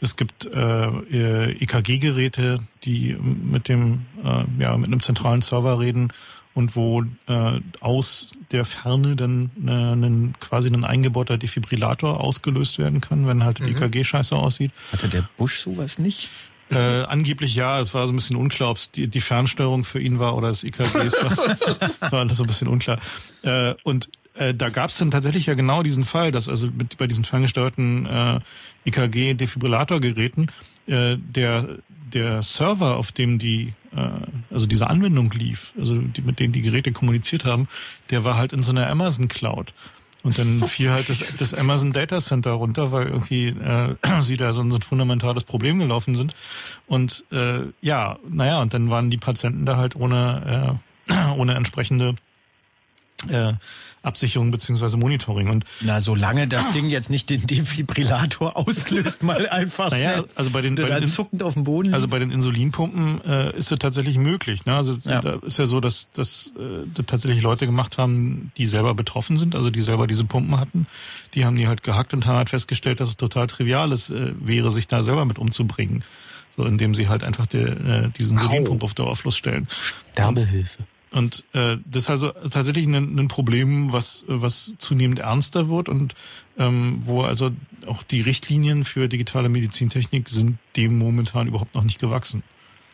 Es 0.00 0.16
gibt 0.16 0.46
äh, 0.46 0.86
äh, 0.86 1.52
EKG-Geräte, 1.52 2.60
die 2.84 3.14
mit 3.14 3.68
dem 3.68 4.06
äh, 4.24 4.44
ja 4.62 4.76
mit 4.76 4.88
einem 4.88 5.00
zentralen 5.00 5.40
Server 5.42 5.78
reden 5.78 6.12
und 6.54 6.76
wo 6.76 7.02
äh, 7.28 7.60
aus 7.80 8.32
der 8.50 8.64
Ferne 8.64 9.16
dann 9.16 9.50
äh, 9.66 9.70
ein, 9.70 10.34
quasi 10.40 10.68
ein 10.68 10.84
eingebauter 10.84 11.38
Defibrillator 11.38 12.20
ausgelöst 12.20 12.78
werden 12.78 13.00
kann, 13.00 13.26
wenn 13.26 13.44
halt 13.44 13.60
Mhm. 13.60 13.68
EKG 13.68 14.04
scheiße 14.04 14.36
aussieht. 14.36 14.72
Hatte 14.92 15.08
der 15.08 15.24
Bush 15.36 15.60
sowas 15.60 15.98
nicht? 15.98 16.28
Äh, 16.70 17.02
angeblich 17.04 17.54
ja, 17.54 17.80
es 17.80 17.92
war 17.92 18.06
so 18.06 18.12
ein 18.12 18.16
bisschen 18.16 18.36
unklar, 18.36 18.70
ob 18.70 18.78
es 18.78 18.90
die, 18.90 19.06
die 19.06 19.20
Fernsteuerung 19.20 19.84
für 19.84 20.00
ihn 20.00 20.18
war 20.18 20.34
oder 20.36 20.48
das 20.48 20.64
EKG. 20.64 20.98
Es 20.98 21.14
war, 21.22 21.36
war 22.12 22.20
alles 22.20 22.36
so 22.38 22.44
ein 22.44 22.46
bisschen 22.46 22.68
unklar. 22.68 22.98
Äh, 23.42 23.74
und 23.82 24.08
äh, 24.34 24.54
da 24.54 24.68
gab 24.68 24.90
es 24.90 24.98
dann 24.98 25.10
tatsächlich 25.10 25.46
ja 25.46 25.54
genau 25.54 25.82
diesen 25.82 26.04
Fall, 26.04 26.32
dass 26.32 26.48
also 26.48 26.68
mit, 26.68 26.96
bei 26.98 27.06
diesen 27.06 27.24
ferngesteuerten 27.24 28.06
äh, 28.06 28.40
EKG-Defibrillatorgeräten 28.84 30.50
äh, 30.86 31.16
der 31.16 31.78
der 32.12 32.42
Server, 32.42 32.96
auf 32.96 33.12
dem 33.12 33.38
die 33.38 33.72
äh, 33.96 34.08
also 34.50 34.66
diese 34.66 34.88
Anwendung 34.88 35.30
lief, 35.30 35.72
also 35.78 35.96
die, 35.96 36.22
mit 36.22 36.40
dem 36.40 36.52
die 36.52 36.62
Geräte 36.62 36.92
kommuniziert 36.92 37.44
haben, 37.44 37.68
der 38.10 38.24
war 38.24 38.36
halt 38.36 38.52
in 38.52 38.62
so 38.62 38.70
einer 38.70 38.88
Amazon 38.88 39.28
Cloud. 39.28 39.72
Und 40.22 40.38
dann 40.38 40.62
fiel 40.66 40.90
halt 40.90 41.08
das, 41.08 41.36
das 41.36 41.54
Amazon 41.54 41.92
Data 41.92 42.20
Center 42.20 42.52
runter, 42.52 42.92
weil 42.92 43.08
irgendwie 43.08 43.48
äh, 43.48 43.96
sie 44.20 44.36
da 44.36 44.52
so 44.52 44.60
ein, 44.60 44.70
so 44.70 44.78
ein 44.78 44.82
fundamentales 44.82 45.44
Problem 45.44 45.78
gelaufen 45.78 46.14
sind. 46.14 46.34
Und 46.86 47.24
äh, 47.32 47.60
ja, 47.80 48.18
naja, 48.28 48.60
und 48.60 48.74
dann 48.74 48.90
waren 48.90 49.10
die 49.10 49.18
Patienten 49.18 49.66
da 49.66 49.76
halt 49.76 49.96
ohne, 49.96 50.78
äh, 51.08 51.14
ohne 51.36 51.54
entsprechende 51.54 52.14
äh, 53.28 53.52
Absicherung 54.02 54.50
beziehungsweise 54.50 54.96
Monitoring. 54.96 55.48
Und 55.48 55.64
Na, 55.80 56.00
solange 56.00 56.48
das 56.48 56.70
Ding 56.72 56.88
jetzt 56.90 57.08
nicht 57.08 57.30
den 57.30 57.46
Defibrillator 57.46 58.56
auslöst, 58.56 59.22
mal 59.22 59.48
einfach 59.48 59.90
Naja, 59.92 60.12
schnell. 60.14 60.24
also 60.34 60.50
bei 60.50 60.60
den, 60.60 60.74
bei 60.74 60.98
den 61.00 61.08
zuckend 61.08 61.42
auf 61.44 61.54
dem 61.54 61.64
Boden. 61.64 61.94
Also 61.94 62.08
bei 62.08 62.18
den 62.18 62.30
Insulinpumpen 62.32 63.24
äh, 63.24 63.56
ist 63.56 63.70
es 63.70 63.78
tatsächlich 63.78 64.18
möglich. 64.18 64.66
Ne? 64.66 64.74
Also 64.74 64.94
Ja. 65.08 65.20
da 65.20 65.34
ist 65.46 65.58
ja 65.58 65.66
so, 65.66 65.78
dass, 65.80 66.08
dass 66.12 66.52
äh, 66.58 66.84
das 66.94 67.06
tatsächlich 67.06 67.42
Leute 67.42 67.66
gemacht 67.66 67.96
haben, 67.98 68.50
die 68.56 68.66
selber 68.66 68.94
betroffen 68.94 69.36
sind, 69.36 69.54
also 69.54 69.70
die 69.70 69.82
selber 69.82 70.06
diese 70.08 70.24
Pumpen 70.24 70.58
hatten. 70.58 70.86
Die 71.34 71.44
haben 71.44 71.54
die 71.56 71.68
halt 71.68 71.82
gehackt 71.84 72.12
und 72.12 72.26
haben 72.26 72.36
halt 72.38 72.50
festgestellt, 72.50 72.98
dass 72.98 73.08
es 73.10 73.16
total 73.16 73.46
trivial 73.46 73.92
ist, 73.92 74.10
äh, 74.10 74.32
wäre, 74.40 74.70
sich 74.72 74.88
da 74.88 75.02
selber 75.04 75.24
mit 75.24 75.38
umzubringen. 75.38 76.02
So, 76.56 76.64
indem 76.64 76.94
sie 76.94 77.08
halt 77.08 77.22
einfach 77.24 77.46
der, 77.46 77.68
äh, 77.68 78.08
diesen 78.18 78.36
Insulinpump 78.36 78.82
auf 78.82 78.92
Dauerfluss 78.94 79.36
stellen. 79.36 79.68
Sterbehilfe. 80.12 80.82
Und 81.12 81.44
äh, 81.52 81.76
das 81.84 82.04
ist 82.04 82.10
also 82.10 82.30
tatsächlich 82.30 82.86
ein, 82.86 83.18
ein 83.18 83.28
Problem, 83.28 83.92
was, 83.92 84.24
was 84.26 84.74
zunehmend 84.78 85.20
ernster 85.20 85.68
wird 85.68 85.88
und 85.88 86.14
ähm, 86.58 86.98
wo 87.00 87.22
also 87.22 87.50
auch 87.86 88.02
die 88.02 88.22
Richtlinien 88.22 88.84
für 88.84 89.08
digitale 89.08 89.48
Medizintechnik 89.48 90.28
sind 90.28 90.58
dem 90.76 90.98
momentan 90.98 91.48
überhaupt 91.48 91.74
noch 91.74 91.84
nicht 91.84 92.00
gewachsen. 92.00 92.42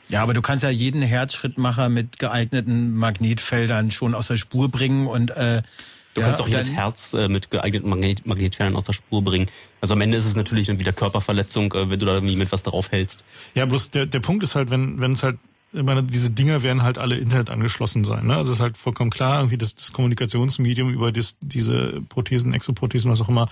Ja, 0.08 0.22
aber 0.22 0.34
du 0.34 0.42
kannst 0.42 0.64
ja 0.64 0.70
jeden 0.70 1.02
Herzschrittmacher 1.02 1.88
mit 1.90 2.18
geeigneten 2.18 2.96
Magnetfeldern 2.96 3.90
schon 3.90 4.14
aus 4.14 4.28
der 4.28 4.36
Spur 4.36 4.68
bringen 4.68 5.06
und 5.06 5.30
äh, 5.30 5.62
Du 6.18 6.22
ja, 6.22 6.26
kannst 6.26 6.42
auch 6.42 6.48
jedes 6.48 6.72
Herz 6.72 7.14
äh, 7.14 7.28
mit 7.28 7.50
geeigneten 7.50 7.88
Magnet 7.88 8.26
Magnetfeldern 8.26 8.74
aus 8.74 8.84
der 8.84 8.92
Spur 8.92 9.22
bringen. 9.22 9.46
Also 9.80 9.94
am 9.94 10.00
Ende 10.00 10.16
ist 10.16 10.26
es 10.26 10.34
natürlich 10.34 10.66
dann 10.66 10.80
wieder 10.80 10.92
Körperverletzung, 10.92 11.72
äh, 11.74 11.90
wenn 11.90 12.00
du 12.00 12.06
da 12.06 12.14
irgendwie 12.14 12.34
mit 12.34 12.50
was 12.50 12.64
drauf 12.64 12.90
hältst. 12.90 13.24
Ja, 13.54 13.66
bloß 13.66 13.90
der, 13.90 14.06
der 14.06 14.18
Punkt 14.18 14.42
ist 14.42 14.56
halt, 14.56 14.70
wenn 14.70 15.00
wenn 15.00 15.12
es 15.12 15.22
halt, 15.22 15.38
ich 15.70 15.82
meine, 15.82 16.02
diese 16.02 16.30
Dinger 16.30 16.62
werden 16.62 16.82
halt 16.82 16.96
alle 16.96 17.16
Internet 17.16 17.50
angeschlossen 17.50 18.02
sein. 18.02 18.26
Ne? 18.26 18.36
Also 18.36 18.52
es 18.52 18.58
ist 18.58 18.62
halt 18.62 18.78
vollkommen 18.78 19.10
klar, 19.10 19.40
irgendwie 19.40 19.58
das, 19.58 19.74
das 19.74 19.92
Kommunikationsmedium 19.92 20.90
über 20.90 21.12
das, 21.12 21.36
diese 21.42 22.00
Prothesen, 22.08 22.54
Exoprothesen, 22.54 23.10
was 23.10 23.20
auch 23.20 23.28
immer, 23.28 23.48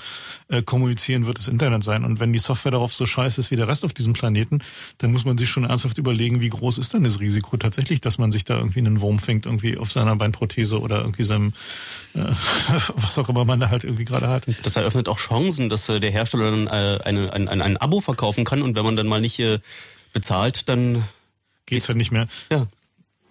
äh, 0.49 0.63
kommunizieren 0.63 1.27
wird 1.27 1.39
das 1.39 1.47
Internet 1.47 1.83
sein. 1.83 2.05
Und 2.07 2.19
wenn 2.19 2.33
die 2.33 2.39
Software 2.39 2.73
darauf 2.73 2.95
so 2.95 3.05
scheiße 3.05 3.39
ist 3.39 3.51
wie 3.51 3.57
der 3.57 3.69
Rest 3.69 3.85
auf 3.85 3.93
diesem 3.93 4.15
Planeten, 4.15 4.61
dann 4.97 5.13
muss 5.13 5.27
man 5.27 5.37
sich 5.37 5.51
schon 5.51 5.65
ernsthaft 5.65 5.99
überlegen, 5.99 6.41
wie 6.41 6.49
groß 6.49 6.79
ist 6.79 6.95
denn 6.95 7.05
das 7.05 7.21
Risiko 7.21 7.59
tatsächlich, 7.59 8.01
dass 8.01 8.17
man 8.17 8.33
sich 8.33 8.47
da 8.47 8.57
irgendwie 8.57 8.79
einen 8.79 9.03
Wurm 9.03 9.19
fängt, 9.19 9.45
irgendwie 9.45 9.77
auf 9.77 9.93
seiner 9.93 10.17
Beinprothese 10.17 10.81
oder 10.81 11.03
irgendwie 11.03 11.25
seinem, 11.25 11.53
äh, 12.15 12.21
was 12.97 13.19
auch 13.19 13.29
immer 13.29 13.45
man 13.45 13.61
da 13.61 13.69
halt 13.69 13.85
irgendwie 13.85 14.07
gerade 14.07 14.29
hat. 14.29 14.47
Das 14.63 14.77
eröffnet 14.77 15.09
auch 15.09 15.19
Chancen, 15.19 15.69
dass 15.69 15.87
äh, 15.91 16.01
der 16.01 16.13
Hersteller 16.13 16.51
dann 16.51 16.67
äh, 16.67 16.99
eine, 17.05 17.31
ein, 17.35 17.47
ein, 17.49 17.61
ein 17.61 17.77
Abo 17.77 18.01
verkaufen 18.01 18.47
kann 18.47 18.63
und 18.63 18.75
wenn 18.75 18.85
man 18.85 18.97
dann 18.97 19.07
mal 19.07 19.21
nicht 19.21 19.39
äh, 19.39 19.59
bezahlt, 20.15 20.71
dann 20.71 21.05
geht's 21.67 21.89
halt 21.89 21.99
nicht 21.99 22.13
mehr. 22.13 22.27
Ja. 22.51 22.67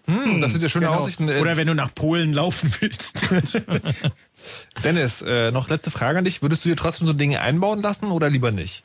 Hm, 0.08 0.40
das 0.40 0.52
sind 0.52 0.62
ja 0.62 0.70
schöne 0.70 0.86
Genau. 0.86 1.00
Aussichten. 1.00 1.28
Äh, 1.30 1.40
Oder 1.40 1.58
wenn 1.58 1.66
du 1.68 1.74
nach 1.74 1.94
Polen 1.96 2.32
laufen 2.32 2.72
willst. 2.80 3.28
Dennis, 4.84 5.22
äh, 5.24 5.52
noch 5.52 5.68
letzte 5.70 5.90
Frage 5.90 6.20
an 6.20 6.26
dich. 6.26 6.42
Würdest 6.44 6.64
du 6.64 6.70
dir 6.70 6.76
trotzdem 6.76 7.08
so 7.08 7.14
Dinge 7.14 7.42
einbauen 7.42 7.82
lassen 7.82 8.12
oder 8.12 8.30
lieber 8.30 8.52
nicht? 8.52 8.84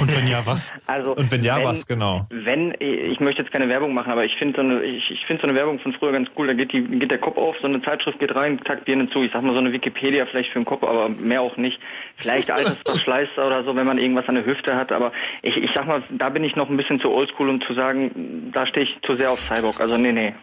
Und 0.00 0.16
wenn 0.16 0.26
ja, 0.26 0.44
was? 0.46 0.72
Also, 0.86 1.14
Und 1.14 1.30
wenn 1.30 1.44
ja, 1.44 1.58
wenn, 1.58 1.64
was 1.64 1.86
genau? 1.86 2.26
Wenn, 2.30 2.74
ich 2.80 3.20
möchte 3.20 3.42
jetzt 3.42 3.52
keine 3.52 3.68
Werbung 3.68 3.94
machen, 3.94 4.10
aber 4.10 4.24
ich 4.24 4.36
finde 4.36 4.56
so 4.56 4.62
eine, 4.62 4.82
ich, 4.82 5.10
ich 5.10 5.24
finde 5.26 5.42
so 5.42 5.48
eine 5.48 5.56
Werbung 5.56 5.78
von 5.78 5.92
früher 5.92 6.12
ganz 6.12 6.28
cool. 6.36 6.46
Da 6.46 6.52
geht 6.52 6.72
die, 6.72 6.82
geht 6.82 7.10
der 7.10 7.18
Kopf 7.18 7.36
auf, 7.36 7.56
so 7.60 7.66
eine 7.66 7.80
Zeitschrift 7.82 8.18
geht 8.18 8.34
rein, 8.34 8.60
zack, 8.66 8.84
Birne 8.84 9.08
zu. 9.08 9.22
Ich 9.22 9.32
sag 9.32 9.42
mal 9.42 9.52
so 9.52 9.58
eine 9.58 9.72
Wikipedia 9.72 10.26
vielleicht 10.26 10.50
für 10.52 10.58
den 10.58 10.64
Kopf, 10.64 10.82
aber 10.82 11.08
mehr 11.08 11.42
auch 11.42 11.56
nicht. 11.56 11.80
Vielleicht 12.16 12.50
Altersverschleiß 12.50 13.28
oder 13.38 13.64
so, 13.64 13.76
wenn 13.76 13.86
man 13.86 13.98
irgendwas 13.98 14.28
an 14.28 14.34
der 14.34 14.46
Hüfte 14.46 14.74
hat. 14.76 14.92
Aber 14.92 15.12
ich, 15.42 15.56
ich 15.56 15.70
sag 15.72 15.86
mal, 15.86 16.02
da 16.10 16.28
bin 16.28 16.44
ich 16.44 16.56
noch 16.56 16.68
ein 16.68 16.76
bisschen 16.76 17.00
zu 17.00 17.10
oldschool, 17.10 17.48
um 17.48 17.60
zu 17.60 17.74
sagen, 17.74 18.50
da 18.52 18.66
stehe 18.66 18.84
ich 18.84 18.98
zu 19.02 19.16
sehr 19.16 19.30
auf 19.30 19.40
Cyborg. 19.40 19.80
Also 19.80 19.96
nee, 19.96 20.12
nee. 20.12 20.34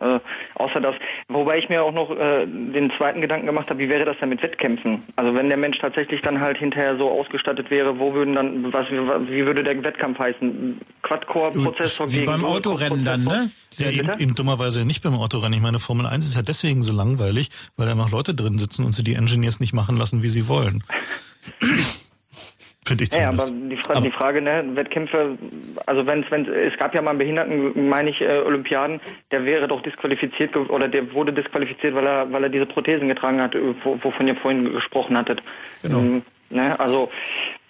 Äh, 0.00 0.20
außer 0.54 0.80
das, 0.80 0.94
wobei 1.28 1.58
ich 1.58 1.68
mir 1.68 1.82
auch 1.82 1.92
noch 1.92 2.10
äh, 2.10 2.46
den 2.46 2.92
zweiten 2.96 3.20
Gedanken 3.20 3.46
gemacht 3.46 3.70
habe, 3.70 3.78
wie 3.78 3.88
wäre 3.88 4.04
das 4.04 4.16
denn 4.18 4.28
mit 4.30 4.42
Wettkämpfen? 4.42 5.04
Also 5.16 5.34
wenn 5.34 5.48
der 5.48 5.58
Mensch 5.58 5.78
tatsächlich 5.78 6.20
dann 6.22 6.40
halt 6.40 6.58
hinterher 6.58 6.96
so 6.96 7.10
ausgestattet 7.10 7.70
wäre, 7.70 7.98
wo 7.98 8.14
würden 8.14 8.34
dann, 8.34 8.72
was, 8.72 8.90
wie 8.90 9.46
würde 9.46 9.62
der 9.62 9.82
Wettkampf 9.82 10.18
heißen? 10.18 10.80
Quad-Core-Prozessor 11.02 12.06
gegen 12.06 12.26
beim 12.26 12.44
Autorennen 12.44 13.04
dann, 13.04 13.20
ne? 13.20 13.50
Ja, 13.74 13.90
eben, 13.90 14.10
eben 14.18 14.34
dummerweise 14.34 14.84
nicht 14.84 15.02
beim 15.02 15.14
Autorennen. 15.14 15.54
Ich 15.54 15.62
meine, 15.62 15.80
Formel 15.80 16.06
1 16.06 16.24
ist 16.26 16.36
ja 16.36 16.42
deswegen 16.42 16.82
so 16.82 16.92
langweilig, 16.92 17.50
weil 17.76 17.86
da 17.86 17.94
noch 17.94 18.10
Leute 18.10 18.34
drin 18.34 18.56
sitzen 18.58 18.84
und 18.84 18.92
sie 18.92 19.02
die 19.02 19.14
Engineers 19.14 19.60
nicht 19.60 19.72
machen 19.72 19.96
lassen, 19.96 20.22
wie 20.22 20.28
sie 20.28 20.48
wollen. 20.48 20.84
Finde 22.86 23.04
ich 23.04 23.14
Ja, 23.14 23.30
aber 23.30 23.46
die, 23.50 23.76
Fra 23.76 24.00
die 24.00 24.10
Frage, 24.10 24.42
ne, 24.42 24.62
Wettkämpfe, 24.74 25.38
also 25.86 26.06
wenn 26.06 26.24
wenn 26.30 26.46
es 26.46 26.76
gab 26.78 26.94
ja 26.94 27.00
mal 27.00 27.10
einen 27.10 27.18
Behinderten, 27.18 27.88
meine 27.88 28.10
ich, 28.10 28.20
äh, 28.20 28.40
Olympiaden, 28.40 29.00
der 29.30 29.44
wäre 29.44 29.68
doch 29.68 29.82
disqualifiziert 29.82 30.54
oder 30.56 30.88
der 30.88 31.12
wurde 31.14 31.32
disqualifiziert, 31.32 31.94
weil 31.94 32.06
er 32.06 32.30
weil 32.30 32.42
er 32.42 32.50
diese 32.50 32.66
Prothesen 32.66 33.08
getragen 33.08 33.40
hat, 33.40 33.56
wo, 33.82 33.98
wovon 34.02 34.28
ihr 34.28 34.36
vorhin 34.36 34.70
gesprochen 34.72 35.16
hattet. 35.16 35.42
Genau. 35.82 35.98
Ähm, 35.98 36.22
ne, 36.50 36.78
also 36.78 37.10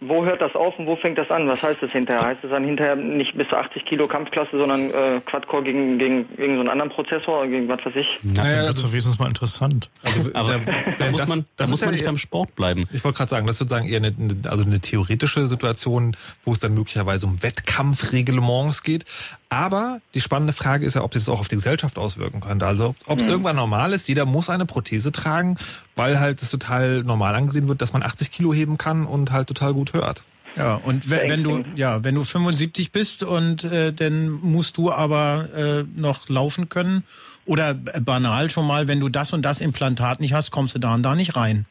wo 0.09 0.24
hört 0.24 0.40
das 0.40 0.55
auf 0.55 0.78
und 0.78 0.86
wo 0.86 0.96
fängt 0.96 1.18
das 1.18 1.30
an? 1.30 1.48
Was 1.48 1.62
heißt 1.62 1.82
das 1.82 1.92
hinterher? 1.92 2.22
Heißt 2.24 2.44
es 2.44 2.50
dann 2.50 2.64
hinterher 2.64 2.96
nicht 2.96 3.36
bis 3.36 3.48
zu 3.48 3.57
80 3.57 3.84
Kilo 3.84 4.07
Kampfklasse, 4.07 4.57
sondern 4.59 4.90
äh, 4.90 5.20
Quad-Core 5.24 5.62
gegen 5.64 5.98
gegen 5.98 6.28
gegen 6.36 6.55
so 6.55 6.61
einen 6.61 6.68
anderen 6.68 6.90
Prozessor, 6.90 7.40
oder 7.40 7.48
gegen 7.48 7.68
was 7.68 7.84
weiß 7.84 7.94
ich? 7.96 8.07
Na, 8.22 8.42
dann 8.44 8.66
wird's 8.66 8.82
doch 8.82 8.90
wenigstens 8.92 9.18
mal 9.18 9.28
interessant. 9.28 9.90
Aber 10.34 10.61
da 10.98 11.11
muss 11.11 11.20
das- 11.20 11.28
man, 11.28 11.40
da 11.40 11.64
das 11.64 11.70
muss 11.70 11.80
man 11.80 11.90
nicht 11.92 12.00
eher- 12.02 12.07
beim 12.09 12.18
Sport 12.18 12.55
bleiben. 12.55 12.86
Ich 12.92 13.02
wollte 13.05 13.18
gerade 13.18 13.30
sagen, 13.30 13.46
das 13.46 13.55
ist 13.55 13.59
sozusagen 13.61 13.86
eher 13.88 13.96
eine, 13.98 14.09
eine, 14.09 14.36
also 14.50 14.64
eine 14.64 14.80
theoretische 14.80 15.46
Situation, 15.46 16.16
wo 16.44 16.52
es 16.52 16.59
dann 16.61 16.74
möglicherweise 16.74 17.26
um 17.26 17.42
Wettkampfreglements 17.42 18.82
geht. 18.82 19.05
Aber 19.48 20.00
die 20.14 20.20
spannende 20.20 20.52
Frage 20.52 20.84
ist 20.84 20.94
ja, 20.94 21.02
ob 21.02 21.14
sich 21.14 21.24
das 21.24 21.32
auch 21.32 21.38
auf 21.40 21.48
die 21.48 21.55
Gesellschaft 21.55 21.96
auswirken 21.98 22.40
könnte. 22.40 22.66
Also 22.66 22.94
ob 23.07 23.14
ob 23.14 23.18
es 23.20 23.26
Mhm. 23.26 23.30
irgendwann 23.30 23.57
normal 23.57 23.92
ist, 23.92 24.09
jeder 24.09 24.24
muss 24.26 24.50
eine 24.50 24.66
Prothese 24.66 25.12
tragen, 25.12 25.57
weil 25.94 26.18
halt 26.18 26.42
es 26.42 26.50
total 26.50 27.05
normal 27.05 27.36
angesehen 27.36 27.68
wird, 27.68 27.80
dass 27.80 27.92
man 27.92 28.02
80 28.02 28.32
Kilo 28.32 28.52
heben 28.52 28.76
kann 28.78 29.07
und 29.07 29.30
halt 29.30 29.46
total 29.46 29.72
gut 29.72 29.93
hört. 29.95 30.24
Ja, 30.57 30.76
und 30.76 31.11
wenn, 31.11 31.28
wenn 31.28 31.42
du 31.42 31.64
ja, 31.74 32.05
wenn 32.05 32.14
du 32.14 32.22
75 32.22 32.92
bist 32.92 33.24
und 33.24 33.64
äh, 33.64 33.92
dann 33.92 34.28
musst 34.28 34.76
du 34.76 34.92
aber 34.92 35.49
äh, 35.55 35.84
noch 36.01 36.28
laufen 36.28 36.68
können 36.68 37.03
oder 37.45 37.70
äh, 37.70 38.01
banal 38.01 38.51
schon 38.51 38.66
mal, 38.66 38.86
wenn 38.86 39.01
du 39.01 39.09
das 39.09 39.32
und 39.32 39.42
das 39.42 39.61
Implantat 39.61 40.20
nicht 40.20 40.32
hast, 40.32 40.53
kommst 40.53 40.76
du 40.76 40.78
da 40.78 40.95
und 40.95 41.03
da 41.03 41.16
nicht 41.16 41.34
rein. 41.34 41.66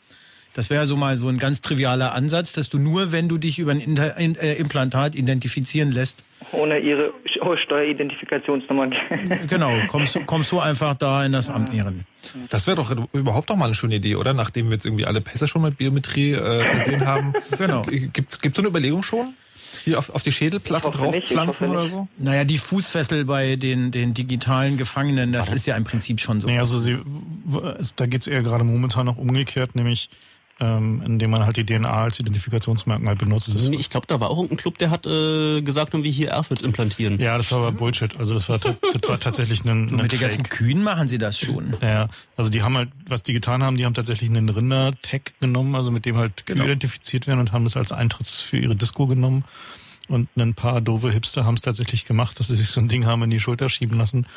Das 0.56 0.70
wäre 0.70 0.86
so 0.86 0.96
mal 0.96 1.18
so 1.18 1.30
ein 1.30 1.40
ganz 1.40 1.62
trivialer 1.62 2.14
Ansatz, 2.14 2.54
dass 2.54 2.70
du 2.70 2.78
nur, 2.78 3.12
wenn 3.12 3.28
du 3.28 3.38
dich 3.40 3.58
über 3.60 3.72
ein 3.72 3.80
Inter 3.80 4.18
in, 4.18 4.36
äh, 4.36 4.54
Implantat 4.54 5.16
identifizieren 5.16 5.92
lässt, 5.92 6.24
Ohne 6.52 6.78
ihre 6.80 7.12
Steueridentifikationsnummer. 7.84 8.90
genau, 9.48 9.72
kommst, 9.88 10.16
du- 10.16 10.24
kommst 10.26 10.52
du 10.52 10.60
einfach 10.60 10.98
da 10.98 11.26
in 11.26 11.32
das 11.32 11.50
Amt 11.50 11.74
nähren. 11.74 12.06
Das 12.50 12.68
wäre 12.68 12.78
doch 12.78 12.96
überhaupt 13.14 13.50
doch 13.50 13.56
mal 13.56 13.66
eine 13.66 13.76
schöne 13.76 13.96
Idee, 13.96 14.16
oder? 14.16 14.34
Nachdem 14.34 14.68
wir 14.68 14.74
jetzt 14.74 14.86
irgendwie 14.86 15.06
alle 15.06 15.22
Pässe 15.22 15.48
schon 15.48 15.62
mit 15.64 15.78
Biometrie 15.78 16.34
äh, 16.34 16.66
versehen 16.76 17.06
haben. 17.08 17.34
Genau. 17.58 17.82
Gibt's 17.84 18.40
gibt's 18.40 18.56
so 18.58 18.62
eine 18.62 18.70
Überlegung 18.70 19.04
schon? 19.04 19.34
Hier 19.86 19.98
auf, 19.98 20.12
auf 20.12 20.22
die 20.24 20.32
Schädelplatte 20.32 20.92
draufpflanzen 20.92 21.68
oder 21.68 21.88
so? 21.88 22.08
Naja, 22.18 22.44
die 22.44 22.60
Fußfessel 22.60 23.26
bei 23.26 23.56
den, 23.56 23.90
den 23.92 24.14
digitalen 24.14 24.78
Gefangenen, 24.78 25.34
das 25.34 25.50
ist 25.50 25.66
ja 25.66 25.76
im 25.76 25.84
Prinzip 25.84 26.20
schon 26.22 26.40
so. 26.40 26.48
Nee, 26.48 26.60
also 26.60 26.80
sie, 26.80 26.98
es, 27.80 27.96
da 27.96 28.06
geht's 28.06 28.28
eher 28.28 28.44
gerade 28.44 28.64
momentan 28.64 29.06
noch 29.08 29.18
umgekehrt, 29.18 29.76
nämlich 29.76 30.10
ähm, 30.60 31.02
indem 31.06 31.32
man 31.32 31.44
halt 31.46 31.58
die 31.58 31.66
DNA 31.66 31.90
als 32.04 32.20
Identifikationsmerkmal 32.20 33.16
benutzt. 33.16 33.54
Nee, 33.70 33.76
Ich 33.78 33.90
glaube, 33.90 34.06
da 34.08 34.20
war 34.20 34.30
auch 34.30 34.38
irgendein 34.38 34.58
Club, 34.58 34.78
der 34.78 34.92
hat 34.92 35.06
äh, 35.08 35.62
gesagt, 35.62 35.94
irgendwie 35.94 36.12
hier 36.12 36.30
Airfit 36.30 36.62
implantieren. 36.62 37.20
ja, 37.20 37.38
das 37.38 37.52
war 37.52 37.60
aber 37.60 37.72
Bullshit. 37.72 38.18
Also 38.20 38.34
das 38.36 38.48
war, 38.50 38.60
das 38.60 38.76
war 39.10 39.20
tatsächlich 39.20 39.66
ein, 39.66 39.88
ein 39.90 39.96
mit 39.96 40.12
den 40.12 40.20
ganzen. 40.20 40.44
Kühen 40.44 40.84
machen 40.84 41.08
sie 41.08 41.18
das 41.18 41.38
schon. 41.40 41.76
Ja, 41.82 42.08
also 42.38 42.50
die 42.50 42.62
haben 42.62 42.78
halt, 42.78 42.90
was 43.08 43.24
die 43.24 43.34
getan 43.34 43.64
haben, 43.64 43.78
die 43.78 43.86
haben 43.86 43.94
tatsächlich 43.96 44.30
einen 44.30 44.48
Rinder-Tag 44.50 45.34
genommen, 45.40 45.76
also 45.76 45.90
mit 45.92 46.06
dem 46.06 46.18
halt 46.18 46.46
Kühe 46.46 46.54
Genau. 46.56 46.66
identifiziert 46.66 47.26
werden 47.28 47.40
und 47.40 47.52
haben 47.52 47.64
das 47.64 47.76
als 47.76 47.92
Eintritts 47.92 48.42
für 48.42 48.58
ihre 48.58 48.76
Disco 48.76 49.08
genommen. 49.08 49.44
Und 50.10 50.28
ein 50.38 50.54
paar 50.54 50.82
doofe 50.82 51.12
Hipster 51.12 51.46
haben 51.46 51.56
es 51.56 51.62
tatsächlich 51.62 52.06
gemacht, 52.06 52.38
dass 52.40 52.48
sie 52.48 52.58
sich 52.58 52.68
so 52.68 52.82
ein 52.82 52.90
Ding 52.90 53.06
haben 53.06 53.24
in 53.24 53.30
die 53.30 53.40
Schulter 53.40 53.70
schieben 53.70 53.98
lassen. 53.98 54.28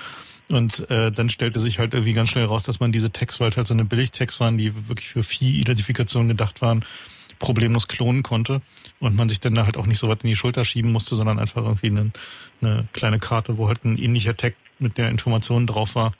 Und 0.50 0.88
äh, 0.90 1.10
dann 1.10 1.28
stellte 1.28 1.58
sich 1.58 1.78
halt 1.78 1.92
irgendwie 1.92 2.12
ganz 2.12 2.30
schnell 2.30 2.44
raus, 2.44 2.62
dass 2.62 2.78
man 2.78 2.92
diese 2.92 3.10
Tags, 3.10 3.40
weil 3.40 3.50
es 3.50 3.56
halt 3.56 3.66
so 3.66 3.74
eine 3.74 3.84
Billig-Tags 3.84 4.38
waren, 4.38 4.58
die 4.58 4.88
wirklich 4.88 5.08
für 5.08 5.24
Vieh-Identifikation 5.24 6.28
gedacht 6.28 6.62
waren, 6.62 6.84
problemlos 7.38 7.88
klonen 7.88 8.22
konnte 8.22 8.62
und 9.00 9.16
man 9.16 9.28
sich 9.28 9.40
dann 9.40 9.54
da 9.54 9.64
halt 9.64 9.76
auch 9.76 9.86
nicht 9.86 9.98
so 9.98 10.08
weit 10.08 10.22
in 10.24 10.28
die 10.28 10.36
Schulter 10.36 10.64
schieben 10.64 10.92
musste, 10.92 11.16
sondern 11.16 11.38
einfach 11.38 11.64
irgendwie 11.64 11.88
eine, 11.88 12.12
eine 12.62 12.88
kleine 12.92 13.18
Karte, 13.18 13.58
wo 13.58 13.68
halt 13.68 13.84
ein 13.84 13.98
ähnlicher 13.98 14.36
Tag 14.36 14.54
mit 14.78 14.98
der 14.98 15.10
Information 15.10 15.66
drauf 15.66 15.94
war, 15.94 16.12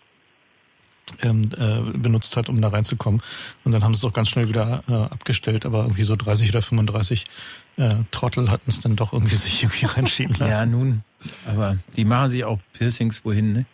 ähm, 1.23 1.49
äh, 1.57 1.97
benutzt 1.97 2.37
hat, 2.37 2.49
um 2.49 2.61
da 2.61 2.69
reinzukommen. 2.69 3.23
Und 3.65 3.73
dann 3.73 3.85
haben 3.85 3.95
sie 3.95 3.99
es 3.99 4.05
auch 4.05 4.13
ganz 4.13 4.29
schnell 4.29 4.49
wieder 4.49 4.83
äh, 4.89 4.93
abgestellt, 4.93 5.65
aber 5.65 5.83
irgendwie 5.83 6.05
so 6.05 6.17
30 6.17 6.51
oder 6.51 6.63
35 6.63 7.25
äh, 7.77 7.95
Trottel 8.11 8.51
hatten 8.51 8.69
es 8.69 8.81
dann 8.81 8.97
doch 8.97 9.13
irgendwie 9.13 9.37
sich 9.37 9.63
irgendwie 9.63 9.87
reinschieben 9.87 10.37
lassen. 10.37 10.53
Ja, 10.53 10.67
nun. 10.67 11.03
Aber 11.47 11.77
die 11.97 12.05
machen 12.05 12.31
sich 12.31 12.45
auch 12.45 12.59
Piercings 12.73 13.25
wohin, 13.25 13.53
ne? 13.53 13.67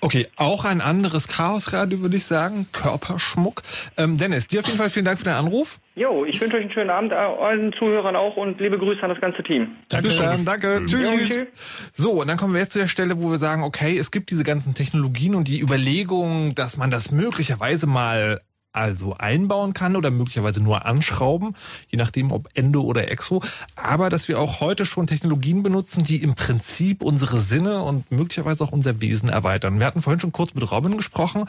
Okay, 0.00 0.26
auch 0.36 0.64
ein 0.64 0.80
anderes 0.80 1.28
Chaosradio, 1.28 2.00
würde 2.00 2.16
ich 2.16 2.24
sagen. 2.24 2.66
Körperschmuck. 2.72 3.62
Ähm, 3.96 4.18
Dennis, 4.18 4.46
dir 4.46 4.60
auf 4.60 4.66
jeden 4.66 4.78
Fall 4.78 4.90
vielen 4.90 5.04
Dank 5.04 5.18
für 5.18 5.24
deinen 5.24 5.46
Anruf. 5.46 5.78
Jo, 5.94 6.26
ich 6.26 6.38
wünsche 6.40 6.56
euch 6.56 6.62
einen 6.62 6.72
schönen 6.72 6.90
Abend, 6.90 7.12
allen 7.12 7.72
Zuhörern 7.72 8.16
auch 8.16 8.36
und 8.36 8.60
liebe 8.60 8.78
Grüße 8.78 9.02
an 9.02 9.08
das 9.08 9.20
ganze 9.20 9.42
Team. 9.42 9.68
Dann, 9.88 10.44
danke. 10.44 10.82
Tschüss. 10.84 11.10
Jo, 11.10 11.16
tschüss. 11.16 11.46
So, 11.94 12.20
und 12.20 12.28
dann 12.28 12.36
kommen 12.36 12.52
wir 12.52 12.60
jetzt 12.60 12.72
zu 12.72 12.78
der 12.78 12.88
Stelle, 12.88 13.22
wo 13.22 13.30
wir 13.30 13.38
sagen, 13.38 13.62
okay, 13.62 13.96
es 13.96 14.10
gibt 14.10 14.30
diese 14.30 14.44
ganzen 14.44 14.74
Technologien 14.74 15.34
und 15.34 15.48
die 15.48 15.60
Überlegung, 15.60 16.54
dass 16.54 16.76
man 16.76 16.90
das 16.90 17.10
möglicherweise 17.10 17.86
mal 17.86 18.40
also 18.76 19.16
einbauen 19.16 19.72
kann 19.72 19.96
oder 19.96 20.10
möglicherweise 20.10 20.62
nur 20.62 20.86
anschrauben, 20.86 21.54
je 21.88 21.98
nachdem 21.98 22.32
ob 22.32 22.48
Endo 22.54 22.82
oder 22.82 23.10
Exo, 23.10 23.42
aber 23.74 24.10
dass 24.10 24.28
wir 24.28 24.38
auch 24.38 24.60
heute 24.60 24.84
schon 24.84 25.06
Technologien 25.06 25.62
benutzen, 25.62 26.04
die 26.04 26.22
im 26.22 26.34
Prinzip 26.34 27.02
unsere 27.02 27.38
Sinne 27.38 27.82
und 27.82 28.10
möglicherweise 28.10 28.62
auch 28.64 28.72
unser 28.72 29.00
Wesen 29.00 29.28
erweitern. 29.28 29.78
Wir 29.78 29.86
hatten 29.86 30.02
vorhin 30.02 30.20
schon 30.20 30.32
kurz 30.32 30.54
mit 30.54 30.70
Robin 30.70 30.96
gesprochen. 30.96 31.44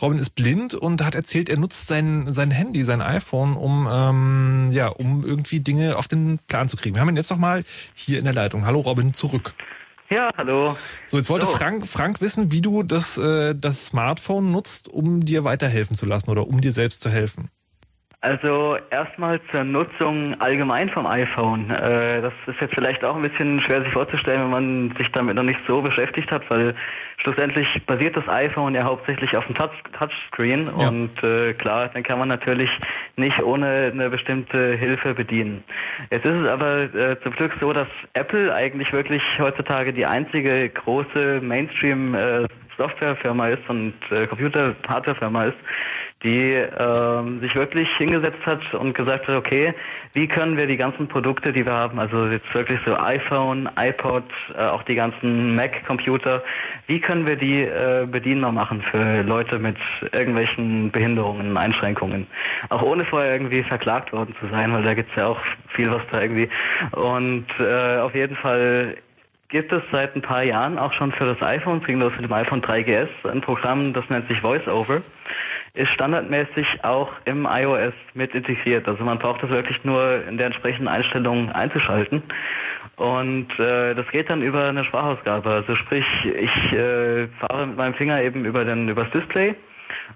Robin 0.00 0.18
ist 0.18 0.34
blind 0.34 0.74
und 0.74 1.04
hat 1.04 1.14
erzählt, 1.14 1.48
er 1.48 1.58
nutzt 1.58 1.86
sein, 1.86 2.32
sein 2.32 2.50
Handy, 2.50 2.82
sein 2.84 3.00
iPhone, 3.00 3.56
um, 3.56 3.88
ähm, 3.90 4.70
ja, 4.72 4.88
um 4.88 5.24
irgendwie 5.24 5.60
Dinge 5.60 5.96
auf 5.96 6.08
den 6.08 6.38
Plan 6.48 6.68
zu 6.68 6.76
kriegen. 6.76 6.94
Wir 6.94 7.00
haben 7.00 7.08
ihn 7.08 7.16
jetzt 7.16 7.30
noch 7.30 7.38
mal 7.38 7.64
hier 7.94 8.18
in 8.18 8.24
der 8.24 8.34
Leitung. 8.34 8.66
Hallo 8.66 8.80
Robin, 8.80 9.14
zurück. 9.14 9.54
Ja, 10.12 10.30
hallo. 10.36 10.76
So, 11.06 11.16
jetzt 11.16 11.30
wollte. 11.30 11.46
Frank, 11.46 11.86
Frank 11.86 12.20
wissen, 12.20 12.52
wie 12.52 12.60
du 12.60 12.82
das, 12.82 13.16
äh, 13.16 13.54
das 13.54 13.86
Smartphone 13.86 14.52
nutzt, 14.52 14.88
um 14.88 15.24
dir 15.24 15.44
weiterhelfen 15.44 15.96
zu 15.96 16.04
lassen 16.04 16.28
oder 16.28 16.46
um 16.46 16.60
dir 16.60 16.72
selbst 16.72 17.02
zu 17.02 17.08
helfen. 17.08 17.48
Also 18.22 18.78
erstmal 18.90 19.40
zur 19.50 19.64
Nutzung 19.64 20.40
allgemein 20.40 20.88
vom 20.90 21.06
iPhone. 21.08 21.68
Äh, 21.70 22.22
das 22.22 22.32
ist 22.46 22.60
jetzt 22.60 22.72
vielleicht 22.72 23.02
auch 23.04 23.16
ein 23.16 23.22
bisschen 23.22 23.60
schwer 23.60 23.82
sich 23.82 23.92
vorzustellen, 23.92 24.42
wenn 24.42 24.50
man 24.50 24.94
sich 24.96 25.10
damit 25.10 25.34
noch 25.34 25.42
nicht 25.42 25.58
so 25.66 25.82
beschäftigt 25.82 26.30
hat, 26.30 26.48
weil 26.48 26.76
schlussendlich 27.16 27.84
basiert 27.84 28.16
das 28.16 28.28
iPhone 28.28 28.76
ja 28.76 28.84
hauptsächlich 28.84 29.36
auf 29.36 29.44
dem 29.46 29.56
Touch 29.56 29.72
Touchscreen 29.98 30.70
Ja. 30.78 30.88
und 30.88 31.10
äh, 31.24 31.52
klar, 31.54 31.90
dann 31.92 32.04
kann 32.04 32.20
man 32.20 32.28
natürlich 32.28 32.70
nicht 33.16 33.42
ohne 33.42 33.90
eine 33.92 34.08
bestimmte 34.08 34.74
Hilfe 34.76 35.14
bedienen. 35.14 35.64
Jetzt 36.12 36.24
ist 36.24 36.36
es 36.36 36.48
aber 36.48 36.94
äh, 36.94 37.20
zum 37.24 37.32
Glück 37.32 37.52
so, 37.60 37.72
dass 37.72 37.88
Apple 38.12 38.54
eigentlich 38.54 38.92
wirklich 38.92 39.22
heutzutage 39.40 39.92
die 39.92 40.06
einzige 40.06 40.68
große 40.68 41.40
Mainstream 41.42 42.14
Softwarefirma 42.76 43.48
ist 43.48 43.68
und 43.68 43.94
äh, 44.10 44.26
Computer-Hardwarefirma 44.26 45.46
ist, 45.46 45.58
die 46.22 46.52
ähm, 46.52 47.40
sich 47.40 47.54
wirklich 47.54 47.88
hingesetzt 47.96 48.44
hat 48.46 48.74
und 48.74 48.94
gesagt 48.94 49.26
hat, 49.26 49.34
okay, 49.34 49.74
wie 50.12 50.28
können 50.28 50.56
wir 50.56 50.66
die 50.66 50.76
ganzen 50.76 51.08
Produkte, 51.08 51.52
die 51.52 51.64
wir 51.64 51.72
haben, 51.72 51.98
also 51.98 52.26
jetzt 52.26 52.52
wirklich 52.54 52.78
so 52.86 52.96
iPhone, 52.96 53.68
iPod, 53.76 54.24
äh, 54.54 54.62
auch 54.62 54.82
die 54.84 54.94
ganzen 54.94 55.54
Mac-Computer, 55.54 56.42
wie 56.86 57.00
können 57.00 57.26
wir 57.26 57.36
die 57.36 57.62
äh, 57.62 58.06
bedienbar 58.10 58.52
machen 58.52 58.82
für 58.82 59.22
Leute 59.22 59.58
mit 59.58 59.76
irgendwelchen 60.12 60.90
Behinderungen, 60.90 61.56
Einschränkungen, 61.56 62.26
auch 62.68 62.82
ohne 62.82 63.04
vorher 63.04 63.32
irgendwie 63.32 63.62
verklagt 63.62 64.12
worden 64.12 64.34
zu 64.40 64.48
sein, 64.48 64.72
weil 64.72 64.82
da 64.84 64.94
gibt's 64.94 65.14
ja 65.16 65.26
auch 65.26 65.40
viel, 65.68 65.90
was 65.90 66.02
da 66.10 66.20
irgendwie. 66.20 66.48
Und 66.92 67.46
äh, 67.58 67.98
auf 67.98 68.14
jeden 68.14 68.36
Fall 68.36 68.96
gibt 69.52 69.70
es 69.70 69.82
seit 69.92 70.16
ein 70.16 70.22
paar 70.22 70.42
Jahren 70.42 70.78
auch 70.78 70.92
schon 70.94 71.12
für 71.12 71.26
das 71.26 71.40
iPhone, 71.42 71.78
es 71.78 71.84
ging 71.84 72.00
los 72.00 72.12
mit 72.16 72.24
dem 72.24 72.32
iPhone 72.32 72.62
3GS, 72.62 73.08
ein 73.30 73.42
Programm, 73.42 73.92
das 73.92 74.08
nennt 74.08 74.26
sich 74.28 74.42
VoiceOver, 74.42 75.02
ist 75.74 75.88
standardmäßig 75.92 76.84
auch 76.84 77.10
im 77.24 77.46
iOS 77.50 77.94
mit 78.14 78.34
integriert. 78.34 78.86
Also 78.86 79.04
man 79.04 79.18
braucht 79.18 79.42
das 79.42 79.50
wirklich 79.50 79.82
nur 79.84 80.22
in 80.28 80.36
der 80.36 80.46
entsprechenden 80.46 80.88
Einstellung 80.88 81.50
einzuschalten. 81.50 82.22
Und 82.96 83.48
äh, 83.58 83.94
das 83.94 84.06
geht 84.10 84.28
dann 84.28 84.42
über 84.42 84.68
eine 84.68 84.84
Sprachausgabe. 84.84 85.48
Also 85.48 85.74
sprich, 85.74 86.04
ich 86.24 86.72
äh, 86.72 87.26
fahre 87.40 87.66
mit 87.66 87.76
meinem 87.76 87.94
Finger 87.94 88.22
eben 88.22 88.44
über 88.44 88.64
den 88.64 88.88
übers 88.88 89.10
Display 89.10 89.54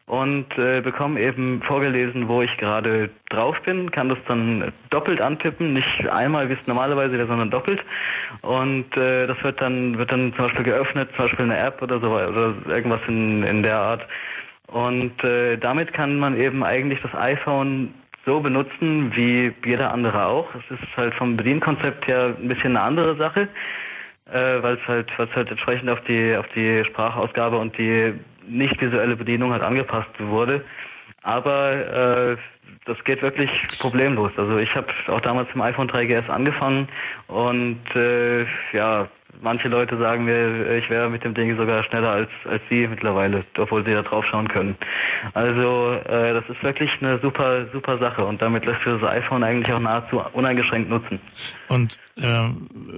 und 0.07 0.47
äh, 0.59 0.81
bekomme 0.83 1.21
eben 1.21 1.63
vorgelesen, 1.63 2.29
wo 2.29 2.43
ich 2.43 2.57
gerade 2.59 3.11
drauf 3.31 3.57
bin, 3.63 3.91
kann 3.91 4.09
das 4.09 4.19
dann 4.29 4.73
doppelt 4.91 5.21
antippen, 5.21 5.73
nicht 5.73 6.09
einmal, 6.09 6.49
wie 6.49 6.53
es 6.53 6.67
normalerweise 6.67 7.17
wäre, 7.17 7.27
sondern 7.27 7.51
doppelt. 7.51 7.83
Und 8.43 8.97
äh, 8.97 9.27
das 9.27 9.43
wird 9.43 9.61
dann 9.61 9.99
wird 9.99 10.13
dann 10.13 10.33
zum 10.35 10.45
Beispiel 10.45 10.65
geöffnet, 10.65 11.09
zum 11.17 11.25
Beispiel 11.25 11.45
eine 11.47 11.59
App 11.59 11.83
oder 11.83 11.99
so 11.99 12.09
oder 12.11 12.55
irgendwas 12.69 13.01
in, 13.09 13.43
in 13.45 13.63
der 13.63 13.79
Art. 13.79 14.07
Und 14.67 15.23
äh, 15.23 15.57
damit 15.57 15.93
kann 15.93 16.19
man 16.19 16.39
eben 16.39 16.65
eigentlich 16.65 17.01
das 17.03 17.15
iPhone 17.15 17.95
so 18.25 18.41
benutzen 18.41 19.15
wie 19.15 19.53
jeder 19.65 19.93
andere 19.93 20.27
auch. 20.27 20.49
Es 20.55 20.79
ist 20.79 20.97
halt 20.97 21.15
vom 21.15 21.37
Bedienkonzept 21.37 22.09
her 22.09 22.35
ein 22.39 22.49
bisschen 22.49 22.77
eine 22.77 22.83
andere 22.85 23.17
Sache, 23.17 23.49
äh, 24.33 24.63
weil 24.63 24.75
es 24.75 24.89
halt, 24.89 25.09
es 25.17 25.35
halt 25.37 25.51
entsprechend 25.51 25.89
auf 25.91 26.01
die 26.03 26.37
auf 26.37 26.47
die 26.49 26.85
Sprachausgabe 26.85 27.57
und 27.57 27.79
die 27.79 28.15
nicht 28.49 28.81
visuelle 28.81 29.17
Bedienung 29.17 29.53
halt 29.53 29.63
angepasst 29.63 30.11
wurde. 30.19 30.65
Aber 31.23 31.73
äh, 31.73 32.37
das 32.85 33.03
geht 33.05 33.23
wirklich 33.23 33.51
problemlos. 33.79 34.33
Also 34.37 34.59
ich 34.59 34.75
habe 34.75 34.89
auch 35.09 35.21
damals 35.21 35.49
im 35.55 35.61
iPhone 35.61 35.89
3GS 35.89 36.29
angefangen 36.29 36.89
und 37.29 37.81
äh, 37.95 38.45
ja, 38.73 39.09
manche 39.43 39.69
Leute 39.69 39.97
sagen 39.99 40.25
mir, 40.25 40.77
ich 40.77 40.89
wäre 40.91 41.09
mit 41.09 41.25
dem 41.25 41.35
Ding 41.35 41.57
sogar 41.57 41.83
schneller 41.85 42.11
als 42.11 42.31
als 42.45 42.63
sie 42.69 42.87
mittlerweile, 42.87 43.45
obwohl 43.59 43.85
sie 43.85 43.93
da 43.93 44.03
drauf 44.03 44.25
schauen 44.27 44.49
können. 44.49 44.77
Also 45.35 45.93
äh, 45.93 46.35
das 46.35 46.45
ist 46.49 46.63
wirklich 46.63 46.91
eine 47.01 47.19
super 47.19 47.67
super 47.73 47.99
Sache 47.99 48.25
und 48.25 48.43
damit 48.43 48.65
lässt 48.65 48.83
sich 48.83 48.93
das 49.01 49.11
iPhone 49.11 49.43
eigentlich 49.43 49.73
auch 49.75 49.81
nahezu 49.81 50.23
uneingeschränkt 50.33 50.91
nutzen. 50.91 51.21
Und 51.69 51.99
äh, 52.17 52.49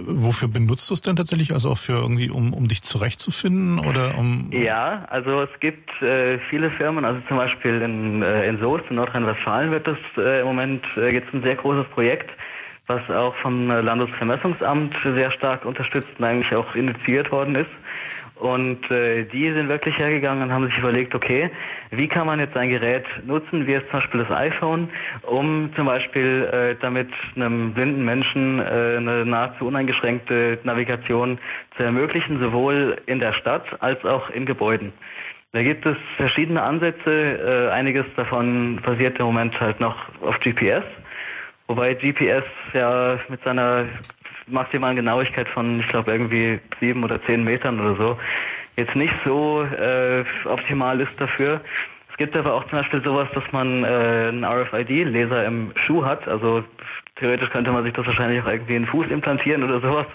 wofür 0.06 0.48
benutzt 0.48 0.88
du 0.90 0.94
es 0.94 1.00
denn 1.00 1.16
tatsächlich? 1.16 1.52
Also 1.52 1.70
auch 1.70 1.78
für 1.78 1.94
irgendwie, 1.94 2.30
um, 2.30 2.52
um 2.54 2.68
dich 2.68 2.82
zurechtzufinden 2.82 3.80
oder 3.80 4.16
um. 4.16 4.50
Ja, 4.52 5.04
also 5.10 5.42
es 5.42 5.60
gibt 5.60 5.90
äh, 6.02 6.38
viele 6.50 6.70
Firmen, 6.70 7.04
also 7.04 7.20
zum 7.26 7.36
Beispiel 7.36 7.82
in, 7.82 8.22
äh, 8.22 8.48
in 8.48 8.60
Soest, 8.60 8.84
in 8.90 8.96
Nordrhein-Westfalen 8.96 9.70
wird 9.70 9.88
das 9.88 9.98
äh, 10.16 10.40
im 10.40 10.46
Moment, 10.46 10.84
äh, 10.96 11.10
gibt 11.10 11.28
es 11.28 11.34
ein 11.34 11.42
sehr 11.42 11.56
großes 11.56 11.86
Projekt, 11.90 12.30
was 12.88 13.08
auch 13.10 13.36
vom 13.36 13.68
Landesvermessungsamt 13.68 14.96
sehr 15.16 15.30
stark 15.30 15.64
unterstützt 15.64 16.08
und 16.18 16.24
eigentlich 16.24 16.54
auch 16.54 16.74
initiiert 16.74 17.30
worden 17.30 17.54
ist. 17.54 17.70
Und 18.36 18.88
äh, 18.90 19.24
die 19.24 19.52
sind 19.52 19.68
wirklich 19.68 19.98
hergegangen 19.98 20.44
und 20.44 20.52
haben 20.52 20.66
sich 20.66 20.78
überlegt, 20.78 21.14
okay, 21.14 21.50
wie 21.90 22.06
kann 22.06 22.26
man 22.26 22.38
jetzt 22.38 22.56
ein 22.56 22.68
Gerät 22.68 23.04
nutzen, 23.26 23.66
wie 23.66 23.72
jetzt 23.72 23.90
zum 23.90 23.98
Beispiel 24.00 24.24
das 24.24 24.30
iPhone, 24.30 24.88
um 25.22 25.70
zum 25.74 25.86
Beispiel 25.86 26.48
äh, 26.52 26.76
damit 26.80 27.08
einem 27.34 27.74
blinden 27.74 28.04
Menschen 28.04 28.60
äh, 28.60 28.96
eine 28.96 29.26
nahezu 29.26 29.66
uneingeschränkte 29.66 30.58
Navigation 30.62 31.38
zu 31.76 31.82
ermöglichen, 31.82 32.38
sowohl 32.38 32.96
in 33.06 33.18
der 33.18 33.32
Stadt 33.32 33.64
als 33.80 34.04
auch 34.04 34.30
in 34.30 34.46
Gebäuden. 34.46 34.92
Da 35.52 35.62
gibt 35.62 35.84
es 35.86 35.96
verschiedene 36.16 36.62
Ansätze, 36.62 37.10
äh, 37.10 37.72
einiges 37.72 38.04
davon 38.16 38.80
basiert 38.84 39.18
im 39.18 39.26
Moment 39.26 39.58
halt 39.60 39.80
noch 39.80 39.96
auf 40.22 40.38
GPS, 40.40 40.84
wobei 41.68 41.94
GPS 41.94 42.44
ja 42.72 43.18
mit 43.28 43.42
seiner 43.44 43.86
maximalen 44.48 44.96
Genauigkeit 44.96 45.48
von, 45.48 45.80
ich 45.80 45.88
glaube, 45.88 46.10
irgendwie 46.10 46.58
sieben 46.80 47.04
oder 47.04 47.22
zehn 47.26 47.44
Metern 47.44 47.78
oder 47.80 47.96
so, 47.96 48.18
jetzt 48.76 48.96
nicht 48.96 49.14
so 49.24 49.62
äh, 49.62 50.24
optimal 50.44 51.00
ist 51.00 51.20
dafür. 51.20 51.60
Es 52.10 52.16
gibt 52.16 52.36
aber 52.36 52.54
auch 52.54 52.64
zum 52.68 52.78
Beispiel 52.78 53.04
sowas, 53.04 53.28
dass 53.34 53.44
man 53.52 53.84
äh, 53.84 53.86
einen 53.86 54.44
RFID-Laser 54.44 55.44
im 55.44 55.72
Schuh 55.76 56.04
hat. 56.04 56.26
Also 56.26 56.64
theoretisch 57.16 57.50
könnte 57.50 57.70
man 57.70 57.84
sich 57.84 57.92
das 57.92 58.06
wahrscheinlich 58.06 58.42
auch 58.42 58.48
irgendwie 58.48 58.74
in 58.74 58.82
den 58.82 58.88
Fuß 58.90 59.08
implantieren 59.08 59.62
oder 59.62 59.80
sowas 59.80 60.06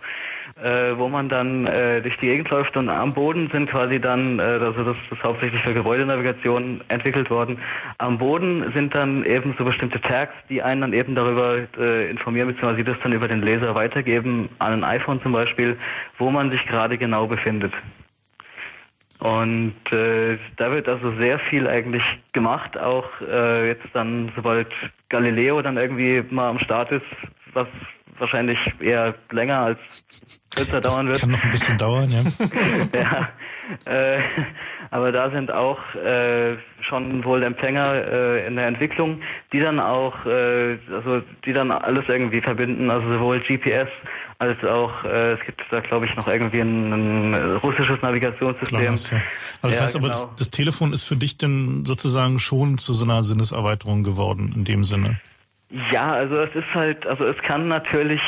äh, 0.61 0.97
wo 0.97 1.09
man 1.09 1.29
dann 1.29 1.65
äh, 1.65 2.01
durch 2.01 2.17
die 2.17 2.27
Gegend 2.27 2.49
läuft 2.49 2.77
und 2.77 2.89
am 2.89 3.13
Boden 3.13 3.49
sind 3.51 3.69
quasi 3.69 3.99
dann, 3.99 4.39
äh, 4.39 4.43
also 4.43 4.83
das 4.83 4.97
ist 5.11 5.23
hauptsächlich 5.23 5.61
für 5.61 5.73
Gebäudenavigation 5.73 6.81
entwickelt 6.89 7.29
worden, 7.29 7.57
am 7.97 8.17
Boden 8.17 8.71
sind 8.75 8.93
dann 8.93 9.25
eben 9.25 9.55
so 9.57 9.65
bestimmte 9.65 9.99
Tags, 9.99 10.33
die 10.49 10.61
einen 10.61 10.81
dann 10.81 10.93
eben 10.93 11.15
darüber 11.15 11.57
äh, 11.77 12.09
informieren, 12.09 12.49
beziehungsweise 12.49 12.83
das 12.83 12.99
dann 13.01 13.13
über 13.13 13.27
den 13.27 13.41
Laser 13.41 13.73
weitergeben, 13.73 14.49
an 14.59 14.73
ein 14.73 14.83
iPhone 14.83 15.21
zum 15.21 15.31
Beispiel, 15.31 15.77
wo 16.17 16.29
man 16.29 16.51
sich 16.51 16.65
gerade 16.67 16.97
genau 16.97 17.25
befindet. 17.25 17.73
Und 19.19 19.75
äh, 19.91 20.37
da 20.57 20.71
wird 20.71 20.89
also 20.89 21.13
sehr 21.19 21.39
viel 21.39 21.67
eigentlich 21.67 22.03
gemacht, 22.33 22.77
auch 22.77 23.07
äh, 23.21 23.69
jetzt 23.69 23.87
dann, 23.93 24.31
sobald 24.35 24.67
Galileo 25.09 25.61
dann 25.61 25.77
irgendwie 25.77 26.23
mal 26.29 26.49
am 26.49 26.59
Start 26.59 26.91
ist, 26.91 27.05
was 27.53 27.67
wahrscheinlich 28.19 28.59
eher 28.79 29.15
länger 29.31 29.59
als 29.59 29.79
kürzer 30.55 30.81
dauern 30.81 31.07
wird. 31.07 31.19
Kann 31.19 31.31
noch 31.31 31.43
ein 31.43 31.51
bisschen 31.51 31.77
dauern, 31.77 32.09
ja. 32.09 32.23
ja. 32.99 33.29
Äh, 33.85 34.21
aber 34.91 35.11
da 35.11 35.31
sind 35.31 35.51
auch 35.51 35.79
äh, 35.95 36.57
schon 36.81 37.23
wohl 37.23 37.41
Empfänger 37.43 37.93
äh, 37.93 38.47
in 38.47 38.55
der 38.55 38.67
Entwicklung, 38.67 39.21
die 39.51 39.59
dann 39.59 39.79
auch, 39.79 40.25
äh, 40.25 40.77
also 40.93 41.21
die 41.45 41.53
dann 41.53 41.71
alles 41.71 42.03
irgendwie 42.07 42.41
verbinden, 42.41 42.91
also 42.91 43.07
sowohl 43.13 43.39
GPS 43.39 43.89
als 44.39 44.63
auch, 44.63 45.03
äh, 45.05 45.33
es 45.33 45.39
gibt 45.45 45.61
da 45.71 45.79
glaube 45.79 46.05
ich 46.05 46.15
noch 46.15 46.27
irgendwie 46.27 46.59
ein, 46.59 47.33
ein 47.33 47.55
russisches 47.57 48.01
Navigationssystem. 48.01 48.67
Klar, 48.67 48.81
ja. 48.81 48.89
Aber 49.61 49.69
das 49.69 49.75
ja, 49.77 49.81
heißt 49.83 49.93
genau. 49.95 50.05
aber, 50.05 50.13
das, 50.13 50.29
das 50.37 50.49
Telefon 50.49 50.93
ist 50.93 51.03
für 51.03 51.15
dich 51.15 51.37
denn 51.37 51.85
sozusagen 51.85 52.39
schon 52.39 52.77
zu 52.77 52.93
so 52.93 53.05
einer 53.05 53.23
Sinneserweiterung 53.23 54.03
geworden 54.03 54.53
in 54.55 54.63
dem 54.65 54.83
Sinne? 54.83 55.19
Ja, 55.91 56.11
also 56.11 56.37
es 56.37 56.53
ist 56.53 56.71
halt, 56.75 57.07
also 57.07 57.25
es 57.25 57.37
kann 57.37 57.67
natürlich, 57.67 58.21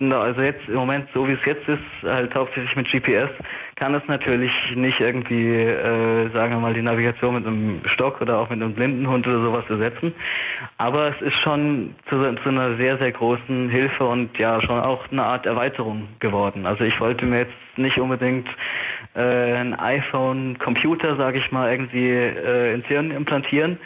also 0.00 0.40
jetzt 0.40 0.66
im 0.66 0.74
Moment, 0.74 1.08
so 1.14 1.28
wie 1.28 1.34
es 1.34 1.44
jetzt 1.44 1.68
ist, 1.68 1.78
halt 2.02 2.34
hauptsächlich 2.34 2.74
mit 2.74 2.90
GPS, 2.90 3.30
kann 3.76 3.94
es 3.94 4.02
natürlich 4.08 4.50
nicht 4.74 4.98
irgendwie, 4.98 5.48
äh, 5.48 6.28
sagen 6.32 6.54
wir 6.54 6.58
mal, 6.58 6.74
die 6.74 6.82
Navigation 6.82 7.36
mit 7.36 7.46
einem 7.46 7.82
Stock 7.84 8.20
oder 8.20 8.38
auch 8.38 8.50
mit 8.50 8.60
einem 8.60 8.74
Blindenhund 8.74 9.28
oder 9.28 9.40
sowas 9.40 9.64
ersetzen. 9.68 10.12
Aber 10.78 11.14
es 11.14 11.22
ist 11.22 11.36
schon 11.36 11.94
zu, 12.08 12.16
zu 12.42 12.48
einer 12.48 12.76
sehr, 12.76 12.98
sehr 12.98 13.12
großen 13.12 13.70
Hilfe 13.70 14.04
und 14.04 14.36
ja 14.36 14.60
schon 14.60 14.80
auch 14.80 15.08
eine 15.12 15.22
Art 15.22 15.46
Erweiterung 15.46 16.08
geworden. 16.18 16.66
Also 16.66 16.82
ich 16.82 16.98
wollte 16.98 17.26
mir 17.26 17.38
jetzt 17.42 17.54
nicht 17.76 18.00
unbedingt 18.00 18.48
äh, 19.14 19.52
ein 19.54 19.78
iPhone-Computer, 19.78 21.16
sage 21.16 21.38
ich 21.38 21.52
mal, 21.52 21.70
irgendwie 21.70 22.10
äh, 22.10 22.74
ins 22.74 22.86
Hirn 22.86 23.12
implantieren, 23.12 23.78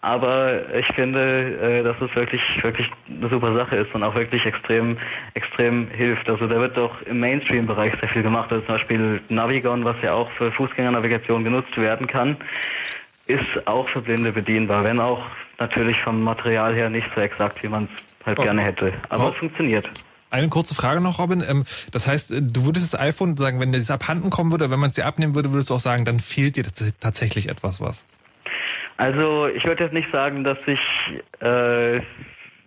aber 0.00 0.74
ich 0.74 0.86
finde, 0.94 1.58
äh, 1.60 1.82
dass 1.82 1.96
es 2.00 2.14
wirklich, 2.14 2.40
wirklich 2.62 2.88
eine 3.08 3.28
super 3.28 3.54
Sache 3.54 3.76
ist 3.76 3.94
und 3.94 4.02
auch 4.04 4.14
wirklich 4.14 4.46
extrem, 4.46 4.96
extrem 5.34 5.88
hilft. 5.90 6.28
Also 6.28 6.46
da 6.46 6.56
wird 6.60 6.76
doch 6.76 7.02
im 7.02 7.18
Mainstream-Bereich 7.20 7.92
sehr 8.00 8.08
viel 8.08 8.22
gemacht. 8.22 8.50
Also 8.52 8.64
zum 8.66 8.74
Beispiel 8.76 9.20
Navigon, 9.28 9.84
was 9.84 9.96
ja 10.02 10.12
auch 10.14 10.30
für 10.32 10.52
Fußgängernavigation 10.52 11.42
genutzt 11.44 11.76
werden 11.76 12.06
kann, 12.06 12.36
ist 13.26 13.66
auch 13.66 13.88
für 13.88 14.00
Blinde 14.00 14.32
bedienbar, 14.32 14.84
wenn 14.84 15.00
auch 15.00 15.24
natürlich 15.58 16.00
vom 16.02 16.22
Material 16.22 16.74
her 16.74 16.88
nicht 16.88 17.08
so 17.14 17.20
exakt, 17.20 17.62
wie 17.62 17.68
man 17.68 17.88
es 18.20 18.26
halt 18.26 18.38
Oh. 18.38 18.42
gerne 18.42 18.62
hätte. 18.62 18.92
Aber 19.08 19.26
Oh. 19.26 19.30
es 19.30 19.36
funktioniert. 19.36 19.88
Eine 20.30 20.48
kurze 20.50 20.74
Frage 20.74 21.00
noch, 21.00 21.18
Robin. 21.18 21.42
Ähm, 21.46 21.64
Das 21.90 22.06
heißt, 22.06 22.30
du 22.40 22.64
würdest 22.66 22.92
das 22.92 23.00
iPhone 23.00 23.36
sagen, 23.36 23.60
wenn 23.60 23.72
das 23.72 23.90
abhanden 23.90 24.30
kommen 24.30 24.50
würde, 24.50 24.70
wenn 24.70 24.78
man 24.78 24.90
es 24.90 24.96
dir 24.96 25.06
abnehmen 25.06 25.34
würde, 25.34 25.52
würdest 25.52 25.70
du 25.70 25.74
auch 25.74 25.80
sagen, 25.80 26.04
dann 26.04 26.20
fehlt 26.20 26.56
dir 26.56 26.64
tats- 26.64 26.94
tatsächlich 27.00 27.48
etwas 27.48 27.80
was. 27.80 28.04
Also 28.98 29.46
ich 29.46 29.64
würde 29.64 29.84
jetzt 29.84 29.92
nicht 29.92 30.10
sagen, 30.10 30.42
dass 30.42 30.58
ich, 30.66 30.80
äh, 31.40 32.00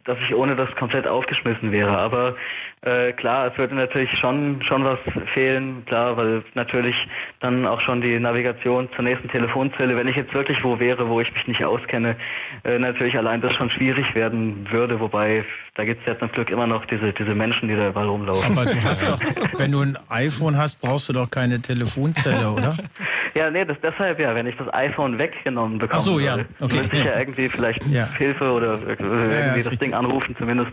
dass 0.06 0.18
ich 0.22 0.34
ohne 0.34 0.56
das 0.56 0.74
komplett 0.78 1.06
aufgeschmissen 1.06 1.74
wäre, 1.74 1.96
aber 1.98 2.36
äh, 2.84 3.12
klar, 3.12 3.52
es 3.52 3.58
würde 3.58 3.76
natürlich 3.76 4.10
schon 4.18 4.64
schon 4.64 4.86
was 4.86 5.00
fehlen, 5.34 5.86
klar, 5.86 6.16
weil 6.16 6.42
natürlich 6.54 6.96
dann 7.42 7.66
auch 7.66 7.82
schon 7.82 8.02
die 8.02 8.20
Navigation 8.20 8.88
zur 8.96 9.04
nächsten 9.04 9.28
Telefonzelle, 9.28 9.98
wenn 9.98 10.08
ich 10.08 10.16
jetzt 10.16 10.34
wirklich 10.34 10.64
wo 10.64 10.80
wäre, 10.80 11.10
wo 11.10 11.20
ich 11.20 11.34
mich 11.34 11.48
nicht 11.48 11.66
auskenne, 11.66 12.16
äh, 12.64 12.78
natürlich 12.78 13.18
allein 13.18 13.42
das 13.42 13.54
schon 13.56 13.70
schwierig 13.72 14.14
werden 14.14 14.68
würde, 14.70 15.00
wobei 15.00 15.44
da 15.76 15.84
gibt 15.84 16.02
es 16.02 16.06
ja 16.06 16.18
zum 16.20 16.32
Glück 16.32 16.50
immer 16.52 16.68
noch 16.68 16.86
diese 16.86 17.14
diese 17.14 17.34
Menschen, 17.34 17.68
die 17.68 17.76
da 17.76 17.90
überall 17.90 18.08
rumlaufen. 18.08 18.58
Aber 18.58 18.70
du 18.70 18.76
hast 18.84 19.08
doch, 19.08 19.20
wenn 19.58 19.72
du 19.72 19.82
ein 19.82 19.98
iPhone 20.10 20.56
hast, 20.56 20.80
brauchst 20.80 21.10
du 21.10 21.14
doch 21.14 21.30
keine 21.30 21.62
Telefonzelle, 21.62 22.52
oder? 22.52 22.78
Ja, 23.34 23.50
nee, 23.50 23.64
das 23.64 23.78
deshalb 23.82 24.20
ja, 24.20 24.36
wenn 24.36 24.46
ich 24.46 24.58
das 24.58 24.68
iPhone 24.74 25.18
weggenommen 25.18 25.78
bekomme, 25.78 26.00
Ach 26.00 26.06
so, 26.06 26.20
ja, 26.20 26.40
okay, 26.60 26.80
müsste 26.80 26.98
ich 26.98 27.06
ja. 27.06 27.12
ja 27.14 27.20
irgendwie 27.20 27.48
vielleicht 27.48 27.86
Ja. 27.88 28.10
Hilfe 28.18 28.52
oder 28.52 28.74
äh, 28.74 28.96
irgendwie 29.00 29.34
ja, 29.34 29.54
ist 29.54 29.66
das 29.66 29.72
richtig. 29.72 29.80
Ding 29.80 29.94
anrufen 29.94 30.36
zumindest. 30.38 30.72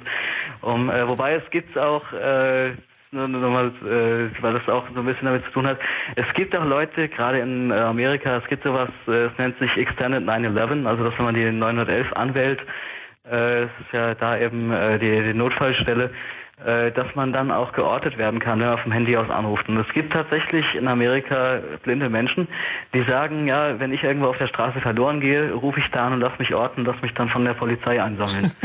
Um, 0.61 0.91
äh, 0.91 1.09
wobei 1.09 1.35
es 1.35 1.49
gibt 1.51 1.79
auch 1.79 2.03
äh, 2.13 2.73
nur, 3.13 3.29
nur 3.29 3.51
mal, 3.51 3.67
äh, 3.85 4.43
weil 4.43 4.55
das 4.55 4.69
auch 4.69 4.87
so 4.95 5.01
ein 5.01 5.07
bisschen 5.07 5.27
damit 5.27 5.45
zu 5.47 5.51
tun 5.53 5.67
hat. 5.67 5.79
Es 6.17 6.27
gibt 6.35 6.57
auch 6.57 6.65
Leute, 6.65 7.09
gerade 7.09 7.39
in 7.39 7.71
äh, 7.71 7.75
Amerika, 7.75 8.37
es 8.37 8.47
gibt 8.47 8.65
sowas, 8.65 8.91
äh, 9.07 9.27
es 9.27 9.39
nennt 9.39 9.59
sich 9.59 9.77
Extended 9.77 10.25
911, 10.25 10.87
also 10.87 11.05
dass 11.05 11.19
wenn 11.19 11.25
man 11.25 11.35
die 11.35 11.51
911 11.51 12.13
anwählt, 12.15 12.61
äh, 13.31 13.65
ist 13.65 13.93
ja 13.93 14.15
da 14.15 14.39
eben 14.39 14.73
äh, 14.73 14.99
die, 14.99 15.23
die 15.23 15.35
Notfallstelle, 15.35 16.11
dass 16.65 17.15
man 17.15 17.33
dann 17.33 17.51
auch 17.51 17.73
geortet 17.73 18.19
werden 18.19 18.41
kann, 18.41 18.61
wenn 18.61 18.69
man 18.69 18.79
vom 18.79 18.93
Handy 18.93 19.17
aus 19.17 19.31
anruft. 19.31 19.69
Und 19.69 19.77
es 19.79 19.87
gibt 19.95 20.13
tatsächlich 20.13 20.75
in 20.75 20.89
Amerika 20.89 21.61
blinde 21.83 22.09
Menschen, 22.09 22.49
die 22.95 23.03
sagen, 23.05 23.47
ja, 23.47 23.79
wenn 23.79 23.93
ich 23.93 24.03
irgendwo 24.03 24.27
auf 24.27 24.39
der 24.39 24.49
Straße 24.49 24.81
verloren 24.81 25.21
gehe, 25.21 25.53
rufe 25.53 25.81
ich 25.81 25.89
da 25.93 26.07
an 26.07 26.15
und 26.15 26.21
lass 26.21 26.39
mich 26.39 26.55
orten, 26.55 26.85
lass 26.85 27.01
mich 27.01 27.15
dann 27.15 27.29
von 27.29 27.45
der 27.45 27.55
Polizei 27.55 28.03
einsammeln. 28.03 28.51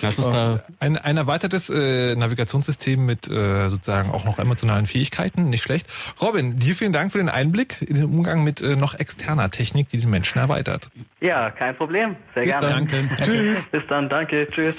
Das 0.00 0.18
ist 0.18 0.30
da 0.30 0.62
Ein, 0.80 0.96
ein 0.96 1.16
erweitertes 1.16 1.70
äh, 1.70 2.14
Navigationssystem 2.14 3.04
mit 3.04 3.28
äh, 3.28 3.68
sozusagen 3.68 4.10
auch 4.10 4.24
noch 4.24 4.38
emotionalen 4.38 4.86
Fähigkeiten, 4.86 5.50
nicht 5.50 5.62
schlecht. 5.62 5.86
Robin, 6.20 6.58
dir 6.58 6.74
vielen 6.74 6.92
Dank 6.92 7.12
für 7.12 7.18
den 7.18 7.28
Einblick 7.28 7.82
in 7.82 7.96
den 7.96 8.04
Umgang 8.04 8.44
mit 8.44 8.62
äh, 8.62 8.76
noch 8.76 8.94
externer 8.94 9.50
Technik, 9.50 9.88
die 9.88 9.98
den 9.98 10.10
Menschen 10.10 10.38
erweitert. 10.38 10.90
ja, 11.20 11.50
kein 11.50 11.76
Problem. 11.76 12.16
Sehr 12.34 12.44
Bis 12.44 12.52
gerne. 12.52 12.68
dann. 12.68 12.88
Danke. 12.88 13.16
Tschüss. 13.22 13.68
Bis 13.68 13.82
dann, 13.88 14.08
danke. 14.08 14.46
Tschüss. 14.48 14.76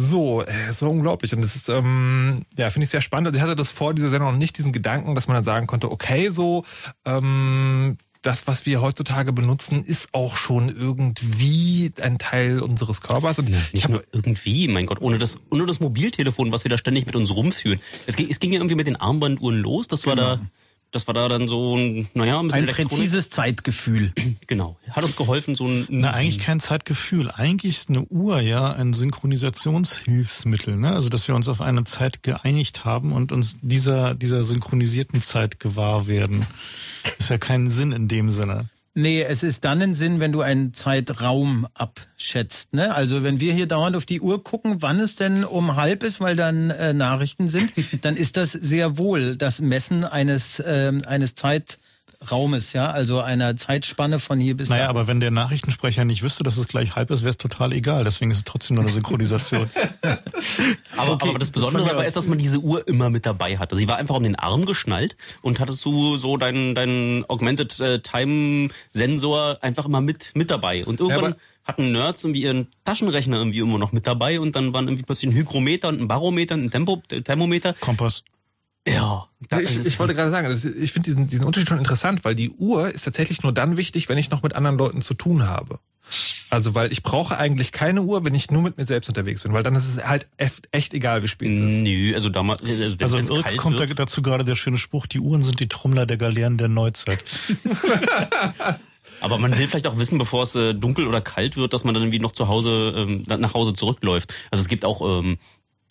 So, 0.00 0.42
äh, 0.42 0.80
war 0.80 0.90
unglaublich 0.90 1.34
und 1.34 1.42
das 1.42 1.56
ist, 1.56 1.68
ähm, 1.68 2.46
ja, 2.56 2.70
finde 2.70 2.84
ich 2.84 2.90
sehr 2.90 3.00
spannend. 3.00 3.26
Also 3.26 3.38
ich 3.38 3.42
hatte 3.42 3.56
das 3.56 3.72
vor 3.72 3.94
dieser 3.94 4.10
Sendung 4.10 4.30
noch 4.30 4.38
nicht, 4.38 4.56
diesen 4.56 4.72
Gedanken, 4.72 5.16
dass 5.16 5.26
man 5.26 5.34
dann 5.34 5.42
sagen 5.42 5.66
konnte, 5.66 5.90
okay, 5.90 6.28
so, 6.28 6.64
ähm, 7.04 7.98
das, 8.22 8.46
was 8.46 8.64
wir 8.64 8.80
heutzutage 8.80 9.32
benutzen, 9.32 9.84
ist 9.84 10.08
auch 10.12 10.36
schon 10.36 10.68
irgendwie 10.68 11.92
ein 12.00 12.18
Teil 12.18 12.60
unseres 12.60 13.00
Körpers. 13.00 13.38
Und 13.40 13.50
ich 13.72 13.84
habe 13.84 13.94
nur 13.94 14.02
irgendwie, 14.12 14.68
mein 14.68 14.86
Gott, 14.86 15.00
ohne 15.00 15.18
das, 15.18 15.40
ohne 15.50 15.66
das 15.66 15.80
Mobiltelefon, 15.80 16.52
was 16.52 16.64
wir 16.64 16.68
da 16.68 16.78
ständig 16.78 17.06
mit 17.06 17.16
uns 17.16 17.34
rumführen. 17.34 17.80
Es 18.06 18.16
ging, 18.16 18.28
es 18.30 18.38
ging 18.40 18.52
ja 18.52 18.58
irgendwie 18.58 18.74
mit 18.74 18.86
den 18.86 18.96
Armbanduhren 18.96 19.60
los. 19.60 19.88
Das 19.88 20.06
war 20.06 20.16
da, 20.16 20.40
das 20.90 21.06
war 21.06 21.14
da 21.14 21.28
dann 21.28 21.48
so 21.48 21.76
ein, 21.76 22.08
naja, 22.14 22.38
ein 22.38 22.46
bisschen 22.46 22.62
Ein 22.62 22.64
Elektronik. 22.64 22.90
präzises 22.90 23.30
Zeitgefühl. 23.30 24.12
Genau. 24.46 24.78
Hat 24.90 25.04
uns 25.04 25.16
geholfen, 25.16 25.54
so 25.54 25.66
ein, 25.66 25.86
Na, 25.90 26.10
eigentlich 26.10 26.38
kein 26.38 26.60
Zeitgefühl. 26.60 27.30
Eigentlich 27.30 27.76
ist 27.76 27.90
eine 27.90 28.02
Uhr 28.04 28.40
ja 28.40 28.72
ein 28.72 28.94
Synchronisationshilfsmittel, 28.94 30.76
ne? 30.76 30.92
Also, 30.92 31.08
dass 31.08 31.28
wir 31.28 31.34
uns 31.34 31.48
auf 31.48 31.60
eine 31.60 31.84
Zeit 31.84 32.22
geeinigt 32.22 32.84
haben 32.84 33.12
und 33.12 33.32
uns 33.32 33.58
dieser, 33.60 34.14
dieser 34.14 34.42
synchronisierten 34.44 35.20
Zeit 35.22 35.60
gewahr 35.60 36.06
werden. 36.06 36.46
Ist 37.18 37.30
ja 37.30 37.38
keinen 37.38 37.68
Sinn 37.68 37.92
in 37.92 38.08
dem 38.08 38.30
Sinne. 38.30 38.68
Nee, 39.00 39.22
es 39.22 39.44
ist 39.44 39.64
dann 39.64 39.80
ein 39.80 39.94
Sinn, 39.94 40.18
wenn 40.18 40.32
du 40.32 40.40
einen 40.40 40.74
Zeitraum 40.74 41.68
abschätzt. 41.72 42.74
Ne? 42.74 42.92
Also 42.92 43.22
wenn 43.22 43.38
wir 43.38 43.52
hier 43.52 43.68
dauernd 43.68 43.94
auf 43.94 44.06
die 44.06 44.20
Uhr 44.20 44.42
gucken, 44.42 44.82
wann 44.82 44.98
es 44.98 45.14
denn 45.14 45.44
um 45.44 45.76
halb 45.76 46.02
ist, 46.02 46.20
weil 46.20 46.34
dann 46.34 46.70
äh, 46.70 46.92
Nachrichten 46.94 47.48
sind, 47.48 47.70
dann 48.04 48.16
ist 48.16 48.36
das 48.36 48.50
sehr 48.50 48.98
wohl 48.98 49.36
das 49.36 49.60
Messen 49.60 50.02
eines, 50.02 50.60
ähm, 50.66 51.00
eines 51.06 51.36
Zeitraumes, 52.28 52.72
ja, 52.72 52.90
also 52.90 53.20
einer 53.20 53.56
Zeitspanne 53.56 54.18
von 54.18 54.40
hier 54.40 54.56
bis 54.56 54.68
Naja, 54.68 54.84
da. 54.84 54.90
aber 54.90 55.06
wenn 55.06 55.20
der 55.20 55.30
Nachrichtensprecher 55.30 56.04
nicht 56.04 56.22
wüsste, 56.22 56.42
dass 56.42 56.56
es 56.56 56.66
gleich 56.68 56.96
halb 56.96 57.10
ist, 57.10 57.22
wäre 57.22 57.30
es 57.30 57.38
total 57.38 57.72
egal. 57.72 58.04
Deswegen 58.04 58.30
ist 58.30 58.38
es 58.38 58.44
trotzdem 58.44 58.74
nur 58.74 58.84
eine 58.84 58.92
Synchronisation. 58.92 59.70
Aber, 60.96 61.12
Okay, 61.12 61.28
aber 61.30 61.38
das 61.38 61.52
Besondere 61.52 61.84
dabei 61.86 62.06
ist, 62.06 62.16
dass 62.16 62.26
man 62.26 62.38
diese 62.38 62.58
Uhr 62.58 62.86
immer 62.88 63.08
mit 63.08 63.24
dabei 63.24 63.56
hatte. 63.58 63.76
Sie 63.76 63.86
war 63.86 63.96
einfach 63.98 64.16
um 64.16 64.22
den 64.24 64.34
Arm 64.34 64.64
geschnallt 64.66 65.16
und 65.42 65.60
hattest 65.60 65.84
du 65.84 66.16
so 66.16 66.36
deinen 66.36 66.74
deinen 66.74 67.24
Augmented 67.30 67.78
äh, 67.78 68.00
Time 68.00 68.68
Sensor 68.90 69.58
einfach 69.62 69.84
immer 69.86 70.00
mit 70.00 70.32
mit 70.34 70.50
dabei. 70.50 70.84
Und 70.84 70.98
irgendwann 70.98 71.32
aber- 71.34 71.36
hatten 71.64 71.92
Nerds 71.92 72.24
irgendwie 72.24 72.42
ihren 72.42 72.66
Taschenrechner 72.84 73.36
irgendwie 73.36 73.60
immer 73.60 73.78
noch 73.78 73.92
mit 73.92 74.06
dabei 74.08 74.40
und 74.40 74.56
dann 74.56 74.72
waren 74.72 74.86
irgendwie 74.88 75.04
plötzlich 75.04 75.30
ein 75.30 75.36
Hygrometer 75.36 75.88
und 75.88 76.00
ein 76.00 76.08
Barometer 76.08 76.54
und 76.56 76.64
ein 76.64 76.70
Tempo, 76.70 77.00
Thermometer. 77.08 77.74
Kompass. 77.74 78.24
Ja. 78.92 79.28
ich, 79.60 79.84
ich 79.86 79.98
wollte 79.98 80.14
gerade 80.14 80.30
sagen, 80.30 80.48
das- 80.48 80.64
ich 80.64 80.92
finde 80.92 81.06
diesen, 81.06 81.28
diesen 81.28 81.44
Unterschied 81.44 81.68
schon 81.68 81.78
interessant, 81.78 82.24
weil 82.24 82.34
die 82.34 82.50
Uhr 82.50 82.88
ist 82.90 83.02
tatsächlich 83.04 83.42
nur 83.42 83.52
dann 83.52 83.76
wichtig, 83.76 84.08
wenn 84.08 84.18
ich 84.18 84.30
noch 84.30 84.42
mit 84.42 84.54
anderen 84.54 84.78
Leuten 84.78 85.00
zu 85.02 85.14
tun 85.14 85.46
habe. 85.46 85.78
Also, 86.50 86.74
weil 86.74 86.90
ich 86.90 87.02
brauche 87.02 87.36
eigentlich 87.36 87.72
keine 87.72 88.00
Uhr, 88.00 88.24
wenn 88.24 88.34
ich 88.34 88.50
nur 88.50 88.62
mit 88.62 88.78
mir 88.78 88.86
selbst 88.86 89.08
unterwegs 89.08 89.42
bin, 89.42 89.52
weil 89.52 89.62
dann 89.62 89.74
ist 89.74 89.84
es 89.94 90.02
halt 90.06 90.26
echt 90.72 90.94
egal, 90.94 91.22
wie 91.22 91.28
spät 91.28 91.52
es 91.52 91.60
ist. 91.60 91.82
Nö, 91.82 92.14
also 92.14 92.30
damals, 92.30 92.62
also, 92.62 92.96
Also 92.98 93.16
in 93.18 93.22
wenn's 93.24 93.30
Irk 93.30 93.44
kalt 93.44 93.56
kommt 93.58 93.78
da 93.78 93.86
wird, 93.86 93.98
dazu 93.98 94.22
gerade 94.22 94.44
der 94.44 94.54
schöne 94.54 94.78
Spruch, 94.78 95.06
die 95.06 95.20
Uhren 95.20 95.42
sind 95.42 95.60
die 95.60 95.68
Trommler 95.68 96.06
der 96.06 96.16
Galeeren 96.16 96.56
der 96.56 96.68
Neuzeit. 96.68 97.22
Aber 99.20 99.38
man 99.38 99.56
will 99.58 99.66
vielleicht 99.68 99.86
auch 99.86 99.98
wissen, 99.98 100.16
bevor 100.18 100.44
es 100.44 100.54
äh, 100.54 100.74
dunkel 100.74 101.06
oder 101.06 101.20
kalt 101.20 101.56
wird, 101.56 101.72
dass 101.72 101.82
man 101.84 101.92
dann 101.94 102.02
irgendwie 102.04 102.20
noch 102.20 102.32
zu 102.32 102.46
Hause 102.48 102.94
ähm, 102.96 103.24
nach 103.26 103.52
Hause 103.54 103.72
zurückläuft. 103.74 104.32
Also 104.50 104.62
es 104.62 104.68
gibt 104.68 104.84
auch 104.84 105.20
ähm, 105.20 105.38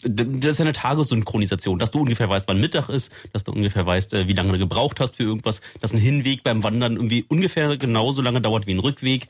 das 0.04 0.54
ist 0.54 0.60
ja 0.60 0.66
eine 0.66 0.74
Tagessynchronisation, 0.74 1.80
dass 1.80 1.92
du 1.92 2.00
ungefähr 2.00 2.30
weißt, 2.30 2.48
wann 2.48 2.60
Mittag 2.60 2.90
ist, 2.90 3.12
dass 3.34 3.44
du 3.44 3.52
ungefähr 3.52 3.86
weißt, 3.86 4.14
äh, 4.14 4.28
wie 4.28 4.34
lange 4.34 4.54
du 4.54 4.60
gebraucht 4.60 5.00
hast 5.00 5.18
für 5.18 5.24
irgendwas, 5.24 5.62
dass 5.82 5.94
ein 5.94 6.00
Hinweg 6.00 6.44
beim 6.44 6.64
Wandern 6.64 6.94
irgendwie 6.94 7.26
ungefähr 7.28 7.78
genauso 7.78 8.22
lange 8.22 8.42
dauert 8.42 8.68
wie 8.68 8.74
ein 8.74 8.80
Rückweg, 8.80 9.28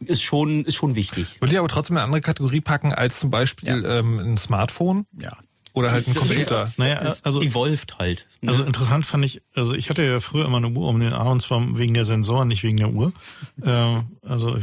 ist 0.00 0.22
schon 0.22 0.64
ist 0.64 0.76
schon 0.76 0.94
wichtig. 0.94 1.40
Würde 1.40 1.52
ich 1.52 1.58
aber 1.58 1.68
trotzdem 1.68 1.96
eine 1.96 2.04
andere 2.04 2.20
Kategorie 2.20 2.60
packen 2.60 2.94
als 2.94 3.20
zum 3.20 3.30
Beispiel 3.30 3.84
ähm, 3.86 4.18
ein 4.18 4.36
Smartphone 4.38 5.06
Ja. 5.18 5.36
Oder 5.72 5.92
halt 5.92 6.08
ein 6.08 6.14
Computer. 6.14 6.72
Naja, 6.76 7.00
also 7.22 7.40
Evolved 7.40 7.98
halt. 7.98 8.26
ne? 8.40 8.50
Also 8.50 8.64
interessant 8.64 9.06
fand 9.06 9.24
ich, 9.24 9.42
also 9.54 9.74
ich 9.74 9.90
hatte 9.90 10.04
ja 10.04 10.20
früher 10.20 10.44
immer 10.44 10.56
eine 10.56 10.68
Uhr 10.68 10.88
um 10.88 11.00
den 11.00 11.12
Arm 11.12 11.28
und 11.28 11.40
zwar 11.40 11.78
wegen 11.78 11.94
der 11.94 12.04
Sensoren, 12.04 12.48
nicht 12.48 12.62
wegen 12.62 12.76
der 12.76 12.92
Uhr. 12.92 13.12
Äh, 13.62 14.02
also 14.26 14.56
äh, 14.56 14.62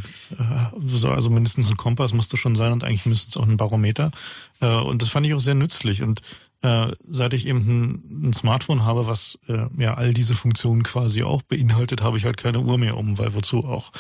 so, 0.86 1.10
also 1.10 1.30
mindestens 1.30 1.70
ein 1.70 1.78
Kompass 1.78 2.14
musste 2.14 2.38
schon 2.38 2.56
sein 2.56 2.74
und 2.74 2.84
eigentlich 2.84 3.06
müsste 3.06 3.30
es 3.30 3.38
auch 3.38 3.48
ein 3.48 3.58
Barometer. 3.58 4.12
Äh, 4.60 4.68
und 4.68 5.02
das 5.02 5.10
fand 5.10 5.26
ich 5.26 5.34
auch 5.34 5.40
sehr 5.40 5.56
nützlich. 5.56 6.02
Und 6.04 6.22
äh, 6.62 6.88
seit 7.08 7.34
ich 7.34 7.46
eben 7.46 7.60
ein, 7.60 8.30
ein 8.30 8.34
Smartphone 8.34 8.84
habe, 8.84 9.08
was 9.08 9.40
äh, 9.48 9.66
ja 9.78 9.94
all 9.94 10.14
diese 10.14 10.36
Funktionen 10.36 10.84
quasi 10.84 11.24
auch 11.24 11.42
beinhaltet, 11.44 12.02
habe 12.02 12.18
ich 12.18 12.26
halt 12.26 12.38
keine 12.38 12.60
Uhr 12.60 12.78
mehr 12.78 12.98
um, 12.98 13.18
weil 13.18 13.34
wozu 13.36 13.64
auch. 13.66 13.92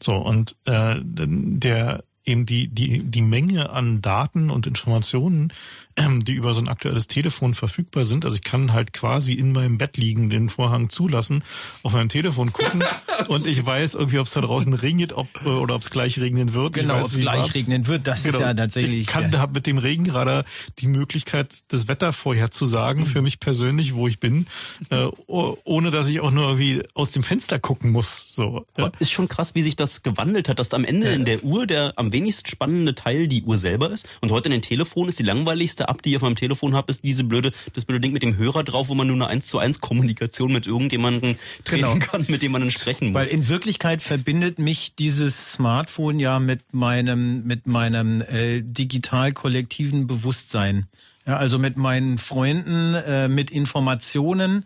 So 0.00 0.16
und 0.16 0.56
äh, 0.64 0.96
der 1.02 2.04
eben 2.28 2.46
die, 2.46 2.68
die, 2.68 3.00
die 3.02 3.22
Menge 3.22 3.70
an 3.70 4.02
Daten 4.02 4.50
und 4.50 4.66
Informationen, 4.66 5.52
ähm, 5.96 6.24
die 6.24 6.32
über 6.34 6.54
so 6.54 6.60
ein 6.60 6.68
aktuelles 6.68 7.08
Telefon 7.08 7.54
verfügbar 7.54 8.04
sind. 8.04 8.24
Also 8.24 8.36
ich 8.36 8.42
kann 8.44 8.72
halt 8.72 8.92
quasi 8.92 9.32
in 9.32 9.52
meinem 9.52 9.78
Bett 9.78 9.96
liegen, 9.96 10.30
den 10.30 10.48
Vorhang 10.48 10.90
zulassen, 10.90 11.42
auf 11.82 11.92
mein 11.94 12.08
Telefon 12.08 12.52
gucken 12.52 12.84
und 13.28 13.46
ich 13.46 13.64
weiß 13.64 13.94
irgendwie, 13.94 14.18
ob 14.18 14.26
es 14.26 14.32
da 14.32 14.40
draußen 14.40 14.72
regnet 14.74 15.12
ob, 15.12 15.28
äh, 15.44 15.48
oder 15.48 15.74
ob 15.74 15.82
es 15.82 15.90
gleich 15.90 16.18
regnen 16.20 16.52
wird. 16.54 16.74
Genau, 16.74 17.00
ob 17.00 17.06
es 17.06 17.18
gleich 17.18 17.40
war's- 17.40 17.54
regnen 17.54 17.86
wird, 17.86 18.06
das 18.06 18.24
ist 18.24 18.34
Genau. 18.34 18.46
ja 18.46 18.54
tatsächlich. 18.54 19.00
Ich 19.00 19.06
kann 19.06 19.32
ja. 19.32 19.46
mit 19.46 19.66
dem 19.66 19.78
Regenradar 19.78 20.44
die 20.78 20.86
Möglichkeit, 20.86 21.58
das 21.68 21.88
Wetter 21.88 22.12
vorher 22.12 22.50
zu 22.50 22.66
sagen, 22.66 23.06
für 23.06 23.22
mich 23.22 23.40
persönlich, 23.40 23.94
wo 23.94 24.06
ich 24.06 24.20
bin, 24.20 24.46
äh, 24.90 25.06
oh- 25.26 25.56
ohne 25.64 25.90
dass 25.90 26.06
ich 26.08 26.20
auch 26.20 26.30
nur 26.30 26.44
irgendwie 26.44 26.82
aus 26.94 27.10
dem 27.10 27.22
Fenster 27.22 27.58
gucken 27.58 27.90
muss. 27.90 28.34
So. 28.34 28.66
Ja. 28.76 28.92
Ist 28.98 29.10
schon 29.12 29.28
krass, 29.28 29.54
wie 29.54 29.62
sich 29.62 29.74
das 29.76 30.02
gewandelt 30.02 30.48
hat, 30.48 30.58
dass 30.58 30.72
am 30.74 30.84
Ende 30.84 31.08
in 31.08 31.24
der 31.24 31.42
Uhr 31.42 31.66
der 31.66 31.94
am 31.96 32.12
wenigst 32.18 32.48
spannende 32.50 32.94
Teil 32.94 33.28
die 33.28 33.42
Uhr 33.44 33.56
selber 33.56 33.90
ist. 33.90 34.08
Und 34.20 34.30
heute 34.32 34.46
in 34.48 34.52
den 34.52 34.62
Telefon 34.62 35.08
ist 35.08 35.18
die 35.20 35.22
langweiligste 35.22 35.84
App, 35.84 36.02
die 36.02 36.10
ich 36.10 36.16
auf 36.16 36.22
meinem 36.22 36.34
Telefon 36.36 36.74
habe, 36.74 36.90
ist 36.90 37.04
diese 37.04 37.22
blöde, 37.22 37.52
das 37.74 37.84
blöde 37.84 38.00
Ding 38.00 38.12
mit 38.12 38.22
dem 38.22 38.36
Hörer 38.36 38.64
drauf, 38.64 38.88
wo 38.88 38.94
man 38.94 39.06
nur 39.06 39.14
eine 39.16 39.28
1 39.28 39.46
zu 39.46 39.58
1 39.58 39.80
Kommunikation 39.80 40.52
mit 40.52 40.66
irgendjemandem 40.66 41.36
treten 41.64 41.78
Genau. 41.84 41.98
kann, 41.98 42.24
mit 42.28 42.42
dem 42.42 42.52
man 42.52 42.62
dann 42.62 42.70
sprechen 42.72 43.14
Weil 43.14 43.24
muss. 43.24 43.32
in 43.32 43.48
Wirklichkeit 43.48 44.02
verbindet 44.02 44.58
mich 44.58 44.94
dieses 44.96 45.52
Smartphone 45.52 46.18
ja 46.18 46.40
mit 46.40 46.60
meinem 46.72 47.44
mit 47.46 47.66
meinem 47.68 48.20
äh, 48.22 48.62
digital 48.62 49.30
kollektiven 49.32 50.06
Bewusstsein. 50.08 50.86
Ja, 51.26 51.36
also 51.36 51.58
mit 51.58 51.76
meinen 51.76 52.18
Freunden, 52.18 52.94
äh, 52.94 53.28
mit 53.28 53.50
Informationen 53.50 54.64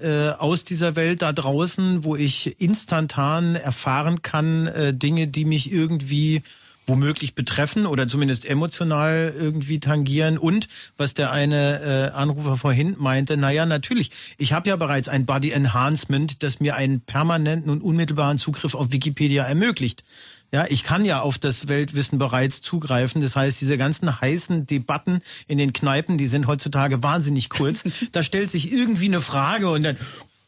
äh, 0.00 0.28
aus 0.30 0.64
dieser 0.64 0.94
Welt 0.94 1.22
da 1.22 1.32
draußen, 1.32 2.04
wo 2.04 2.16
ich 2.16 2.60
instantan 2.60 3.54
erfahren 3.56 4.22
kann 4.22 4.66
äh, 4.66 4.94
Dinge, 4.94 5.26
die 5.28 5.44
mich 5.44 5.72
irgendwie 5.72 6.42
womöglich 6.86 7.34
betreffen 7.34 7.86
oder 7.86 8.08
zumindest 8.08 8.44
emotional 8.44 9.34
irgendwie 9.36 9.80
tangieren. 9.80 10.38
Und 10.38 10.68
was 10.96 11.14
der 11.14 11.32
eine 11.32 12.12
äh, 12.12 12.16
Anrufer 12.16 12.56
vorhin 12.56 12.94
meinte, 12.98 13.36
naja, 13.36 13.66
natürlich, 13.66 14.10
ich 14.38 14.52
habe 14.52 14.68
ja 14.68 14.76
bereits 14.76 15.08
ein 15.08 15.26
Body 15.26 15.50
Enhancement, 15.50 16.42
das 16.42 16.60
mir 16.60 16.76
einen 16.76 17.00
permanenten 17.00 17.70
und 17.70 17.82
unmittelbaren 17.82 18.38
Zugriff 18.38 18.74
auf 18.74 18.92
Wikipedia 18.92 19.44
ermöglicht. 19.44 20.04
Ja, 20.52 20.64
ich 20.68 20.84
kann 20.84 21.04
ja 21.04 21.20
auf 21.20 21.38
das 21.38 21.66
Weltwissen 21.66 22.18
bereits 22.18 22.62
zugreifen. 22.62 23.20
Das 23.20 23.34
heißt, 23.34 23.60
diese 23.60 23.76
ganzen 23.76 24.20
heißen 24.20 24.66
Debatten 24.66 25.20
in 25.48 25.58
den 25.58 25.72
Kneipen, 25.72 26.18
die 26.18 26.28
sind 26.28 26.46
heutzutage 26.46 27.02
wahnsinnig 27.02 27.48
kurz. 27.48 27.84
da 28.12 28.22
stellt 28.22 28.50
sich 28.50 28.72
irgendwie 28.72 29.06
eine 29.06 29.20
Frage 29.20 29.68
und 29.68 29.82
dann 29.82 29.96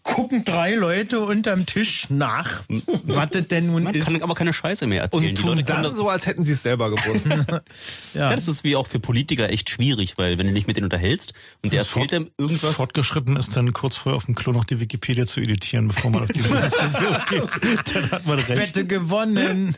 gucken 0.09 0.44
drei 0.44 0.74
Leute 0.74 1.20
unterm 1.20 1.66
Tisch 1.66 2.06
nach, 2.09 2.62
was 3.05 3.30
das 3.30 3.48
denn 3.48 3.66
nun 3.66 3.85
man 3.85 3.94
ist. 3.94 4.06
kann 4.06 4.22
aber 4.22 4.35
keine 4.35 4.52
Scheiße 4.52 4.86
mehr 4.86 5.02
erzählen. 5.02 5.22
Und 5.22 5.28
die 5.28 5.35
tun 5.35 5.51
Leute 5.51 5.64
können 5.64 5.82
dann 5.82 5.94
so, 5.94 6.09
als 6.09 6.26
hätten 6.26 6.44
sie 6.44 6.55
es 6.55 6.62
selber 6.62 6.90
gewusst. 6.90 7.26
ja, 8.14 8.35
das 8.35 8.48
ist 8.48 8.64
wie 8.64 8.74
auch 8.74 8.86
für 8.86 9.01
Politiker 9.01 9.51
echt 9.51 9.68
schwierig, 9.68 10.14
weil 10.16 10.39
wenn 10.39 10.47
du 10.47 10.55
dich 10.55 10.66
mit 10.66 10.76
denen 10.76 10.85
unterhältst 10.85 11.35
und 11.62 11.72
der 11.72 11.80
Das 11.80 11.89
erzählt 11.89 12.12
dann 12.12 12.30
irgendwas, 12.39 12.74
Fortgeschritten 12.74 13.36
ist 13.36 13.56
dann 13.56 13.72
kurz 13.72 13.97
vorher 13.97 14.16
auf 14.16 14.24
dem 14.24 14.35
Klo 14.35 14.52
noch 14.52 14.64
die 14.64 14.80
Wikipedia 14.80 15.26
zu 15.26 15.40
editieren, 15.40 15.89
bevor 15.89 16.10
man 16.10 16.24
auf 16.24 16.32
diese 16.32 16.48
Diskussion 16.62 17.16
geht. 17.28 17.94
Dann 17.94 18.10
hat 18.10 18.26
man 18.26 18.39
recht. 18.39 18.59
Wette 18.59 18.86
gewonnen. 18.86 19.76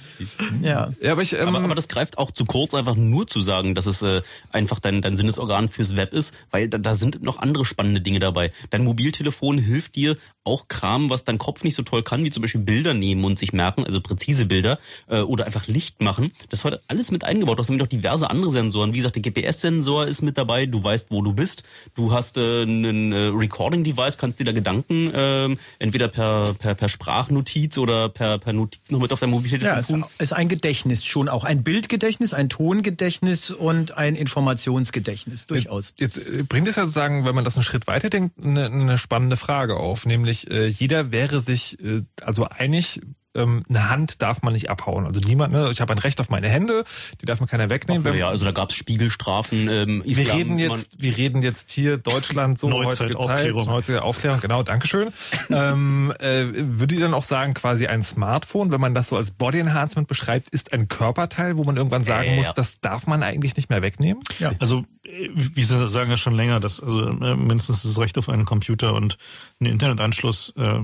ja. 0.62 0.92
ja, 1.00 1.12
aber 1.12 1.22
ich, 1.22 1.32
ähm, 1.32 1.48
aber, 1.48 1.60
aber 1.60 1.74
das 1.74 1.88
greift 1.88 2.18
auch 2.18 2.30
zu 2.30 2.44
kurz, 2.44 2.74
einfach 2.74 2.94
nur 2.94 3.26
zu 3.26 3.40
sagen, 3.40 3.74
dass 3.74 3.86
es 3.86 4.02
äh, 4.02 4.22
einfach 4.52 4.78
dein, 4.78 5.02
dein 5.02 5.16
Sinnesorgan 5.16 5.68
fürs 5.68 5.96
Web 5.96 6.12
ist, 6.12 6.34
weil 6.52 6.68
da, 6.68 6.78
da 6.78 6.94
sind 6.94 7.22
noch 7.22 7.38
andere 7.38 7.64
spannende 7.64 8.00
Dinge 8.00 8.20
dabei. 8.20 8.52
Dein 8.70 8.84
Mobiltelefon 8.84 9.63
hilft 9.64 9.96
dir 9.96 10.16
auch 10.44 10.68
Kram, 10.68 11.08
was 11.10 11.24
dein 11.24 11.38
Kopf 11.38 11.64
nicht 11.64 11.74
so 11.74 11.82
toll 11.82 12.02
kann, 12.02 12.22
wie 12.22 12.30
zum 12.30 12.42
Beispiel 12.42 12.60
Bilder 12.60 12.92
nehmen 12.92 13.24
und 13.24 13.38
sich 13.38 13.52
merken, 13.52 13.84
also 13.84 14.00
präzise 14.00 14.44
Bilder 14.44 14.78
äh, 15.08 15.20
oder 15.20 15.46
einfach 15.46 15.66
Licht 15.66 16.02
machen. 16.02 16.32
Das 16.50 16.64
war 16.64 16.78
alles 16.86 17.10
mit 17.10 17.24
eingebaut. 17.24 17.58
Du 17.58 17.60
hast 17.60 17.70
nämlich 17.70 17.82
noch 17.82 17.88
diverse 17.88 18.28
andere 18.28 18.50
Sensoren. 18.50 18.92
Wie 18.92 18.98
gesagt, 18.98 19.16
der 19.16 19.22
GPS-Sensor 19.22 20.06
ist 20.06 20.20
mit 20.20 20.36
dabei. 20.36 20.66
Du 20.66 20.84
weißt, 20.84 21.10
wo 21.10 21.22
du 21.22 21.32
bist. 21.32 21.64
Du 21.94 22.12
hast 22.12 22.36
äh, 22.36 22.62
einen 22.62 23.12
äh, 23.12 23.16
Recording-Device, 23.28 24.18
kannst 24.18 24.38
dir 24.38 24.44
da 24.44 24.52
Gedanken 24.52 25.14
äh, 25.14 25.56
entweder 25.78 26.08
per, 26.08 26.52
per, 26.54 26.74
per 26.74 26.88
Sprachnotiz 26.90 27.78
oder 27.78 28.10
per, 28.10 28.38
per 28.38 28.52
Notiz 28.52 28.90
noch 28.90 29.00
mit 29.00 29.12
auf 29.12 29.20
dein 29.20 29.30
Mobiltelefon 29.30 29.66
Ja, 29.66 29.80
es 29.80 29.88
tun. 29.88 30.04
ist 30.18 30.34
ein 30.34 30.48
Gedächtnis 30.48 31.04
schon 31.06 31.30
auch. 31.30 31.44
Ein 31.44 31.62
Bildgedächtnis, 31.62 32.34
ein 32.34 32.50
Tongedächtnis 32.50 33.50
und 33.50 33.96
ein 33.96 34.14
Informationsgedächtnis, 34.14 35.46
durchaus. 35.46 35.94
Jetzt 35.96 36.18
äh, 36.18 36.42
bringt 36.46 36.68
es 36.68 36.76
ja 36.76 36.82
sozusagen, 36.82 37.24
wenn 37.24 37.34
man 37.34 37.44
das 37.44 37.56
einen 37.56 37.64
Schritt 37.64 37.86
weiter 37.86 38.10
denkt, 38.10 38.34
eine, 38.44 38.66
eine 38.66 38.98
spannende 38.98 39.38
Frage 39.38 39.53
auf. 39.62 40.06
Nämlich, 40.06 40.50
äh, 40.50 40.66
jeder 40.66 41.12
wäre 41.12 41.40
sich 41.40 41.78
äh, 41.80 42.02
also 42.22 42.44
einig, 42.44 43.00
ähm, 43.34 43.64
eine 43.68 43.90
Hand 43.90 44.22
darf 44.22 44.42
man 44.42 44.52
nicht 44.52 44.70
abhauen. 44.70 45.06
Also 45.06 45.20
niemand, 45.20 45.52
ne? 45.52 45.70
ich 45.72 45.80
habe 45.80 45.92
ein 45.92 45.98
Recht 45.98 46.20
auf 46.20 46.28
meine 46.28 46.48
Hände, 46.48 46.84
die 47.20 47.26
darf 47.26 47.40
mir 47.40 47.46
keiner 47.46 47.68
wegnehmen. 47.68 48.06
Ach, 48.08 48.14
ja, 48.14 48.28
also 48.28 48.44
da 48.44 48.52
gab's 48.52 48.74
Spiegelstrafen. 48.74 49.68
Ähm, 49.68 50.02
wir 50.04 50.22
Islam, 50.22 50.36
reden 50.36 50.58
jetzt, 50.58 51.02
wir 51.02 51.16
reden 51.16 51.42
jetzt 51.42 51.70
hier 51.70 51.96
Deutschland 51.96 52.58
so 52.58 52.68
Neuzeit, 52.70 53.00
heutige 53.00 53.18
Aufklärung. 53.18 53.64
Zeit, 53.64 53.72
heutige 53.72 54.02
Aufklärung, 54.02 54.40
genau, 54.40 54.62
Dankeschön. 54.62 55.12
ähm, 55.50 56.12
äh, 56.18 56.46
würde 56.52 56.94
ich 56.94 57.00
dann 57.00 57.14
auch 57.14 57.24
sagen, 57.24 57.54
quasi 57.54 57.86
ein 57.86 58.02
Smartphone, 58.02 58.72
wenn 58.72 58.80
man 58.80 58.94
das 58.94 59.08
so 59.08 59.16
als 59.16 59.32
Body 59.32 59.58
Enhancement 59.58 60.08
beschreibt, 60.08 60.50
ist 60.50 60.72
ein 60.72 60.88
Körperteil, 60.88 61.56
wo 61.56 61.64
man 61.64 61.76
irgendwann 61.76 62.04
sagen 62.04 62.30
Ja, 62.30 62.36
muss, 62.36 62.46
ja. 62.46 62.52
das 62.54 62.80
darf 62.80 63.06
man 63.06 63.22
eigentlich 63.22 63.56
nicht 63.56 63.70
mehr 63.70 63.82
wegnehmen? 63.82 64.22
Ja. 64.38 64.52
Also 64.60 64.84
äh, 65.04 65.30
wir 65.32 65.88
sagen 65.88 66.10
ja 66.10 66.16
schon 66.16 66.34
länger, 66.34 66.60
dass 66.60 66.82
also 66.82 67.08
äh, 67.08 67.36
mindestens 67.36 67.82
das 67.82 67.98
Recht 67.98 68.18
auf 68.18 68.28
einen 68.28 68.44
Computer 68.44 68.94
und 68.94 69.18
einen 69.60 69.72
Internetanschluss 69.72 70.54
äh, 70.56 70.80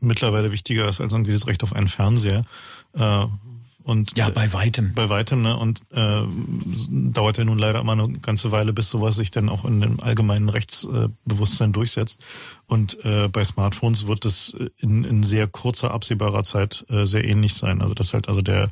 mittlerweile 0.00 0.52
wichtiger 0.52 0.88
ist 0.88 1.00
als 1.00 1.12
irgendwie 1.12 1.32
das 1.32 1.46
Recht 1.46 1.62
auf 1.62 1.74
einen 1.74 1.88
Fernseher. 1.88 2.44
Äh, 2.94 3.26
und 3.86 4.16
Ja, 4.16 4.26
äh, 4.28 4.32
bei 4.32 4.52
weitem. 4.52 4.94
bei 4.94 5.08
weitem, 5.08 5.42
ne? 5.42 5.56
Und 5.56 5.80
äh, 5.92 6.22
dauert 6.88 7.38
ja 7.38 7.44
nun 7.44 7.56
leider 7.56 7.78
immer 7.78 7.92
eine 7.92 8.18
ganze 8.18 8.50
Weile, 8.50 8.72
bis 8.72 8.90
sowas 8.90 9.14
sich 9.14 9.30
dann 9.30 9.48
auch 9.48 9.64
in 9.64 9.80
dem 9.80 10.00
allgemeinen 10.00 10.48
Rechtsbewusstsein 10.48 11.72
durchsetzt. 11.72 12.24
Und 12.66 12.98
äh, 13.04 13.28
bei 13.28 13.44
Smartphones 13.44 14.08
wird 14.08 14.24
es 14.24 14.56
in, 14.78 15.04
in 15.04 15.22
sehr 15.22 15.46
kurzer, 15.46 15.92
absehbarer 15.92 16.42
Zeit 16.42 16.84
äh, 16.88 17.06
sehr 17.06 17.24
ähnlich 17.24 17.54
sein. 17.54 17.80
Also 17.80 17.94
das 17.94 18.12
halt 18.12 18.28
also 18.28 18.42
der 18.42 18.64
äh, 18.64 18.68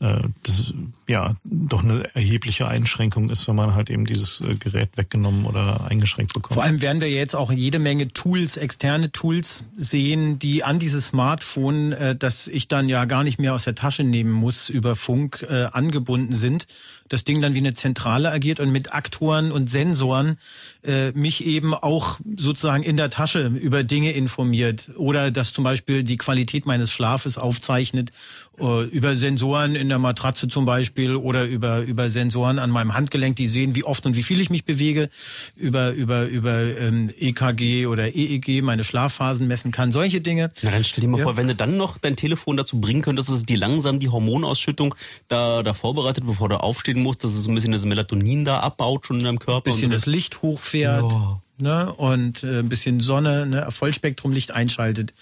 das 0.00 0.72
ja 1.08 1.34
doch 1.42 1.82
eine 1.82 2.14
erhebliche 2.14 2.68
Einschränkung 2.68 3.30
ist, 3.30 3.48
wenn 3.48 3.56
man 3.56 3.74
halt 3.74 3.90
eben 3.90 4.04
dieses 4.04 4.40
äh, 4.40 4.54
Gerät 4.54 4.90
weggenommen 4.96 5.44
oder 5.44 5.86
eingeschränkt 5.88 6.34
bekommt. 6.34 6.54
Vor 6.54 6.62
allem 6.62 6.80
werden 6.80 7.00
wir 7.00 7.10
jetzt 7.10 7.34
auch 7.34 7.50
jede 7.50 7.80
Menge 7.80 8.06
Tools, 8.08 8.56
externe 8.56 9.10
Tools 9.10 9.64
sehen, 9.76 10.38
die 10.38 10.62
an 10.62 10.78
dieses 10.78 11.08
Smartphone, 11.08 11.92
äh, 11.92 12.14
das 12.14 12.46
ich 12.46 12.68
dann 12.68 12.88
ja 12.88 13.06
gar 13.06 13.24
nicht 13.24 13.40
mehr 13.40 13.54
aus 13.54 13.64
der 13.64 13.74
Tasche 13.74 14.04
nehmen 14.04 14.30
muss, 14.30 14.68
über 14.68 14.94
Funk 14.94 15.44
äh, 15.50 15.64
angebunden 15.64 16.34
sind. 16.34 16.68
Das 17.08 17.24
Ding 17.24 17.40
dann 17.40 17.54
wie 17.54 17.58
eine 17.58 17.74
Zentrale 17.74 18.30
agiert 18.30 18.60
und 18.60 18.70
mit 18.70 18.94
Aktoren 18.94 19.50
und 19.50 19.68
Sensoren 19.70 20.38
äh, 20.84 21.10
mich 21.12 21.44
eben 21.44 21.74
auch 21.74 22.20
sozusagen 22.36 22.82
in 22.82 22.96
der 22.96 23.10
Tasche 23.10 23.46
über 23.46 23.82
Dinge 23.82 24.12
informiert 24.12 24.90
oder 24.96 25.30
das 25.30 25.52
zum 25.52 25.64
Beispiel 25.64 26.04
die 26.04 26.18
Qualität 26.18 26.66
meines 26.66 26.92
Schlafes 26.92 27.38
aufzeichnet 27.38 28.10
äh, 28.10 28.47
über 28.58 29.14
Sensoren 29.14 29.74
in 29.74 29.88
der 29.88 29.98
Matratze 29.98 30.48
zum 30.48 30.64
Beispiel 30.64 31.14
oder 31.16 31.44
über, 31.46 31.82
über 31.82 32.10
Sensoren 32.10 32.58
an 32.58 32.70
meinem 32.70 32.94
Handgelenk, 32.94 33.36
die 33.36 33.46
sehen, 33.46 33.74
wie 33.74 33.84
oft 33.84 34.04
und 34.06 34.16
wie 34.16 34.22
viel 34.22 34.40
ich 34.40 34.50
mich 34.50 34.64
bewege, 34.64 35.08
über, 35.56 35.92
über, 35.92 36.26
über 36.26 36.60
ähm, 36.78 37.10
EKG 37.18 37.86
oder 37.86 38.14
EEG 38.14 38.62
meine 38.62 38.84
Schlafphasen 38.84 39.46
messen 39.46 39.70
kann, 39.70 39.92
solche 39.92 40.20
Dinge. 40.20 40.50
Na 40.62 40.70
dann 40.70 40.84
stell 40.84 41.02
dir 41.02 41.08
mal 41.08 41.18
Ja. 41.18 41.24
vor, 41.24 41.36
wenn 41.36 41.48
du 41.48 41.54
dann 41.54 41.76
noch 41.76 41.98
dein 41.98 42.16
Telefon 42.16 42.56
dazu 42.56 42.80
bringen 42.80 43.02
könntest, 43.02 43.28
dass 43.28 43.36
es 43.36 43.46
dir 43.46 43.58
langsam 43.58 43.98
die 44.00 44.08
Hormonausschüttung 44.08 44.94
da, 45.28 45.62
da 45.62 45.74
vorbereitet, 45.74 46.24
bevor 46.26 46.48
du 46.48 46.60
aufstehen 46.60 47.00
musst, 47.02 47.24
dass 47.24 47.32
es 47.34 47.44
so 47.44 47.50
ein 47.50 47.54
bisschen 47.54 47.72
das 47.72 47.84
Melatonin 47.84 48.44
da 48.44 48.60
abbaut 48.60 49.06
schon 49.06 49.18
in 49.18 49.24
deinem 49.24 49.38
Körper. 49.38 49.70
bisschen 49.70 49.84
und 49.86 49.92
das 49.92 50.06
Licht 50.06 50.42
hochfährt 50.42 51.12
ne, 51.58 51.92
und 51.92 52.42
äh, 52.42 52.60
ein 52.60 52.68
bisschen 52.68 53.00
Sonne, 53.00 53.46
ne, 53.46 53.66
Vollspektrumlicht 53.70 54.52
einschaltet 54.52 55.14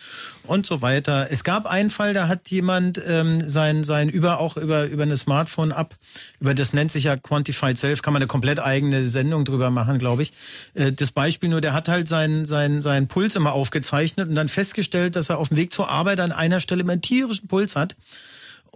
und 0.44 0.66
so 0.66 0.82
weiter. 0.82 1.28
Es 1.30 1.44
gab 1.44 1.66
einen 1.66 1.90
Fall, 1.90 2.14
da 2.14 2.28
hat 2.28 2.50
jemand 2.50 3.00
ähm, 3.06 3.48
sein 3.48 3.84
sein 3.84 4.08
über 4.08 4.38
auch 4.38 4.56
über 4.56 4.86
über 4.86 5.02
eine 5.02 5.16
Smartphone 5.16 5.72
ab, 5.72 5.94
über 6.40 6.54
das 6.54 6.72
nennt 6.72 6.92
sich 6.92 7.04
ja 7.04 7.16
Quantified 7.16 7.78
Self, 7.78 8.02
kann 8.02 8.12
man 8.12 8.22
eine 8.22 8.28
komplett 8.28 8.60
eigene 8.60 9.08
Sendung 9.08 9.44
drüber 9.44 9.70
machen, 9.70 9.98
glaube 9.98 10.22
ich. 10.22 10.32
Äh, 10.74 10.92
das 10.92 11.12
Beispiel 11.12 11.48
nur, 11.48 11.60
der 11.60 11.72
hat 11.72 11.88
halt 11.88 12.08
seinen 12.08 12.46
seinen 12.46 12.82
seinen 12.82 13.08
Puls 13.08 13.36
immer 13.36 13.52
aufgezeichnet 13.52 14.28
und 14.28 14.34
dann 14.34 14.48
festgestellt, 14.48 15.16
dass 15.16 15.30
er 15.30 15.38
auf 15.38 15.48
dem 15.48 15.56
Weg 15.56 15.72
zur 15.72 15.88
Arbeit 15.88 16.20
an 16.20 16.32
einer 16.32 16.60
Stelle 16.60 16.82
immer 16.82 16.92
einen 16.92 17.02
tierischen 17.02 17.48
Puls 17.48 17.76
hat 17.76 17.96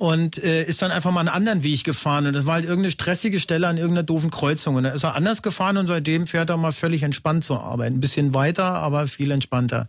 und 0.00 0.42
äh, 0.42 0.64
ist 0.64 0.80
dann 0.80 0.92
einfach 0.92 1.10
mal 1.10 1.20
einen 1.20 1.28
anderen 1.28 1.62
Weg 1.62 1.84
gefahren 1.84 2.26
und 2.26 2.32
das 2.32 2.46
war 2.46 2.54
halt 2.54 2.64
irgendeine 2.64 2.90
stressige 2.90 3.38
Stelle 3.38 3.68
an 3.68 3.76
irgendeiner 3.76 4.02
doofen 4.02 4.30
Kreuzung 4.30 4.76
und 4.76 4.84
da 4.84 4.90
ist 4.90 5.04
er 5.04 5.14
anders 5.14 5.42
gefahren 5.42 5.76
und 5.76 5.88
seitdem 5.88 6.26
fährt 6.26 6.48
er 6.48 6.56
mal 6.56 6.72
völlig 6.72 7.02
entspannt 7.02 7.44
zur 7.44 7.62
Arbeit. 7.62 7.92
Ein 7.92 8.00
bisschen 8.00 8.32
weiter, 8.32 8.64
aber 8.64 9.08
viel 9.08 9.30
entspannter. 9.30 9.88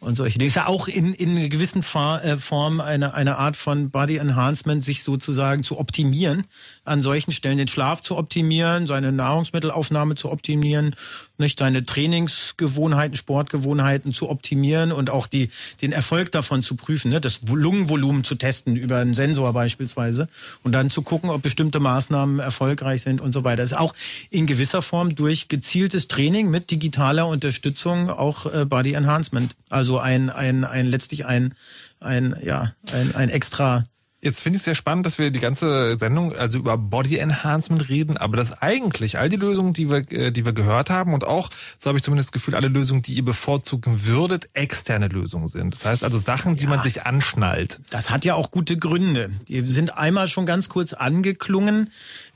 Und 0.00 0.16
solche. 0.16 0.38
Das 0.38 0.48
ist 0.48 0.56
ja 0.56 0.66
auch 0.66 0.88
in, 0.88 1.14
in 1.14 1.36
einer 1.36 1.48
gewissen 1.48 1.82
Fa 1.82 2.18
äh, 2.20 2.38
Form 2.38 2.80
eine, 2.80 3.14
eine 3.14 3.36
Art 3.36 3.56
von 3.56 3.90
Body 3.90 4.16
Enhancement, 4.16 4.82
sich 4.82 5.04
sozusagen 5.04 5.62
zu 5.62 5.78
optimieren, 5.78 6.46
an 6.84 7.00
solchen 7.00 7.32
Stellen 7.32 7.58
den 7.58 7.68
Schlaf 7.68 8.02
zu 8.02 8.16
optimieren, 8.16 8.86
seine 8.86 9.12
Nahrungsmittelaufnahme 9.12 10.14
zu 10.16 10.32
optimieren, 10.32 10.96
nicht 11.40 11.60
deine 11.60 11.84
Trainingsgewohnheiten, 11.84 13.16
Sportgewohnheiten 13.16 14.12
zu 14.12 14.28
optimieren 14.28 14.92
und 14.92 15.10
auch 15.10 15.26
die, 15.26 15.50
den 15.82 15.92
Erfolg 15.92 16.30
davon 16.32 16.62
zu 16.62 16.76
prüfen, 16.76 17.10
ne? 17.10 17.20
das 17.20 17.40
Lungenvolumen 17.48 18.22
zu 18.24 18.36
testen 18.36 18.76
über 18.76 18.98
einen 18.98 19.14
Sensor 19.14 19.52
beispielsweise 19.52 20.28
und 20.62 20.72
dann 20.72 20.90
zu 20.90 21.02
gucken, 21.02 21.30
ob 21.30 21.42
bestimmte 21.42 21.80
Maßnahmen 21.80 22.38
erfolgreich 22.38 23.02
sind 23.02 23.20
und 23.20 23.32
so 23.32 23.44
weiter. 23.44 23.62
Ist 23.62 23.76
auch 23.76 23.94
in 24.30 24.46
gewisser 24.46 24.82
Form 24.82 25.14
durch 25.14 25.48
gezieltes 25.48 26.06
Training 26.06 26.50
mit 26.50 26.70
digitaler 26.70 27.26
Unterstützung 27.26 28.10
auch 28.10 28.46
äh, 28.46 28.64
Body 28.64 28.92
Enhancement. 28.92 29.56
Also 29.68 29.98
ein, 29.98 30.30
ein, 30.30 30.64
ein 30.64 30.86
letztlich 30.86 31.26
ein, 31.26 31.54
ein, 31.98 32.36
ja, 32.42 32.72
ein, 32.92 33.14
ein 33.14 33.28
extra 33.28 33.86
Jetzt 34.22 34.42
finde 34.42 34.56
ich 34.56 34.60
es 34.60 34.64
sehr 34.66 34.74
spannend, 34.74 35.06
dass 35.06 35.18
wir 35.18 35.30
die 35.30 35.40
ganze 35.40 35.96
Sendung 35.98 36.34
also 36.36 36.58
über 36.58 36.76
Body 36.76 37.16
Enhancement 37.16 37.88
reden, 37.88 38.18
aber 38.18 38.36
dass 38.36 38.60
eigentlich 38.60 39.18
all 39.18 39.30
die 39.30 39.36
Lösungen, 39.36 39.72
die 39.72 39.88
wir, 39.88 40.12
äh, 40.12 40.30
die 40.30 40.44
wir 40.44 40.52
gehört 40.52 40.90
haben 40.90 41.14
und 41.14 41.24
auch, 41.24 41.48
so 41.78 41.88
habe 41.88 41.98
ich 41.98 42.04
zumindest 42.04 42.28
das 42.28 42.32
Gefühl, 42.32 42.54
alle 42.54 42.68
Lösungen, 42.68 43.00
die 43.00 43.14
ihr 43.14 43.24
bevorzugen 43.24 44.04
würdet, 44.04 44.50
externe 44.52 45.08
Lösungen 45.08 45.48
sind. 45.48 45.74
Das 45.74 45.86
heißt 45.86 46.04
also 46.04 46.18
Sachen, 46.18 46.56
die 46.56 46.66
man 46.66 46.82
sich 46.82 47.06
anschnallt. 47.06 47.80
Das 47.88 48.10
hat 48.10 48.26
ja 48.26 48.34
auch 48.34 48.50
gute 48.50 48.76
Gründe. 48.76 49.30
Die 49.48 49.62
sind 49.62 49.96
einmal 49.96 50.28
schon 50.28 50.44
ganz 50.44 50.68
kurz 50.68 50.92
angeklungen. 50.92 51.90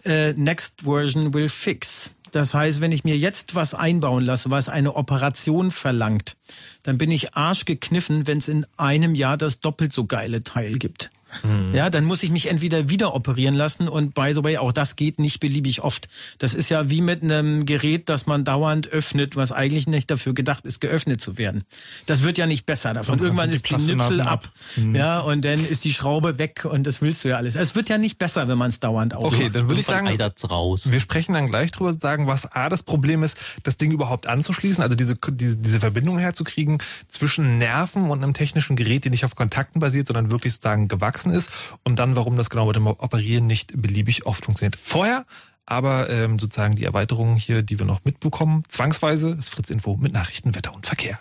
Äh, 0.05 0.33
next 0.33 0.83
version 0.83 1.35
will 1.35 1.51
fix. 1.51 2.13
Das 2.33 2.55
heißt, 2.55 2.81
wenn 2.81 2.93
ich 2.93 3.05
mir 3.05 3.17
jetzt 3.17 3.55
was 3.55 3.75
einbauen 3.75 4.25
lasse, 4.25 4.51
was 4.51 4.69
eine 4.69 4.97
Operation 4.97 5.71
verlangt, 5.71 6.37
dann 6.83 6.99
bin 6.99 7.11
ich 7.11 7.37
arschgekniffen, 7.37 8.27
wenn 8.27 8.39
es 8.39 8.49
in 8.49 8.67
einem 8.77 9.15
Jahr 9.15 9.37
das 9.37 9.61
doppelt 9.61 9.93
so 9.93 10.07
geile 10.07 10.43
Teil 10.43 10.79
gibt. 10.79 11.11
Ja, 11.73 11.91
dann 11.91 12.05
muss 12.05 12.23
ich 12.23 12.31
mich 12.31 12.51
entweder 12.51 12.89
wieder 12.89 13.15
operieren 13.15 13.55
lassen 13.55 13.89
und 13.89 14.15
by 14.15 14.33
the 14.35 14.45
way, 14.45 14.59
auch 14.59 14.73
das 14.73 14.97
geht 14.97 15.21
nicht 15.21 15.41
beliebig 15.41 15.83
oft. 15.83 16.09
Das 16.39 16.55
ist 16.55 16.69
ja 16.71 16.91
wie 16.91 17.01
mit 17.01 17.23
einem 17.23 17.67
Gerät, 17.67 18.09
das 18.09 18.27
man 18.27 18.45
dauernd 18.45 18.89
öffnet, 18.89 19.37
was 19.37 19.53
eigentlich 19.53 19.87
nicht 19.87 20.11
dafür 20.11 20.35
gedacht 20.35 20.65
ist, 20.65 20.81
geöffnet 20.81 21.21
zu 21.21 21.39
werden. 21.39 21.65
Das 22.07 22.23
wird 22.23 22.39
ja 22.39 22.47
nicht 22.47 22.67
besser 22.67 22.95
davon. 22.95 23.19
Dann 23.19 23.27
Irgendwann 23.27 23.49
die 23.51 23.57
ist 23.57 23.69
die 23.69 23.75
Nipsel 23.75 24.21
ab. 24.21 24.29
ab. 24.29 24.53
Mhm. 24.77 24.95
Ja, 24.95 25.21
und 25.21 25.45
dann 25.45 25.65
ist 25.65 25.85
die 25.85 25.93
Schraube 25.93 26.39
weg 26.39 26.65
und 26.65 26.87
das 26.87 27.03
willst 27.03 27.25
du 27.25 27.29
ja 27.29 27.37
alles. 27.37 27.55
Es 27.57 27.75
wird 27.75 27.89
ja 27.89 27.99
nicht 27.99 28.19
besser, 28.19 28.49
wenn 28.49 28.59
man 28.59 28.69
es 28.69 28.81
dauernd 28.81 29.15
aufmacht. 29.15 29.35
Okay, 29.35 29.51
dann 29.51 29.69
würde 29.69 29.81
ich 29.81 29.87
sagen, 29.87 30.09
raus. 30.51 30.91
wir 30.91 31.01
sprechen 31.01 31.33
dann 31.33 31.49
gleich 31.49 31.71
drüber, 31.73 31.95
sagen, 31.95 32.27
was 32.27 32.51
A, 32.53 32.69
das 32.69 32.83
Problem 32.83 33.23
ist, 33.23 33.37
das 33.63 33.77
Ding 33.77 33.91
überhaupt 33.91 34.27
anzuschließen, 34.27 34.83
also 34.83 34.97
diese, 34.97 35.17
diese, 35.31 35.57
diese 35.57 35.81
Verbindung 35.81 36.19
herzukriegen 36.19 36.79
zwischen 37.09 37.59
Nerven 37.59 38.11
und 38.11 38.23
einem 38.23 38.35
technischen 38.35 38.77
Gerät, 38.77 39.05
die 39.05 39.11
nicht 39.11 39.25
auf 39.25 39.35
Kontakten 39.35 39.81
basiert, 39.81 40.07
sondern 40.07 40.31
wirklich 40.31 40.53
sozusagen 40.53 40.89
gewachsen 40.89 41.24
ist 41.33 41.51
und 41.85 41.99
dann, 41.99 42.17
warum 42.17 42.37
das 42.37 42.51
genau 42.51 42.67
mit 42.67 42.77
dem 42.77 42.87
Operieren 42.87 43.47
nicht 43.47 43.73
beliebig 43.81 44.27
oft 44.27 44.45
funktioniert. 44.45 44.77
Vorher 44.77 45.25
aber 45.67 46.11
ähm, 46.11 46.39
sozusagen 46.39 46.75
die 46.75 46.85
Erweiterungen 46.85 47.37
hier, 47.37 47.63
die 47.63 47.79
wir 47.79 47.87
noch 47.87 48.05
mitbekommen, 48.05 48.63
zwangsweise 48.69 49.31
ist 49.31 49.49
Fritz 49.51 49.71
Info 49.71 49.97
mit 49.97 50.13
Nachrichten, 50.13 50.55
Wetter 50.55 50.75
und 50.75 50.87
Verkehr. 50.87 51.19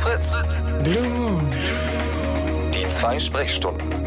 Fritz. 0.00 0.32
Blue 0.82 1.08
Moon. 1.08 1.52
Die 2.74 2.88
zwei 2.88 3.20
Sprechstunden. 3.20 4.03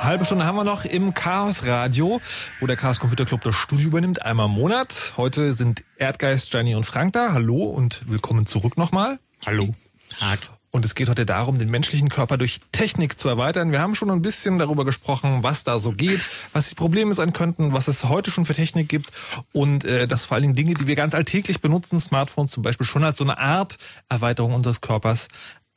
Halbe 0.00 0.24
Stunde 0.24 0.46
haben 0.46 0.56
wir 0.56 0.64
noch 0.64 0.86
im 0.86 1.12
Chaos 1.12 1.66
Radio, 1.66 2.22
wo 2.58 2.66
der 2.66 2.76
Chaos 2.76 3.00
Computer 3.00 3.26
Club 3.26 3.42
das 3.42 3.54
Studio 3.54 3.88
übernimmt, 3.88 4.22
einmal 4.22 4.46
im 4.46 4.52
Monat. 4.52 5.12
Heute 5.18 5.52
sind 5.52 5.84
Erdgeist, 5.98 6.50
Gianni 6.50 6.74
und 6.74 6.84
Frank 6.86 7.12
da. 7.12 7.34
Hallo 7.34 7.64
und 7.64 8.08
willkommen 8.08 8.46
zurück 8.46 8.78
nochmal. 8.78 9.18
Hallo. 9.44 9.74
Tag. 10.18 10.38
Und 10.72 10.86
es 10.86 10.94
geht 10.94 11.08
heute 11.08 11.26
darum, 11.26 11.58
den 11.58 11.68
menschlichen 11.68 12.08
Körper 12.08 12.38
durch 12.38 12.60
Technik 12.72 13.18
zu 13.18 13.28
erweitern. 13.28 13.72
Wir 13.72 13.80
haben 13.80 13.94
schon 13.94 14.10
ein 14.10 14.22
bisschen 14.22 14.58
darüber 14.58 14.86
gesprochen, 14.86 15.42
was 15.42 15.64
da 15.64 15.78
so 15.78 15.92
geht, 15.92 16.20
was 16.54 16.70
die 16.70 16.76
Probleme 16.76 17.12
sein 17.12 17.34
könnten, 17.34 17.74
was 17.74 17.86
es 17.86 18.04
heute 18.04 18.30
schon 18.30 18.46
für 18.46 18.54
Technik 18.54 18.88
gibt 18.88 19.10
und 19.52 19.84
äh, 19.84 20.06
dass 20.08 20.24
vor 20.24 20.36
allen 20.36 20.42
Dingen 20.42 20.54
Dinge, 20.54 20.74
die 20.74 20.86
wir 20.86 20.94
ganz 20.94 21.14
alltäglich 21.14 21.60
benutzen, 21.60 22.00
Smartphones 22.00 22.52
zum 22.52 22.62
Beispiel, 22.62 22.86
schon 22.86 23.04
als 23.04 23.18
so 23.18 23.24
eine 23.24 23.38
Art 23.38 23.76
Erweiterung 24.08 24.54
unseres 24.54 24.80
Körpers 24.80 25.28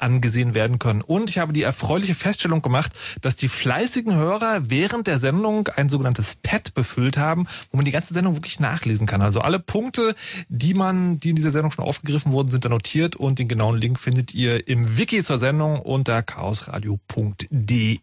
angesehen 0.03 0.53
werden 0.53 0.77
können. 0.77 1.01
Und 1.01 1.29
ich 1.29 1.39
habe 1.39 1.53
die 1.53 1.63
erfreuliche 1.63 2.13
Feststellung 2.13 2.61
gemacht, 2.61 2.91
dass 3.21 3.35
die 3.35 3.47
fleißigen 3.47 4.13
Hörer 4.13 4.69
während 4.69 5.07
der 5.07 5.17
Sendung 5.17 5.69
ein 5.69 5.89
sogenanntes 5.89 6.35
Pad 6.35 6.73
befüllt 6.73 7.17
haben, 7.17 7.47
wo 7.71 7.77
man 7.77 7.85
die 7.85 7.91
ganze 7.91 8.13
Sendung 8.13 8.35
wirklich 8.35 8.59
nachlesen 8.59 9.07
kann. 9.07 9.21
Also 9.21 9.39
alle 9.41 9.59
Punkte, 9.59 10.15
die 10.49 10.73
man, 10.73 11.17
die 11.17 11.29
in 11.29 11.35
dieser 11.35 11.51
Sendung 11.51 11.71
schon 11.71 11.85
aufgegriffen 11.85 12.31
wurden, 12.31 12.51
sind 12.51 12.65
da 12.65 12.69
notiert 12.69 13.15
und 13.15 13.39
den 13.39 13.47
genauen 13.47 13.77
Link 13.77 13.99
findet 13.99 14.33
ihr 14.33 14.67
im 14.67 14.97
Wiki 14.97 15.23
zur 15.23 15.39
Sendung 15.39 15.79
unter 15.79 16.21
chaosradio.de. 16.21 17.99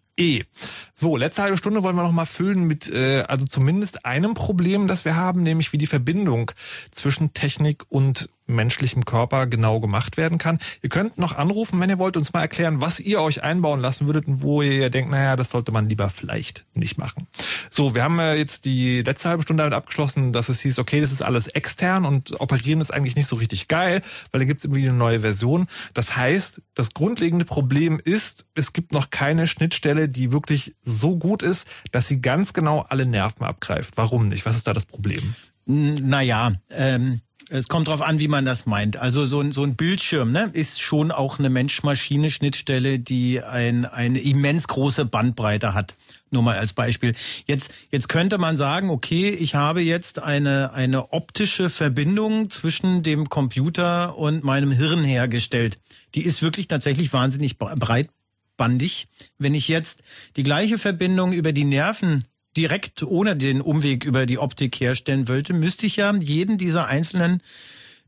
So, 0.95 1.17
letzte 1.17 1.43
halbe 1.43 1.57
Stunde 1.57 1.83
wollen 1.83 1.97
wir 1.97 2.03
noch 2.03 2.13
mal 2.13 2.27
füllen 2.27 2.65
mit 2.65 2.91
äh, 2.91 3.23
also 3.23 3.47
zumindest 3.47 4.05
einem 4.05 4.35
Problem, 4.35 4.87
das 4.87 5.07
wir 5.07 5.17
haben, 5.17 5.43
nämlich 5.43 5.73
wie 5.73 5.79
die 5.79 5.87
Verbindung 5.87 6.53
zwischen 6.91 7.33
Technik 7.33 7.85
und 7.89 8.29
menschlichem 8.51 9.05
Körper 9.05 9.47
genau 9.47 9.81
gemacht 9.81 10.17
werden 10.17 10.39
kann. 10.39 10.59
Ihr 10.83 10.89
könnt 10.89 11.19
noch 11.19 11.37
anrufen, 11.37 11.81
wenn 11.81 11.91
ihr 11.91 11.99
wollt, 11.99 12.17
uns 12.17 12.33
mal 12.33 12.43
erklären, 12.43 12.81
was 12.81 13.01
ihr 13.01 13.21
euch 13.21 13.43
einbauen 13.43 13.81
lassen 13.81 14.07
würdet 14.07 14.27
und 14.27 14.43
wo 14.43 14.63
ihr 14.63 14.91
denkt, 14.91 15.11
naja, 15.11 15.37
das 15.37 15.51
sollte 15.51 15.73
man 15.73 15.89
lieber 15.89 16.11
vielleicht 16.11 16.67
nicht 16.75 16.99
machen. 16.99 17.27
So, 17.71 17.95
wir 17.95 18.03
haben 18.03 18.19
äh, 18.19 18.35
jetzt 18.35 18.65
die 18.65 19.03
letzte 19.03 19.29
halbe 19.29 19.43
Stunde 19.43 19.63
damit 19.63 19.75
abgeschlossen, 19.75 20.33
dass 20.33 20.49
es 20.49 20.61
hieß, 20.61 20.79
okay, 20.79 21.01
das 21.01 21.13
ist 21.13 21.23
alles 21.23 21.49
extern 21.49 22.05
und 22.05 22.41
operieren 22.41 22.81
ist 22.81 22.93
eigentlich 22.93 23.17
nicht 23.17 23.27
so 23.27 23.37
richtig 23.37 23.69
geil, 23.69 24.03
weil 24.31 24.41
da 24.41 24.45
gibt 24.45 24.61
es 24.61 24.65
irgendwie 24.65 24.89
eine 24.89 24.97
neue 24.97 25.21
Version. 25.21 25.67
Das 25.95 26.17
heißt, 26.17 26.63
das 26.75 26.95
grundlegende 26.95 27.45
Problem 27.45 28.01
ist, 28.03 28.47
es 28.55 28.73
gibt 28.73 28.93
noch 28.93 29.11
keine 29.11 29.47
Schnittstelle, 29.47 30.09
die 30.09 30.33
wirklich 30.33 30.75
so 30.83 31.17
gut 31.17 31.43
ist, 31.43 31.69
dass 31.93 32.09
sie 32.09 32.21
ganz 32.21 32.53
genau 32.53 32.81
alle 32.89 33.07
Nerven 33.07 33.45
abgreift. 33.45 33.97
Warum 33.97 34.29
nicht? 34.29 34.47
Was 34.47 34.57
ist 34.57 34.67
da 34.67 34.73
das 34.73 34.87
Problem? 34.87 35.35
Naja, 35.67 36.55
ähm, 36.71 37.21
es 37.51 37.67
kommt 37.67 37.89
drauf 37.89 38.01
an, 38.01 38.21
wie 38.21 38.29
man 38.29 38.45
das 38.45 38.65
meint. 38.65 38.97
Also 38.97 39.25
so 39.25 39.41
ein, 39.41 39.51
so 39.51 39.65
ein 39.65 39.75
Bildschirm 39.75 40.31
ne, 40.31 40.51
ist 40.53 40.81
schon 40.81 41.11
auch 41.11 41.39
eine 41.39 41.51
Mensch-Maschine-Schnittstelle, 41.51 43.01
die 43.01 43.43
ein, 43.43 43.85
eine 43.85 44.21
immens 44.21 44.69
große 44.69 45.05
Bandbreite 45.05 45.75
hat. 45.75 45.97
Nur 46.31 46.45
mal 46.45 46.57
als 46.57 46.73
Beispiel. 46.73 47.15
Jetzt, 47.47 47.75
jetzt 47.91 48.09
könnte 48.09 48.39
man 48.39 48.57
sagen, 48.57 48.89
okay, 48.89 49.31
ich 49.31 49.57
habe 49.57 49.81
jetzt 49.81 50.23
eine, 50.23 50.73
eine 50.75 51.13
optische 51.13 51.71
Verbindung 51.71 52.51
zwischen 52.51 53.03
dem 53.03 53.29
Computer 53.29 54.17
und 54.17 54.45
meinem 54.45 54.71
Hirn 54.71 55.03
hergestellt. 55.03 55.79
Die 56.15 56.23
ist 56.23 56.43
wirklich 56.43 56.69
tatsächlich 56.69 57.13
wahnsinnig 57.13 57.59
breitbandig. 57.59 59.09
Wenn 59.39 59.55
ich 59.55 59.67
jetzt 59.67 60.05
die 60.37 60.45
gleiche 60.45 60.79
Verbindung 60.79 61.33
über 61.33 61.53
die 61.53 61.65
Nerven 61.65 62.25
direkt 62.57 63.03
ohne 63.03 63.37
den 63.37 63.61
Umweg 63.61 64.05
über 64.05 64.27
die 64.27 64.39
Optik 64.39 64.81
herstellen 64.81 65.29
wollte, 65.29 65.53
müsste 65.53 65.87
ich 65.87 65.97
ja 65.97 66.15
jeden 66.15 66.59
dieser 66.59 66.87
einzelnen 66.87 67.43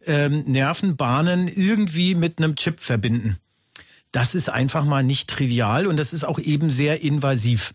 ähm, 0.04 0.44
Nervenbahnen 0.46 1.48
irgendwie 1.48 2.14
mit 2.14 2.38
einem 2.38 2.56
Chip 2.56 2.80
verbinden. 2.80 3.38
Das 4.10 4.34
ist 4.34 4.50
einfach 4.50 4.84
mal 4.84 5.02
nicht 5.02 5.30
trivial 5.30 5.86
und 5.86 5.96
das 5.96 6.12
ist 6.12 6.24
auch 6.24 6.38
eben 6.38 6.70
sehr 6.70 7.02
invasiv. 7.02 7.72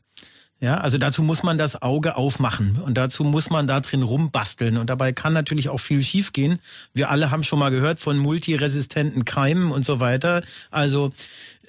Ja, 0.59 0.79
also 0.79 0.97
dazu 0.97 1.21
muss 1.21 1.43
man 1.43 1.59
das 1.59 1.83
Auge 1.83 2.15
aufmachen 2.15 2.81
und 2.81 2.95
dazu 2.95 3.23
muss 3.23 3.51
man 3.51 3.67
da 3.67 3.79
drin 3.79 4.01
rumbasteln 4.01 4.77
und 4.77 4.89
dabei 4.89 5.13
kann 5.13 5.33
natürlich 5.33 5.69
auch 5.69 5.77
viel 5.77 6.01
schiefgehen. 6.01 6.59
Wir 6.95 7.11
alle 7.11 7.29
haben 7.29 7.43
schon 7.43 7.59
mal 7.59 7.69
gehört 7.69 7.99
von 7.99 8.17
multiresistenten 8.17 9.23
Keimen 9.23 9.71
und 9.71 9.85
so 9.85 9.99
weiter. 9.99 10.41
Also 10.71 11.11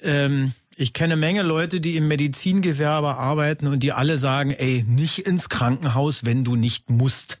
ähm, 0.01 0.53
ich 0.79 0.93
kenne 0.93 1.17
Menge 1.17 1.41
Leute, 1.41 1.81
die 1.81 1.97
im 1.97 2.07
Medizingewerbe 2.07 3.15
arbeiten 3.15 3.67
und 3.67 3.83
die 3.83 3.91
alle 3.91 4.17
sagen, 4.17 4.51
ey, 4.51 4.85
nicht 4.87 5.19
ins 5.19 5.49
Krankenhaus, 5.49 6.23
wenn 6.23 6.45
du 6.45 6.55
nicht 6.55 6.89
musst. 6.89 7.39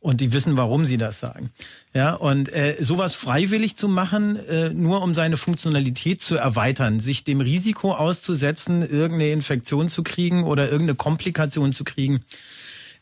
Und 0.00 0.20
die 0.20 0.32
wissen, 0.32 0.56
warum 0.56 0.84
sie 0.84 0.98
das 0.98 1.20
sagen. 1.20 1.50
Ja, 1.94 2.14
und 2.14 2.52
äh, 2.52 2.76
sowas 2.80 3.14
freiwillig 3.14 3.76
zu 3.76 3.86
machen, 3.88 4.36
äh, 4.48 4.70
nur 4.70 5.02
um 5.02 5.14
seine 5.14 5.36
Funktionalität 5.36 6.20
zu 6.20 6.34
erweitern, 6.34 6.98
sich 6.98 7.22
dem 7.22 7.40
Risiko 7.40 7.94
auszusetzen, 7.94 8.82
irgendeine 8.82 9.30
Infektion 9.30 9.88
zu 9.88 10.02
kriegen 10.02 10.42
oder 10.42 10.64
irgendeine 10.64 10.96
Komplikation 10.96 11.72
zu 11.72 11.84
kriegen, 11.84 12.24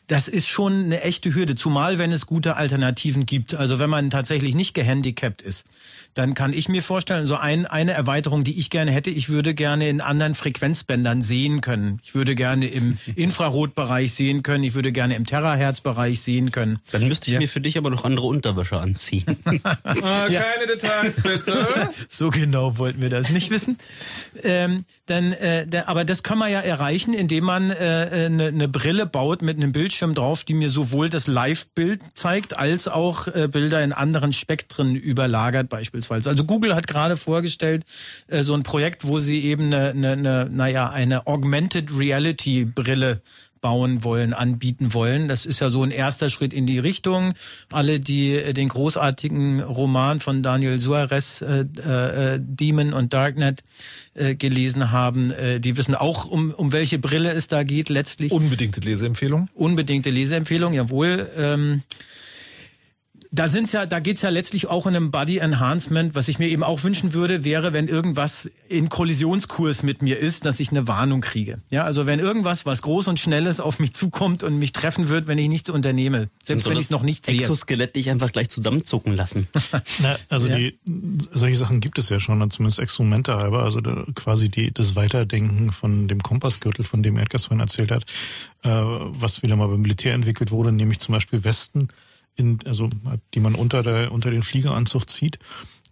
das 0.05 0.27
ist 0.27 0.47
schon 0.47 0.83
eine 0.83 1.01
echte 1.01 1.33
Hürde, 1.33 1.55
zumal 1.55 1.97
wenn 1.97 2.11
es 2.11 2.27
gute 2.27 2.57
Alternativen 2.57 3.25
gibt. 3.25 3.55
Also 3.55 3.79
wenn 3.79 3.89
man 3.89 4.11
tatsächlich 4.11 4.53
nicht 4.53 4.75
gehandicapt 4.75 5.41
ist 5.41 5.65
dann 6.13 6.35
kann 6.35 6.53
ich 6.53 6.69
mir 6.69 6.83
vorstellen, 6.83 7.25
so 7.25 7.35
ein, 7.35 7.65
eine 7.65 7.93
Erweiterung, 7.93 8.43
die 8.43 8.59
ich 8.59 8.69
gerne 8.69 8.91
hätte, 8.91 9.09
ich 9.09 9.29
würde 9.29 9.53
gerne 9.53 9.89
in 9.89 9.99
anderen 9.99 10.35
Frequenzbändern 10.35 11.21
sehen 11.21 11.61
können. 11.61 11.99
Ich 12.03 12.13
würde 12.13 12.35
gerne 12.35 12.67
im 12.67 12.97
Infrarotbereich 13.15 14.13
sehen 14.13 14.43
können, 14.43 14.63
ich 14.63 14.75
würde 14.75 14.91
gerne 14.91 15.15
im 15.15 15.25
Terahertz-Bereich 15.25 16.21
sehen 16.21 16.51
können. 16.51 16.79
Dann 16.91 17.07
müsste 17.07 17.27
ich 17.27 17.33
ja. 17.33 17.39
mir 17.39 17.49
für 17.49 17.61
dich 17.61 17.77
aber 17.77 17.89
noch 17.89 18.05
andere 18.05 18.27
Unterwäsche 18.27 18.77
anziehen. 18.77 19.25
ja. 19.45 20.41
Keine 20.43 20.67
Details, 20.71 21.21
bitte. 21.21 21.89
so 22.09 22.29
genau 22.29 22.77
wollten 22.77 23.01
wir 23.01 23.09
das 23.09 23.29
nicht 23.29 23.49
wissen. 23.49 23.77
Ähm, 24.43 24.85
dann, 25.07 25.33
äh, 25.33 25.65
der, 25.65 25.89
aber 25.89 26.05
das 26.05 26.23
kann 26.23 26.37
man 26.37 26.51
ja 26.51 26.59
erreichen, 26.59 27.13
indem 27.13 27.45
man 27.45 27.71
äh, 27.71 28.27
eine, 28.29 28.47
eine 28.47 28.67
Brille 28.67 29.05
baut 29.05 29.41
mit 29.41 29.57
einem 29.57 29.71
Bildschirm 29.71 30.13
drauf, 30.13 30.43
die 30.43 30.53
mir 30.53 30.69
sowohl 30.69 31.09
das 31.09 31.27
Live-Bild 31.27 32.01
zeigt, 32.13 32.55
als 32.57 32.87
auch 32.87 33.27
äh, 33.27 33.47
Bilder 33.47 33.83
in 33.83 33.93
anderen 33.93 34.31
Spektren 34.31 34.95
überlagert 34.95 35.69
beispielsweise 35.69 36.02
beispielsweise. 36.07 36.29
Also 36.29 36.43
Google 36.45 36.75
hat 36.75 36.87
gerade 36.87 37.17
vorgestellt 37.17 37.85
äh, 38.27 38.43
so 38.43 38.53
ein 38.53 38.63
Projekt, 38.63 39.07
wo 39.07 39.19
sie 39.19 39.41
eben 39.41 39.73
eine, 39.73 39.89
eine, 39.89 40.11
eine 40.11 40.49
naja, 40.49 40.89
eine 40.89 41.27
Augmented 41.27 41.97
Reality 41.97 42.65
Brille 42.65 43.21
bauen 43.61 44.03
wollen, 44.03 44.33
anbieten 44.33 44.93
wollen. 44.93 45.29
Das 45.29 45.45
ist 45.45 45.61
ja 45.61 45.69
so 45.69 45.83
ein 45.83 45.91
erster 45.91 46.29
Schritt 46.29 46.51
in 46.51 46.65
die 46.65 46.79
Richtung. 46.79 47.33
Alle, 47.71 48.01
die 48.01 48.33
äh, 48.33 48.53
den 48.53 48.67
großartigen 48.67 49.61
Roman 49.61 50.19
von 50.19 50.43
Daniel 50.43 50.79
Suarez, 50.79 51.41
äh, 51.41 51.61
äh, 51.61 52.39
Demon 52.41 52.91
und 52.91 53.13
Darknet, 53.13 53.63
äh, 54.15 54.35
gelesen 54.35 54.91
haben, 54.91 55.31
äh, 55.31 55.59
die 55.59 55.77
wissen 55.77 55.95
auch, 55.95 56.25
um, 56.25 56.51
um 56.51 56.73
welche 56.73 56.99
Brille 56.99 57.31
es 57.31 57.47
da 57.47 57.63
geht 57.63 57.87
letztlich. 57.87 58.33
Unbedingte 58.33 58.81
Leseempfehlung? 58.81 59.47
Unbedingte 59.53 60.09
Leseempfehlung, 60.09 60.73
jawohl. 60.73 61.29
Ähm, 61.37 61.83
da 63.33 63.47
sind's 63.47 63.71
ja, 63.71 63.87
da 63.87 63.99
geht's 63.99 64.21
ja 64.21 64.29
letztlich 64.29 64.67
auch 64.67 64.85
in 64.85 64.95
einem 64.95 65.09
Body 65.09 65.39
Enhancement. 65.39 66.13
Was 66.13 66.27
ich 66.27 66.37
mir 66.37 66.49
eben 66.49 66.61
auch 66.61 66.83
wünschen 66.83 67.13
würde, 67.13 67.43
wäre, 67.43 67.73
wenn 67.73 67.87
irgendwas 67.87 68.47
in 68.69 68.89
Kollisionskurs 68.89 69.81
mit 69.81 70.03
mir 70.03 70.19
ist, 70.19 70.45
dass 70.45 70.59
ich 70.59 70.69
eine 70.69 70.87
Warnung 70.87 71.21
kriege. 71.21 71.59
Ja, 71.71 71.83
also 71.83 72.05
wenn 72.05 72.19
irgendwas, 72.19 72.67
was 72.67 72.83
groß 72.83 73.07
und 73.07 73.19
schnelles 73.19 73.59
auf 73.59 73.79
mich 73.79 73.93
zukommt 73.93 74.43
und 74.43 74.59
mich 74.59 74.71
treffen 74.71 75.09
wird, 75.09 75.25
wenn 75.25 75.39
ich 75.39 75.49
nichts 75.49 75.71
unternehme, 75.71 76.29
selbst 76.43 76.69
wenn 76.69 76.77
ich 76.77 76.83
es 76.83 76.89
noch 76.91 77.01
nicht 77.01 77.25
sehe. 77.25 77.41
Exoskelett 77.41 77.95
dich 77.95 78.11
einfach 78.11 78.31
gleich 78.31 78.49
zusammenzucken 78.49 79.13
lassen. 79.15 79.47
Na, 79.99 80.15
also 80.29 80.47
ja. 80.47 80.55
die 80.55 80.77
solche 81.33 81.57
Sachen 81.57 81.79
gibt 81.79 81.97
es 81.97 82.09
ja 82.09 82.19
schon, 82.19 82.51
zumindest 82.51 82.77
Experimente 82.77 83.35
halber. 83.35 83.63
Also 83.63 83.81
da, 83.81 84.05
quasi 84.13 84.49
die 84.49 84.71
das 84.71 84.95
Weiterdenken 84.95 85.71
von 85.71 86.07
dem 86.07 86.21
Kompassgürtel, 86.21 86.85
von 86.85 87.01
dem 87.01 87.17
Erdgas 87.17 87.45
vorhin 87.45 87.61
erzählt 87.61 87.89
hat, 87.89 88.03
äh, 88.61 88.69
was 88.69 89.41
wieder 89.41 89.55
mal 89.55 89.69
beim 89.69 89.81
Militär 89.81 90.13
entwickelt 90.13 90.51
wurde, 90.51 90.71
nämlich 90.71 90.99
zum 90.99 91.13
Beispiel 91.13 91.43
Westen 91.43 91.87
in, 92.35 92.59
also 92.65 92.89
die 93.33 93.39
man 93.39 93.55
unter 93.55 93.83
der 93.83 94.11
unter 94.11 94.31
den 94.31 94.43
Fliegeranzug 94.43 95.09
zieht 95.09 95.39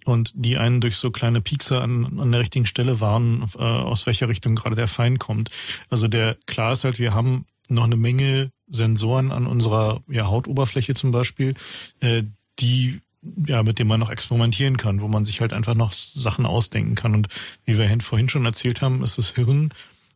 und 0.05 0.31
die 0.35 0.57
einen 0.57 0.81
durch 0.81 0.97
so 0.97 1.11
kleine 1.11 1.41
Piekse 1.41 1.81
an, 1.81 2.19
an 2.19 2.31
der 2.31 2.41
richtigen 2.41 2.65
Stelle 2.65 2.99
warnen, 2.99 3.47
äh, 3.57 3.61
aus 3.61 4.05
welcher 4.05 4.29
Richtung 4.29 4.55
gerade 4.55 4.75
der 4.75 4.87
Feind 4.87 5.19
kommt. 5.19 5.51
Also 5.89 6.07
der 6.07 6.37
klar 6.47 6.73
ist 6.73 6.83
halt, 6.83 6.99
wir 6.99 7.13
haben 7.13 7.45
noch 7.69 7.83
eine 7.83 7.97
Menge 7.97 8.51
Sensoren 8.67 9.31
an 9.31 9.47
unserer 9.47 10.01
ja, 10.07 10.27
Hautoberfläche 10.27 10.93
zum 10.93 11.11
Beispiel, 11.11 11.55
äh, 11.99 12.23
die 12.59 13.01
ja, 13.45 13.61
mit 13.61 13.77
dem 13.77 13.87
man 13.87 13.99
noch 13.99 14.09
experimentieren 14.09 14.77
kann, 14.77 15.01
wo 15.01 15.07
man 15.07 15.25
sich 15.25 15.41
halt 15.41 15.53
einfach 15.53 15.75
noch 15.75 15.91
Sachen 15.91 16.45
ausdenken 16.45 16.95
kann. 16.95 17.13
Und 17.13 17.27
wie 17.65 17.77
wir 17.77 17.99
vorhin 18.01 18.29
schon 18.29 18.45
erzählt 18.45 18.81
haben, 18.81 19.03
ist 19.03 19.19
das 19.19 19.31
Hirn 19.31 19.71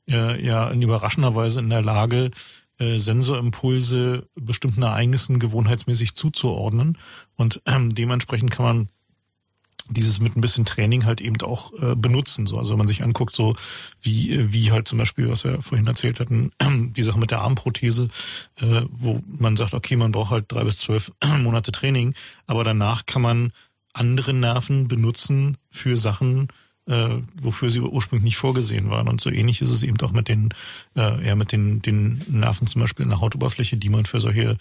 äh, 0.10 0.43
ja 0.43 0.69
in 0.69 0.81
überraschender 0.81 1.35
Weise 1.35 1.60
in 1.60 1.69
der 1.69 1.84
Lage, 1.84 2.31
äh, 2.80 2.97
Sensorimpulse 2.97 4.27
bestimmten 4.35 4.84
Ereignissen 4.84 5.39
gewohnheitsmäßig 5.39 6.15
zuzuordnen. 6.15 6.97
Und 7.35 7.61
ähm, 7.65 7.93
dementsprechend 7.93 8.52
kann 8.52 8.65
man 8.65 8.89
dieses 9.89 10.19
mit 10.19 10.35
ein 10.35 10.41
bisschen 10.41 10.65
Training 10.65 11.06
halt 11.06 11.22
eben 11.22 11.39
auch 11.41 11.72
äh, 11.73 11.95
benutzen. 11.95 12.47
So, 12.47 12.57
also 12.57 12.72
wenn 12.72 12.80
man 12.80 12.88
sich 12.88 13.03
anguckt, 13.03 13.35
so 13.35 13.56
wie, 14.02 14.31
äh, 14.34 14.52
wie 14.52 14.72
halt 14.72 14.88
zum 14.88 14.97
Beispiel, 14.97 15.30
was 15.30 15.43
wir 15.43 15.61
vorhin 15.61 15.88
erzählt 15.88 16.19
hatten, 16.19 16.52
die 16.93 17.03
Sache 17.03 17.19
mit 17.19 17.31
der 17.31 17.41
Armprothese, 17.41 18.10
äh, 18.57 18.81
wo 18.89 19.22
man 19.26 19.56
sagt, 19.56 19.73
okay, 19.73 19.95
man 19.95 20.11
braucht 20.11 20.31
halt 20.31 20.45
drei 20.47 20.64
bis 20.64 20.80
zwölf 20.80 21.11
Monate 21.39 21.72
Training, 21.72 22.15
aber 22.47 22.64
danach 22.64 23.06
kann 23.06 23.22
man 23.22 23.52
andere 23.93 24.34
Nerven 24.34 24.88
benutzen 24.88 25.57
für 25.69 25.97
Sachen, 25.97 26.49
äh, 26.88 27.18
wofür 27.41 27.70
sie 27.70 27.80
ursprünglich 27.80 28.24
nicht 28.24 28.38
vorgesehen 28.38 28.90
waren. 28.90 29.07
Und 29.07 29.22
so 29.22 29.30
ähnlich 29.30 29.62
ist 29.62 29.72
es 29.72 29.84
eben 29.84 29.99
auch 30.02 30.12
mit 30.12 30.28
den, 30.28 30.49
äh, 30.95 31.28
ja, 31.28 31.36
mit 31.36 31.52
den, 31.52 31.82
den 31.82 32.22
Nerven 32.28 32.68
zum 32.68 32.82
Beispiel 32.82 33.03
in 33.03 33.10
der 33.10 33.22
Hautoberfläche, 33.22 33.78
die 33.78 33.90
man 33.90 34.06
für 34.06 34.20
solche 34.20 34.57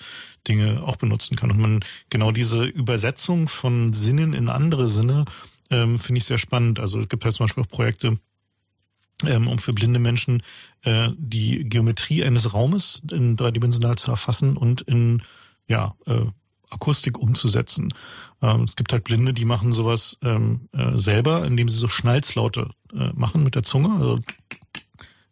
Dinge 0.49 0.83
auch 0.83 0.97
benutzen 0.97 1.37
kann. 1.37 1.51
Und 1.51 1.59
man 1.59 1.81
genau 2.11 2.33
diese 2.33 2.65
Übersetzung 2.65 3.49
von 3.49 3.93
Sinnen 3.93 4.33
in 4.33 4.49
andere 4.49 4.89
Sinne 4.89 5.25
ähm, 5.71 5.99
finde 5.99 6.19
ich 6.19 6.25
sehr 6.25 6.39
spannend. 6.39 6.81
Also 6.81 6.99
es 6.99 7.09
gibt 7.09 7.25
halt 7.25 7.35
zum 7.35 7.45
Beispiel 7.45 7.65
auch 7.65 7.69
Projekte, 7.69 8.19
ähm, 9.27 9.49
um 9.49 9.59
für 9.59 9.73
blinde 9.73 9.99
Menschen 9.99 10.43
äh, 10.83 11.11
die 11.17 11.65
Geometrie 11.69 12.25
eines 12.25 12.55
Raumes 12.55 13.03
in 13.11 13.37
dreidimensional 13.37 13.97
zu 13.97 14.11
erfassen 14.11 14.57
und 14.57 14.81
in 14.83 15.23
ja, 15.67 15.95
äh, 16.07 16.27
Akustik 16.75 17.19
umzusetzen. 17.19 17.93
Ähm, 18.43 18.63
es 18.63 18.77
gibt 18.77 18.93
halt 18.93 19.05
Blinde, 19.05 19.33
die 19.33 19.45
machen 19.45 19.73
sowas 19.73 20.19
ähm, 20.23 20.69
äh, 20.73 20.97
selber, 20.97 21.47
indem 21.47 21.69
sie 21.69 21.79
so 21.79 21.89
Schnalzlaute 21.89 22.71
äh, 22.93 23.11
machen 23.15 23.43
mit 23.43 23.55
der 23.55 23.63
Zunge, 23.63 23.97
also 23.99 24.21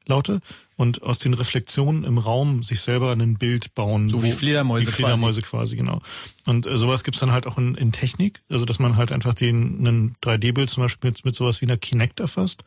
Laute 0.06 0.40
und 0.76 1.02
aus 1.02 1.18
den 1.18 1.34
Reflexionen 1.34 2.04
im 2.04 2.18
Raum 2.18 2.62
sich 2.62 2.80
selber 2.80 3.12
ein 3.12 3.36
Bild 3.36 3.74
bauen. 3.74 4.08
So 4.08 4.22
wie 4.22 4.32
Fledermäuse, 4.32 4.88
wie 4.88 4.92
Fledermäuse 4.92 5.42
quasi. 5.42 5.76
quasi 5.76 5.76
genau. 5.76 6.00
Und 6.46 6.66
äh, 6.66 6.76
sowas 6.76 7.04
gibt's 7.04 7.20
dann 7.20 7.32
halt 7.32 7.46
auch 7.46 7.58
in, 7.58 7.74
in 7.74 7.92
Technik, 7.92 8.42
also 8.48 8.64
dass 8.64 8.78
man 8.78 8.96
halt 8.96 9.12
einfach 9.12 9.34
den 9.34 9.78
einen 9.78 10.16
3D-Bild 10.22 10.70
zum 10.70 10.82
Beispiel 10.82 11.10
mit, 11.10 11.24
mit 11.24 11.34
sowas 11.34 11.60
wie 11.60 11.66
einer 11.66 11.76
Kinect 11.76 12.20
erfasst, 12.20 12.64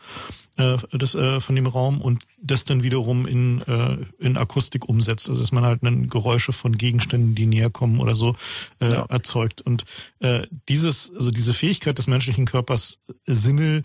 äh, 0.57 0.77
das 0.91 1.15
äh, 1.15 1.39
von 1.39 1.55
dem 1.55 1.67
Raum 1.67 2.01
und 2.01 2.23
das 2.41 2.63
dann 2.63 2.83
wiederum 2.83 3.25
in, 3.25 3.61
äh, 3.63 3.97
in 4.19 4.37
Akustik 4.37 4.87
umsetzt. 4.87 5.29
Also 5.29 5.41
dass 5.41 5.51
man 5.51 5.65
halt 5.65 5.83
einen 5.83 6.07
Geräusche 6.09 6.53
von 6.53 6.73
Gegenständen, 6.73 7.35
die 7.35 7.47
näher 7.47 7.69
kommen 7.69 7.99
oder 7.99 8.15
so, 8.15 8.35
äh, 8.79 8.91
ja. 8.91 9.05
erzeugt. 9.09 9.61
Und 9.61 9.83
äh, 10.19 10.47
dieses, 10.69 11.11
also 11.15 11.31
diese 11.31 11.53
Fähigkeit 11.53 11.97
des 11.97 12.07
menschlichen 12.07 12.45
Körpers, 12.45 12.99
Sinne 13.25 13.81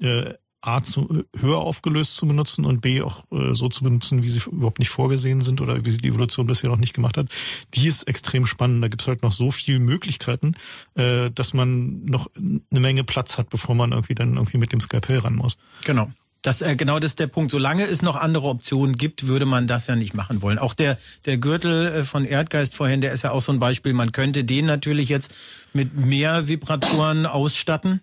äh, 0.00 0.34
A 0.62 0.82
zu, 0.82 1.24
höher 1.38 1.58
aufgelöst 1.58 2.16
zu 2.16 2.26
benutzen 2.26 2.64
und 2.64 2.80
B 2.80 3.00
auch 3.02 3.24
äh, 3.32 3.54
so 3.54 3.68
zu 3.68 3.82
benutzen, 3.82 4.22
wie 4.22 4.28
sie 4.28 4.40
überhaupt 4.50 4.78
nicht 4.78 4.90
vorgesehen 4.90 5.40
sind 5.40 5.60
oder 5.60 5.84
wie 5.84 5.90
sie 5.90 5.98
die 5.98 6.08
Evolution 6.08 6.46
bisher 6.46 6.68
noch 6.68 6.76
nicht 6.76 6.94
gemacht 6.94 7.16
hat, 7.16 7.28
die 7.74 7.86
ist 7.86 8.04
extrem 8.04 8.44
spannend. 8.44 8.82
Da 8.82 8.88
gibt 8.88 9.02
es 9.02 9.08
halt 9.08 9.22
noch 9.22 9.32
so 9.32 9.50
viele 9.50 9.78
Möglichkeiten, 9.78 10.54
äh, 10.94 11.30
dass 11.30 11.54
man 11.54 12.04
noch 12.04 12.30
eine 12.36 12.80
Menge 12.80 13.04
Platz 13.04 13.38
hat, 13.38 13.48
bevor 13.50 13.74
man 13.74 13.92
irgendwie 13.92 14.14
dann 14.14 14.34
irgendwie 14.34 14.58
mit 14.58 14.72
dem 14.72 14.80
Skalpell 14.80 15.18
ran 15.18 15.34
muss. 15.34 15.56
Genau. 15.84 16.10
Das, 16.42 16.62
äh, 16.62 16.74
genau 16.74 16.98
das 16.98 17.12
ist 17.12 17.20
der 17.20 17.26
Punkt. 17.26 17.50
Solange 17.50 17.84
es 17.84 18.02
noch 18.02 18.16
andere 18.16 18.48
Optionen 18.48 18.96
gibt, 18.96 19.26
würde 19.26 19.46
man 19.46 19.66
das 19.66 19.86
ja 19.86 19.96
nicht 19.96 20.14
machen 20.14 20.40
wollen. 20.42 20.58
Auch 20.58 20.74
der, 20.74 20.98
der 21.26 21.36
Gürtel 21.36 21.86
äh, 21.86 22.04
von 22.04 22.24
Erdgeist 22.24 22.74
vorhin, 22.74 23.00
der 23.00 23.12
ist 23.12 23.22
ja 23.22 23.32
auch 23.32 23.40
so 23.40 23.52
ein 23.52 23.58
Beispiel. 23.58 23.92
Man 23.92 24.12
könnte 24.12 24.44
den 24.44 24.66
natürlich 24.66 25.08
jetzt 25.08 25.34
mit 25.72 25.94
mehr 25.94 26.48
Vibratoren 26.48 27.26
ausstatten 27.26 28.00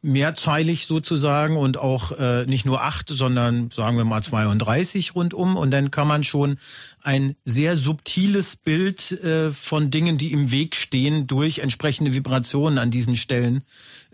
mehrzeilig 0.00 0.86
sozusagen 0.86 1.56
und 1.56 1.76
auch 1.76 2.12
äh, 2.12 2.46
nicht 2.46 2.64
nur 2.64 2.82
acht, 2.82 3.08
sondern 3.08 3.70
sagen 3.70 3.96
wir 3.96 4.04
mal 4.04 4.22
32 4.22 5.14
rundum. 5.14 5.56
Und 5.56 5.72
dann 5.72 5.90
kann 5.90 6.06
man 6.06 6.22
schon 6.22 6.58
ein 7.02 7.34
sehr 7.44 7.76
subtiles 7.76 8.56
Bild 8.56 9.12
äh, 9.12 9.50
von 9.50 9.90
Dingen, 9.90 10.16
die 10.16 10.32
im 10.32 10.52
Weg 10.52 10.76
stehen, 10.76 11.26
durch 11.26 11.58
entsprechende 11.58 12.14
Vibrationen 12.14 12.78
an 12.78 12.90
diesen 12.90 13.16
Stellen 13.16 13.62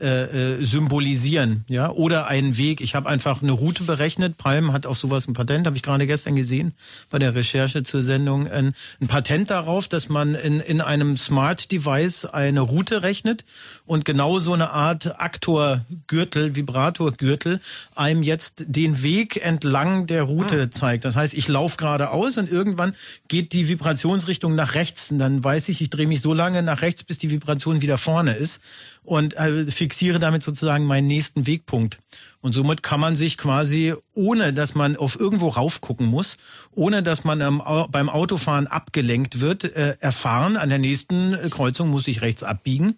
äh, 0.00 0.54
äh, 0.56 0.64
symbolisieren, 0.64 1.64
ja, 1.68 1.88
oder 1.88 2.26
einen 2.26 2.58
Weg. 2.58 2.80
Ich 2.80 2.96
habe 2.96 3.08
einfach 3.08 3.42
eine 3.42 3.52
Route 3.52 3.84
berechnet. 3.84 4.36
Palm 4.36 4.72
hat 4.72 4.86
auf 4.86 4.98
sowas 4.98 5.28
ein 5.28 5.34
Patent, 5.34 5.66
habe 5.66 5.76
ich 5.76 5.84
gerade 5.84 6.08
gestern 6.08 6.34
gesehen 6.34 6.72
bei 7.10 7.20
der 7.20 7.36
Recherche 7.36 7.84
zur 7.84 8.02
Sendung, 8.02 8.50
ein, 8.50 8.74
ein 9.00 9.06
Patent 9.06 9.50
darauf, 9.50 9.86
dass 9.86 10.08
man 10.08 10.34
in, 10.34 10.58
in 10.58 10.80
einem 10.80 11.16
Smart 11.16 11.70
Device 11.70 12.24
eine 12.24 12.62
Route 12.62 13.04
rechnet 13.04 13.44
und 13.86 14.04
genau 14.04 14.40
so 14.40 14.52
eine 14.52 14.70
Art 14.70 15.20
Aktorgürtel, 15.20 16.56
Vibratorgürtel 16.56 17.60
einem 17.94 18.24
jetzt 18.24 18.64
den 18.66 19.04
Weg 19.04 19.44
entlang 19.44 20.08
der 20.08 20.24
Route 20.24 20.62
ah. 20.62 20.70
zeigt. 20.72 21.04
Das 21.04 21.14
heißt, 21.14 21.34
ich 21.34 21.46
laufe 21.46 21.76
geradeaus 21.76 22.36
und 22.36 22.50
irgendwann 22.50 22.96
geht 23.28 23.52
die 23.52 23.68
Vibrationsrichtung 23.68 24.56
nach 24.56 24.74
rechts 24.74 25.12
und 25.12 25.18
dann 25.20 25.44
weiß 25.44 25.68
ich, 25.68 25.80
ich 25.80 25.90
drehe 25.90 26.08
mich 26.08 26.20
so 26.20 26.34
lange 26.34 26.64
nach 26.64 26.82
rechts, 26.82 27.04
bis 27.04 27.18
die 27.18 27.30
Vibration 27.30 27.80
wieder 27.80 27.96
vorne 27.96 28.34
ist 28.34 28.60
und 29.04 29.36
äh, 29.36 29.66
fixiere 29.66 30.18
damit 30.18 30.42
sozusagen 30.42 30.86
meinen 30.86 31.06
nächsten 31.06 31.46
Wegpunkt. 31.46 31.98
Und 32.40 32.52
somit 32.52 32.82
kann 32.82 33.00
man 33.00 33.16
sich 33.16 33.38
quasi, 33.38 33.94
ohne 34.12 34.52
dass 34.52 34.74
man 34.74 34.96
auf 34.96 35.18
irgendwo 35.18 35.48
raufgucken 35.48 36.06
muss, 36.06 36.36
ohne 36.72 37.02
dass 37.02 37.24
man 37.24 37.40
ähm, 37.40 37.62
beim 37.90 38.10
Autofahren 38.10 38.66
abgelenkt 38.66 39.40
wird, 39.40 39.64
äh, 39.64 39.96
erfahren, 40.00 40.58
an 40.58 40.68
der 40.68 40.78
nächsten 40.78 41.32
äh, 41.32 41.48
Kreuzung 41.48 41.88
muss 41.88 42.06
ich 42.06 42.20
rechts 42.20 42.42
abbiegen, 42.42 42.96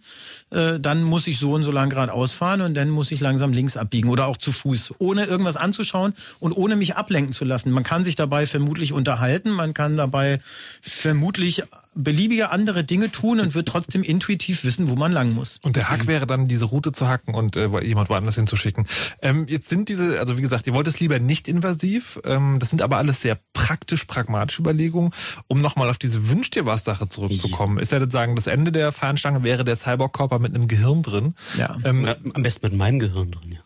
dann 0.48 1.02
muss 1.02 1.26
ich 1.26 1.38
so 1.38 1.52
und 1.52 1.64
so 1.64 1.72
lang 1.72 1.90
geradeaus 1.90 2.32
fahren 2.32 2.60
und 2.60 2.74
dann 2.74 2.88
muss 2.88 3.10
ich 3.10 3.20
langsam 3.20 3.52
links 3.52 3.76
abbiegen 3.76 4.08
oder 4.08 4.26
auch 4.26 4.36
zu 4.36 4.52
Fuß, 4.52 4.94
ohne 4.98 5.24
irgendwas 5.24 5.56
anzuschauen 5.56 6.14
und 6.38 6.52
ohne 6.52 6.76
mich 6.76 6.94
ablenken 6.94 7.32
zu 7.32 7.44
lassen. 7.44 7.70
Man 7.72 7.82
kann 7.82 8.04
sich 8.04 8.14
dabei 8.14 8.46
vermutlich 8.46 8.92
unterhalten, 8.92 9.50
man 9.50 9.74
kann 9.74 9.96
dabei 9.96 10.40
vermutlich 10.80 11.64
beliebige 11.96 12.50
andere 12.50 12.84
Dinge 12.84 13.10
tun 13.10 13.40
und 13.40 13.54
wird 13.54 13.66
trotzdem 13.66 14.02
intuitiv 14.02 14.64
wissen, 14.64 14.88
wo 14.88 14.94
man 14.94 15.10
lang 15.10 15.32
muss. 15.32 15.58
Und 15.62 15.76
der 15.76 15.90
Hack 15.90 16.06
wäre 16.06 16.26
dann, 16.26 16.46
diese 16.46 16.66
Route 16.66 16.92
zu 16.92 17.08
hacken 17.08 17.34
und 17.34 17.56
äh, 17.56 17.68
jemand 17.80 18.10
woanders 18.10 18.36
hinzuschicken. 18.36 18.86
Ähm, 19.22 19.46
jetzt 19.48 19.68
sind 19.68 19.88
diese, 19.88 20.20
also 20.20 20.36
wie 20.36 20.42
gesagt, 20.42 20.66
ihr 20.66 20.74
wollt 20.74 20.86
es 20.86 21.00
lieber 21.00 21.18
nicht 21.18 21.48
invasiv. 21.48 22.20
Ähm, 22.24 22.58
das 22.60 22.70
sind 22.70 22.82
aber 22.82 22.98
alles 22.98 23.22
sehr 23.22 23.38
praktisch, 23.52 24.04
pragmatische 24.04 24.60
Überlegungen. 24.60 25.12
Um 25.48 25.60
nochmal 25.60 25.88
auf 25.88 25.98
diese 25.98 26.28
Wünsch 26.28 26.50
dir 26.50 26.66
was 26.66 26.84
Sache 26.84 27.08
zurückzukommen. 27.08 27.78
Ist 27.78 27.92
ja 27.92 27.98
das 27.98 28.12
sagen, 28.12 28.36
das 28.36 28.46
Ende 28.46 28.70
der 28.72 28.92
Fahnenstange 28.92 29.42
wäre 29.42 29.64
der 29.64 29.76
Cyborg-Körper 29.76 30.38
mit 30.38 30.54
einem 30.54 30.68
Gehirn 30.68 31.02
drin. 31.02 31.34
Ja. 31.56 31.76
Ähm, 31.84 32.04
ja, 32.04 32.16
am 32.34 32.42
besten 32.42 32.66
mit 32.66 32.76
meinem 32.76 32.98
Gehirn 32.98 33.30
drin, 33.30 33.52
ja. 33.52 33.60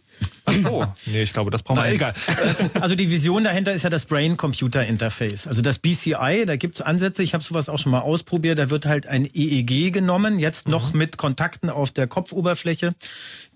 Ach 0.51 0.62
so. 0.62 0.86
Nee, 1.06 1.22
ich 1.22 1.32
glaube, 1.32 1.51
das 1.51 1.62
brauchen 1.62 1.82
wir. 1.82 1.90
Egal. 1.90 2.12
Das, 2.43 2.74
also 2.77 2.94
die 2.94 3.10
Vision 3.10 3.44
dahinter 3.44 3.72
ist 3.72 3.82
ja 3.82 3.90
das 3.90 4.05
Brain-Computer-Interface. 4.05 5.47
Also 5.47 5.62
das 5.62 5.78
BCI, 5.78 6.44
da 6.47 6.56
gibt's 6.56 6.81
Ansätze, 6.81 7.22
ich 7.22 7.35
habe 7.35 7.43
sowas 7.43 7.68
auch 7.68 7.78
schon 7.78 7.93
mal 7.93 8.01
ausprobiert, 8.01 8.59
da 8.59 8.70
wird 8.70 8.86
halt 8.86 9.06
ein 9.06 9.28
EEG 9.32 9.93
genommen, 9.93 10.39
jetzt 10.39 10.68
noch 10.68 10.93
mhm. 10.93 10.98
mit 10.98 11.16
Kontakten 11.16 11.70
auf 11.70 11.90
der 11.90 12.06
Kopfoberfläche. 12.06 12.94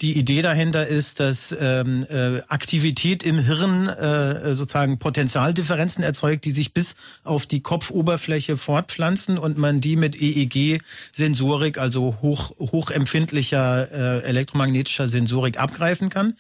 Die 0.01 0.19
Idee 0.19 0.43
dahinter 0.43 0.87
ist, 0.87 1.21
dass 1.21 1.55
ähm, 1.59 2.05
äh, 2.11 2.41
Aktivität 2.49 3.23
im 3.23 3.39
Hirn 3.39 3.89
äh, 3.89 4.55
sozusagen 4.55 4.99
Potentialdifferenzen 4.99 6.03
erzeugt, 6.03 6.45
die 6.45 6.51
sich 6.51 6.75
bis 6.75 6.97
auf 7.23 7.47
die 7.47 7.61
Kopfoberfläche 7.61 8.57
fortpflanzen 8.57 9.39
und 9.39 9.57
man 9.57 9.81
die 9.81 9.97
mit 9.97 10.17
EEG-Sensorik, 10.21 11.79
also 11.79 12.19
hoch, 12.23 12.51
hochempfindlicher 12.59 14.21
äh, 14.21 14.25
elektromagnetischer 14.25 15.07
Sensorik 15.09 15.59
abgreifen 15.61 16.09
kann 16.09 16.35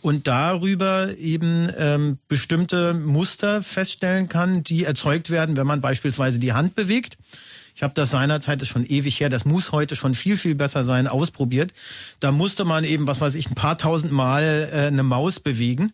und 0.00 0.26
darüber 0.26 1.16
eben 1.16 1.68
ähm, 1.76 2.18
bestimmte 2.28 2.94
Muster 2.94 3.62
feststellen 3.62 4.28
kann, 4.28 4.62
die 4.62 4.84
erzeugt 4.84 5.30
werden, 5.30 5.56
wenn 5.56 5.66
man 5.66 5.80
beispielsweise 5.80 6.38
die 6.38 6.52
Hand 6.52 6.74
bewegt. 6.74 7.18
Ich 7.74 7.82
habe 7.82 7.94
das 7.94 8.10
seinerzeit, 8.10 8.60
ist 8.60 8.68
schon 8.68 8.84
ewig 8.84 9.20
her, 9.20 9.28
das 9.28 9.44
muss 9.44 9.70
heute 9.70 9.94
schon 9.94 10.14
viel, 10.14 10.36
viel 10.36 10.56
besser 10.56 10.82
sein, 10.82 11.06
ausprobiert. 11.06 11.72
Da 12.18 12.32
musste 12.32 12.64
man 12.64 12.82
eben, 12.82 13.06
was 13.06 13.20
weiß 13.20 13.36
ich, 13.36 13.48
ein 13.48 13.54
paar 13.54 13.78
tausend 13.78 14.12
Mal 14.12 14.68
äh, 14.72 14.86
eine 14.86 15.04
Maus 15.04 15.38
bewegen. 15.38 15.92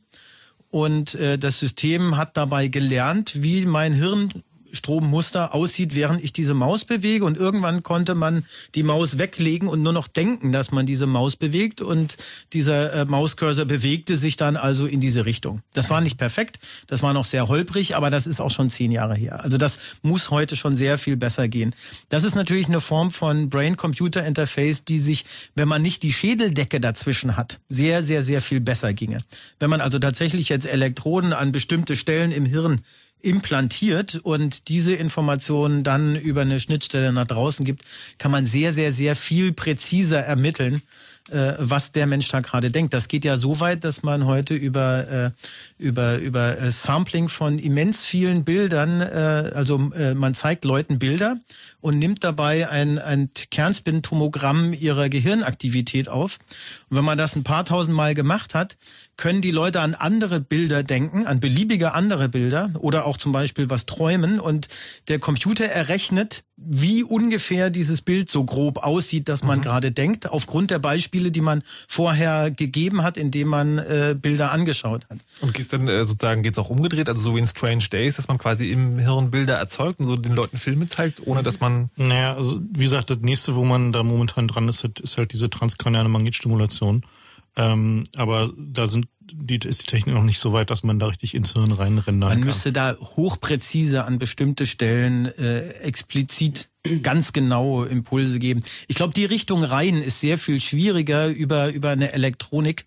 Und 0.71 1.15
äh, 1.17 1.39
das 1.39 1.61
System 1.61 2.17
hat 2.17 2.37
dabei 2.37 2.69
gelernt, 2.69 3.43
wie 3.43 3.67
mein 3.67 3.93
Hirn 3.93 4.43
Strommuster 4.75 5.55
aussieht, 5.55 5.95
während 5.95 6.23
ich 6.23 6.33
diese 6.33 6.55
Maus 6.55 6.85
bewege. 6.85 7.25
Und 7.25 7.37
irgendwann 7.37 7.83
konnte 7.83 8.15
man 8.15 8.45
die 8.75 8.83
Maus 8.83 9.19
weglegen 9.19 9.69
und 9.69 9.83
nur 9.83 9.93
noch 9.93 10.09
denken, 10.09 10.53
dass 10.53 10.73
man 10.73 10.87
diese 10.87 11.07
Maus 11.07 11.37
bewegt. 11.37 11.81
Und 11.81 12.17
dieser 12.53 12.93
äh, 12.93 13.05
Mauscursor 13.05 13.65
bewegte 13.65 14.17
sich 14.17 14.37
dann 14.37 14.57
also 14.57 14.87
in 14.87 15.01
diese 15.01 15.27
Richtung. 15.27 15.63
Das 15.73 15.91
war 15.91 16.01
nicht 16.01 16.19
perfekt, 16.19 16.59
das 16.87 17.03
war 17.03 17.13
noch 17.13 17.25
sehr 17.25 17.49
holprig, 17.49 17.97
aber 17.97 18.11
das 18.11 18.27
ist 18.27 18.41
auch 18.41 18.51
schon 18.51 18.71
zehn 18.71 18.93
Jahre 18.93 19.15
her. 19.15 19.43
Also 19.43 19.59
das 19.59 19.79
muss 20.03 20.31
heute 20.31 20.57
schon 20.57 20.77
sehr 20.77 20.99
viel 20.99 21.17
besser 21.17 21.49
gehen. 21.49 21.75
Das 22.09 22.25
ist 22.25 22.35
natürlich 22.35 22.67
eine 22.67 22.81
Form 22.81 23.11
von 23.11 23.49
Brain-Computer-Interface, 23.51 24.85
die 24.85 24.99
sich, 24.99 25.25
wenn 25.55 25.69
man 25.69 25.83
nicht 25.83 26.03
die 26.03 26.13
Schädeldecke 26.13 26.81
dazwischen 26.81 27.37
hat, 27.37 27.61
sehr, 27.69 28.03
sehr, 28.03 28.23
sehr 28.23 28.43
viel 28.43 28.61
besser 28.61 28.93
ginge. 28.95 29.19
Wenn 29.59 29.71
man 29.71 29.81
also 29.81 29.99
tatsächlich 29.99 30.49
jetzt 30.49 30.67
Elektroden 30.67 31.33
an 31.33 31.53
bestimmte 31.53 31.97
Stellen 31.97 32.33
im 32.33 32.47
Hirn 32.47 32.81
implantiert 33.25 34.17
und 34.17 34.69
diese 34.69 34.95
Informationen 34.95 35.83
dann 35.83 36.17
über 36.17 36.43
eine 36.43 36.61
Schnittstelle 36.61 37.13
nach 37.13 37.27
draußen 37.27 37.65
gibt, 37.65 37.83
kann 38.19 38.31
man 38.31 38.47
sehr, 38.47 38.73
sehr, 38.73 38.93
sehr 38.93 39.17
viel 39.17 39.53
präziser 39.53 40.21
ermitteln, 40.21 40.83
äh, 41.31 41.55
was 41.59 41.93
der 41.93 42.07
Mensch 42.07 42.29
da 42.29 42.41
gerade 42.41 42.71
denkt. 42.71 42.93
Das 42.93 43.09
geht 43.09 43.25
ja 43.25 43.39
so 43.39 43.59
weit, 43.59 43.83
dass 43.85 44.03
man 44.03 44.27
heute 44.27 44.55
über, 44.55 45.09
äh, 45.09 45.31
über, 45.79 46.19
über 46.19 46.59
äh, 46.59 46.71
Sampling 46.71 47.31
von 47.31 47.59
immens 47.59 48.05
vielen 48.05 48.45
Bildern, 48.45 49.01
also 49.01 49.79
man 49.79 50.35
zeigt 50.35 50.65
Leuten 50.65 50.99
Bilder 50.99 51.37
und 51.81 51.99
nimmt 51.99 52.25
dabei 52.25 52.69
ein, 52.69 52.99
ein 52.99 53.31
Kernspintomogramm 53.51 54.73
ihrer 54.73 55.09
Gehirnaktivität 55.09 56.09
auf. 56.09 56.39
Und 56.91 56.99
wenn 56.99 57.05
man 57.05 57.17
das 57.17 57.37
ein 57.37 57.45
paar 57.45 57.65
tausend 57.65 57.97
Mal 57.97 58.15
gemacht 58.15 58.55
hat, 58.55 58.77
können 59.16 59.43
die 59.43 59.51
Leute 59.51 59.81
an 59.81 59.95
andere 59.95 60.41
Bilder 60.41 60.82
denken, 60.82 61.27
an 61.27 61.41
beliebige 61.41 61.93
andere 61.95 62.28
Bilder 62.28 62.70
oder 62.78 63.07
auch 63.07 63.16
zum 63.16 63.32
Beispiel 63.32 63.70
was 63.70 63.86
träumen 63.86 64.41
und 64.41 64.69
der 65.09 65.19
Computer 65.19 65.65
errechnet, 65.65 66.45
wie 66.57 67.03
ungefähr 67.03 67.70
dieses 67.70 68.01
Bild 68.01 68.31
so 68.31 68.45
grob 68.45 68.78
aussieht, 68.78 69.28
dass 69.28 69.43
man 69.43 69.59
mhm. 69.59 69.62
gerade 69.62 69.91
denkt, 69.91 70.31
aufgrund 70.31 70.70
der 70.70 70.78
Beispiele, 70.78 71.32
die 71.32 71.41
man 71.41 71.62
vorher 71.89 72.51
gegeben 72.51 73.03
hat, 73.03 73.16
indem 73.16 73.49
man 73.49 73.78
äh, 73.78 74.16
Bilder 74.20 74.53
angeschaut 74.53 75.05
hat. 75.11 75.19
Und 75.41 75.53
geht's 75.53 75.70
dann 75.70 75.89
äh, 75.89 76.05
sozusagen 76.05 76.43
geht's 76.43 76.59
auch 76.59 76.70
umgedreht, 76.70 77.09
also 77.09 77.23
so 77.23 77.35
wie 77.35 77.41
in 77.41 77.47
Strange 77.47 77.85
Days, 77.91 78.16
dass 78.16 78.28
man 78.28 78.39
quasi 78.39 78.70
im 78.70 78.99
Hirn 78.99 79.31
Bilder 79.31 79.57
erzeugt 79.57 79.99
und 79.99 80.07
so 80.07 80.16
den 80.16 80.32
Leuten 80.32 80.57
Filme 80.57 80.89
zeigt, 80.89 81.27
ohne 81.27 81.43
dass 81.43 81.61
man 81.61 81.91
Naja, 81.97 82.35
also 82.35 82.61
wie 82.73 82.85
gesagt, 82.85 83.11
das 83.11 83.19
nächste, 83.19 83.55
wo 83.55 83.65
man 83.65 83.93
da 83.93 84.03
momentan 84.03 84.49
dran 84.49 84.69
ist, 84.69 84.85
ist 84.85 85.19
halt 85.19 85.32
diese 85.32 85.51
transkraniale 85.51 86.09
Magnetstimulation. 86.09 87.03
Ähm, 87.57 88.05
aber 88.17 88.51
da 88.57 88.87
sind 88.87 89.07
die, 89.21 89.57
ist 89.57 89.83
die 89.83 89.87
Technik 89.87 90.15
noch 90.15 90.25
nicht 90.25 90.39
so 90.39 90.53
weit, 90.53 90.71
dass 90.71 90.83
man 90.83 90.99
da 90.99 91.07
richtig 91.07 91.35
ins 91.35 91.53
Hirn 91.53 91.73
reinrendern 91.73 92.31
kann. 92.31 92.39
Man 92.41 92.47
müsste 92.47 92.73
da 92.73 92.97
hochpräzise 92.99 94.05
an 94.05 94.19
bestimmte 94.19 94.67
Stellen 94.67 95.27
äh, 95.27 95.69
explizit 95.81 96.69
ganz 97.03 97.33
genau 97.33 97.85
Impulse 97.85 98.39
geben. 98.39 98.63
Ich 98.89 98.97
glaube, 98.97 99.15
die 99.15 99.25
Richtung 99.25 99.65
rein 99.65 100.03
ist 100.03 100.21
sehr 100.21 100.37
viel 100.37 100.61
schwieriger 100.61 101.29
über, 101.29 101.73
über 101.73 101.91
eine 101.91 102.13
Elektronik 102.13 102.87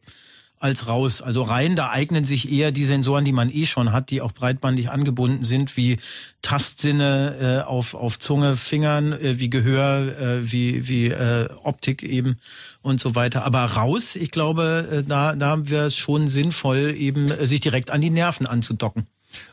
als 0.60 0.88
raus. 0.88 1.22
Also 1.22 1.44
rein, 1.44 1.76
da 1.76 1.90
eignen 1.90 2.24
sich 2.24 2.52
eher 2.52 2.72
die 2.72 2.86
Sensoren, 2.86 3.26
die 3.26 3.32
man 3.32 3.50
eh 3.50 3.66
schon 3.66 3.92
hat, 3.92 4.10
die 4.10 4.22
auch 4.22 4.32
breitbandig 4.32 4.90
angebunden 4.90 5.44
sind, 5.44 5.78
wie 5.78 5.98
Tastsinne 6.42 7.64
äh, 7.66 7.68
auf, 7.68 7.94
auf 7.94 8.20
Zunge, 8.20 8.56
Fingern, 8.56 9.14
äh, 9.14 9.40
wie 9.40 9.50
Gehör, 9.50 10.20
äh, 10.20 10.52
wie, 10.52 10.88
wie 10.88 11.08
äh, 11.08 11.50
Optik 11.64 12.04
eben 12.04 12.38
und 12.82 13.00
so 13.00 13.16
weiter. 13.16 13.44
Aber 13.44 13.64
raus, 13.64 14.16
ich 14.16 14.32
glaube, 14.32 14.88
äh, 14.92 15.04
da, 15.08 15.36
da 15.36 15.70
wäre 15.70 15.88
es 15.88 15.98
schon 15.98 16.28
sinnvoll, 16.28 16.96
eben 16.98 17.30
äh, 17.32 17.46
sich 17.46 17.60
direkt 17.60 17.92
an 17.92 18.02
die 18.02 18.10
Nerven 18.10 18.46
anzudocken. 18.46 19.08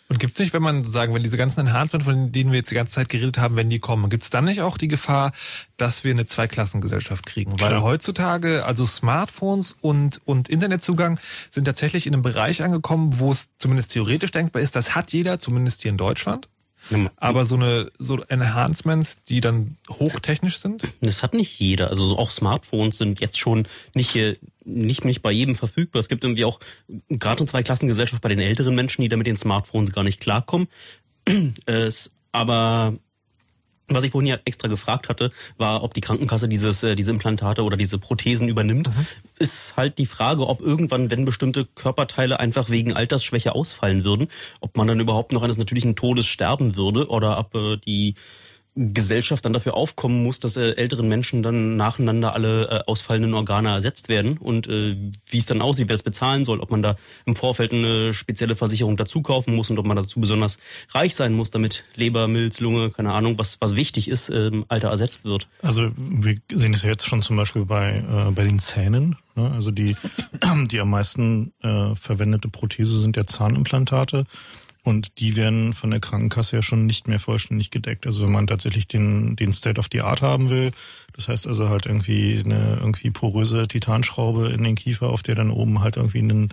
Und 0.08 0.20
gibt 0.20 0.34
es 0.34 0.40
nicht, 0.40 0.52
wenn 0.52 0.62
man 0.62 0.84
sagen, 0.84 1.14
wenn 1.14 1.22
diese 1.22 1.38
ganzen 1.38 1.60
Enhancement, 1.60 2.04
von 2.04 2.30
denen 2.30 2.52
wir 2.52 2.58
jetzt 2.58 2.70
die 2.70 2.74
ganze 2.74 2.92
Zeit 2.92 3.08
geredet 3.08 3.38
haben, 3.38 3.56
wenn 3.56 3.70
die 3.70 3.78
kommen, 3.78 4.10
gibt 4.10 4.22
es 4.22 4.30
dann 4.30 4.44
nicht 4.44 4.60
auch 4.60 4.76
die 4.76 4.88
Gefahr, 4.88 5.32
dass 5.76 6.04
wir 6.04 6.12
eine 6.12 6.26
Zweiklassengesellschaft 6.26 7.24
kriegen? 7.24 7.56
Klar. 7.56 7.70
Weil 7.70 7.82
heutzutage, 7.82 8.64
also 8.64 8.84
Smartphones 8.84 9.76
und, 9.80 10.20
und 10.24 10.48
Internetzugang 10.48 11.18
sind 11.50 11.64
tatsächlich 11.64 12.06
in 12.06 12.12
einem 12.12 12.22
Bereich 12.22 12.62
angekommen, 12.62 13.18
wo 13.18 13.32
es 13.32 13.48
zumindest 13.58 13.92
theoretisch 13.92 14.30
denkbar 14.30 14.62
ist, 14.62 14.76
das 14.76 14.94
hat 14.94 15.12
jeder, 15.12 15.38
zumindest 15.38 15.82
hier 15.82 15.90
in 15.90 15.96
Deutschland. 15.96 16.48
Aber 17.16 17.44
so 17.44 17.56
eine 17.56 17.90
so 17.98 18.20
Enhancements, 18.28 19.22
die 19.24 19.40
dann 19.40 19.76
hochtechnisch 19.88 20.58
sind? 20.58 20.82
Das 21.00 21.22
hat 21.22 21.34
nicht 21.34 21.58
jeder. 21.58 21.88
Also 21.88 22.18
auch 22.18 22.30
Smartphones 22.30 22.98
sind 22.98 23.20
jetzt 23.20 23.38
schon 23.38 23.66
nicht 23.94 24.10
hier 24.10 24.36
nicht, 24.64 25.04
nicht 25.04 25.22
bei 25.22 25.30
jedem 25.30 25.54
verfügbar. 25.54 26.00
Es 26.00 26.08
gibt 26.08 26.24
irgendwie 26.24 26.44
auch 26.44 26.60
gerade 27.08 27.40
eine 27.40 27.46
Zweiklassengesellschaft 27.46 28.22
bei 28.22 28.28
den 28.28 28.38
älteren 28.38 28.74
Menschen, 28.74 29.02
die 29.02 29.08
da 29.08 29.16
mit 29.16 29.26
den 29.26 29.36
Smartphones 29.36 29.92
gar 29.92 30.04
nicht 30.04 30.20
klarkommen. 30.20 30.68
Es, 31.66 32.14
aber 32.32 32.94
was 33.88 34.04
ich 34.04 34.12
vorhin 34.12 34.28
ja 34.28 34.38
extra 34.44 34.68
gefragt 34.68 35.08
hatte, 35.08 35.30
war, 35.58 35.82
ob 35.82 35.94
die 35.94 36.00
Krankenkasse 36.00 36.48
dieses, 36.48 36.82
äh, 36.82 36.94
diese 36.94 37.10
Implantate 37.10 37.62
oder 37.62 37.76
diese 37.76 37.98
Prothesen 37.98 38.48
übernimmt. 38.48 38.88
Mhm. 38.88 39.06
Ist 39.38 39.76
halt 39.76 39.98
die 39.98 40.06
Frage, 40.06 40.46
ob 40.48 40.60
irgendwann, 40.60 41.10
wenn 41.10 41.24
bestimmte 41.24 41.66
Körperteile 41.66 42.40
einfach 42.40 42.70
wegen 42.70 42.94
Altersschwäche 42.94 43.54
ausfallen 43.54 44.04
würden, 44.04 44.28
ob 44.60 44.76
man 44.76 44.86
dann 44.86 45.00
überhaupt 45.00 45.32
noch 45.32 45.42
eines 45.42 45.58
natürlichen 45.58 45.96
Todes 45.96 46.26
sterben 46.26 46.76
würde 46.76 47.08
oder 47.08 47.38
ob 47.38 47.54
äh, 47.54 47.76
die 47.76 48.14
Gesellschaft 48.76 49.44
dann 49.44 49.52
dafür 49.52 49.74
aufkommen 49.74 50.22
muss, 50.24 50.40
dass 50.40 50.56
äh, 50.56 50.72
älteren 50.72 51.08
Menschen 51.08 51.42
dann 51.42 51.76
nacheinander 51.76 52.34
alle 52.34 52.68
äh, 52.68 52.80
ausfallenden 52.86 53.34
Organe 53.34 53.70
ersetzt 53.70 54.08
werden 54.08 54.36
und 54.38 54.66
äh, 54.66 54.96
wie 55.28 55.38
es 55.38 55.46
dann 55.46 55.62
aussieht, 55.62 55.88
wer 55.88 55.94
es 55.94 56.02
bezahlen 56.02 56.44
soll, 56.44 56.60
ob 56.60 56.70
man 56.70 56.82
da 56.82 56.96
im 57.24 57.36
Vorfeld 57.36 57.72
eine 57.72 58.12
spezielle 58.12 58.56
Versicherung 58.56 58.96
dazu 58.96 59.22
kaufen 59.22 59.54
muss 59.54 59.70
und 59.70 59.78
ob 59.78 59.86
man 59.86 59.96
dazu 59.96 60.20
besonders 60.20 60.58
reich 60.90 61.14
sein 61.14 61.34
muss, 61.34 61.50
damit 61.50 61.84
Leber, 61.94 62.26
Milz, 62.26 62.60
Lunge, 62.60 62.90
keine 62.90 63.12
Ahnung, 63.12 63.38
was 63.38 63.58
was 63.60 63.76
wichtig 63.76 64.08
ist, 64.08 64.28
äh, 64.28 64.48
im 64.48 64.64
Alter 64.68 64.88
ersetzt 64.88 65.24
wird. 65.24 65.46
Also 65.62 65.92
wir 65.96 66.36
sehen 66.52 66.74
es 66.74 66.82
ja 66.82 66.90
jetzt 66.90 67.06
schon 67.06 67.22
zum 67.22 67.36
Beispiel 67.36 67.64
bei 67.64 67.98
äh, 67.98 68.32
bei 68.32 68.42
den 68.42 68.58
Zähnen. 68.58 69.16
Ne? 69.36 69.52
Also 69.52 69.70
die 69.70 69.96
die 70.70 70.80
am 70.80 70.90
meisten 70.90 71.52
äh, 71.62 71.94
verwendete 71.94 72.48
Prothese 72.48 72.98
sind 72.98 73.16
ja 73.16 73.24
Zahnimplantate. 73.24 74.26
Und 74.84 75.18
die 75.18 75.34
werden 75.34 75.72
von 75.72 75.90
der 75.90 75.98
Krankenkasse 75.98 76.56
ja 76.56 76.62
schon 76.62 76.84
nicht 76.84 77.08
mehr 77.08 77.18
vollständig 77.18 77.70
gedeckt. 77.70 78.06
Also 78.06 78.22
wenn 78.22 78.32
man 78.32 78.46
tatsächlich 78.46 78.86
den, 78.86 79.34
den 79.34 79.54
State 79.54 79.80
of 79.80 79.88
the 79.90 80.02
Art 80.02 80.20
haben 80.20 80.50
will, 80.50 80.72
das 81.14 81.26
heißt 81.26 81.46
also 81.46 81.70
halt 81.70 81.86
irgendwie 81.86 82.42
eine 82.44 82.76
irgendwie 82.80 83.10
poröse 83.10 83.66
Titanschraube 83.66 84.50
in 84.50 84.62
den 84.62 84.74
Kiefer, 84.74 85.08
auf 85.08 85.22
der 85.22 85.36
dann 85.36 85.50
oben 85.50 85.80
halt 85.80 85.96
irgendwie 85.96 86.20
ein 86.20 86.50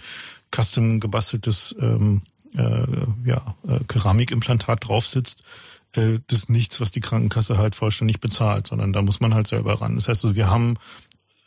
custom 0.49 1.01
gebasteltes 1.01 1.75
ähm, 1.81 2.21
äh, 2.55 2.85
ja, 3.25 3.55
äh, 3.67 3.83
Keramikimplantat 3.87 4.87
drauf 4.87 5.05
sitzt, 5.05 5.43
äh, 5.93 6.19
das 6.27 6.39
ist 6.39 6.49
nichts, 6.49 6.79
was 6.79 6.91
die 6.91 7.01
Krankenkasse 7.01 7.57
halt 7.57 7.75
vollständig 7.75 8.21
bezahlt, 8.21 8.67
sondern 8.67 8.93
da 8.93 9.01
muss 9.01 9.19
man 9.19 9.33
halt 9.33 9.47
selber 9.47 9.81
ran. 9.81 9.95
Das 9.95 10.07
heißt 10.07 10.23
also, 10.23 10.35
wir 10.35 10.49
haben 10.49 10.77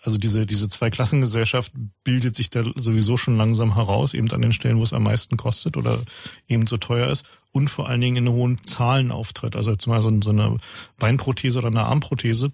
also 0.04 0.18
diese, 0.18 0.44
diese 0.44 0.68
Zweiklassengesellschaft 0.68 1.72
bildet 2.04 2.36
sich 2.36 2.50
da 2.50 2.62
sowieso 2.76 3.16
schon 3.16 3.38
langsam 3.38 3.74
heraus, 3.74 4.12
eben 4.12 4.30
an 4.32 4.42
den 4.42 4.52
Stellen, 4.52 4.76
wo 4.76 4.82
es 4.82 4.92
am 4.92 5.02
meisten 5.02 5.38
kostet 5.38 5.78
oder 5.78 5.98
eben 6.46 6.66
so 6.66 6.76
teuer 6.76 7.08
ist 7.08 7.24
und 7.52 7.68
vor 7.68 7.88
allen 7.88 8.02
Dingen 8.02 8.26
in 8.26 8.32
hohen 8.32 8.58
Zahlen 8.66 9.10
auftritt. 9.10 9.56
Also 9.56 9.70
jetzt 9.70 9.86
mal 9.86 10.02
so, 10.02 10.20
so 10.20 10.30
eine 10.30 10.58
Beinprothese 10.98 11.58
oder 11.58 11.68
eine 11.68 11.84
Armprothese, 11.84 12.52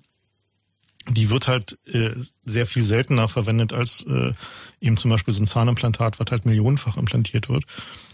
die 1.08 1.28
wird 1.30 1.48
halt 1.48 1.76
äh, 1.86 2.10
sehr 2.44 2.66
viel 2.66 2.82
seltener 2.82 3.26
verwendet 3.26 3.72
als 3.72 4.06
äh, 4.08 4.32
eben 4.80 4.96
zum 4.96 5.10
Beispiel 5.10 5.34
so 5.34 5.42
ein 5.42 5.46
Zahnimplantat, 5.46 6.20
was 6.20 6.30
halt 6.30 6.46
millionenfach 6.46 6.96
implantiert 6.96 7.48
wird. 7.48 7.64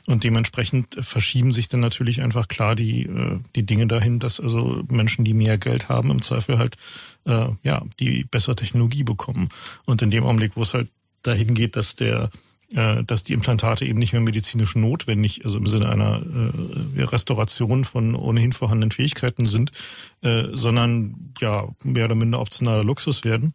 Und 0.07 0.25
dementsprechend 0.25 0.97
verschieben 1.01 1.53
sich 1.53 1.69
dann 1.69 1.81
natürlich 1.81 2.23
einfach 2.23 2.49
klar 2.49 2.75
die, 2.75 3.03
äh, 3.03 3.39
die 3.55 3.67
Dinge 3.67 3.87
dahin, 3.87 4.19
dass 4.19 4.41
also 4.41 4.83
Menschen, 4.89 5.27
die 5.27 5.35
mehr 5.35 5.59
Geld 5.59 5.91
haben, 5.91 6.11
im 6.11 6.23
Zweifel 6.23 6.59
halt 6.59 6.77
äh, 7.27 7.49
ja 7.63 7.83
die 8.01 8.25
bessere 8.25 8.57
Technologie 8.57 9.05
bekommen. 9.05 9.49
Und 9.85 10.03
in 10.03 10.11
dem 10.11 10.25
Augenblick, 10.25 10.57
wo 10.57 10.63
es 10.63 10.75
halt 10.75 10.89
dahin 11.23 11.55
geht, 11.55 11.77
dass 11.77 11.97
der 11.97 12.31
äh, 12.71 13.05
dass 13.05 13.23
die 13.23 13.33
Implantate 13.33 13.85
eben 13.85 13.99
nicht 13.99 14.13
mehr 14.13 14.23
medizinisch 14.23 14.75
notwendig, 14.75 15.45
also 15.45 15.59
im 15.59 15.67
Sinne 15.67 15.89
einer 15.89 16.21
äh, 16.97 17.03
Restauration 17.03 17.85
von 17.85 18.17
ohnehin 18.17 18.53
vorhandenen 18.53 18.91
Fähigkeiten 18.91 19.47
sind, 19.47 19.71
äh, 20.23 20.45
sondern 20.53 21.33
ja 21.41 21.69
mehr 21.85 22.07
oder 22.07 22.17
minder 22.17 22.41
optionaler 22.41 22.83
Luxus 22.83 23.23
werden. 23.23 23.55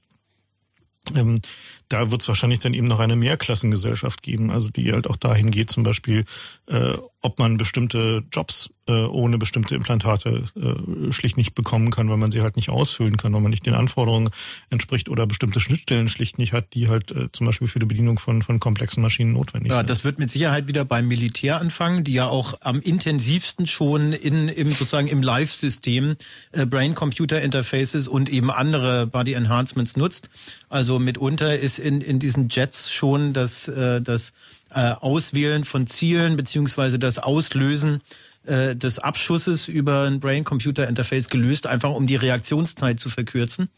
Ähm, 1.14 1.42
da 1.90 2.10
wird 2.10 2.22
es 2.22 2.28
wahrscheinlich 2.28 2.60
dann 2.60 2.74
eben 2.74 2.88
noch 2.88 3.00
eine 3.00 3.16
Mehrklassengesellschaft 3.18 4.22
geben, 4.22 4.50
also 4.50 4.70
die 4.70 4.94
halt 4.94 5.08
auch 5.08 5.18
dahin 5.18 5.52
geht, 5.52 5.70
zum 5.72 5.84
Beispiel, 5.84 6.24
äh, 6.68 6.94
ob 7.24 7.38
man 7.38 7.58
bestimmte 7.58 8.24
Jobs 8.32 8.72
äh, 8.88 8.94
ohne 8.94 9.38
bestimmte 9.38 9.76
Implantate 9.76 10.44
äh, 10.56 11.12
schlicht 11.14 11.38
nicht 11.38 11.54
bekommen 11.54 11.92
kann, 11.92 12.10
weil 12.10 12.18
man 12.18 12.32
sie 12.32 12.42
halt 12.42 12.56
nicht 12.56 12.70
ausfüllen 12.70 13.16
kann, 13.16 13.32
weil 13.34 13.42
man 13.42 13.52
nicht 13.52 13.66
den 13.66 13.76
Anforderungen 13.76 14.32
entspricht 14.72 15.08
oder 15.08 15.28
bestimmte 15.28 15.60
Schnittstellen 15.60 16.08
schlicht 16.10 16.40
nicht 16.40 16.52
hat, 16.52 16.74
die 16.74 16.88
halt 16.90 17.12
äh, 17.12 17.32
zum 17.32 17.46
Beispiel 17.46 17.68
für 17.68 17.78
die 17.78 17.86
Bedienung 17.86 18.18
von, 18.18 18.42
von 18.42 18.60
komplexen 18.60 19.04
Maschinen 19.04 19.34
notwendig 19.34 19.72
Ja, 19.72 19.78
sind. 19.78 19.90
das 19.92 20.04
wird 20.04 20.18
mit 20.18 20.32
Sicherheit 20.32 20.68
wieder 20.68 20.84
beim 20.84 21.08
Militär 21.08 21.62
anfangen, 21.62 22.04
die 22.04 22.14
ja 22.14 22.28
auch 22.28 22.56
am 22.62 22.82
intensivsten 22.82 23.68
schon 23.68 24.14
in, 24.14 24.48
im, 24.48 24.70
sozusagen 24.70 25.08
im 25.08 25.22
Live-System 25.22 26.16
äh, 26.54 26.66
Brain-Computer-Interfaces 26.66 28.08
und 28.08 28.30
eben 28.30 28.50
andere 28.50 29.06
Body 29.06 29.34
Enhancements 29.34 29.96
nutzt. 29.96 30.30
Also 30.70 30.98
mitunter 30.98 31.60
ist 31.60 31.78
in, 31.78 32.02
in 32.02 32.18
diesen 32.18 32.50
Jets 32.50 32.92
schon 32.92 33.34
das, 33.34 33.68
äh, 33.68 34.02
das 34.02 34.34
äh, 34.74 34.94
Auswählen 35.00 35.64
von 35.64 35.88
Zielen 35.88 36.36
beziehungsweise 36.38 37.00
das 37.00 37.20
Auslösen 37.20 38.02
äh, 38.44 38.76
des 38.76 39.00
Abschusses 39.00 39.68
über 39.68 40.04
ein 40.04 40.20
Brain-Computer-Interface 40.20 41.30
gelöst, 41.30 41.68
einfach 41.68 41.92
um 41.92 42.08
die 42.08 42.16
Reaktionszeit 42.16 43.00
zu 43.00 43.10
verkürzen 43.10 43.70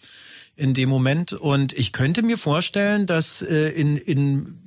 in 0.55 0.73
dem 0.73 0.89
Moment. 0.89 1.33
Und 1.33 1.73
ich 1.73 1.91
könnte 1.91 2.21
mir 2.21 2.37
vorstellen, 2.37 3.05
dass 3.05 3.41
äh, 3.41 3.69
in, 3.69 3.97
in 3.97 4.59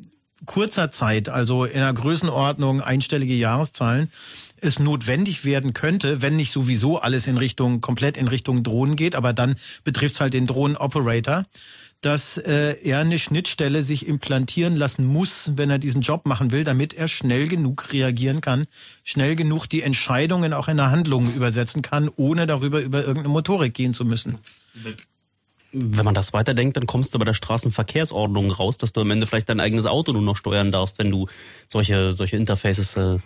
kurzer 0.44 0.90
Zeit, 0.90 1.28
also 1.28 1.64
in 1.64 1.80
einer 1.80 1.94
Größenordnung 1.94 2.80
einstellige 2.80 3.34
Jahreszahlen, 3.34 4.10
es 4.58 4.78
notwendig 4.78 5.44
werden 5.44 5.74
könnte, 5.74 6.22
wenn 6.22 6.36
nicht 6.36 6.50
sowieso 6.50 6.98
alles 6.98 7.26
in 7.26 7.36
Richtung, 7.36 7.80
komplett 7.80 8.16
in 8.16 8.28
Richtung 8.28 8.62
Drohnen 8.62 8.96
geht, 8.96 9.14
aber 9.14 9.32
dann 9.32 9.56
betrifft 9.84 10.14
es 10.14 10.20
halt 10.20 10.34
den 10.34 10.46
Drohnen-Operator, 10.46 11.44
dass 12.00 12.38
äh, 12.38 12.76
er 12.82 12.98
eine 12.98 13.18
Schnittstelle 13.18 13.82
sich 13.82 14.06
implantieren 14.06 14.76
lassen 14.76 15.04
muss, 15.06 15.52
wenn 15.56 15.70
er 15.70 15.78
diesen 15.78 16.02
Job 16.02 16.26
machen 16.26 16.52
will, 16.52 16.62
damit 16.62 16.94
er 16.94 17.08
schnell 17.08 17.48
genug 17.48 17.92
reagieren 17.92 18.40
kann, 18.40 18.66
schnell 19.02 19.34
genug 19.34 19.66
die 19.66 19.82
Entscheidungen 19.82 20.52
auch 20.52 20.68
in 20.68 20.78
eine 20.78 20.90
Handlung 20.90 21.32
übersetzen 21.32 21.82
kann, 21.82 22.10
ohne 22.14 22.46
darüber 22.46 22.80
über 22.80 23.00
irgendeine 23.00 23.28
Motorik 23.28 23.74
gehen 23.74 23.94
zu 23.94 24.04
müssen. 24.04 24.38
Wenn 25.72 26.04
man 26.04 26.14
das 26.14 26.32
weiterdenkt, 26.32 26.76
dann 26.76 26.86
kommst 26.86 27.14
du 27.14 27.18
bei 27.18 27.24
der 27.24 27.34
Straßenverkehrsordnung 27.34 28.50
raus, 28.50 28.78
dass 28.78 28.92
du 28.92 29.00
am 29.00 29.10
Ende 29.10 29.26
vielleicht 29.26 29.48
dein 29.48 29.60
eigenes 29.60 29.86
Auto 29.86 30.12
nur 30.12 30.22
noch 30.22 30.36
steuern 30.36 30.72
darfst, 30.72 30.98
wenn 30.98 31.10
du 31.10 31.26
solche, 31.66 32.12
solche 32.12 32.36
Interfaces 32.36 32.96
äh, 32.96 33.18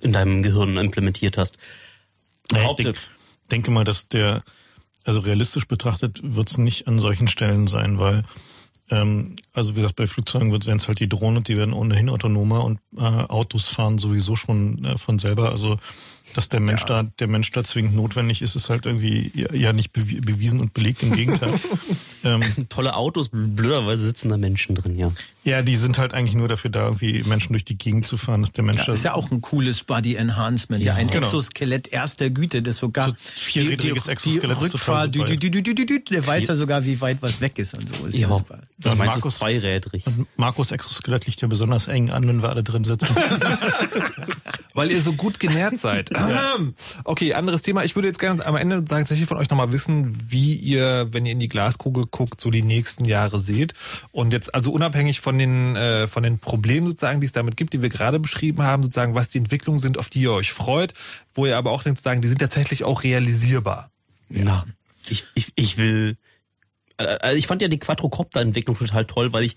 in 0.00 0.12
deinem 0.12 0.42
Gehirn 0.42 0.76
implementiert 0.76 1.36
hast. 1.36 1.58
Ja, 2.52 2.70
ich 2.78 2.94
denke 3.50 3.70
mal, 3.70 3.84
dass 3.84 4.08
der, 4.08 4.42
also 5.04 5.20
realistisch 5.20 5.66
betrachtet, 5.66 6.20
wird 6.22 6.50
es 6.50 6.58
nicht 6.58 6.86
an 6.88 6.98
solchen 6.98 7.28
Stellen 7.28 7.66
sein, 7.66 7.98
weil, 7.98 8.22
ähm, 8.90 9.36
also 9.52 9.72
wie 9.72 9.80
gesagt, 9.80 9.96
bei 9.96 10.06
Flugzeugen 10.06 10.52
werden 10.52 10.76
es 10.76 10.88
halt 10.88 11.00
die 11.00 11.08
Drohnen, 11.08 11.42
die 11.42 11.56
werden 11.56 11.74
ohnehin 11.74 12.08
autonomer 12.08 12.64
und 12.64 12.80
äh, 12.96 13.02
Autos 13.02 13.68
fahren 13.68 13.98
sowieso 13.98 14.36
schon 14.36 14.84
äh, 14.84 14.98
von 14.98 15.18
selber. 15.18 15.50
Also 15.52 15.78
dass 16.34 16.48
der 16.48 16.60
Mensch 16.60 16.84
da, 16.84 17.02
der 17.18 17.26
Mensch 17.26 17.50
da 17.52 17.64
zwingend 17.64 17.94
notwendig 17.94 18.42
ist, 18.42 18.54
ist 18.56 18.70
halt 18.70 18.86
irgendwie 18.86 19.30
ja, 19.34 19.52
ja 19.54 19.72
nicht 19.72 19.94
bewi- 19.94 20.24
bewiesen 20.24 20.60
und 20.60 20.72
belegt. 20.74 21.02
Im 21.02 21.12
Gegenteil. 21.12 21.52
ähm, 22.24 22.42
Tolle 22.68 22.94
Autos, 22.94 23.30
blöderweise 23.32 24.04
sitzen 24.04 24.28
da 24.28 24.36
Menschen 24.36 24.74
drin, 24.74 24.96
ja. 24.96 25.10
ja, 25.44 25.62
die 25.62 25.74
sind 25.76 25.98
halt 25.98 26.14
eigentlich 26.14 26.34
nur 26.36 26.48
dafür 26.48 26.70
da, 26.70 26.84
irgendwie 26.84 27.22
Menschen 27.24 27.52
durch 27.52 27.64
die 27.64 27.76
Gegend 27.76 28.06
zu 28.06 28.16
fahren, 28.16 28.42
dass 28.42 28.52
der 28.52 28.64
Mensch 28.64 28.78
Ja, 28.80 28.86
da 28.86 28.92
ist 28.92 29.04
ja 29.04 29.14
auch 29.14 29.30
ein 29.30 29.40
cooles 29.40 29.82
Body 29.84 30.14
Enhancement. 30.16 30.82
Ja, 30.82 30.94
ein 30.94 31.08
genau. 31.08 31.26
Exoskelett 31.26 31.88
erster 31.88 32.30
Güte, 32.30 32.62
das 32.62 32.76
sogar 32.78 33.08
So 33.10 33.14
vierrädriges 33.18 34.04
die, 34.04 34.10
Exoskelett 34.10 34.44
die 34.60 34.64
ist 34.66 34.74
Rückfahr, 34.74 35.04
total 35.04 35.10
dü, 35.10 35.18
super, 35.20 35.36
dü, 35.36 35.50
dü, 35.50 35.62
dü, 35.62 35.74
dü, 35.74 35.86
dü, 35.86 36.00
der 36.10 36.26
weiß 36.26 36.46
ja 36.46 36.56
sogar, 36.56 36.84
wie 36.84 37.00
weit 37.00 37.22
was 37.22 37.40
weg 37.40 37.58
ist 37.58 37.74
und 37.74 37.88
so. 37.94 38.06
Ist 38.06 38.18
ja, 38.18 38.28
Ja. 38.28 38.34
super. 38.36 38.58
Das 38.78 38.92
Ja, 38.92 38.96
meinst 38.98 39.16
Markus- 39.16 39.32
ist 39.34 39.38
zweirädrig. 39.38 40.04
Markus 40.36 40.70
Exoskelett 40.70 41.26
liegt 41.26 41.40
ja 41.40 41.48
besonders 41.48 41.88
eng 41.88 42.10
an, 42.10 42.26
wenn 42.28 42.42
wir 42.42 42.48
alle 42.50 42.62
drin 42.62 42.84
sitzen. 42.84 43.08
Weil 44.80 44.90
ihr 44.90 45.02
so 45.02 45.12
gut 45.12 45.38
genährt 45.38 45.78
seid. 45.78 46.10
okay, 47.04 47.34
anderes 47.34 47.60
Thema. 47.60 47.84
Ich 47.84 47.96
würde 47.96 48.08
jetzt 48.08 48.18
gerne 48.18 48.46
am 48.46 48.56
Ende 48.56 48.82
tatsächlich 48.82 49.28
von 49.28 49.36
euch 49.36 49.50
nochmal 49.50 49.72
wissen, 49.72 50.16
wie 50.26 50.54
ihr, 50.54 51.08
wenn 51.12 51.26
ihr 51.26 51.32
in 51.32 51.38
die 51.38 51.48
Glaskugel 51.48 52.04
guckt, 52.10 52.40
so 52.40 52.50
die 52.50 52.62
nächsten 52.62 53.04
Jahre 53.04 53.40
seht. 53.40 53.74
Und 54.10 54.32
jetzt 54.32 54.54
also 54.54 54.72
unabhängig 54.72 55.20
von 55.20 55.38
den, 55.38 55.76
äh, 55.76 56.08
von 56.08 56.22
den 56.22 56.38
Problemen 56.38 56.86
sozusagen, 56.88 57.20
die 57.20 57.26
es 57.26 57.32
damit 57.32 57.58
gibt, 57.58 57.74
die 57.74 57.82
wir 57.82 57.90
gerade 57.90 58.18
beschrieben 58.18 58.62
haben, 58.62 58.82
sozusagen, 58.82 59.14
was 59.14 59.28
die 59.28 59.38
Entwicklungen 59.38 59.78
sind, 59.80 59.98
auf 59.98 60.08
die 60.08 60.22
ihr 60.22 60.32
euch 60.32 60.52
freut, 60.52 60.94
wo 61.34 61.44
ihr 61.44 61.58
aber 61.58 61.72
auch 61.72 61.82
denkt, 61.82 61.98
sozusagen, 61.98 62.22
die 62.22 62.28
sind 62.28 62.38
tatsächlich 62.38 62.84
auch 62.84 63.02
realisierbar. 63.02 63.90
Ja. 64.30 64.64
Ich, 65.08 65.24
ich, 65.34 65.52
ich 65.56 65.76
will. 65.76 66.16
äh, 66.96 67.04
Also 67.20 67.36
ich 67.36 67.46
fand 67.46 67.60
ja 67.60 67.68
die 67.68 67.78
Quadrocopter-Entwicklung 67.78 68.78
total 68.78 69.04
toll, 69.04 69.32
weil 69.32 69.44
ich 69.44 69.56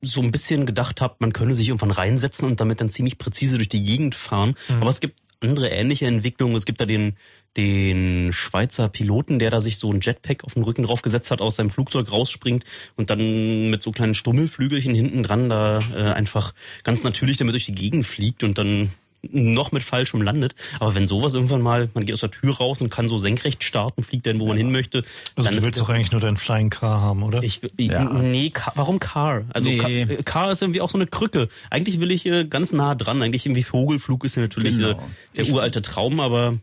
so 0.00 0.20
ein 0.20 0.30
bisschen 0.30 0.66
gedacht 0.66 1.00
habe, 1.00 1.16
man 1.18 1.32
könne 1.32 1.54
sich 1.54 1.68
irgendwann 1.68 1.90
reinsetzen 1.90 2.46
und 2.46 2.60
damit 2.60 2.80
dann 2.80 2.90
ziemlich 2.90 3.18
präzise 3.18 3.56
durch 3.56 3.68
die 3.68 3.82
Gegend 3.82 4.14
fahren. 4.14 4.54
Aber 4.80 4.90
es 4.90 5.00
gibt 5.00 5.18
andere 5.40 5.68
ähnliche 5.68 6.06
Entwicklungen. 6.06 6.56
Es 6.56 6.64
gibt 6.64 6.80
da 6.80 6.86
den, 6.86 7.16
den 7.56 8.32
Schweizer 8.32 8.88
Piloten, 8.88 9.38
der 9.38 9.50
da 9.50 9.60
sich 9.60 9.78
so 9.78 9.92
ein 9.92 10.00
Jetpack 10.00 10.44
auf 10.44 10.54
den 10.54 10.62
Rücken 10.62 10.82
draufgesetzt 10.84 11.30
hat, 11.30 11.40
aus 11.40 11.56
seinem 11.56 11.70
Flugzeug 11.70 12.10
rausspringt 12.10 12.64
und 12.96 13.10
dann 13.10 13.70
mit 13.70 13.82
so 13.82 13.92
kleinen 13.92 14.14
Stummelflügelchen 14.14 14.94
hinten 14.94 15.22
dran 15.22 15.48
da 15.48 15.80
äh, 15.94 16.12
einfach 16.12 16.54
ganz 16.82 17.04
natürlich 17.04 17.36
damit 17.36 17.54
durch 17.54 17.66
die 17.66 17.74
Gegend 17.74 18.06
fliegt 18.06 18.42
und 18.42 18.58
dann 18.58 18.90
noch 19.22 19.72
mit 19.72 19.82
falschem 19.82 20.22
landet. 20.22 20.54
Aber 20.80 20.94
wenn 20.94 21.06
sowas 21.06 21.34
irgendwann 21.34 21.60
mal, 21.60 21.88
man 21.94 22.04
geht 22.04 22.12
aus 22.14 22.20
der 22.20 22.30
Tür 22.30 22.56
raus 22.56 22.80
und 22.80 22.88
kann 22.90 23.08
so 23.08 23.18
senkrecht 23.18 23.64
starten, 23.64 24.02
fliegt 24.02 24.26
dann, 24.26 24.38
wo 24.40 24.46
man 24.46 24.56
hin 24.56 24.70
möchte. 24.70 25.02
Also 25.34 25.48
dann 25.48 25.56
du 25.58 25.62
willst 25.64 25.80
doch 25.80 25.88
eigentlich 25.88 26.12
nur 26.12 26.20
deinen 26.20 26.36
Flying 26.36 26.70
Car 26.70 27.00
haben, 27.00 27.22
oder? 27.22 27.42
ich, 27.42 27.60
Nee, 27.76 28.50
Car, 28.50 28.72
warum 28.76 28.98
Car? 29.00 29.44
Also 29.52 29.68
Nee. 29.68 30.06
Car, 30.06 30.16
Car 30.24 30.52
ist 30.52 30.62
irgendwie 30.62 30.80
auch 30.80 30.90
so 30.90 30.98
eine 30.98 31.06
Krücke. 31.06 31.48
Eigentlich 31.70 32.00
will 32.00 32.10
ich 32.12 32.24
äh, 32.26 32.44
ganz 32.44 32.72
nah 32.72 32.94
dran. 32.94 33.20
Eigentlich 33.22 33.44
irgendwie 33.46 33.64
Vogelflug 33.64 34.24
ist 34.24 34.36
ja 34.36 34.42
natürlich 34.42 34.76
Genau. 34.76 34.90
äh, 34.90 34.96
der 35.36 35.44
Ich- 35.44 35.52
uralte 35.52 35.82
Traum, 35.82 36.20
aber 36.20 36.58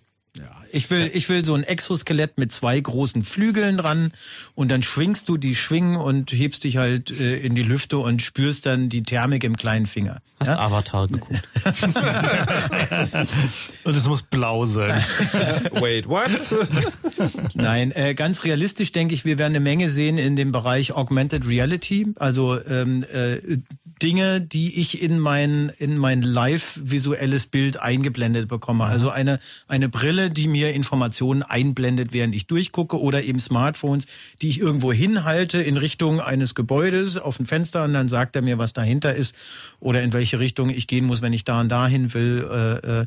Ich 0.76 0.90
will, 0.92 1.10
ich 1.14 1.30
will 1.30 1.46
so 1.46 1.54
ein 1.56 1.64
Exoskelett 1.64 2.38
mit 2.38 2.52
zwei 2.52 2.78
großen 2.78 3.24
Flügeln 3.24 3.78
dran 3.78 4.12
und 4.56 4.70
dann 4.72 4.84
schwingst 4.84 5.30
du 5.30 5.38
die 5.38 5.56
Schwingen 5.56 5.96
und 5.96 6.34
hebst 6.34 6.66
dich 6.66 6.76
halt 6.78 7.12
äh, 7.12 7.38
in 7.38 7.56
die 7.56 7.64
Lüfte 7.64 7.98
und 7.98 8.22
spürst 8.22 8.66
dann 8.66 8.90
die 8.90 9.04
Thermik 9.04 9.46
im 9.46 9.56
kleinen 9.56 9.86
Finger. 9.86 10.22
Hast 10.40 10.50
ja? 10.50 10.60
Avatar 10.60 11.08
geguckt. 11.08 11.42
und 13.86 13.96
es 13.96 14.06
muss 14.08 14.22
blau 14.24 14.66
sein. 14.66 15.02
Wait, 15.72 16.10
what? 16.10 16.30
Nein, 17.54 17.94
äh, 17.94 18.14
ganz 18.14 18.44
realistisch 18.44 18.92
denke 18.92 19.16
ich, 19.16 19.24
wir 19.24 19.38
werden 19.38 19.54
eine 19.54 19.62
Menge 19.62 19.90
sehen 19.90 20.18
in 20.18 20.36
dem 20.36 20.52
Bereich 20.52 20.92
Augmented 20.92 21.48
Reality, 21.48 22.08
also 22.18 22.60
ähm, 22.68 23.06
äh, 23.14 23.38
Dinge, 24.02 24.42
die 24.42 24.80
ich 24.82 25.02
in 25.02 25.20
mein 25.20 25.72
in 25.78 25.98
mein 25.98 26.22
live 26.22 26.80
visuelles 26.84 27.48
Bild 27.48 27.80
eingeblendet 27.80 28.50
bekomme. 28.50 28.84
Also 28.84 29.10
eine 29.10 29.40
eine 29.68 29.88
Brille, 29.88 30.30
die 30.30 30.48
mir 30.48 30.65
Informationen 30.74 31.44
einblendet, 31.44 32.14
während 32.14 32.36
ich 32.36 32.48
durchgucke, 32.48 33.00
oder 33.00 33.24
eben 33.24 33.40
Smartphones, 33.40 34.06
die 34.42 34.50
ich 34.50 34.60
irgendwo 34.60 34.92
hinhalte 34.92 35.62
in 35.62 35.78
Richtung 35.78 36.20
eines 36.20 36.56
Gebäudes 36.56 37.18
auf 37.18 37.40
ein 37.40 37.46
Fenster 37.46 37.84
und 37.84 37.94
dann 37.94 38.08
sagt 38.08 38.36
er 38.36 38.42
mir, 38.42 38.58
was 38.58 38.74
dahinter 38.74 39.14
ist 39.16 39.36
oder 39.80 40.02
in 40.02 40.14
welche 40.14 40.40
Richtung 40.40 40.70
ich 40.70 40.88
gehen 40.88 41.06
muss, 41.06 41.22
wenn 41.22 41.34
ich 41.34 41.44
da 41.44 41.62
und 41.62 41.70
dahin 41.70 42.14
will. 42.14 42.48
Äh, 42.50 43.02
äh, 43.02 43.06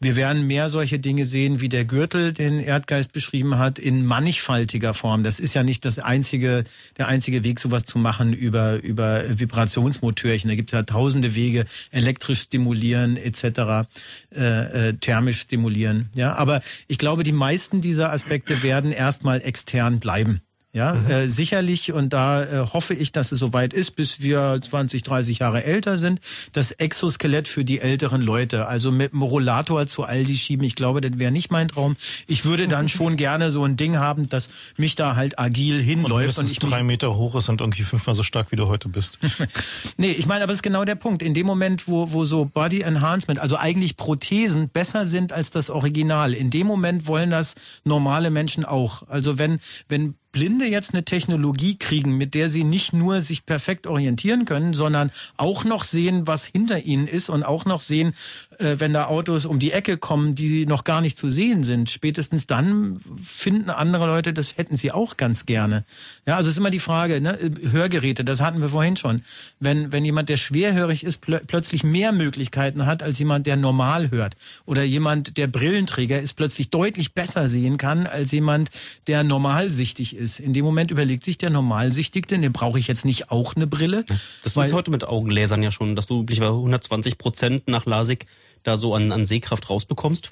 wir 0.00 0.16
werden 0.16 0.46
mehr 0.46 0.68
solche 0.68 0.98
Dinge 0.98 1.24
sehen, 1.24 1.60
wie 1.60 1.68
der 1.68 1.84
Gürtel, 1.84 2.32
den 2.32 2.60
Erdgeist 2.60 3.12
beschrieben 3.12 3.58
hat, 3.58 3.78
in 3.78 4.04
mannigfaltiger 4.04 4.94
Form. 4.94 5.24
Das 5.24 5.40
ist 5.40 5.54
ja 5.54 5.62
nicht 5.62 5.84
das 5.84 5.98
einzige, 5.98 6.64
der 6.96 7.08
einzige 7.08 7.44
Weg, 7.44 7.60
sowas 7.60 7.84
zu 7.84 7.98
machen 7.98 8.32
über 8.32 8.82
über 8.82 9.24
Vibrationsmotörchen. 9.28 10.48
Da 10.48 10.56
gibt 10.56 10.70
es 10.70 10.72
ja 10.72 10.82
tausende 10.82 11.34
Wege, 11.34 11.64
elektrisch 11.90 12.40
stimulieren 12.40 13.16
etc., 13.16 13.88
äh, 14.34 14.88
äh, 14.88 14.92
thermisch 14.94 15.40
stimulieren. 15.40 16.08
Ja, 16.14 16.34
aber 16.34 16.60
ich 16.86 16.97
glaube, 16.98 17.22
die 17.22 17.32
meisten 17.32 17.80
dieser 17.80 18.12
Aspekte 18.12 18.62
werden 18.62 18.92
erstmal 18.92 19.40
extern 19.40 20.00
bleiben. 20.00 20.40
Ja, 20.78 20.94
mhm. 20.94 21.10
äh, 21.10 21.28
sicherlich, 21.28 21.92
und 21.92 22.12
da 22.12 22.44
äh, 22.44 22.66
hoffe 22.72 22.94
ich, 22.94 23.10
dass 23.10 23.32
es 23.32 23.40
soweit 23.40 23.72
ist, 23.72 23.96
bis 23.96 24.20
wir 24.20 24.60
20, 24.62 25.02
30 25.02 25.40
Jahre 25.40 25.64
älter 25.64 25.98
sind, 25.98 26.20
das 26.52 26.70
Exoskelett 26.70 27.48
für 27.48 27.64
die 27.64 27.80
älteren 27.80 28.22
Leute. 28.22 28.68
Also 28.68 28.92
mit 28.92 29.12
dem 29.12 29.22
Rollator 29.22 29.88
zu 29.88 30.04
Aldi 30.04 30.36
schieben, 30.36 30.64
ich 30.64 30.76
glaube, 30.76 31.00
das 31.00 31.18
wäre 31.18 31.32
nicht 31.32 31.50
mein 31.50 31.66
Traum. 31.66 31.96
Ich 32.28 32.44
würde 32.44 32.68
dann 32.68 32.88
schon 32.88 33.16
gerne 33.16 33.50
so 33.50 33.64
ein 33.64 33.76
Ding 33.76 33.96
haben, 33.96 34.28
das 34.28 34.50
mich 34.76 34.94
da 34.94 35.16
halt 35.16 35.36
agil 35.40 35.82
hinläuft. 35.82 36.38
Und, 36.38 36.44
und 36.44 36.52
ich 36.52 36.60
drei 36.60 36.84
Meter 36.84 37.16
hoch 37.16 37.34
ist 37.34 37.48
und 37.48 37.60
irgendwie 37.60 37.82
fünfmal 37.82 38.14
so 38.14 38.22
stark, 38.22 38.52
wie 38.52 38.56
du 38.56 38.68
heute 38.68 38.88
bist. 38.88 39.18
nee, 39.96 40.12
ich 40.12 40.26
meine, 40.26 40.44
aber 40.44 40.52
es 40.52 40.58
ist 40.58 40.62
genau 40.62 40.84
der 40.84 40.94
Punkt. 40.94 41.24
In 41.24 41.34
dem 41.34 41.46
Moment, 41.46 41.88
wo, 41.88 42.12
wo 42.12 42.24
so 42.24 42.44
Body 42.44 42.82
Enhancement, 42.82 43.40
also 43.40 43.56
eigentlich 43.56 43.96
Prothesen, 43.96 44.68
besser 44.68 45.06
sind 45.06 45.32
als 45.32 45.50
das 45.50 45.70
Original, 45.70 46.34
in 46.34 46.50
dem 46.50 46.68
Moment 46.68 47.08
wollen 47.08 47.30
das 47.30 47.56
normale 47.82 48.30
Menschen 48.30 48.64
auch. 48.64 49.02
Also 49.08 49.38
wenn, 49.38 49.58
wenn 49.88 50.14
Blinde 50.38 50.66
jetzt 50.66 50.94
eine 50.94 51.04
Technologie 51.04 51.76
kriegen, 51.76 52.16
mit 52.16 52.32
der 52.34 52.48
sie 52.48 52.62
nicht 52.62 52.92
nur 52.92 53.20
sich 53.20 53.44
perfekt 53.44 53.88
orientieren 53.88 54.44
können, 54.44 54.72
sondern 54.72 55.10
auch 55.36 55.64
noch 55.64 55.82
sehen, 55.82 56.28
was 56.28 56.46
hinter 56.46 56.84
ihnen 56.84 57.08
ist 57.08 57.28
und 57.28 57.42
auch 57.42 57.64
noch 57.64 57.80
sehen, 57.80 58.14
äh, 58.58 58.76
wenn 58.78 58.92
da 58.92 59.06
Autos 59.06 59.46
um 59.46 59.58
die 59.58 59.72
Ecke 59.72 59.96
kommen, 59.96 60.36
die 60.36 60.64
noch 60.64 60.84
gar 60.84 61.00
nicht 61.00 61.18
zu 61.18 61.28
sehen 61.28 61.64
sind. 61.64 61.90
Spätestens 61.90 62.46
dann 62.46 63.00
finden 63.20 63.68
andere 63.68 64.06
Leute, 64.06 64.32
das 64.32 64.56
hätten 64.56 64.76
sie 64.76 64.92
auch 64.92 65.16
ganz 65.16 65.44
gerne. 65.44 65.84
Ja, 66.24 66.36
also 66.36 66.50
es 66.50 66.54
ist 66.54 66.58
immer 66.58 66.70
die 66.70 66.78
Frage, 66.78 67.20
ne? 67.20 67.36
Hörgeräte, 67.72 68.24
das 68.24 68.40
hatten 68.40 68.60
wir 68.60 68.68
vorhin 68.68 68.96
schon. 68.96 69.22
Wenn, 69.58 69.90
wenn 69.90 70.04
jemand, 70.04 70.28
der 70.28 70.36
schwerhörig 70.36 71.02
ist, 71.02 71.20
plö 71.20 71.40
plötzlich 71.48 71.82
mehr 71.82 72.12
Möglichkeiten 72.12 72.86
hat 72.86 73.02
als 73.02 73.18
jemand, 73.18 73.48
der 73.48 73.56
normal 73.56 74.12
hört. 74.12 74.36
Oder 74.66 74.84
jemand, 74.84 75.36
der 75.36 75.48
Brillenträger 75.48 76.20
ist, 76.20 76.34
plötzlich 76.34 76.70
deutlich 76.70 77.12
besser 77.12 77.48
sehen 77.48 77.76
kann 77.76 78.06
als 78.06 78.30
jemand, 78.30 78.70
der 79.08 79.24
normalsichtig 79.24 80.14
ist. 80.14 80.27
In 80.38 80.52
dem 80.52 80.64
Moment 80.64 80.90
überlegt 80.90 81.24
sich 81.24 81.38
der 81.38 81.50
Normalsichtigte, 81.50 82.38
den 82.38 82.52
brauche 82.52 82.78
ich 82.78 82.88
jetzt 82.88 83.04
nicht 83.04 83.30
auch 83.30 83.56
eine 83.56 83.66
Brille. 83.66 84.04
Das 84.44 84.56
ist 84.56 84.72
heute 84.72 84.90
mit 84.90 85.04
Augenlasern 85.04 85.62
ja 85.62 85.70
schon, 85.70 85.96
dass 85.96 86.06
du 86.06 86.20
üblicherweise 86.20 86.54
120 86.54 87.18
Prozent 87.18 87.68
nach 87.68 87.86
LASIK 87.86 88.26
da 88.62 88.76
so 88.76 88.94
an, 88.94 89.12
an 89.12 89.24
Sehkraft 89.24 89.70
rausbekommst. 89.70 90.30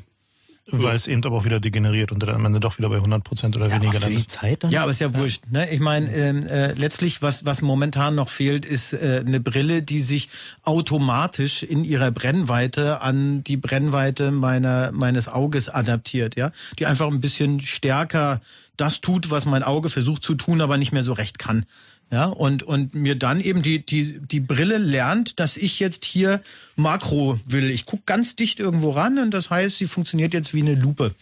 Weil 0.69 0.97
es 0.97 1.07
eben 1.07 1.23
aber 1.25 1.37
auch 1.37 1.45
wieder 1.45 1.61
degeneriert 1.61 2.11
und 2.11 2.21
dann 2.21 2.31
am 2.31 2.45
Ende 2.45 2.59
doch 2.59 2.79
wieder 2.79 2.89
bei 2.89 2.97
100 2.97 3.23
Prozent 3.23 3.57
oder 3.57 3.69
ja, 3.69 3.81
weniger 3.81 4.01
dann 4.01 4.13
ist. 4.13 4.33
Zeit 4.33 4.65
dann? 4.65 4.73
Ja, 4.73 4.83
aber 4.83 4.91
ist 4.91 5.01
ja, 5.01 5.09
ja. 5.09 5.15
wurscht. 5.15 5.43
Ne? 5.49 5.71
Ich 5.71 5.79
meine, 5.79 6.13
ähm, 6.13 6.45
äh, 6.45 6.73
letztlich, 6.73 7.23
was, 7.23 7.45
was 7.45 7.63
momentan 7.63 8.17
noch 8.17 8.29
fehlt, 8.29 8.67
ist 8.67 8.93
äh, 8.93 9.23
eine 9.25 9.39
Brille, 9.39 9.83
die 9.83 10.01
sich 10.01 10.29
automatisch 10.65 11.63
in 11.63 11.85
ihrer 11.85 12.11
Brennweite 12.11 13.01
an 13.01 13.45
die 13.45 13.57
Brennweite 13.57 14.33
meiner, 14.33 14.91
meines 14.91 15.29
Auges 15.29 15.69
adaptiert. 15.69 16.35
ja, 16.37 16.51
Die 16.81 16.87
einfach 16.87 17.07
ein 17.07 17.21
bisschen 17.21 17.61
stärker 17.61 18.41
das 18.77 19.01
tut, 19.01 19.31
was 19.31 19.47
mein 19.47 19.63
Auge 19.63 19.89
versucht 19.89 20.23
zu 20.23 20.35
tun, 20.35 20.61
aber 20.61 20.77
nicht 20.77 20.93
mehr 20.93 21.03
so 21.03 21.13
recht 21.13 21.39
kann. 21.39 21.67
Ja, 22.13 22.27
und, 22.27 22.63
und 22.63 22.95
mir 22.95 23.17
dann 23.17 23.41
eben 23.41 23.63
die, 23.63 23.85
die, 23.85 24.21
die 24.21 24.39
Brille 24.39 24.79
lernt, 24.79 25.41
dass 25.41 25.57
ich 25.57 25.81
jetzt 25.81 26.05
hier 26.05 26.41
Makro 26.77 27.41
will. 27.49 27.69
Ich 27.71 27.85
guck 27.85 28.07
ganz 28.07 28.37
dicht 28.37 28.61
irgendwo 28.61 28.91
ran 28.91 29.19
und 29.19 29.33
das 29.33 29.51
heißt, 29.51 29.79
sie 29.79 29.89
funktioniert 29.89 30.33
jetzt 30.33 30.55
wie 30.55 30.61
eine 30.61 30.77
Lupe. 30.77 31.15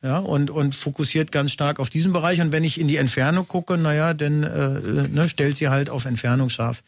Ja, 0.00 0.18
und, 0.18 0.50
und 0.50 0.76
fokussiert 0.76 1.32
ganz 1.32 1.50
stark 1.50 1.80
auf 1.80 1.90
diesen 1.90 2.12
Bereich. 2.12 2.40
Und 2.40 2.52
wenn 2.52 2.62
ich 2.62 2.80
in 2.80 2.86
die 2.86 2.98
Entfernung 2.98 3.48
gucke, 3.48 3.76
naja, 3.76 4.14
dann 4.14 4.44
äh, 4.44 5.08
ne, 5.08 5.28
stellt 5.28 5.56
sie 5.56 5.70
halt 5.70 5.90
auf 5.90 6.04
Entfernung 6.04 6.50
scharf. 6.50 6.84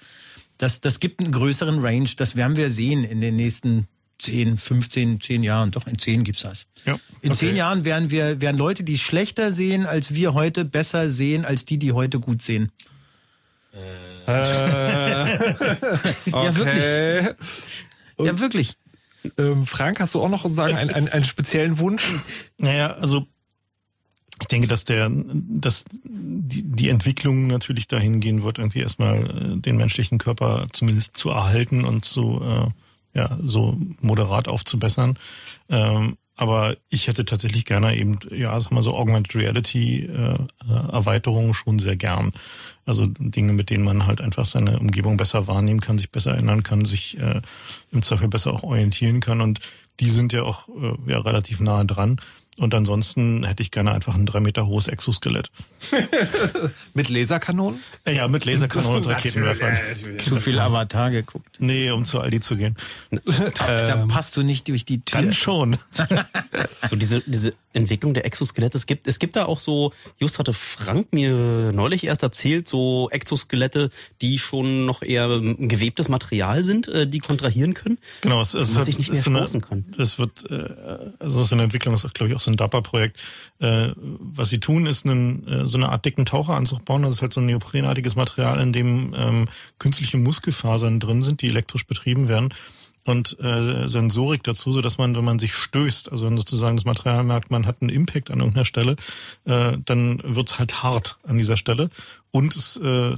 Das, 0.59 0.81
das 0.81 1.01
gibt 1.01 1.21
einen 1.21 1.33
größeren 1.33 1.81
Range. 1.81 2.09
Das 2.17 2.37
werden 2.37 2.57
wir 2.57 2.71
sehen 2.71 3.03
in 3.03 3.21
den 3.21 3.35
nächsten 3.35 3.89
10, 4.21 4.59
15, 4.59 5.21
10 5.21 5.43
Jahren. 5.43 5.71
Doch, 5.71 5.87
in 5.87 5.99
10 5.99 6.25
gibt's 6.25 6.43
das. 6.43 6.67
Ja, 6.85 6.95
okay. 6.95 7.03
In 7.23 7.35
10 7.35 7.57
Jahren 7.57 7.85
werden 7.85 8.11
wir, 8.11 8.41
werden 8.41 8.57
Leute, 8.57 8.85
die 8.85 8.99
schlechter 8.99 9.53
sehen 9.53 9.87
als 9.87 10.15
wir 10.15 10.35
heute, 10.35 10.65
besser 10.65 11.11
sehen 11.11 11.45
als 11.45 11.65
die, 11.65 11.79
die 11.79 11.93
heute 11.93 12.21
gut 12.21 12.43
sehen. 12.43 12.71
Äh. 13.73 14.31
ja, 16.27 16.57
wirklich. 16.57 17.37
ja, 18.19 18.39
wirklich. 18.39 18.77
Ähm, 19.39 19.67
Frank, 19.67 20.01
hast 20.01 20.15
du 20.15 20.21
auch 20.21 20.29
noch 20.29 20.49
sagen, 20.51 20.77
einen, 20.77 20.91
einen, 20.91 21.09
einen 21.09 21.25
speziellen 21.25 21.79
Wunsch? 21.79 22.05
Naja, 22.59 22.95
also 22.95 23.27
ich 24.41 24.47
denke, 24.49 24.69
dass 24.69 24.85
der, 24.85 25.11
dass 25.13 25.85
die, 26.03 26.63
die 26.65 26.89
Entwicklung 26.89 27.47
natürlich 27.47 27.89
dahin 27.89 28.21
gehen 28.21 28.43
wird, 28.43 28.59
irgendwie 28.59 28.81
erstmal 28.81 29.57
äh, 29.57 29.57
den 29.59 29.77
menschlichen 29.77 30.19
Körper 30.19 30.67
zumindest 30.73 31.17
zu 31.17 31.31
erhalten 31.31 31.85
und 31.85 32.05
zu 32.05 32.41
äh, 32.43 32.69
ja 33.15 33.39
so 33.43 33.77
moderat 34.01 34.49
aufzubessern. 34.49 35.19
Ähm, 35.69 36.17
aber 36.41 36.77
ich 36.89 37.07
hätte 37.07 37.27
tatsächlich 37.27 37.67
gerne 37.67 37.95
eben, 37.99 38.19
ja, 38.31 38.59
sag 38.59 38.73
mal 38.73 38.81
so 38.81 38.95
Augmented 38.95 39.35
Reality 39.35 40.07
äh, 40.07 40.33
äh, 40.33 40.91
Erweiterungen 40.91 41.53
schon 41.53 41.79
sehr 41.79 41.97
gern. 41.97 42.33
Also 42.87 43.05
Dinge, 43.07 43.53
mit 43.53 43.69
denen 43.69 43.85
man 43.85 44.07
halt 44.07 44.23
einfach 44.23 44.47
seine 44.47 44.79
Umgebung 44.79 45.19
besser 45.19 45.49
wahrnehmen 45.49 45.81
kann, 45.81 45.99
sich 45.99 46.11
besser 46.11 46.31
erinnern 46.31 46.63
kann, 46.63 46.87
sich 46.87 47.19
äh, 47.19 47.43
im 47.93 48.01
Zweifel 48.01 48.29
besser 48.29 48.55
auch 48.55 48.63
orientieren 48.63 49.21
kann. 49.21 49.43
Und 49.43 49.61
die 50.01 50.09
sind 50.09 50.33
ja 50.33 50.45
auch 50.45 50.67
äh, 50.69 51.11
ja, 51.11 51.19
relativ 51.19 51.61
nahe 51.61 51.85
dran. 51.85 52.19
Und 52.61 52.75
ansonsten 52.75 53.43
hätte 53.45 53.63
ich 53.63 53.71
gerne 53.71 53.93
einfach 53.93 54.15
ein 54.15 54.27
drei 54.27 54.41
Meter 54.41 54.67
hohes 54.67 54.87
Exoskelett. 54.87 55.51
mit 56.95 57.09
Laserkanonen? 57.09 57.81
Ja, 58.07 58.29
mit 58.29 58.45
Laserkanonen 58.45 58.99
und 58.99 59.07
Raketenwerfern. 59.09 59.79
Zu 60.23 60.37
viel 60.37 60.59
Avatar 60.59 61.11
geguckt. 61.11 61.57
Nee, 61.59 61.91
um 61.91 62.05
zu 62.05 62.21
Aldi 62.21 62.41
zu 62.41 62.57
gehen. 62.57 62.77
da 63.57 64.05
passt 64.07 64.37
du 64.37 64.43
nicht 64.43 64.69
durch 64.69 64.85
die 64.85 65.01
Tür. 65.01 65.23
Dann 65.23 65.33
schon. 65.33 65.79
so 66.91 66.97
diese, 66.97 67.23
diese 67.23 67.55
Entwicklung 67.73 68.15
der 68.15 68.25
Exoskelette. 68.25 68.77
Es 68.77 68.87
gibt, 68.87 69.07
es 69.07 69.19
gibt 69.19 69.37
da 69.37 69.47
auch 69.47 69.61
so, 69.61 69.93
just 70.19 70.39
hatte 70.39 70.53
Frank 70.53 71.13
mir 71.13 71.73
neulich 71.73 72.05
erst 72.05 72.23
erzählt, 72.23 72.67
so 72.67 73.09
Exoskelette, 73.11 73.91
die 74.21 74.39
schon 74.39 74.87
noch 74.87 75.03
eher 75.03 75.29
gewebtes 75.41 76.09
Material 76.09 76.65
sind, 76.65 76.89
äh, 76.89 77.07
die 77.07 77.21
kontrahieren 77.21 77.75
können. 77.75 77.99
Genau, 78.23 78.41
es, 78.41 78.55
es, 78.55 78.75
was 78.75 78.89
ich 78.89 78.99
nicht 78.99 79.11
mehr 79.11 79.21
so 79.21 79.31
eine, 79.31 79.61
kann. 79.61 79.85
Es 79.99 80.19
wird, 80.19 80.51
äh, 80.51 80.69
also 81.19 81.45
so 81.45 81.55
eine 81.55 81.65
Entwicklung 81.65 81.95
ist, 81.95 82.13
glaube 82.15 82.31
ich, 82.31 82.37
auch 82.37 82.41
so 82.41 82.51
ein 82.51 82.57
DAPA-Projekt. 82.57 83.19
Äh, 83.61 83.91
was 83.97 84.49
sie 84.49 84.59
tun, 84.59 84.87
ist 84.87 85.07
einen, 85.07 85.67
so 85.67 85.79
eine 85.79 85.91
Art 85.91 86.05
dicken 86.05 86.25
Taucheranzug 86.25 86.85
bauen. 86.85 87.03
Das 87.03 87.15
ist 87.15 87.23
halt 87.23 87.33
so 87.33 87.41
ein 87.41 87.47
neoprenartiges 87.47 88.17
Material, 88.17 88.61
in 88.61 88.73
dem 88.73 89.15
ähm, 89.17 89.49
künstliche 89.79 90.17
Muskelfasern 90.17 90.99
drin 90.99 91.23
sind, 91.23 91.43
die 91.43 91.49
elektrisch 91.49 91.87
betrieben 91.87 92.29
werden 92.29 92.53
und 93.05 93.39
äh, 93.41 93.89
Sensorik 93.89 94.43
dazu, 94.43 94.73
so 94.73 94.81
dass 94.83 94.99
man, 94.99 95.17
wenn 95.17 95.25
man 95.25 95.39
sich 95.39 95.55
stößt, 95.55 96.13
also 96.13 96.27
wenn 96.27 96.37
sozusagen 96.37 96.77
das 96.77 96.85
Material 96.85 97.25
merkt, 97.25 97.51
man 97.51 97.67
hat 97.67 97.81
einen 97.81 97.91
Impact 97.91 98.31
an 98.31 98.41
irgendeiner 98.41 98.65
Stelle, 98.65 98.97
äh, 99.45 99.79
dann 99.85 100.21
wird's 100.23 100.59
halt 100.59 100.83
hart 100.83 101.19
an 101.27 101.39
dieser 101.39 101.57
Stelle. 101.57 101.89
Und 102.31 102.55
es, 102.55 102.77
äh, 102.77 103.17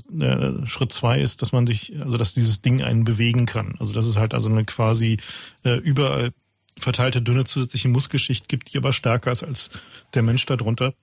Schritt 0.66 0.92
zwei 0.92 1.20
ist, 1.20 1.42
dass 1.42 1.52
man 1.52 1.66
sich, 1.66 1.94
also 2.00 2.16
dass 2.16 2.34
dieses 2.34 2.62
Ding 2.62 2.82
einen 2.82 3.04
bewegen 3.04 3.46
kann. 3.46 3.74
Also 3.78 3.92
dass 3.92 4.06
es 4.06 4.16
halt 4.16 4.34
also 4.34 4.48
eine 4.48 4.64
quasi 4.64 5.18
äh, 5.64 5.76
überall 5.76 6.32
verteilte 6.78 7.20
dünne 7.20 7.44
zusätzliche 7.44 7.88
Muskelschicht 7.88 8.48
gibt, 8.48 8.72
die 8.72 8.78
aber 8.78 8.92
stärker 8.92 9.32
ist 9.32 9.42
als 9.42 9.70
der 10.14 10.22
Mensch 10.22 10.46
darunter 10.46 10.94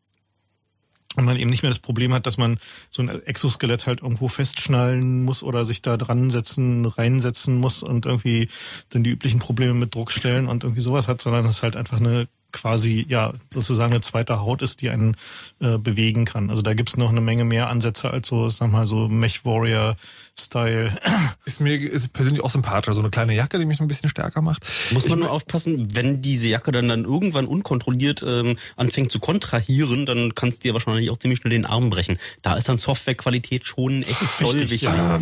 und 1.15 1.25
man 1.25 1.37
eben 1.37 1.49
nicht 1.49 1.63
mehr 1.63 1.71
das 1.71 1.79
Problem 1.79 2.13
hat, 2.13 2.25
dass 2.25 2.37
man 2.37 2.59
so 2.91 3.01
ein 3.01 3.09
Exoskelett 3.09 3.87
halt 3.87 4.01
irgendwo 4.01 4.27
festschnallen 4.27 5.23
muss 5.23 5.41
oder 5.43 5.65
sich 5.65 5.81
da 5.81 5.97
dran 5.97 6.29
setzen, 6.29 6.85
reinsetzen 6.85 7.55
muss 7.55 7.81
und 7.81 8.05
irgendwie 8.05 8.47
dann 8.89 9.03
die 9.03 9.09
üblichen 9.09 9.39
Probleme 9.39 9.73
mit 9.73 9.95
Druck 9.95 10.11
stellen 10.11 10.47
und 10.47 10.63
irgendwie 10.63 10.81
sowas 10.81 11.07
hat, 11.07 11.19
sondern 11.21 11.45
es 11.45 11.63
halt 11.63 11.75
einfach 11.75 11.99
eine 11.99 12.27
quasi 12.51 13.05
ja 13.07 13.33
sozusagen 13.53 13.93
eine 13.93 14.01
zweite 14.01 14.39
Haut 14.41 14.61
ist, 14.61 14.81
die 14.81 14.89
einen 14.89 15.15
äh, 15.59 15.77
bewegen 15.77 16.25
kann. 16.25 16.49
Also 16.49 16.61
da 16.61 16.73
gibt's 16.73 16.97
noch 16.97 17.09
eine 17.09 17.21
Menge 17.21 17.43
mehr 17.43 17.69
Ansätze 17.69 18.11
als 18.11 18.27
so, 18.27 18.49
sag 18.49 18.71
mal, 18.71 18.85
so 18.85 19.07
Mech 19.07 19.45
Warrior 19.45 19.95
Style. 20.39 20.95
Ist 21.45 21.59
mir 21.59 21.79
ist 21.79 22.13
persönlich 22.13 22.43
auch 22.43 22.49
sympathischer. 22.49 22.93
So 22.93 23.01
eine 23.01 23.09
kleine 23.09 23.33
Jacke, 23.33 23.59
die 23.59 23.65
mich 23.65 23.79
ein 23.79 23.87
bisschen 23.87 24.09
stärker 24.09 24.41
macht. 24.41 24.63
Muss 24.91 25.07
man 25.07 25.17
Ich 25.17 25.23
nur 25.23 25.31
aufpassen, 25.31 25.95
wenn 25.95 26.21
diese 26.21 26.47
Jacke 26.47 26.71
dann, 26.71 26.87
dann 26.87 27.03
irgendwann 27.03 27.45
unkontrolliert 27.45 28.23
ähm, 28.25 28.57
anfängt 28.75 29.11
zu 29.11 29.19
kontrahieren, 29.19 30.05
dann 30.05 30.35
kannst 30.35 30.63
du 30.63 30.69
dir 30.69 30.73
wahrscheinlich 30.73 31.09
auch 31.09 31.17
ziemlich 31.17 31.39
schnell 31.39 31.51
den 31.51 31.65
Arm 31.65 31.89
brechen. 31.89 32.17
Da 32.41 32.55
ist 32.55 32.69
dann 32.69 32.77
Softwarequalität 32.77 33.65
schon 33.65 34.03
echt 34.03 34.21
doll 34.39 34.59
wichtig. 34.59 34.83
ja. 34.83 35.19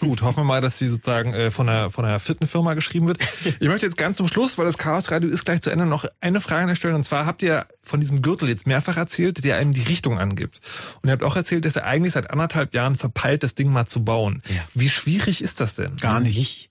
Gut, 0.00 0.22
hoffen 0.22 0.38
wir 0.38 0.44
mal, 0.44 0.60
dass 0.60 0.78
die 0.78 0.88
sozusagen 0.88 1.32
äh, 1.34 1.50
von 1.52 1.68
einer 1.68 1.90
von 1.90 2.04
einer 2.04 2.18
vierten 2.18 2.46
Firma 2.46 2.74
geschrieben 2.74 3.06
wird. 3.06 3.18
Ich 3.60 3.68
möchte 3.68 3.86
jetzt 3.86 3.96
ganz 3.96 4.16
zum 4.16 4.28
Schluss, 4.28 4.58
weil 4.58 4.66
das 4.66 4.78
Chaos 4.78 5.10
Radio 5.10 5.28
ist 5.28 5.44
gleich 5.44 5.62
zu 5.62 5.70
Ende, 5.70 5.86
noch 5.86 6.04
eine 6.20 6.40
Frage 6.40 6.62
an 6.62 6.68
der 6.68 6.74
Stelle. 6.74 6.94
Und 6.94 7.04
zwar 7.04 7.26
habt 7.26 7.42
ihr 7.42 7.66
von 7.82 8.00
diesem 8.00 8.22
Gürtel 8.22 8.48
jetzt 8.48 8.66
mehrfach 8.66 8.96
erzählt, 8.96 9.44
der 9.44 9.56
einem 9.56 9.72
die 9.72 9.82
Richtung 9.82 10.18
angibt. 10.18 10.60
Und 11.02 11.08
ihr 11.08 11.12
habt 11.12 11.22
auch 11.22 11.36
erzählt, 11.36 11.64
dass 11.64 11.76
ihr 11.76 11.84
eigentlich 11.84 12.12
seit 12.12 12.30
anderthalb 12.30 12.74
Jahren 12.74 12.94
verpeilt, 12.94 13.42
das 13.42 13.54
Ding 13.54 13.72
mal 13.72 13.86
zu 13.86 14.04
bauen. 14.04 14.42
Wie 14.74 14.88
schwierig 14.88 15.42
ist 15.42 15.60
das 15.60 15.76
denn? 15.76 15.96
Gar 15.96 16.20
nicht. 16.20 16.67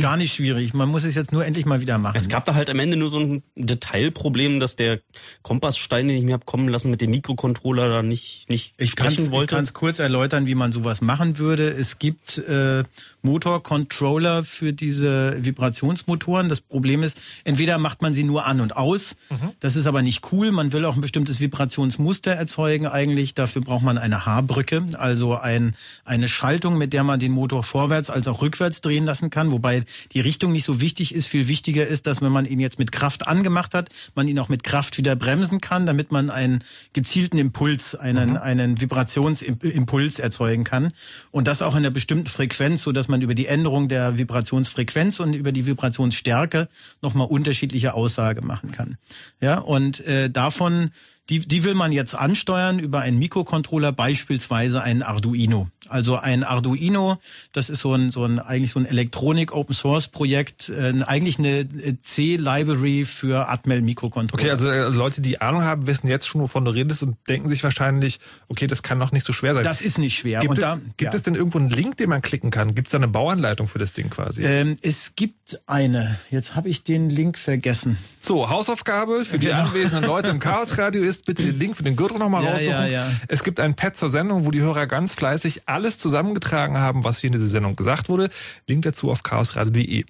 Gar 0.00 0.16
nicht 0.16 0.34
schwierig. 0.34 0.74
Man 0.74 0.88
muss 0.88 1.04
es 1.04 1.14
jetzt 1.14 1.32
nur 1.32 1.44
endlich 1.44 1.66
mal 1.66 1.80
wieder 1.80 1.98
machen. 1.98 2.16
Es 2.16 2.28
gab 2.28 2.44
da 2.44 2.54
halt 2.54 2.70
am 2.70 2.78
Ende 2.78 2.96
nur 2.96 3.10
so 3.10 3.18
ein 3.18 3.42
Detailproblem, 3.56 4.60
dass 4.60 4.76
der 4.76 5.00
Kompassstein, 5.42 6.08
den 6.08 6.16
ich 6.16 6.24
mir 6.24 6.34
hab 6.34 6.46
kommen 6.46 6.68
lassen, 6.68 6.90
mit 6.90 7.00
dem 7.00 7.10
Mikrocontroller 7.10 7.88
da 7.88 8.02
nicht, 8.02 8.48
nicht 8.48 8.74
Ich 8.78 8.96
kann 8.96 9.10
sprechen 9.10 9.26
es 9.26 9.30
wollte. 9.30 9.64
kurz 9.72 9.98
erläutern, 9.98 10.46
wie 10.46 10.54
man 10.54 10.72
sowas 10.72 11.00
machen 11.00 11.38
würde. 11.38 11.68
Es 11.68 11.98
gibt 11.98 12.38
äh, 12.38 12.84
Motorcontroller 13.24 14.44
für 14.44 14.72
diese 14.72 15.44
Vibrationsmotoren. 15.44 16.48
Das 16.48 16.60
Problem 16.60 17.02
ist, 17.02 17.18
entweder 17.44 17.78
macht 17.78 18.02
man 18.02 18.14
sie 18.14 18.24
nur 18.24 18.46
an 18.46 18.60
und 18.60 18.76
aus. 18.76 19.16
Das 19.60 19.76
ist 19.76 19.86
aber 19.86 20.02
nicht 20.02 20.32
cool. 20.32 20.52
Man 20.52 20.72
will 20.72 20.84
auch 20.84 20.94
ein 20.94 21.00
bestimmtes 21.00 21.40
Vibrationsmuster 21.40 22.32
erzeugen 22.32 22.86
eigentlich. 22.86 23.34
Dafür 23.34 23.62
braucht 23.62 23.82
man 23.82 23.98
eine 23.98 24.26
Haarbrücke, 24.26 24.84
also 24.98 25.36
ein, 25.36 25.74
eine 26.04 26.28
Schaltung, 26.28 26.78
mit 26.78 26.92
der 26.92 27.02
man 27.02 27.18
den 27.18 27.32
Motor 27.32 27.62
vorwärts 27.62 28.10
als 28.10 28.28
auch 28.28 28.42
rückwärts 28.42 28.80
drehen 28.82 29.04
lassen 29.04 29.30
kann. 29.30 29.50
Wobei 29.50 29.84
die 30.12 30.20
Richtung 30.20 30.52
nicht 30.52 30.64
so 30.64 30.80
wichtig 30.80 31.14
ist. 31.14 31.26
Viel 31.26 31.48
wichtiger 31.48 31.86
ist, 31.86 32.06
dass 32.06 32.20
wenn 32.20 32.32
man 32.32 32.44
ihn 32.44 32.60
jetzt 32.60 32.78
mit 32.78 32.92
Kraft 32.92 33.26
angemacht 33.26 33.74
hat, 33.74 33.88
man 34.14 34.28
ihn 34.28 34.38
auch 34.38 34.48
mit 34.48 34.64
Kraft 34.64 34.98
wieder 34.98 35.16
bremsen 35.16 35.60
kann, 35.60 35.86
damit 35.86 36.12
man 36.12 36.30
einen 36.30 36.62
gezielten 36.92 37.38
Impuls, 37.38 37.94
einen, 37.94 38.36
einen 38.36 38.80
Vibrationsimpuls 38.80 40.18
erzeugen 40.18 40.64
kann. 40.64 40.92
Und 41.30 41.48
das 41.48 41.62
auch 41.62 41.72
in 41.72 41.78
einer 41.78 41.90
bestimmten 41.90 42.26
Frequenz, 42.26 42.82
so 42.82 42.92
dass 42.92 43.08
man 43.08 43.13
über 43.22 43.34
die 43.34 43.46
Änderung 43.46 43.88
der 43.88 44.18
Vibrationsfrequenz 44.18 45.20
und 45.20 45.34
über 45.34 45.52
die 45.52 45.66
Vibrationsstärke 45.66 46.68
nochmal 47.02 47.26
unterschiedliche 47.28 47.94
Aussage 47.94 48.42
machen 48.42 48.72
kann. 48.72 48.96
Ja, 49.40 49.58
und 49.58 50.00
äh, 50.06 50.30
davon 50.30 50.90
die, 51.30 51.40
die 51.40 51.64
will 51.64 51.74
man 51.74 51.90
jetzt 51.92 52.14
ansteuern 52.14 52.78
über 52.78 53.00
einen 53.00 53.18
Mikrocontroller, 53.18 53.92
beispielsweise 53.92 54.82
einen 54.82 55.02
Arduino. 55.02 55.68
Also 55.88 56.16
ein 56.16 56.44
Arduino, 56.44 57.18
das 57.52 57.68
ist 57.70 57.80
so 57.80 57.94
ein, 57.94 58.10
so 58.10 58.24
ein 58.24 58.38
eigentlich 58.38 58.72
so 58.72 58.80
ein 58.80 58.86
Elektronik-Open-Source-Projekt, 58.86 60.68
äh, 60.70 60.94
eigentlich 61.06 61.38
eine 61.38 61.60
äh, 61.60 61.96
C-Library 62.02 63.04
für 63.04 63.48
Atmel-Mikrocontroller. 63.48 64.42
Okay, 64.42 64.50
also 64.50 64.68
äh, 64.68 64.88
Leute, 64.88 65.20
die 65.20 65.40
Ahnung 65.40 65.62
haben, 65.64 65.86
wissen 65.86 66.08
jetzt 66.08 66.26
schon, 66.26 66.40
wovon 66.40 66.64
du 66.64 66.70
redest 66.70 67.02
und 67.02 67.16
denken 67.28 67.48
sich 67.48 67.62
wahrscheinlich, 67.64 68.20
okay, 68.48 68.66
das 68.66 68.82
kann 68.82 68.98
doch 68.98 69.12
nicht 69.12 69.26
so 69.26 69.32
schwer 69.32 69.54
sein. 69.54 69.64
Das 69.64 69.80
ist 69.82 69.98
nicht 69.98 70.16
schwer. 70.18 70.40
Gibt, 70.40 70.50
Und 70.50 70.58
es, 70.58 70.62
da- 70.64 70.78
gibt 70.96 71.12
ja. 71.12 71.16
es 71.16 71.22
denn 71.22 71.34
irgendwo 71.34 71.58
einen 71.58 71.70
Link, 71.70 71.96
den 71.96 72.08
man 72.08 72.22
klicken 72.22 72.50
kann? 72.50 72.74
Gibt 72.74 72.88
es 72.88 72.92
da 72.92 72.98
eine 72.98 73.08
Bauanleitung 73.08 73.68
für 73.68 73.78
das 73.78 73.92
Ding 73.92 74.10
quasi? 74.10 74.42
Ähm, 74.42 74.76
es 74.82 75.14
gibt 75.16 75.60
eine. 75.66 76.18
Jetzt 76.30 76.54
habe 76.56 76.68
ich 76.68 76.82
den 76.82 77.10
Link 77.10 77.38
vergessen. 77.38 77.98
So, 78.20 78.48
Hausaufgabe 78.48 79.24
für 79.24 79.38
die 79.38 79.46
Genau. 79.46 79.64
anwesenden 79.64 80.04
Leute 80.06 80.30
im 80.30 80.40
Chaosradio 80.40 81.02
ist, 81.02 81.13
bitte 81.22 81.42
den 81.42 81.58
Link 81.58 81.76
für 81.76 81.82
den 81.82 81.96
Gürtel 81.96 82.18
nochmal 82.18 82.44
Ja, 82.44 82.50
raussuchen. 82.52 82.70
ja, 82.72 82.86
ja. 82.86 83.06
Es 83.28 83.44
gibt 83.44 83.60
ein 83.60 83.74
Pad 83.74 83.96
zur 83.96 84.10
Sendung, 84.10 84.44
wo 84.46 84.50
die 84.50 84.60
Hörer 84.60 84.86
ganz 84.86 85.14
fleißig 85.14 85.62
alles 85.66 85.98
zusammengetragen 85.98 86.78
haben, 86.78 87.04
was 87.04 87.20
hier 87.20 87.28
in 87.28 87.32
dieser 87.34 87.46
Sendung 87.48 87.76
gesagt 87.76 88.08
wurde. 88.08 88.28
Link 88.66 88.82
dazu 88.82 89.10
auf 89.10 89.22
chaosradio.de. 89.22 90.04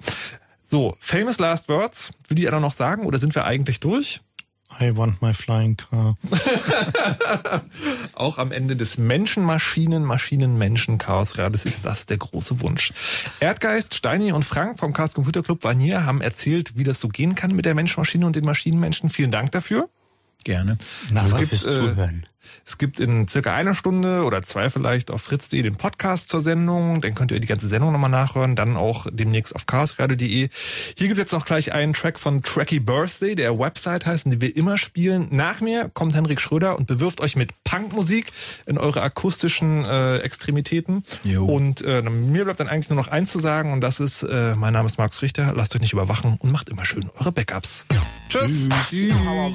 So, 0.63 0.95
famous 1.01 1.39
last 1.39 1.69
words. 1.69 2.13
Will 2.29 2.37
die 2.37 2.49
einer 2.49 2.61
noch 2.61 2.73
sagen 2.73 3.05
oder 3.07 3.19
sind 3.19 3.35
wir 3.35 3.45
eigentlich 3.45 3.81
durch? 3.81 4.21
I 4.81 4.97
want 4.97 5.23
my 5.23 5.33
flying 5.33 5.77
car. 5.77 6.17
Auch 8.15 8.39
am 8.39 8.51
Ende 8.51 8.75
des 8.75 8.99
Menschen, 8.99 9.45
Maschinen, 9.45 10.03
Maschinen, 10.05 10.59
Menschen, 10.59 10.99
Chaosradios 10.99 11.65
ist 11.65 11.85
das 11.85 12.07
der 12.07 12.17
große 12.17 12.61
Wunsch. 12.61 12.93
Erdgeist, 13.39 13.95
Steini 13.95 14.33
und 14.33 14.45
Frank 14.45 14.79
vom 14.81 14.93
Chaos 14.93 15.15
Computer 15.15 15.43
Club 15.43 15.63
waren 15.63 15.79
hier, 15.79 16.05
haben 16.07 16.21
erzählt, 16.21 16.77
wie 16.77 16.83
das 16.83 16.99
so 17.01 17.07
gehen 17.09 17.37
kann 17.37 17.55
mit 17.55 17.67
der 17.67 17.75
Mensch-Maschine 17.75 18.27
und 18.27 18.35
den 18.35 18.45
Maschinenmenschen. 18.45 19.11
Vielen 19.11 19.31
Dank 19.31 19.53
dafür. 19.53 19.89
Gerne. 20.45 20.77
Danke 21.13 21.47
fürs 21.47 21.63
Zuhören. 21.63 22.27
Es 22.65 22.79
gibt 22.79 23.01
in 23.01 23.29
circa 23.29 23.55
einer 23.55 23.75
Stunde 23.75 24.25
oder 24.25 24.43
zwei 24.43 24.71
vielleicht 24.71 25.11
auf 25.11 25.23
fritz.de 25.23 25.63
den 25.63 25.77
Podcast 25.77 26.29
zur 26.29 26.41
Sendung. 26.41 27.01
Dann 27.01 27.15
könnt 27.15 27.31
ihr 27.31 27.41
die 27.41 27.47
ganze 27.47 27.69
Sendung 27.69 27.93
nochmal 27.93 28.11
nachhören. 28.11 28.57
Dann 28.57 28.77
auch 28.77 29.07
demnächst 29.11 29.55
auf 29.55 29.67
chaosradio.de. 29.67 30.49
Hier 30.49 30.49
gibt 30.97 31.13
es 31.13 31.19
jetzt 31.19 31.33
noch 31.33 31.47
gleich 31.47 31.73
einen 31.73 31.93
Track 31.93 32.19
von 32.19 32.43
Tracky 32.43 32.81
Birthday, 32.81 33.35
der 33.35 33.59
Website 33.59 34.07
heißt 34.07 34.27
und 34.27 34.33
den 34.33 34.41
wir 34.41 34.57
immer 34.57 34.79
spielen. 34.79 35.29
Nach 35.31 35.61
mir 35.61 35.91
kommt 35.93 36.15
Henrik 36.15 36.41
Schröder 36.41 36.77
und 36.77 36.87
bewirft 36.87 37.21
euch 37.21 37.37
mit 37.37 37.53
Punkmusik 37.65 38.27
in 38.67 38.79
eure 38.79 39.03
akustischen 39.03 39.85
äh, 39.85 40.19
Extremitäten. 40.19 41.05
Jo. 41.23 41.45
Und 41.47 41.83
äh, 41.83 42.03
mir 42.03 42.45
bleibt 42.45 42.61
dann 42.61 42.69
eigentlich 42.69 42.91
nur 42.91 42.97
noch 42.97 43.09
eins 43.09 43.33
zu 43.33 43.41
sagen 43.41 43.73
und 43.73 43.81
das 43.81 44.01
ist, 44.01 44.23
äh, 44.23 44.55
mein 44.55 44.73
Name 44.73 44.87
ist 44.87 44.99
Markus 44.99 45.23
Richter. 45.23 45.53
Lasst 45.55 45.75
euch 45.75 45.81
nicht 45.81 45.93
überwachen 45.93 46.37
und 46.39 46.53
macht 46.53 46.69
immer 46.69 46.85
schön 46.85 47.11
eure 47.19 47.33
Backups. 47.33 47.87
Tschüss. 48.29 48.69
You 48.91 49.15
know 49.15 49.55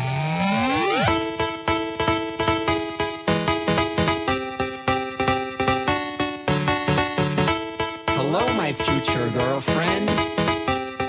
Future 9.21 9.39
girlfriend. 9.39 10.07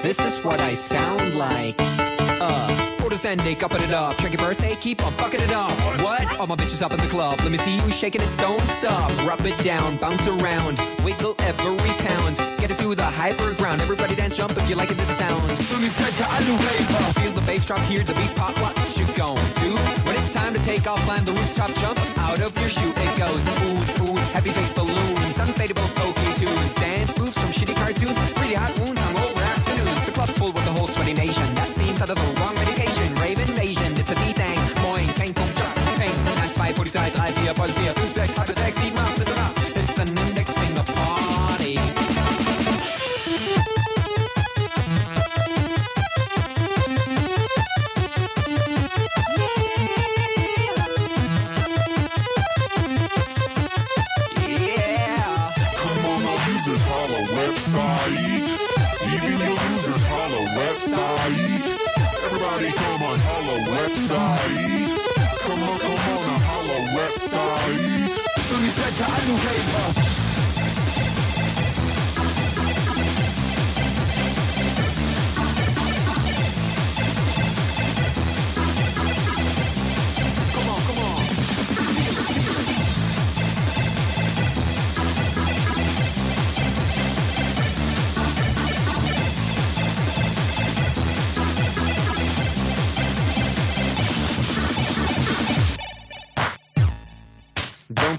This 0.03 0.19
is 0.19 0.45
what 0.45 0.61
I 0.61 0.75
sound 0.75 1.35
like. 1.35 1.77
Uh, 1.79 2.82
orders 3.13 3.27
ending, 3.27 3.63
upping 3.63 3.83
it 3.83 3.93
up. 3.93 4.17
Check 4.17 4.33
your 4.33 4.41
birthday, 4.41 4.75
keep 4.81 5.05
on 5.05 5.13
fucking 5.13 5.41
it 5.41 5.53
up. 5.53 5.71
What? 6.01 6.41
All 6.41 6.47
my 6.47 6.57
bitches 6.57 6.81
up 6.83 6.93
in 6.93 6.99
the 6.99 7.09
club. 7.09 7.39
Let 7.41 7.51
me 7.51 7.59
see 7.59 7.77
you 7.77 7.91
shaking 7.91 8.23
it, 8.23 8.31
don't 8.39 8.67
stop. 8.81 9.11
Rub 9.27 9.45
it 9.45 9.59
down, 9.63 9.97
bounce 9.99 10.27
around, 10.27 10.79
wiggle 11.05 11.35
every 11.41 11.93
pound. 12.09 12.37
Get 12.61 12.71
it 12.71 12.79
to 12.79 12.95
the 12.95 13.05
hyper 13.05 13.53
ground. 13.55 13.81
Everybody 13.83 14.15
dance, 14.15 14.37
jump 14.37 14.57
if 14.57 14.69
you 14.69 14.77
like 14.77 14.91
it, 14.91 14.97
this 14.97 15.13
sound. 15.19 15.43
Feel 17.21 17.33
the 17.33 17.45
bass 17.47 17.67
drop, 17.67 17.81
hear 17.81 18.03
the 18.03 18.15
beat 18.15 18.35
pop. 18.35 18.57
What 18.63 18.77
you 18.97 19.07
gon' 19.15 19.37
do? 19.61 19.73
When 20.07 20.17
it's 20.17 20.33
time 20.33 20.55
to 20.55 20.61
take 20.61 20.87
off, 20.87 21.01
climb 21.05 21.25
the 21.25 21.33
rooftop, 21.33 21.73
jump 21.75 21.99
out 22.19 22.41
of 22.41 22.57
your 22.61 22.71
shoe. 22.71 22.93
It 22.97 23.13
goes 23.19 23.45
oohs, 23.45 23.93
oohs, 24.07 24.33
happy 24.33 24.51
face 24.51 24.73
balloons, 24.73 25.37
unfadable 25.37 25.89
pokey 25.97 26.33
tunes, 26.41 26.75
dance 26.77 27.19
moves 27.19 27.37
from 27.37 27.51
shitty 27.53 27.75
cartoons, 27.77 28.17
pretty 28.33 28.55
hot 28.55 28.73
wounds 28.81 29.01
on 29.03 29.17
over 29.17 29.43
afternoons. 29.43 30.07
The 30.07 30.13
club's 30.13 30.39
full 30.39 30.53
with 30.53 30.65
the 30.65 30.73
whole 30.73 30.87
sweaty 30.87 31.13
nation. 31.13 31.45
That 31.55 31.69
seems 31.69 32.01
out 32.01 32.09
of 32.09 32.17
the 32.17 32.41
wrong 32.41 32.55
medication. 32.55 32.82
website. 63.93 64.89
Come 65.43 65.63
on, 65.63 65.79
come 65.79 65.93
on, 65.93 66.43
our 66.53 66.81
website. 66.97 68.09
Respect 68.63 68.97
to 68.97 69.05
Alu 69.05 70.02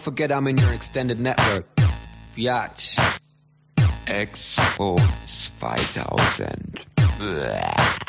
forget 0.03 0.31
I'm 0.33 0.47
in 0.47 0.57
your 0.57 0.73
extended 0.73 1.19
network. 1.19 1.65
Biatch. 2.35 2.99
Expo 4.05 4.99
2000. 5.59 6.85
Bäh. 7.19 8.02